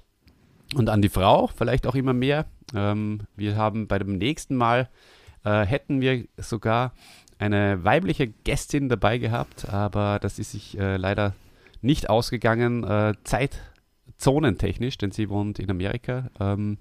und 0.76 0.90
an 0.90 1.02
die 1.02 1.10
Frau, 1.10 1.48
vielleicht 1.48 1.88
auch 1.88 1.96
immer 1.96 2.14
mehr. 2.14 2.46
Ähm, 2.74 3.22
wir 3.36 3.56
haben 3.56 3.88
bei 3.88 4.00
dem 4.00 4.18
nächsten 4.18 4.56
Mal 4.56 4.90
äh, 5.44 5.66
hätten 5.66 6.02
wir 6.02 6.26
sogar 6.38 6.94
eine 7.38 7.84
weibliche 7.84 8.28
Gästin 8.28 8.90
dabei 8.90 9.18
gehabt, 9.18 9.70
aber 9.70 10.20
das 10.20 10.40
ist 10.40 10.52
sich 10.52 10.78
äh, 10.78 10.98
leider 10.98 11.34
nicht 11.82 12.10
ausgegangen, 12.10 12.84
äh, 12.84 13.14
zeitzonentechnisch, 13.24 14.98
denn 14.98 15.12
sie 15.12 15.30
wohnt 15.30 15.60
in 15.60 15.70
Amerika, 15.70 16.30
ähm, 16.40 16.78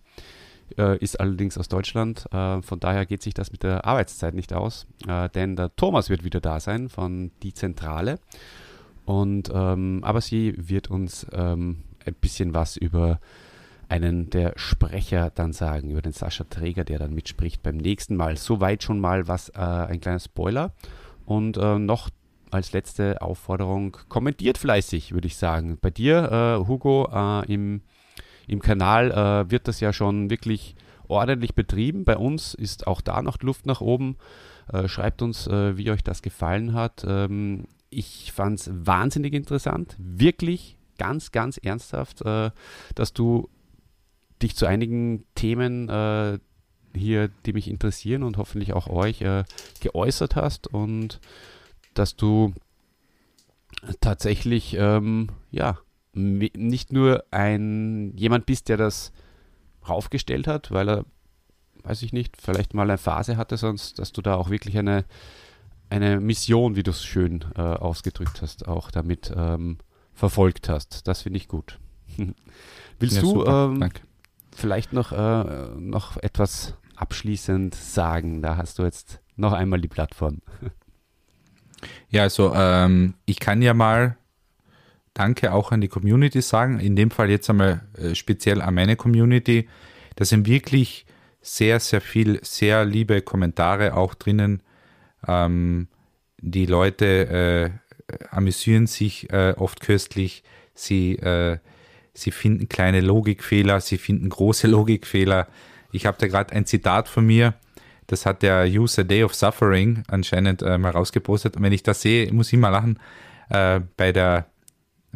äh, 0.78 0.98
ist 0.98 1.20
allerdings 1.20 1.58
aus 1.58 1.68
Deutschland. 1.68 2.26
Äh, 2.32 2.62
von 2.62 2.80
daher 2.80 3.06
geht 3.06 3.22
sich 3.22 3.34
das 3.34 3.52
mit 3.52 3.62
der 3.62 3.84
Arbeitszeit 3.84 4.34
nicht 4.34 4.52
aus, 4.52 4.86
äh, 5.06 5.28
denn 5.30 5.56
der 5.56 5.74
Thomas 5.76 6.10
wird 6.10 6.24
wieder 6.24 6.40
da 6.40 6.60
sein 6.60 6.88
von 6.88 7.30
Die 7.42 7.54
Zentrale. 7.54 8.18
Und, 9.04 9.50
ähm, 9.54 10.00
aber 10.02 10.20
sie 10.20 10.54
wird 10.56 10.90
uns 10.90 11.26
ähm, 11.32 11.82
ein 12.06 12.14
bisschen 12.14 12.54
was 12.54 12.76
über 12.76 13.20
einen 13.88 14.30
der 14.30 14.54
Sprecher 14.56 15.30
dann 15.34 15.52
sagen, 15.52 15.90
über 15.90 16.02
den 16.02 16.12
Sascha 16.12 16.44
Träger, 16.44 16.84
der 16.84 16.98
dann 16.98 17.14
mitspricht 17.14 17.62
beim 17.62 17.76
nächsten 17.76 18.16
Mal. 18.16 18.36
Soweit 18.36 18.82
schon 18.82 18.98
mal 18.98 19.28
was, 19.28 19.50
äh, 19.50 19.60
ein 19.60 20.00
kleiner 20.00 20.20
Spoiler. 20.20 20.72
Und 21.26 21.56
äh, 21.56 21.78
noch 21.78 22.10
als 22.50 22.72
letzte 22.72 23.20
Aufforderung, 23.20 23.96
kommentiert 24.08 24.58
fleißig, 24.58 25.12
würde 25.12 25.26
ich 25.26 25.36
sagen. 25.36 25.76
Bei 25.80 25.90
dir, 25.90 26.30
äh, 26.62 26.68
Hugo, 26.68 27.08
im, 27.48 27.82
im 28.46 28.60
Kanal 28.60 29.10
äh, 29.10 29.50
wird 29.50 29.68
das 29.68 29.80
ja 29.80 29.92
schon 29.92 30.30
wirklich 30.30 30.76
ordentlich 31.08 31.54
betrieben. 31.54 32.04
Bei 32.04 32.16
uns 32.16 32.54
ist 32.54 32.86
auch 32.86 33.00
da 33.00 33.22
noch 33.22 33.40
Luft 33.42 33.66
nach 33.66 33.80
oben. 33.80 34.16
Äh, 34.72 34.88
schreibt 34.88 35.20
uns, 35.20 35.46
wie 35.46 35.90
euch 35.90 36.02
das 36.02 36.22
gefallen 36.22 36.72
hat. 36.72 37.04
Ähm, 37.06 37.64
ich 37.90 38.32
fand 38.32 38.60
es 38.60 38.70
wahnsinnig 38.72 39.34
interessant, 39.34 39.94
wirklich 39.98 40.78
ganz, 40.98 41.32
ganz 41.32 41.58
ernsthaft, 41.58 42.22
dass 42.22 43.12
du 43.12 43.48
dich 44.42 44.56
zu 44.56 44.66
einigen 44.66 45.24
Themen 45.34 45.88
äh, 45.88 46.38
hier, 46.94 47.28
die 47.46 47.52
mich 47.52 47.68
interessieren 47.68 48.22
und 48.22 48.36
hoffentlich 48.36 48.72
auch 48.72 48.88
euch 48.88 49.22
äh, 49.22 49.44
geäußert 49.80 50.36
hast 50.36 50.68
und 50.68 51.20
dass 51.94 52.16
du 52.16 52.52
tatsächlich 54.00 54.76
ähm, 54.78 55.28
ja 55.50 55.78
nicht 56.14 56.92
nur 56.92 57.24
ein 57.30 58.12
jemand 58.16 58.46
bist, 58.46 58.68
der 58.68 58.76
das 58.76 59.12
raufgestellt 59.88 60.46
hat, 60.46 60.70
weil 60.70 60.88
er, 60.88 61.04
weiß 61.82 62.02
ich 62.02 62.12
nicht, 62.12 62.36
vielleicht 62.40 62.74
mal 62.74 62.88
eine 62.88 62.98
Phase 62.98 63.36
hatte, 63.36 63.56
sonst, 63.56 63.98
dass 63.98 64.12
du 64.12 64.22
da 64.22 64.34
auch 64.34 64.50
wirklich 64.50 64.78
eine, 64.78 65.04
eine 65.90 66.20
Mission, 66.20 66.76
wie 66.76 66.82
du 66.82 66.90
es 66.90 67.04
schön 67.04 67.44
äh, 67.56 67.60
ausgedrückt 67.60 68.42
hast, 68.42 68.66
auch 68.68 68.90
damit 68.90 69.32
ähm, 69.36 69.78
verfolgt 70.12 70.68
hast. 70.68 71.06
Das 71.06 71.22
finde 71.22 71.38
ich 71.38 71.48
gut. 71.48 71.78
Willst 72.98 73.16
ja, 73.16 73.22
du 73.22 73.44
ähm, 73.44 73.90
vielleicht 74.54 74.92
noch, 74.92 75.12
äh, 75.12 75.66
noch 75.78 76.16
etwas 76.18 76.74
abschließend 76.96 77.74
sagen? 77.74 78.40
Da 78.40 78.56
hast 78.56 78.78
du 78.78 78.84
jetzt 78.84 79.20
noch 79.36 79.52
einmal 79.52 79.80
die 79.80 79.88
Plattform. 79.88 80.38
Ja, 82.08 82.22
also 82.22 82.54
ähm, 82.54 83.12
ich 83.26 83.40
kann 83.40 83.60
ja 83.60 83.74
mal 83.74 84.16
Danke 85.14 85.52
auch 85.52 85.72
an 85.72 85.80
die 85.80 85.88
Community 85.88 86.42
sagen. 86.42 86.80
In 86.80 86.96
dem 86.96 87.10
Fall 87.10 87.30
jetzt 87.30 87.48
einmal 87.48 87.82
äh, 87.96 88.14
speziell 88.14 88.60
an 88.60 88.74
meine 88.74 88.96
Community. 88.96 89.68
Da 90.16 90.24
sind 90.24 90.46
wirklich 90.46 91.06
sehr, 91.40 91.80
sehr 91.80 92.00
viel, 92.00 92.40
sehr 92.42 92.84
liebe 92.84 93.22
Kommentare 93.22 93.94
auch 93.94 94.14
drinnen. 94.14 94.62
Ähm, 95.26 95.88
die 96.40 96.66
Leute 96.66 97.72
äh, 98.08 98.24
amüsieren 98.30 98.86
sich 98.86 99.30
äh, 99.32 99.54
oft 99.56 99.80
köstlich. 99.80 100.42
Sie 100.74 101.16
äh, 101.16 101.58
sie 102.14 102.30
finden 102.30 102.68
kleine 102.68 103.00
Logikfehler, 103.00 103.80
sie 103.80 103.98
finden 103.98 104.28
große 104.28 104.66
Logikfehler. 104.68 105.48
Ich 105.92 106.06
habe 106.06 106.16
da 106.18 106.26
gerade 106.26 106.54
ein 106.54 106.66
Zitat 106.66 107.08
von 107.08 107.26
mir, 107.26 107.54
das 108.06 108.26
hat 108.26 108.42
der 108.42 108.66
User 108.66 109.04
Day 109.04 109.24
of 109.24 109.34
Suffering 109.34 110.02
anscheinend 110.08 110.62
äh, 110.62 110.78
mal 110.78 110.90
rausgepostet. 110.90 111.56
Und 111.56 111.62
wenn 111.62 111.72
ich 111.72 111.82
das 111.82 112.02
sehe, 112.02 112.32
muss 112.32 112.52
ich 112.52 112.58
mal 112.58 112.70
lachen, 112.70 112.98
äh, 113.50 113.80
bei, 113.96 114.12
der, 114.12 114.46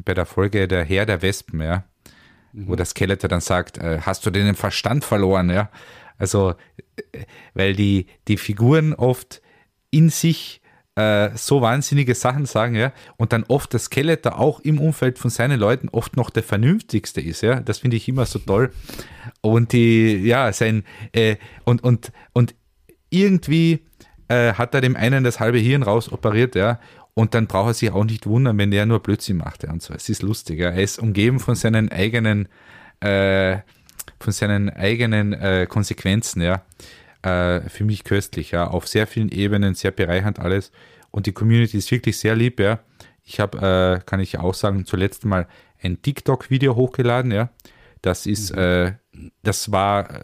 bei 0.05 0.15
der 0.15 0.27
Folge 0.27 0.69
Der 0.69 0.85
Herr 0.85 1.07
der 1.07 1.23
Wespen, 1.23 1.61
ja, 1.61 1.85
mhm. 2.53 2.69
wo 2.69 2.77
der 2.77 2.87
Skeletor 2.87 3.29
dann 3.29 3.41
sagt, 3.41 3.79
äh, 3.79 4.01
hast 4.01 4.25
du 4.27 4.31
den 4.31 4.55
Verstand 4.55 5.05
verloren, 5.05 5.51
ja. 5.51 5.70
Also, 6.19 6.55
äh, 7.12 7.25
weil 7.55 7.75
die, 7.75 8.07
die 8.27 8.37
Figuren 8.37 8.95
oft 8.95 9.41
in 9.91 10.11
sich 10.11 10.61
äh, 10.99 11.31
so 11.37 11.62
wahnsinnige 11.62 12.15
Sachen 12.15 12.45
sagen, 12.45 12.75
ja, 12.75 12.93
und 13.16 13.33
dann 13.33 13.45
oft 13.45 13.73
der 13.73 13.81
Skeletor 13.81 14.39
auch 14.39 14.61
im 14.61 14.81
Umfeld 14.81 15.19
von 15.19 15.31
seinen 15.31 15.61
Leuten 15.61 15.89
oft 15.91 16.16
noch 16.16 16.31
der 16.31 16.43
vernünftigste 16.43 17.20
ist, 17.20 17.43
ja, 17.43 17.61
das 17.61 17.79
finde 17.79 17.97
ich 17.97 18.09
immer 18.09 18.27
so 18.27 18.41
toll. 18.41 18.73
Und 19.41 19.73
die, 19.73 20.16
ja, 20.16 20.53
sein, 20.53 20.85
äh, 21.12 21.37
und, 21.65 21.85
und, 21.85 22.11
und 22.33 22.57
irgendwie 23.11 23.87
äh, 24.27 24.55
hat 24.55 24.75
er 24.75 24.81
dem 24.81 24.97
einen 24.97 25.23
das 25.23 25.39
halbe 25.39 25.59
Hirn 25.59 25.85
raus 25.85 26.11
operiert, 26.11 26.57
ja, 26.57 26.81
und 27.19 27.35
dann 27.35 27.49
braucht 27.49 27.70
er 27.70 27.74
sich 27.74 27.90
auch 27.90 28.05
nicht 28.05 28.28
wundern, 28.28 28.59
wenn 28.59 28.70
der 28.70 28.86
nur 28.86 29.01
Blödsinn 29.01 29.39
macht, 29.39 29.65
ja, 29.65 29.73
und 29.73 29.82
so. 29.82 29.93
Es 29.93 30.09
ist 30.09 30.23
lustig, 30.23 30.61
ja. 30.61 30.70
Er 30.70 30.85
ist 30.85 31.01
umgeben 31.01 31.40
von 31.40 31.57
seinen 31.57 31.90
eigenen, 31.90 32.47
äh, 33.01 33.59
von 34.20 34.32
seinen 34.32 34.70
eigenen 34.70 35.32
äh, 35.32 35.66
Konsequenzen, 35.69 36.43
ja. 36.43 36.62
äh, 37.23 37.69
für 37.69 37.82
mich 37.82 38.05
köstlich, 38.05 38.53
ja, 38.53 38.69
auf 38.69 38.86
sehr 38.86 39.09
vielen 39.09 39.31
Ebenen, 39.31 39.74
sehr 39.74 39.90
bereichernd 39.90 40.39
alles. 40.39 40.70
Und 41.11 41.27
die 41.27 41.32
Community 41.32 41.78
ist 41.78 41.90
wirklich 41.90 42.16
sehr 42.16 42.36
lieb, 42.36 42.61
ja. 42.61 42.78
Ich 43.24 43.40
habe, 43.40 43.99
äh, 43.99 44.07
kann 44.07 44.20
ich 44.20 44.39
auch 44.39 44.55
sagen, 44.55 44.86
zuletzt 44.86 45.24
mal 45.24 45.49
ein 45.82 46.01
TikTok-Video 46.01 46.77
hochgeladen, 46.77 47.32
ja. 47.32 47.51
Das 48.01 48.27
ist, 48.27 48.53
mhm. 48.53 48.59
äh, 48.61 48.93
das 49.43 49.73
war 49.73 50.09
äh, 50.09 50.23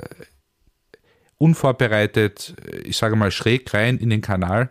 unvorbereitet, 1.38 2.54
ich 2.84 2.96
sage 2.96 3.16
mal 3.16 3.32
schräg 3.32 3.74
rein 3.74 3.98
in 3.98 4.10
den 4.10 4.20
Kanal. 4.20 4.70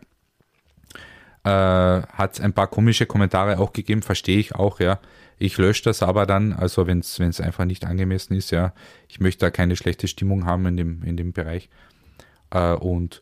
Äh, 1.45 1.49
hat 1.49 2.39
ein 2.39 2.53
paar 2.53 2.67
komische 2.67 3.05
Kommentare 3.05 3.59
auch 3.59 3.73
gegeben, 3.73 4.01
verstehe 4.01 4.39
ich 4.39 4.55
auch, 4.55 4.79
ja. 4.79 4.99
Ich 5.37 5.57
lösche 5.57 5.83
das 5.83 6.01
aber 6.01 6.25
dann, 6.25 6.53
also 6.53 6.87
wenn 6.87 6.99
es 6.99 7.41
einfach 7.41 7.65
nicht 7.65 7.85
angemessen 7.85 8.33
ist, 8.35 8.51
ja. 8.51 8.73
Ich 9.09 9.19
möchte 9.19 9.45
da 9.45 9.51
keine 9.51 9.75
schlechte 9.75 10.07
Stimmung 10.07 10.45
haben 10.45 10.65
in 10.67 10.77
dem, 10.77 11.03
in 11.03 11.17
dem 11.17 11.33
Bereich. 11.33 11.69
Äh, 12.51 12.75
und 12.75 13.21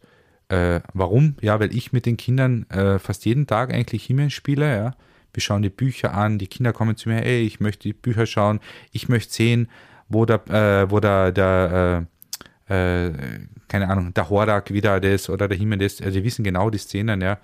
äh, 0.50 0.82
warum? 0.94 1.36
Ja, 1.42 1.60
weil 1.60 1.76
ich 1.76 1.94
mit 1.94 2.06
den 2.06 2.16
Kindern 2.18 2.70
äh, 2.70 3.00
fast 3.00 3.26
jeden 3.26 3.48
Tag 3.48 3.74
eigentlich 3.74 4.06
Himmel 4.06 4.30
spiele, 4.30 4.76
ja. 4.76 4.96
Wir 5.34 5.42
schauen 5.42 5.64
die 5.64 5.70
Bücher 5.70 6.14
an, 6.14 6.38
die 6.38 6.48
Kinder 6.48 6.74
kommen 6.74 6.98
zu 6.98 7.10
mir, 7.10 7.26
ey, 7.26 7.42
ich 7.42 7.60
möchte 7.60 7.84
die 7.84 7.94
Bücher 7.94 8.28
schauen, 8.28 8.60
ich 8.92 9.10
möchte 9.10 9.34
sehen, 9.34 9.68
wo 10.10 10.26
der, 10.26 10.48
äh, 10.48 10.92
wo 10.92 11.00
der, 11.00 11.32
der 11.32 12.06
keine 12.68 13.90
Ahnung, 13.90 14.14
der 14.14 14.30
Horak 14.30 14.72
wieder 14.72 15.02
das 15.02 15.30
oder 15.30 15.50
der 15.50 15.58
Himmel 15.58 15.80
das, 15.80 16.02
also 16.02 16.18
die 16.18 16.24
wissen 16.24 16.44
genau 16.44 16.70
die 16.70 16.78
Szenen, 16.78 17.20
ja. 17.20 17.38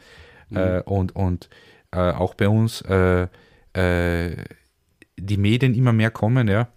Mhm. 0.49 0.57
Äh, 0.57 0.81
und 0.85 1.15
und 1.15 1.49
äh, 1.91 2.11
auch 2.11 2.33
bei 2.33 2.49
uns 2.49 2.81
äh, 2.81 3.27
die 5.19 5.37
Medien 5.37 5.75
immer 5.75 5.93
mehr 5.93 6.09
kommen, 6.11 6.47
ja. 6.47 6.67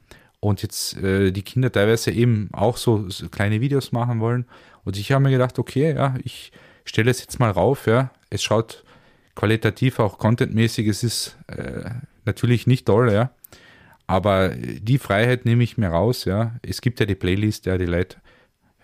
Und 0.40 0.62
jetzt 0.62 0.96
die 1.00 1.42
Kinder 1.42 1.72
teilweise 1.72 2.10
eben 2.10 2.50
auch 2.52 2.76
so, 2.76 3.08
so 3.08 3.28
kleine 3.30 3.62
Videos 3.62 3.92
machen 3.92 4.20
wollen. 4.20 4.44
Und 4.84 4.98
ich 4.98 5.10
habe 5.12 5.22
mir 5.22 5.30
gedacht, 5.30 5.58
okay, 5.58 5.94
ja, 5.94 6.14
ich 6.24 6.52
stelle 6.84 7.10
es 7.10 7.20
jetzt 7.20 7.40
mal 7.40 7.50
rauf, 7.50 7.86
ja. 7.86 8.10
Es 8.28 8.42
schaut 8.42 8.84
qualitativ, 9.34 9.98
auch 9.98 10.18
contentmäßig, 10.18 10.88
es 10.88 11.02
ist 11.02 11.38
äh, 11.46 11.90
natürlich 12.26 12.66
nicht 12.66 12.86
toll, 12.86 13.10
ja. 13.12 13.30
Aber 14.06 14.50
die 14.50 14.98
Freiheit 14.98 15.44
nehme 15.46 15.62
ich 15.62 15.78
mir 15.78 15.88
raus, 15.88 16.26
ja. 16.26 16.56
Es 16.62 16.82
gibt 16.82 17.00
ja 17.00 17.06
die 17.06 17.14
Playlist, 17.14 17.64
ja, 17.64 17.78
die 17.78 17.86
Leute 17.86 18.18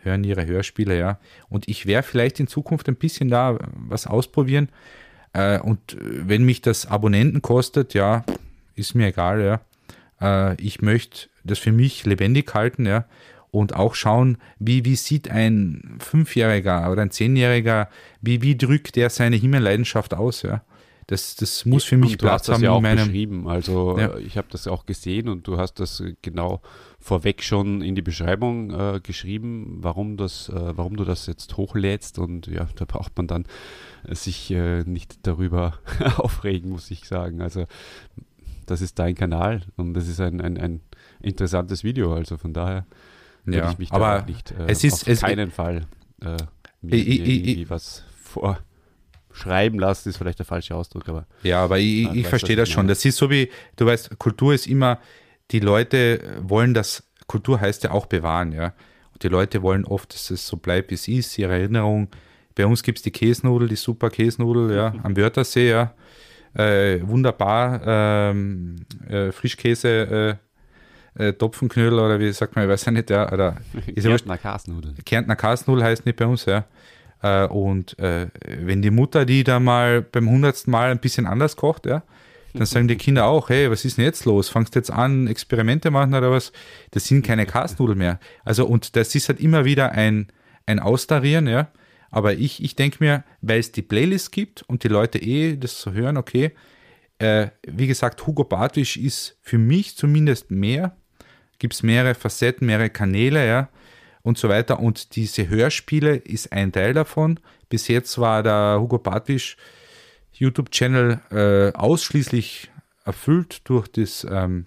hören 0.07 0.25
ihre 0.25 0.47
Hörspiele, 0.47 0.99
ja. 0.99 1.19
Und 1.49 1.69
ich 1.69 1.87
werde 1.87 2.07
vielleicht 2.07 2.41
in 2.41 2.47
Zukunft 2.47 2.89
ein 2.89 2.97
bisschen 2.97 3.29
da 3.29 3.59
was 3.75 4.07
ausprobieren. 4.07 4.71
Äh, 5.33 5.61
und 5.61 5.97
wenn 6.01 6.45
mich 6.45 6.63
das 6.63 6.87
Abonnenten 6.87 7.43
kostet, 7.43 7.93
ja, 7.93 8.25
ist 8.75 8.95
mir 8.95 9.09
egal, 9.09 9.43
ja. 9.43 9.61
Äh, 10.21 10.61
ich 10.63 10.81
möchte 10.81 11.29
das 11.45 11.59
für 11.59 11.73
mich 11.73 12.07
lebendig 12.07 12.55
halten, 12.55 12.87
ja 12.87 13.05
und 13.51 13.75
auch 13.75 13.95
schauen, 13.95 14.37
wie, 14.59 14.85
wie 14.85 14.97
sieht 14.97 15.31
ein 15.31 15.97
Fünfjähriger 15.99 16.91
oder 16.91 17.03
ein 17.03 17.11
Zehnjähriger, 17.11 17.89
wie, 18.21 18.43
wie 18.43 18.57
drückt 18.57 18.99
er 18.99 19.09
seine 19.09 19.37
Himmelleidenschaft 19.37 20.13
aus, 20.15 20.43
ja. 20.43 20.63
Das, 21.07 21.37
das 21.37 21.65
muss 21.65 21.85
für 21.85 21.97
mich 21.97 22.13
und 22.13 22.23
du 22.23 22.27
Platz 22.27 22.33
hast 22.33 22.49
das 22.49 22.55
haben 22.57 22.65
ja 22.65 22.73
auch 22.73 22.81
meinem, 22.81 23.07
beschrieben. 23.07 23.49
Also 23.49 23.97
ja. 23.97 24.17
ich 24.19 24.37
habe 24.37 24.49
das 24.51 24.67
auch 24.67 24.87
gesehen 24.87 25.29
und 25.29 25.47
du 25.47 25.57
hast 25.57 25.79
das 25.79 26.03
genau 26.21 26.61
vorweg 27.07 27.45
schon 27.45 27.83
in 27.83 27.95
die 27.95 28.03
Beschreibung 28.03 28.73
äh, 28.73 29.01
geschrieben, 29.01 29.79
warum 29.81 30.17
das, 30.17 30.49
äh, 30.49 30.77
warum 30.77 30.97
du 30.97 31.05
das 31.05 31.27
jetzt 31.29 31.57
hochlädst 31.57 32.19
und 32.19 32.49
ja, 32.49 32.67
da 32.75 32.85
braucht 32.85 33.17
man 33.17 33.29
dann 33.29 33.45
äh, 34.09 34.15
sich 34.17 34.51
äh, 34.51 34.83
nicht 34.83 35.25
darüber 35.25 35.79
aufregen, 36.17 36.71
muss 36.71 36.91
ich 36.91 37.07
sagen. 37.07 37.41
Also 37.41 37.67
das 38.67 38.81
ist 38.81 38.99
dein 38.99 39.15
Kanal 39.15 39.63
und 39.77 39.95
das 39.95 40.09
ist 40.09 40.21
ein, 40.21 40.41
ein, 40.41 40.59
ein 40.59 40.81
interessantes 41.23 41.85
Video, 41.85 42.13
also 42.13 42.39
von 42.39 42.53
daher 42.53 42.87
ja, 43.47 43.71
ich 43.71 43.79
mich 43.79 43.93
aber 43.93 44.23
nicht 44.23 44.51
äh, 44.51 44.67
es 44.67 44.83
ist, 44.83 45.03
auf 45.03 45.09
es 45.09 45.21
keinen 45.21 45.53
Fall 45.53 45.87
äh, 46.23 46.37
mir, 46.83 46.97
ich, 46.97 47.21
irgendwie 47.21 47.71
was 47.71 48.03
vorschreiben 49.31 49.79
lassen, 49.79 50.09
ist 50.09 50.17
vielleicht 50.17 50.41
der 50.41 50.47
falsche 50.47 50.75
Ausdruck, 50.75 51.09
aber. 51.09 51.27
Ja, 51.45 51.63
aber 51.63 51.79
ich, 51.79 52.13
ich 52.13 52.27
verstehe 52.27 52.57
das 52.57 52.69
schon. 52.69 52.89
Das 52.89 53.05
ist 53.05 53.17
so 53.17 53.31
wie, 53.31 53.49
du 53.77 53.87
weißt, 53.87 54.19
Kultur 54.19 54.53
ist 54.53 54.67
immer, 54.67 54.99
die 55.51 55.61
Leute 55.61 56.21
wollen 56.41 56.75
das, 56.75 57.05
Kultur 57.27 57.61
heißt 57.61 57.85
ja 57.85 57.91
auch 57.91 58.07
bewahren, 58.07 58.53
ja. 58.53 58.73
Und 59.13 59.23
die 59.23 59.29
Leute 59.29 59.63
wollen 59.63 59.85
oft, 59.85 60.13
dass 60.15 60.31
es 60.31 60.47
so 60.47 60.57
bleibt, 60.57 60.91
wie 60.91 60.95
es 60.95 61.09
ist, 61.09 61.39
ihre 61.39 61.53
Erinnerung. 61.53 62.09
Bei 62.55 62.67
uns 62.67 62.83
gibt 62.83 62.99
es 62.99 63.03
die 63.03 63.11
Käsnudel, 63.11 63.69
die 63.69 63.77
super 63.77 64.11
Käsnudel, 64.11 64.75
ja, 64.75 64.95
am 65.03 65.17
Wörthersee, 65.17 65.71
ja. 65.71 65.95
Äh, 66.55 67.07
wunderbar, 67.07 67.83
ähm, 67.85 68.77
äh, 69.09 69.31
Frischkäse, 69.31 70.39
äh, 71.17 71.29
äh, 71.29 71.33
Topfenknödel 71.35 71.99
oder 71.99 72.19
wie 72.19 72.33
sagt 72.33 72.57
man, 72.57 72.65
ich 72.65 72.71
weiß 72.71 72.87
ja 72.87 72.93
nicht, 72.93 73.11
ja, 73.11 73.31
oder 73.31 73.57
Kärntner 73.95 74.39
Kasnudel. 74.39 74.95
Kärntner 75.05 75.37
Kasnudel 75.37 75.85
heißt 75.85 76.07
nicht 76.07 76.17
bei 76.17 76.27
uns, 76.27 76.47
ja. 76.47 76.65
Äh, 77.23 77.47
und 77.47 77.99
äh, 77.99 78.29
wenn 78.45 78.83
die 78.83 78.91
Mutter 78.91 79.25
die 79.25 79.45
da 79.45 79.61
mal 79.61 80.03
beim 80.03 80.29
hundertsten 80.29 80.71
Mal 80.71 80.91
ein 80.91 80.99
bisschen 80.99 81.27
anders 81.27 81.57
kocht, 81.57 81.87
ja, 81.87 82.03
dann 82.57 82.67
sagen 82.67 82.89
die 82.89 82.97
Kinder 82.97 83.27
auch, 83.27 83.49
hey, 83.49 83.71
was 83.71 83.85
ist 83.85 83.99
denn 83.99 84.05
jetzt 84.05 84.25
los? 84.25 84.49
Fangst 84.49 84.75
du 84.75 84.79
jetzt 84.79 84.91
an, 84.91 85.27
Experimente 85.27 85.91
machen 85.91 86.15
oder 86.15 86.31
was? 86.31 86.53
Das 86.91 87.07
sind 87.07 87.25
keine 87.25 87.47
Kasnudeln 87.47 87.99
mehr. 87.99 88.19
Also, 88.45 88.67
und 88.67 88.97
das 88.97 89.15
ist 89.15 89.29
halt 89.29 89.41
immer 89.41 89.65
wieder 89.65 89.93
ein, 89.93 90.29
ein 90.67 90.81
Austarieren, 90.81 91.47
ja. 91.47 91.69
Aber 92.11 92.35
ich, 92.35 92.63
ich 92.63 92.77
denke 92.77 92.99
mir, 93.01 93.25
weil 93.41 93.61
es 93.61 93.73
die 93.73 93.83
Playlist 93.83 94.33
gibt 94.33 94.63
und 94.63 94.85
die 94.85 94.89
Leute 94.89 95.19
eh 95.19 95.57
das 95.57 95.81
so 95.81 95.93
hören, 95.93 96.17
okay, 96.17 96.53
äh, 97.19 97.49
wie 97.67 97.87
gesagt, 97.87 98.27
Hugo 98.27 98.45
Bartwisch 98.45 98.97
ist 98.97 99.39
für 99.41 99.59
mich 99.59 99.97
zumindest 99.97 100.51
mehr 100.51 100.97
gibt 101.59 101.75
es 101.75 101.83
mehrere 101.83 102.15
Facetten, 102.15 102.67
mehrere 102.67 102.91
Kanäle, 102.91 103.47
ja, 103.47 103.69
und 104.23 104.39
so 104.39 104.49
weiter. 104.49 104.81
Und 104.81 105.17
diese 105.17 105.49
Hörspiele 105.49 106.17
ist 106.17 106.53
ein 106.53 106.73
Teil 106.73 106.95
davon. 106.95 107.41
Bis 107.69 107.89
jetzt 107.89 108.19
war 108.19 108.43
der 108.43 108.79
Hugo 108.81 108.99
Bartwisch 108.99 109.57
YouTube-Channel 110.39 111.21
äh, 111.31 111.73
ausschließlich 111.77 112.71
erfüllt 113.05 113.61
durch 113.69 113.89
das 113.89 114.27
ähm, 114.29 114.65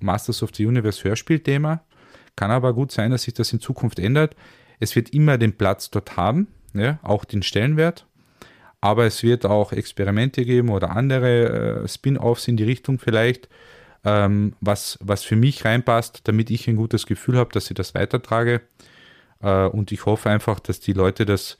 Masters 0.00 0.42
of 0.42 0.50
the 0.54 0.66
Universe 0.66 1.02
Hörspielthema. 1.04 1.82
Kann 2.36 2.50
aber 2.50 2.72
gut 2.72 2.92
sein, 2.92 3.10
dass 3.10 3.22
sich 3.22 3.34
das 3.34 3.52
in 3.52 3.60
Zukunft 3.60 3.98
ändert. 3.98 4.36
Es 4.78 4.94
wird 4.94 5.10
immer 5.10 5.38
den 5.38 5.56
Platz 5.56 5.90
dort 5.90 6.16
haben, 6.16 6.48
ja, 6.72 6.98
auch 7.02 7.24
den 7.24 7.42
Stellenwert. 7.42 8.06
Aber 8.80 9.06
es 9.06 9.24
wird 9.24 9.44
auch 9.44 9.72
Experimente 9.72 10.44
geben 10.44 10.68
oder 10.68 10.90
andere 10.90 11.82
äh, 11.82 11.88
Spin-offs 11.88 12.46
in 12.46 12.56
die 12.56 12.64
Richtung 12.64 13.00
vielleicht 13.00 13.48
ähm, 14.04 14.54
was, 14.60 14.98
was 15.00 15.24
für 15.24 15.34
mich 15.34 15.64
reinpasst, 15.64 16.20
damit 16.24 16.50
ich 16.50 16.68
ein 16.68 16.76
gutes 16.76 17.06
Gefühl 17.06 17.36
habe, 17.36 17.50
dass 17.52 17.70
ich 17.70 17.74
das 17.74 17.94
weitertrage. 17.94 18.60
Äh, 19.42 19.66
und 19.66 19.90
ich 19.90 20.06
hoffe 20.06 20.30
einfach, 20.30 20.60
dass 20.60 20.78
die 20.78 20.92
Leute 20.92 21.26
das 21.26 21.58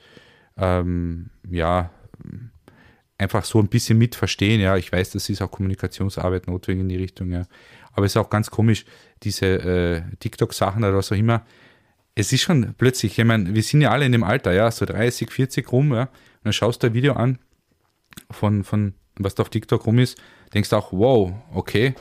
ähm, 0.57 1.31
ja 1.49 1.91
einfach 3.19 3.45
so 3.45 3.59
ein 3.59 3.69
bisschen 3.69 3.99
mitverstehen. 3.99 4.61
Ja, 4.61 4.77
ich 4.77 4.91
weiß, 4.91 5.11
das 5.11 5.29
ist 5.29 5.43
auch 5.43 5.51
Kommunikationsarbeit 5.51 6.47
notwendig 6.47 6.83
in 6.83 6.89
die 6.89 6.97
Richtung. 6.97 7.33
Ja. 7.33 7.47
Aber 7.93 8.07
es 8.07 8.13
ist 8.13 8.17
auch 8.17 8.31
ganz 8.31 8.51
komisch, 8.51 8.85
diese 9.23 9.47
äh, 9.47 10.03
TikTok-Sachen 10.21 10.85
oder 10.85 10.97
was 10.97 11.13
auch 11.13 11.17
immer. 11.17 11.45
Es 12.15 12.33
ist 12.33 12.43
schon 12.43 12.75
plötzlich, 12.79 13.19
ich 13.19 13.25
meine, 13.25 13.55
wir 13.55 13.63
sind 13.63 13.81
ja 13.81 13.91
alle 13.91 14.07
in 14.07 14.13
dem 14.13 14.25
Alter, 14.25 14.53
ja, 14.53 14.71
so 14.71 14.87
30, 14.87 15.31
40 15.31 15.71
rum, 15.71 15.93
ja. 15.93 16.03
Und 16.03 16.11
dann 16.45 16.53
schaust 16.53 16.83
du 16.83 16.89
ein 16.89 16.95
Video 16.95 17.15
an 17.15 17.39
von, 18.31 18.65
von 18.65 18.95
was 19.17 19.35
da 19.35 19.43
auf 19.43 19.51
TikTok 19.51 19.87
rum 19.87 19.99
ist, 19.99 20.17
denkst 20.55 20.73
auch, 20.73 20.93
wow, 20.93 21.33
okay, 21.53 21.95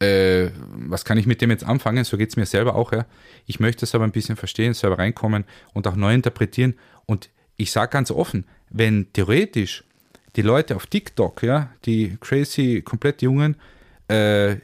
äh, 0.00 0.50
was 0.88 1.04
kann 1.04 1.18
ich 1.18 1.26
mit 1.26 1.40
dem 1.40 1.50
jetzt 1.50 1.64
anfangen? 1.64 2.04
So 2.04 2.16
geht 2.16 2.30
es 2.30 2.36
mir 2.36 2.46
selber 2.46 2.74
auch. 2.74 2.92
Ja. 2.92 3.06
Ich 3.46 3.60
möchte 3.60 3.84
es 3.84 3.94
aber 3.94 4.04
ein 4.04 4.12
bisschen 4.12 4.36
verstehen, 4.36 4.74
selber 4.74 4.98
reinkommen 4.98 5.44
und 5.72 5.86
auch 5.86 5.96
neu 5.96 6.14
interpretieren. 6.14 6.74
Und 7.06 7.30
ich 7.56 7.70
sage 7.70 7.90
ganz 7.90 8.10
offen, 8.10 8.46
wenn 8.70 9.12
theoretisch 9.12 9.84
die 10.36 10.42
Leute 10.42 10.76
auf 10.76 10.86
TikTok, 10.86 11.42
ja, 11.42 11.70
die 11.84 12.16
crazy, 12.20 12.82
komplett 12.82 13.22
Jungen, 13.22 13.56
äh, 14.08 14.56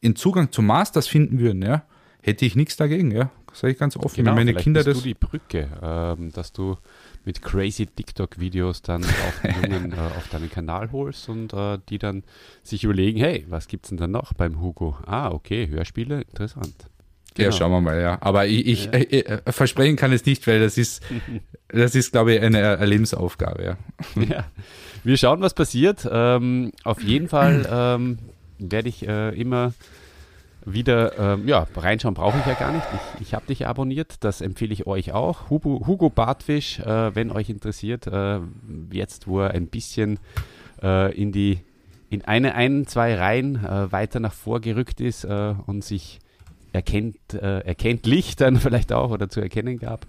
in 0.00 0.16
Zugang 0.16 0.50
zu 0.50 0.62
Masters 0.62 1.06
finden 1.06 1.38
würden, 1.38 1.62
ja, 1.62 1.84
hätte 2.22 2.44
ich 2.44 2.56
nichts 2.56 2.76
dagegen, 2.76 3.10
ja. 3.10 3.30
Sage 3.52 3.72
ich 3.72 3.78
ganz 3.78 3.96
offen. 3.96 4.14
Genau, 4.14 4.34
meine 4.34 4.54
Kinder 4.54 4.84
bist 4.84 4.96
das. 4.96 5.02
du 5.02 5.08
die 5.08 5.14
Brücke, 5.14 5.68
ähm, 5.82 6.30
dass 6.32 6.52
du 6.52 6.76
mit 7.24 7.42
crazy 7.42 7.86
TikTok-Videos 7.86 8.82
dann 8.82 9.04
auch 9.04 9.44
Jungen 9.62 9.92
äh, 9.92 9.96
auf 9.96 10.28
deinen 10.28 10.48
Kanal 10.48 10.92
holst 10.92 11.28
und 11.28 11.52
äh, 11.52 11.78
die 11.88 11.98
dann 11.98 12.22
sich 12.62 12.84
überlegen, 12.84 13.18
hey, 13.18 13.44
was 13.48 13.66
gibt 13.66 13.86
es 13.86 13.88
denn 13.88 13.98
dann 13.98 14.12
noch 14.12 14.32
beim 14.34 14.60
Hugo? 14.60 14.96
Ah, 15.04 15.30
okay, 15.32 15.68
Hörspiele, 15.68 16.22
interessant. 16.22 16.74
Genau. 17.34 17.50
Ja, 17.50 17.52
schauen 17.52 17.70
wir 17.70 17.80
mal, 17.80 18.00
ja. 18.00 18.18
Aber 18.20 18.46
ich, 18.46 18.66
ich, 18.66 18.84
ja. 18.86 18.94
ich, 18.94 19.12
äh, 19.12 19.38
äh, 19.44 19.52
versprechen 19.52 19.96
kann 19.96 20.12
es 20.12 20.26
nicht, 20.26 20.46
weil 20.46 20.60
das 20.60 20.76
ist, 20.76 21.02
das 21.68 21.94
ist, 21.94 22.12
glaube 22.12 22.34
ich, 22.34 22.42
eine, 22.42 22.84
Lebensaufgabe, 22.84 23.64
ja. 23.64 23.76
ja. 24.22 24.44
Wir 25.04 25.16
schauen, 25.16 25.40
was 25.40 25.54
passiert. 25.54 26.08
Ähm, 26.10 26.72
auf 26.84 27.02
jeden 27.02 27.28
Fall 27.28 27.66
ähm, 27.70 28.18
werde 28.58 28.88
ich 28.88 29.06
äh, 29.06 29.30
immer 29.40 29.72
wieder, 30.64 31.18
ähm, 31.18 31.48
ja, 31.48 31.66
reinschauen 31.74 32.14
brauche 32.14 32.38
ich 32.38 32.46
ja 32.46 32.54
gar 32.54 32.72
nicht. 32.72 32.86
Ich, 33.14 33.28
ich 33.28 33.34
habe 33.34 33.46
dich 33.46 33.66
abonniert, 33.66 34.16
das 34.20 34.40
empfehle 34.40 34.72
ich 34.72 34.86
euch 34.86 35.12
auch. 35.12 35.48
Hugo, 35.48 35.86
Hugo 35.86 36.10
Bartfisch, 36.10 36.80
äh, 36.80 37.14
wenn 37.14 37.30
euch 37.30 37.48
interessiert, 37.48 38.06
äh, 38.06 38.40
jetzt 38.92 39.26
wo 39.26 39.40
er 39.40 39.52
ein 39.52 39.68
bisschen 39.68 40.18
äh, 40.82 41.14
in 41.14 41.32
die, 41.32 41.60
in 42.10 42.22
eine, 42.24 42.54
ein, 42.54 42.86
zwei 42.86 43.14
Reihen 43.14 43.62
weiter 43.62 44.18
nach 44.18 44.32
vorgerückt 44.32 45.00
ist 45.00 45.24
und 45.24 45.84
sich 45.84 46.18
erkennt, 46.72 47.34
äh, 47.34 47.60
erkennt 47.60 48.06
Licht 48.06 48.40
dann 48.40 48.56
vielleicht 48.60 48.92
auch 48.92 49.10
oder 49.10 49.28
zu 49.28 49.40
erkennen 49.40 49.78
gab. 49.78 50.06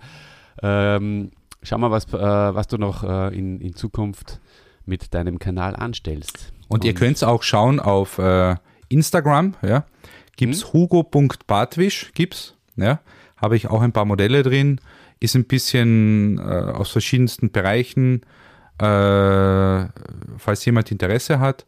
Ähm, 0.61 1.31
schau 1.63 1.77
mal, 1.77 1.91
was, 1.91 2.05
äh, 2.13 2.17
was 2.17 2.67
du 2.67 2.77
noch 2.77 3.03
äh, 3.03 3.37
in, 3.37 3.59
in 3.59 3.75
Zukunft 3.75 4.39
mit 4.85 5.13
deinem 5.13 5.39
Kanal 5.39 5.75
anstellst. 5.75 6.53
Und, 6.67 6.79
und 6.79 6.85
ihr 6.85 6.93
könnt 6.93 7.17
es 7.17 7.23
auch 7.23 7.43
schauen 7.43 7.79
auf 7.79 8.17
äh, 8.17 8.55
Instagram, 8.89 9.55
ja. 9.61 9.85
Gibt 10.37 10.55
es 10.55 10.63
hm? 10.65 10.73
hugo.bartwisch, 10.73 12.11
gibt's, 12.13 12.55
ja. 12.75 12.99
Habe 13.37 13.55
ich 13.55 13.67
auch 13.67 13.81
ein 13.81 13.91
paar 13.91 14.05
Modelle 14.05 14.43
drin. 14.43 14.79
Ist 15.19 15.35
ein 15.35 15.45
bisschen 15.45 16.39
äh, 16.39 16.41
aus 16.41 16.91
verschiedensten 16.91 17.51
Bereichen, 17.51 18.21
äh, 18.79 19.85
falls 20.37 20.65
jemand 20.65 20.91
Interesse 20.91 21.39
hat. 21.39 21.65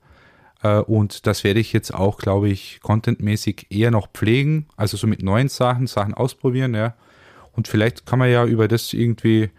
Äh, 0.64 0.80
und 0.80 1.28
das 1.28 1.44
werde 1.44 1.60
ich 1.60 1.74
jetzt 1.74 1.94
auch, 1.94 2.18
glaube 2.18 2.50
ich, 2.50 2.80
contentmäßig 2.82 3.68
eher 3.70 3.92
noch 3.92 4.08
pflegen. 4.12 4.68
Also 4.76 4.98
so 4.98 5.06
mit 5.06 5.22
neuen 5.22 5.50
Sachen, 5.50 5.88
Sachen 5.88 6.14
ausprobieren, 6.14 6.74
ja. 6.74 6.96
Und 7.52 7.68
vielleicht 7.68 8.08
kann 8.08 8.18
man 8.18 8.32
ja 8.32 8.46
über 8.46 8.68
das 8.68 8.94
irgendwie 8.94 9.52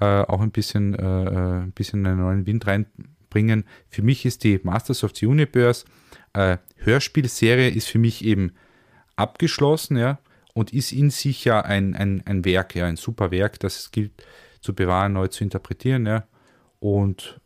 äh, 0.00 0.04
auch 0.04 0.40
ein 0.40 0.52
bisschen, 0.52 0.94
äh, 0.94 1.24
äh 1.24 1.62
ein 1.62 1.72
bisschen 1.72 2.06
einen 2.06 2.20
neuen 2.20 2.46
Wind 2.46 2.66
reinbringen. 2.66 3.64
Für 3.88 4.02
mich 4.02 4.24
ist 4.24 4.44
die 4.44 4.60
Masters 4.62 5.02
of 5.02 5.10
the 5.16 5.26
Universe 5.26 5.84
äh, 6.32 6.58
Hörspielserie 6.76 7.68
ist 7.68 7.88
für 7.88 7.98
mich 7.98 8.24
eben 8.24 8.52
abgeschlossen, 9.16 9.96
ja, 9.96 10.18
und 10.54 10.72
ist 10.72 10.92
in 10.92 11.10
sich 11.10 11.44
ja 11.44 11.60
ein, 11.60 11.94
ein, 11.94 12.22
ein 12.26 12.44
Werk, 12.44 12.74
ja, 12.74 12.86
ein 12.86 12.96
super 12.96 13.30
Werk, 13.30 13.60
das 13.60 13.78
es 13.78 13.90
gilt 13.90 14.12
zu 14.60 14.74
bewahren, 14.74 15.14
neu 15.14 15.28
zu 15.28 15.44
interpretieren, 15.44 16.06
ja. 16.06 16.24
Und 16.80 17.40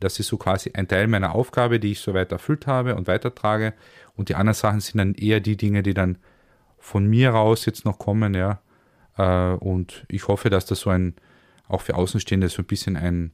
das 0.00 0.18
ist 0.18 0.28
so 0.28 0.36
quasi 0.36 0.72
ein 0.74 0.88
Teil 0.88 1.06
meiner 1.06 1.34
Aufgabe, 1.34 1.78
die 1.78 1.92
ich 1.92 2.00
soweit 2.00 2.32
erfüllt 2.32 2.66
habe 2.66 2.96
und 2.96 3.06
weitertrage. 3.06 3.74
Und 4.16 4.28
die 4.28 4.34
anderen 4.34 4.54
Sachen 4.54 4.80
sind 4.80 4.98
dann 4.98 5.14
eher 5.14 5.40
die 5.40 5.56
Dinge, 5.56 5.82
die 5.82 5.94
dann 5.94 6.18
von 6.78 7.06
mir 7.06 7.30
raus 7.30 7.66
jetzt 7.66 7.84
noch 7.84 7.98
kommen, 7.98 8.34
ja. 8.34 8.60
Äh, 9.16 9.54
und 9.56 10.04
ich 10.08 10.28
hoffe, 10.28 10.50
dass 10.50 10.66
das 10.66 10.80
so 10.80 10.90
ein, 10.90 11.14
auch 11.68 11.82
für 11.82 11.94
Außenstehende 11.94 12.48
so 12.48 12.62
ein 12.62 12.66
bisschen 12.66 12.96
ein, 12.96 13.32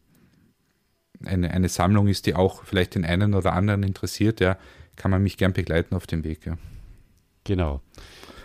eine, 1.25 1.51
eine 1.51 1.69
Sammlung 1.69 2.09
ist, 2.09 2.27
die 2.27 2.35
auch 2.35 2.65
vielleicht 2.65 2.97
den 2.97 3.05
einen 3.05 3.35
oder 3.35 3.53
anderen 3.53 3.83
interessiert, 3.83 4.41
ja, 4.41 4.59
kann 4.97 5.11
man 5.11 5.23
mich 5.23 5.37
gern 5.37 5.53
begleiten 5.53 5.95
auf 5.95 6.07
dem 6.07 6.25
Weg, 6.25 6.47
ja. 6.47 6.59
Genau. 7.45 7.81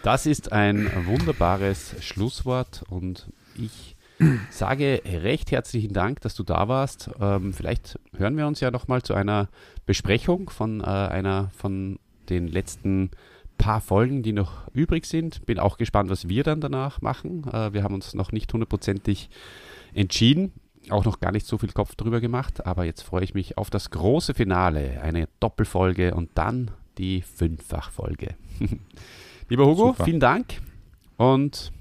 Das 0.03 0.26
ist 0.26 0.52
ein 0.52 0.91
wunderbares 1.06 1.95
Schlusswort 2.02 2.84
und 2.89 3.31
ich 3.56 3.91
sage 4.49 5.02
recht 5.06 5.52
herzlichen 5.52 5.93
Dank, 5.93 6.22
dass 6.22 6.35
du 6.35 6.43
da 6.43 6.68
warst. 6.68 7.10
Ähm, 7.19 7.53
vielleicht 7.53 7.99
hören 8.15 8.38
wir 8.38 8.48
uns 8.48 8.60
ja 8.60 8.72
nochmal 8.72 9.02
zu 9.02 9.14
einer 9.14 9.49
Besprechung 9.85 10.49
von 10.49 10.81
äh, 10.81 10.85
einer 10.85 11.49
von 11.56 11.99
den 12.30 12.48
letzten 12.48 13.11
paar 13.57 13.81
Folgen, 13.81 14.23
die 14.23 14.34
noch 14.34 14.68
übrig 14.73 15.06
sind. 15.06 15.45
Bin 15.45 15.60
auch 15.60 15.77
gespannt, 15.77 16.10
was 16.10 16.27
wir 16.27 16.43
dann 16.43 16.61
danach 16.61 17.02
machen. 17.02 17.45
Äh, 17.52 17.73
wir 17.73 17.84
haben 17.84 17.93
uns 17.93 18.14
noch 18.14 18.31
nicht 18.31 18.52
hundertprozentig 18.52 19.30
entschieden, 19.93 20.53
auch 20.89 21.06
noch 21.06 21.19
gar 21.19 21.31
nicht 21.31 21.45
so 21.45 21.57
viel 21.57 21.72
Kopf 21.72 21.95
drüber 21.95 22.22
gemacht, 22.22 22.65
aber 22.65 22.85
jetzt 22.85 23.03
freue 23.03 23.23
ich 23.23 23.34
mich 23.34 23.57
auf 23.57 23.69
das 23.69 23.91
große 23.91 24.34
Finale, 24.34 25.02
eine 25.02 25.27
Doppelfolge 25.39 26.15
und 26.15 26.31
dann 26.35 26.72
die 26.98 27.22
Fünffachfolge. 27.22 28.35
Lieber 29.49 29.65
Hugo, 29.65 29.88
Super. 29.89 30.06
vielen 30.06 30.19
Dank 30.19 30.61
und 31.18 31.72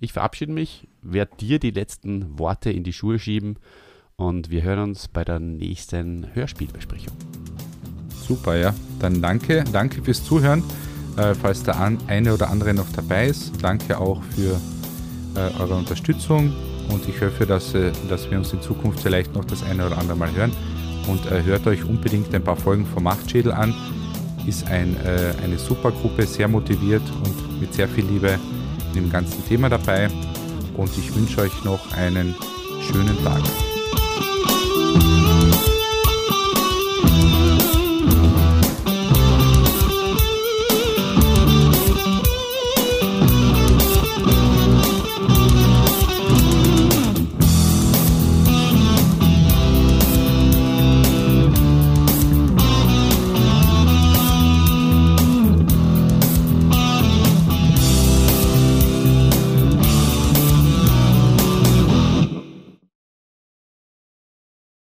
ich 0.00 0.12
verabschiede 0.12 0.52
mich, 0.52 0.88
werde 1.02 1.36
dir 1.36 1.58
die 1.58 1.70
letzten 1.70 2.38
Worte 2.38 2.70
in 2.70 2.84
die 2.84 2.92
Schuhe 2.92 3.18
schieben 3.18 3.56
und 4.16 4.50
wir 4.50 4.62
hören 4.62 4.90
uns 4.90 5.08
bei 5.08 5.24
der 5.24 5.38
nächsten 5.38 6.34
Hörspielbesprechung. 6.34 7.14
Super, 8.26 8.56
ja. 8.56 8.74
Dann 8.98 9.22
danke, 9.22 9.64
danke 9.72 10.02
fürs 10.02 10.24
Zuhören. 10.24 10.62
Äh, 11.16 11.34
falls 11.34 11.62
der 11.62 11.80
eine 12.06 12.34
oder 12.34 12.50
andere 12.50 12.74
noch 12.74 12.90
dabei 12.92 13.26
ist, 13.26 13.52
danke 13.62 13.98
auch 13.98 14.22
für 14.22 14.60
äh, 15.34 15.60
eure 15.60 15.76
Unterstützung 15.76 16.52
und 16.88 17.06
ich 17.08 17.20
hoffe, 17.20 17.46
dass, 17.46 17.74
äh, 17.74 17.92
dass 18.08 18.30
wir 18.30 18.38
uns 18.38 18.52
in 18.52 18.60
Zukunft 18.60 19.00
vielleicht 19.00 19.34
noch 19.34 19.44
das 19.44 19.62
eine 19.62 19.86
oder 19.86 19.98
andere 19.98 20.16
Mal 20.16 20.32
hören. 20.34 20.52
Und 21.06 21.24
äh, 21.30 21.42
hört 21.42 21.66
euch 21.66 21.84
unbedingt 21.84 22.34
ein 22.34 22.42
paar 22.42 22.56
Folgen 22.56 22.86
vom 22.86 23.04
Machtschädel 23.04 23.52
an. 23.52 23.74
Ist 24.46 24.66
ein, 24.68 24.96
äh, 25.04 25.32
eine 25.42 25.58
super 25.58 25.90
Gruppe, 25.90 26.26
sehr 26.26 26.48
motiviert 26.48 27.02
und 27.24 27.60
mit 27.60 27.74
sehr 27.74 27.88
viel 27.88 28.04
Liebe 28.04 28.38
dem 28.94 29.10
ganzen 29.10 29.46
Thema 29.46 29.68
dabei. 29.68 30.08
Und 30.76 30.96
ich 30.96 31.14
wünsche 31.14 31.40
euch 31.40 31.64
noch 31.64 31.92
einen 31.92 32.34
schönen 32.80 33.22
Tag. 33.24 33.42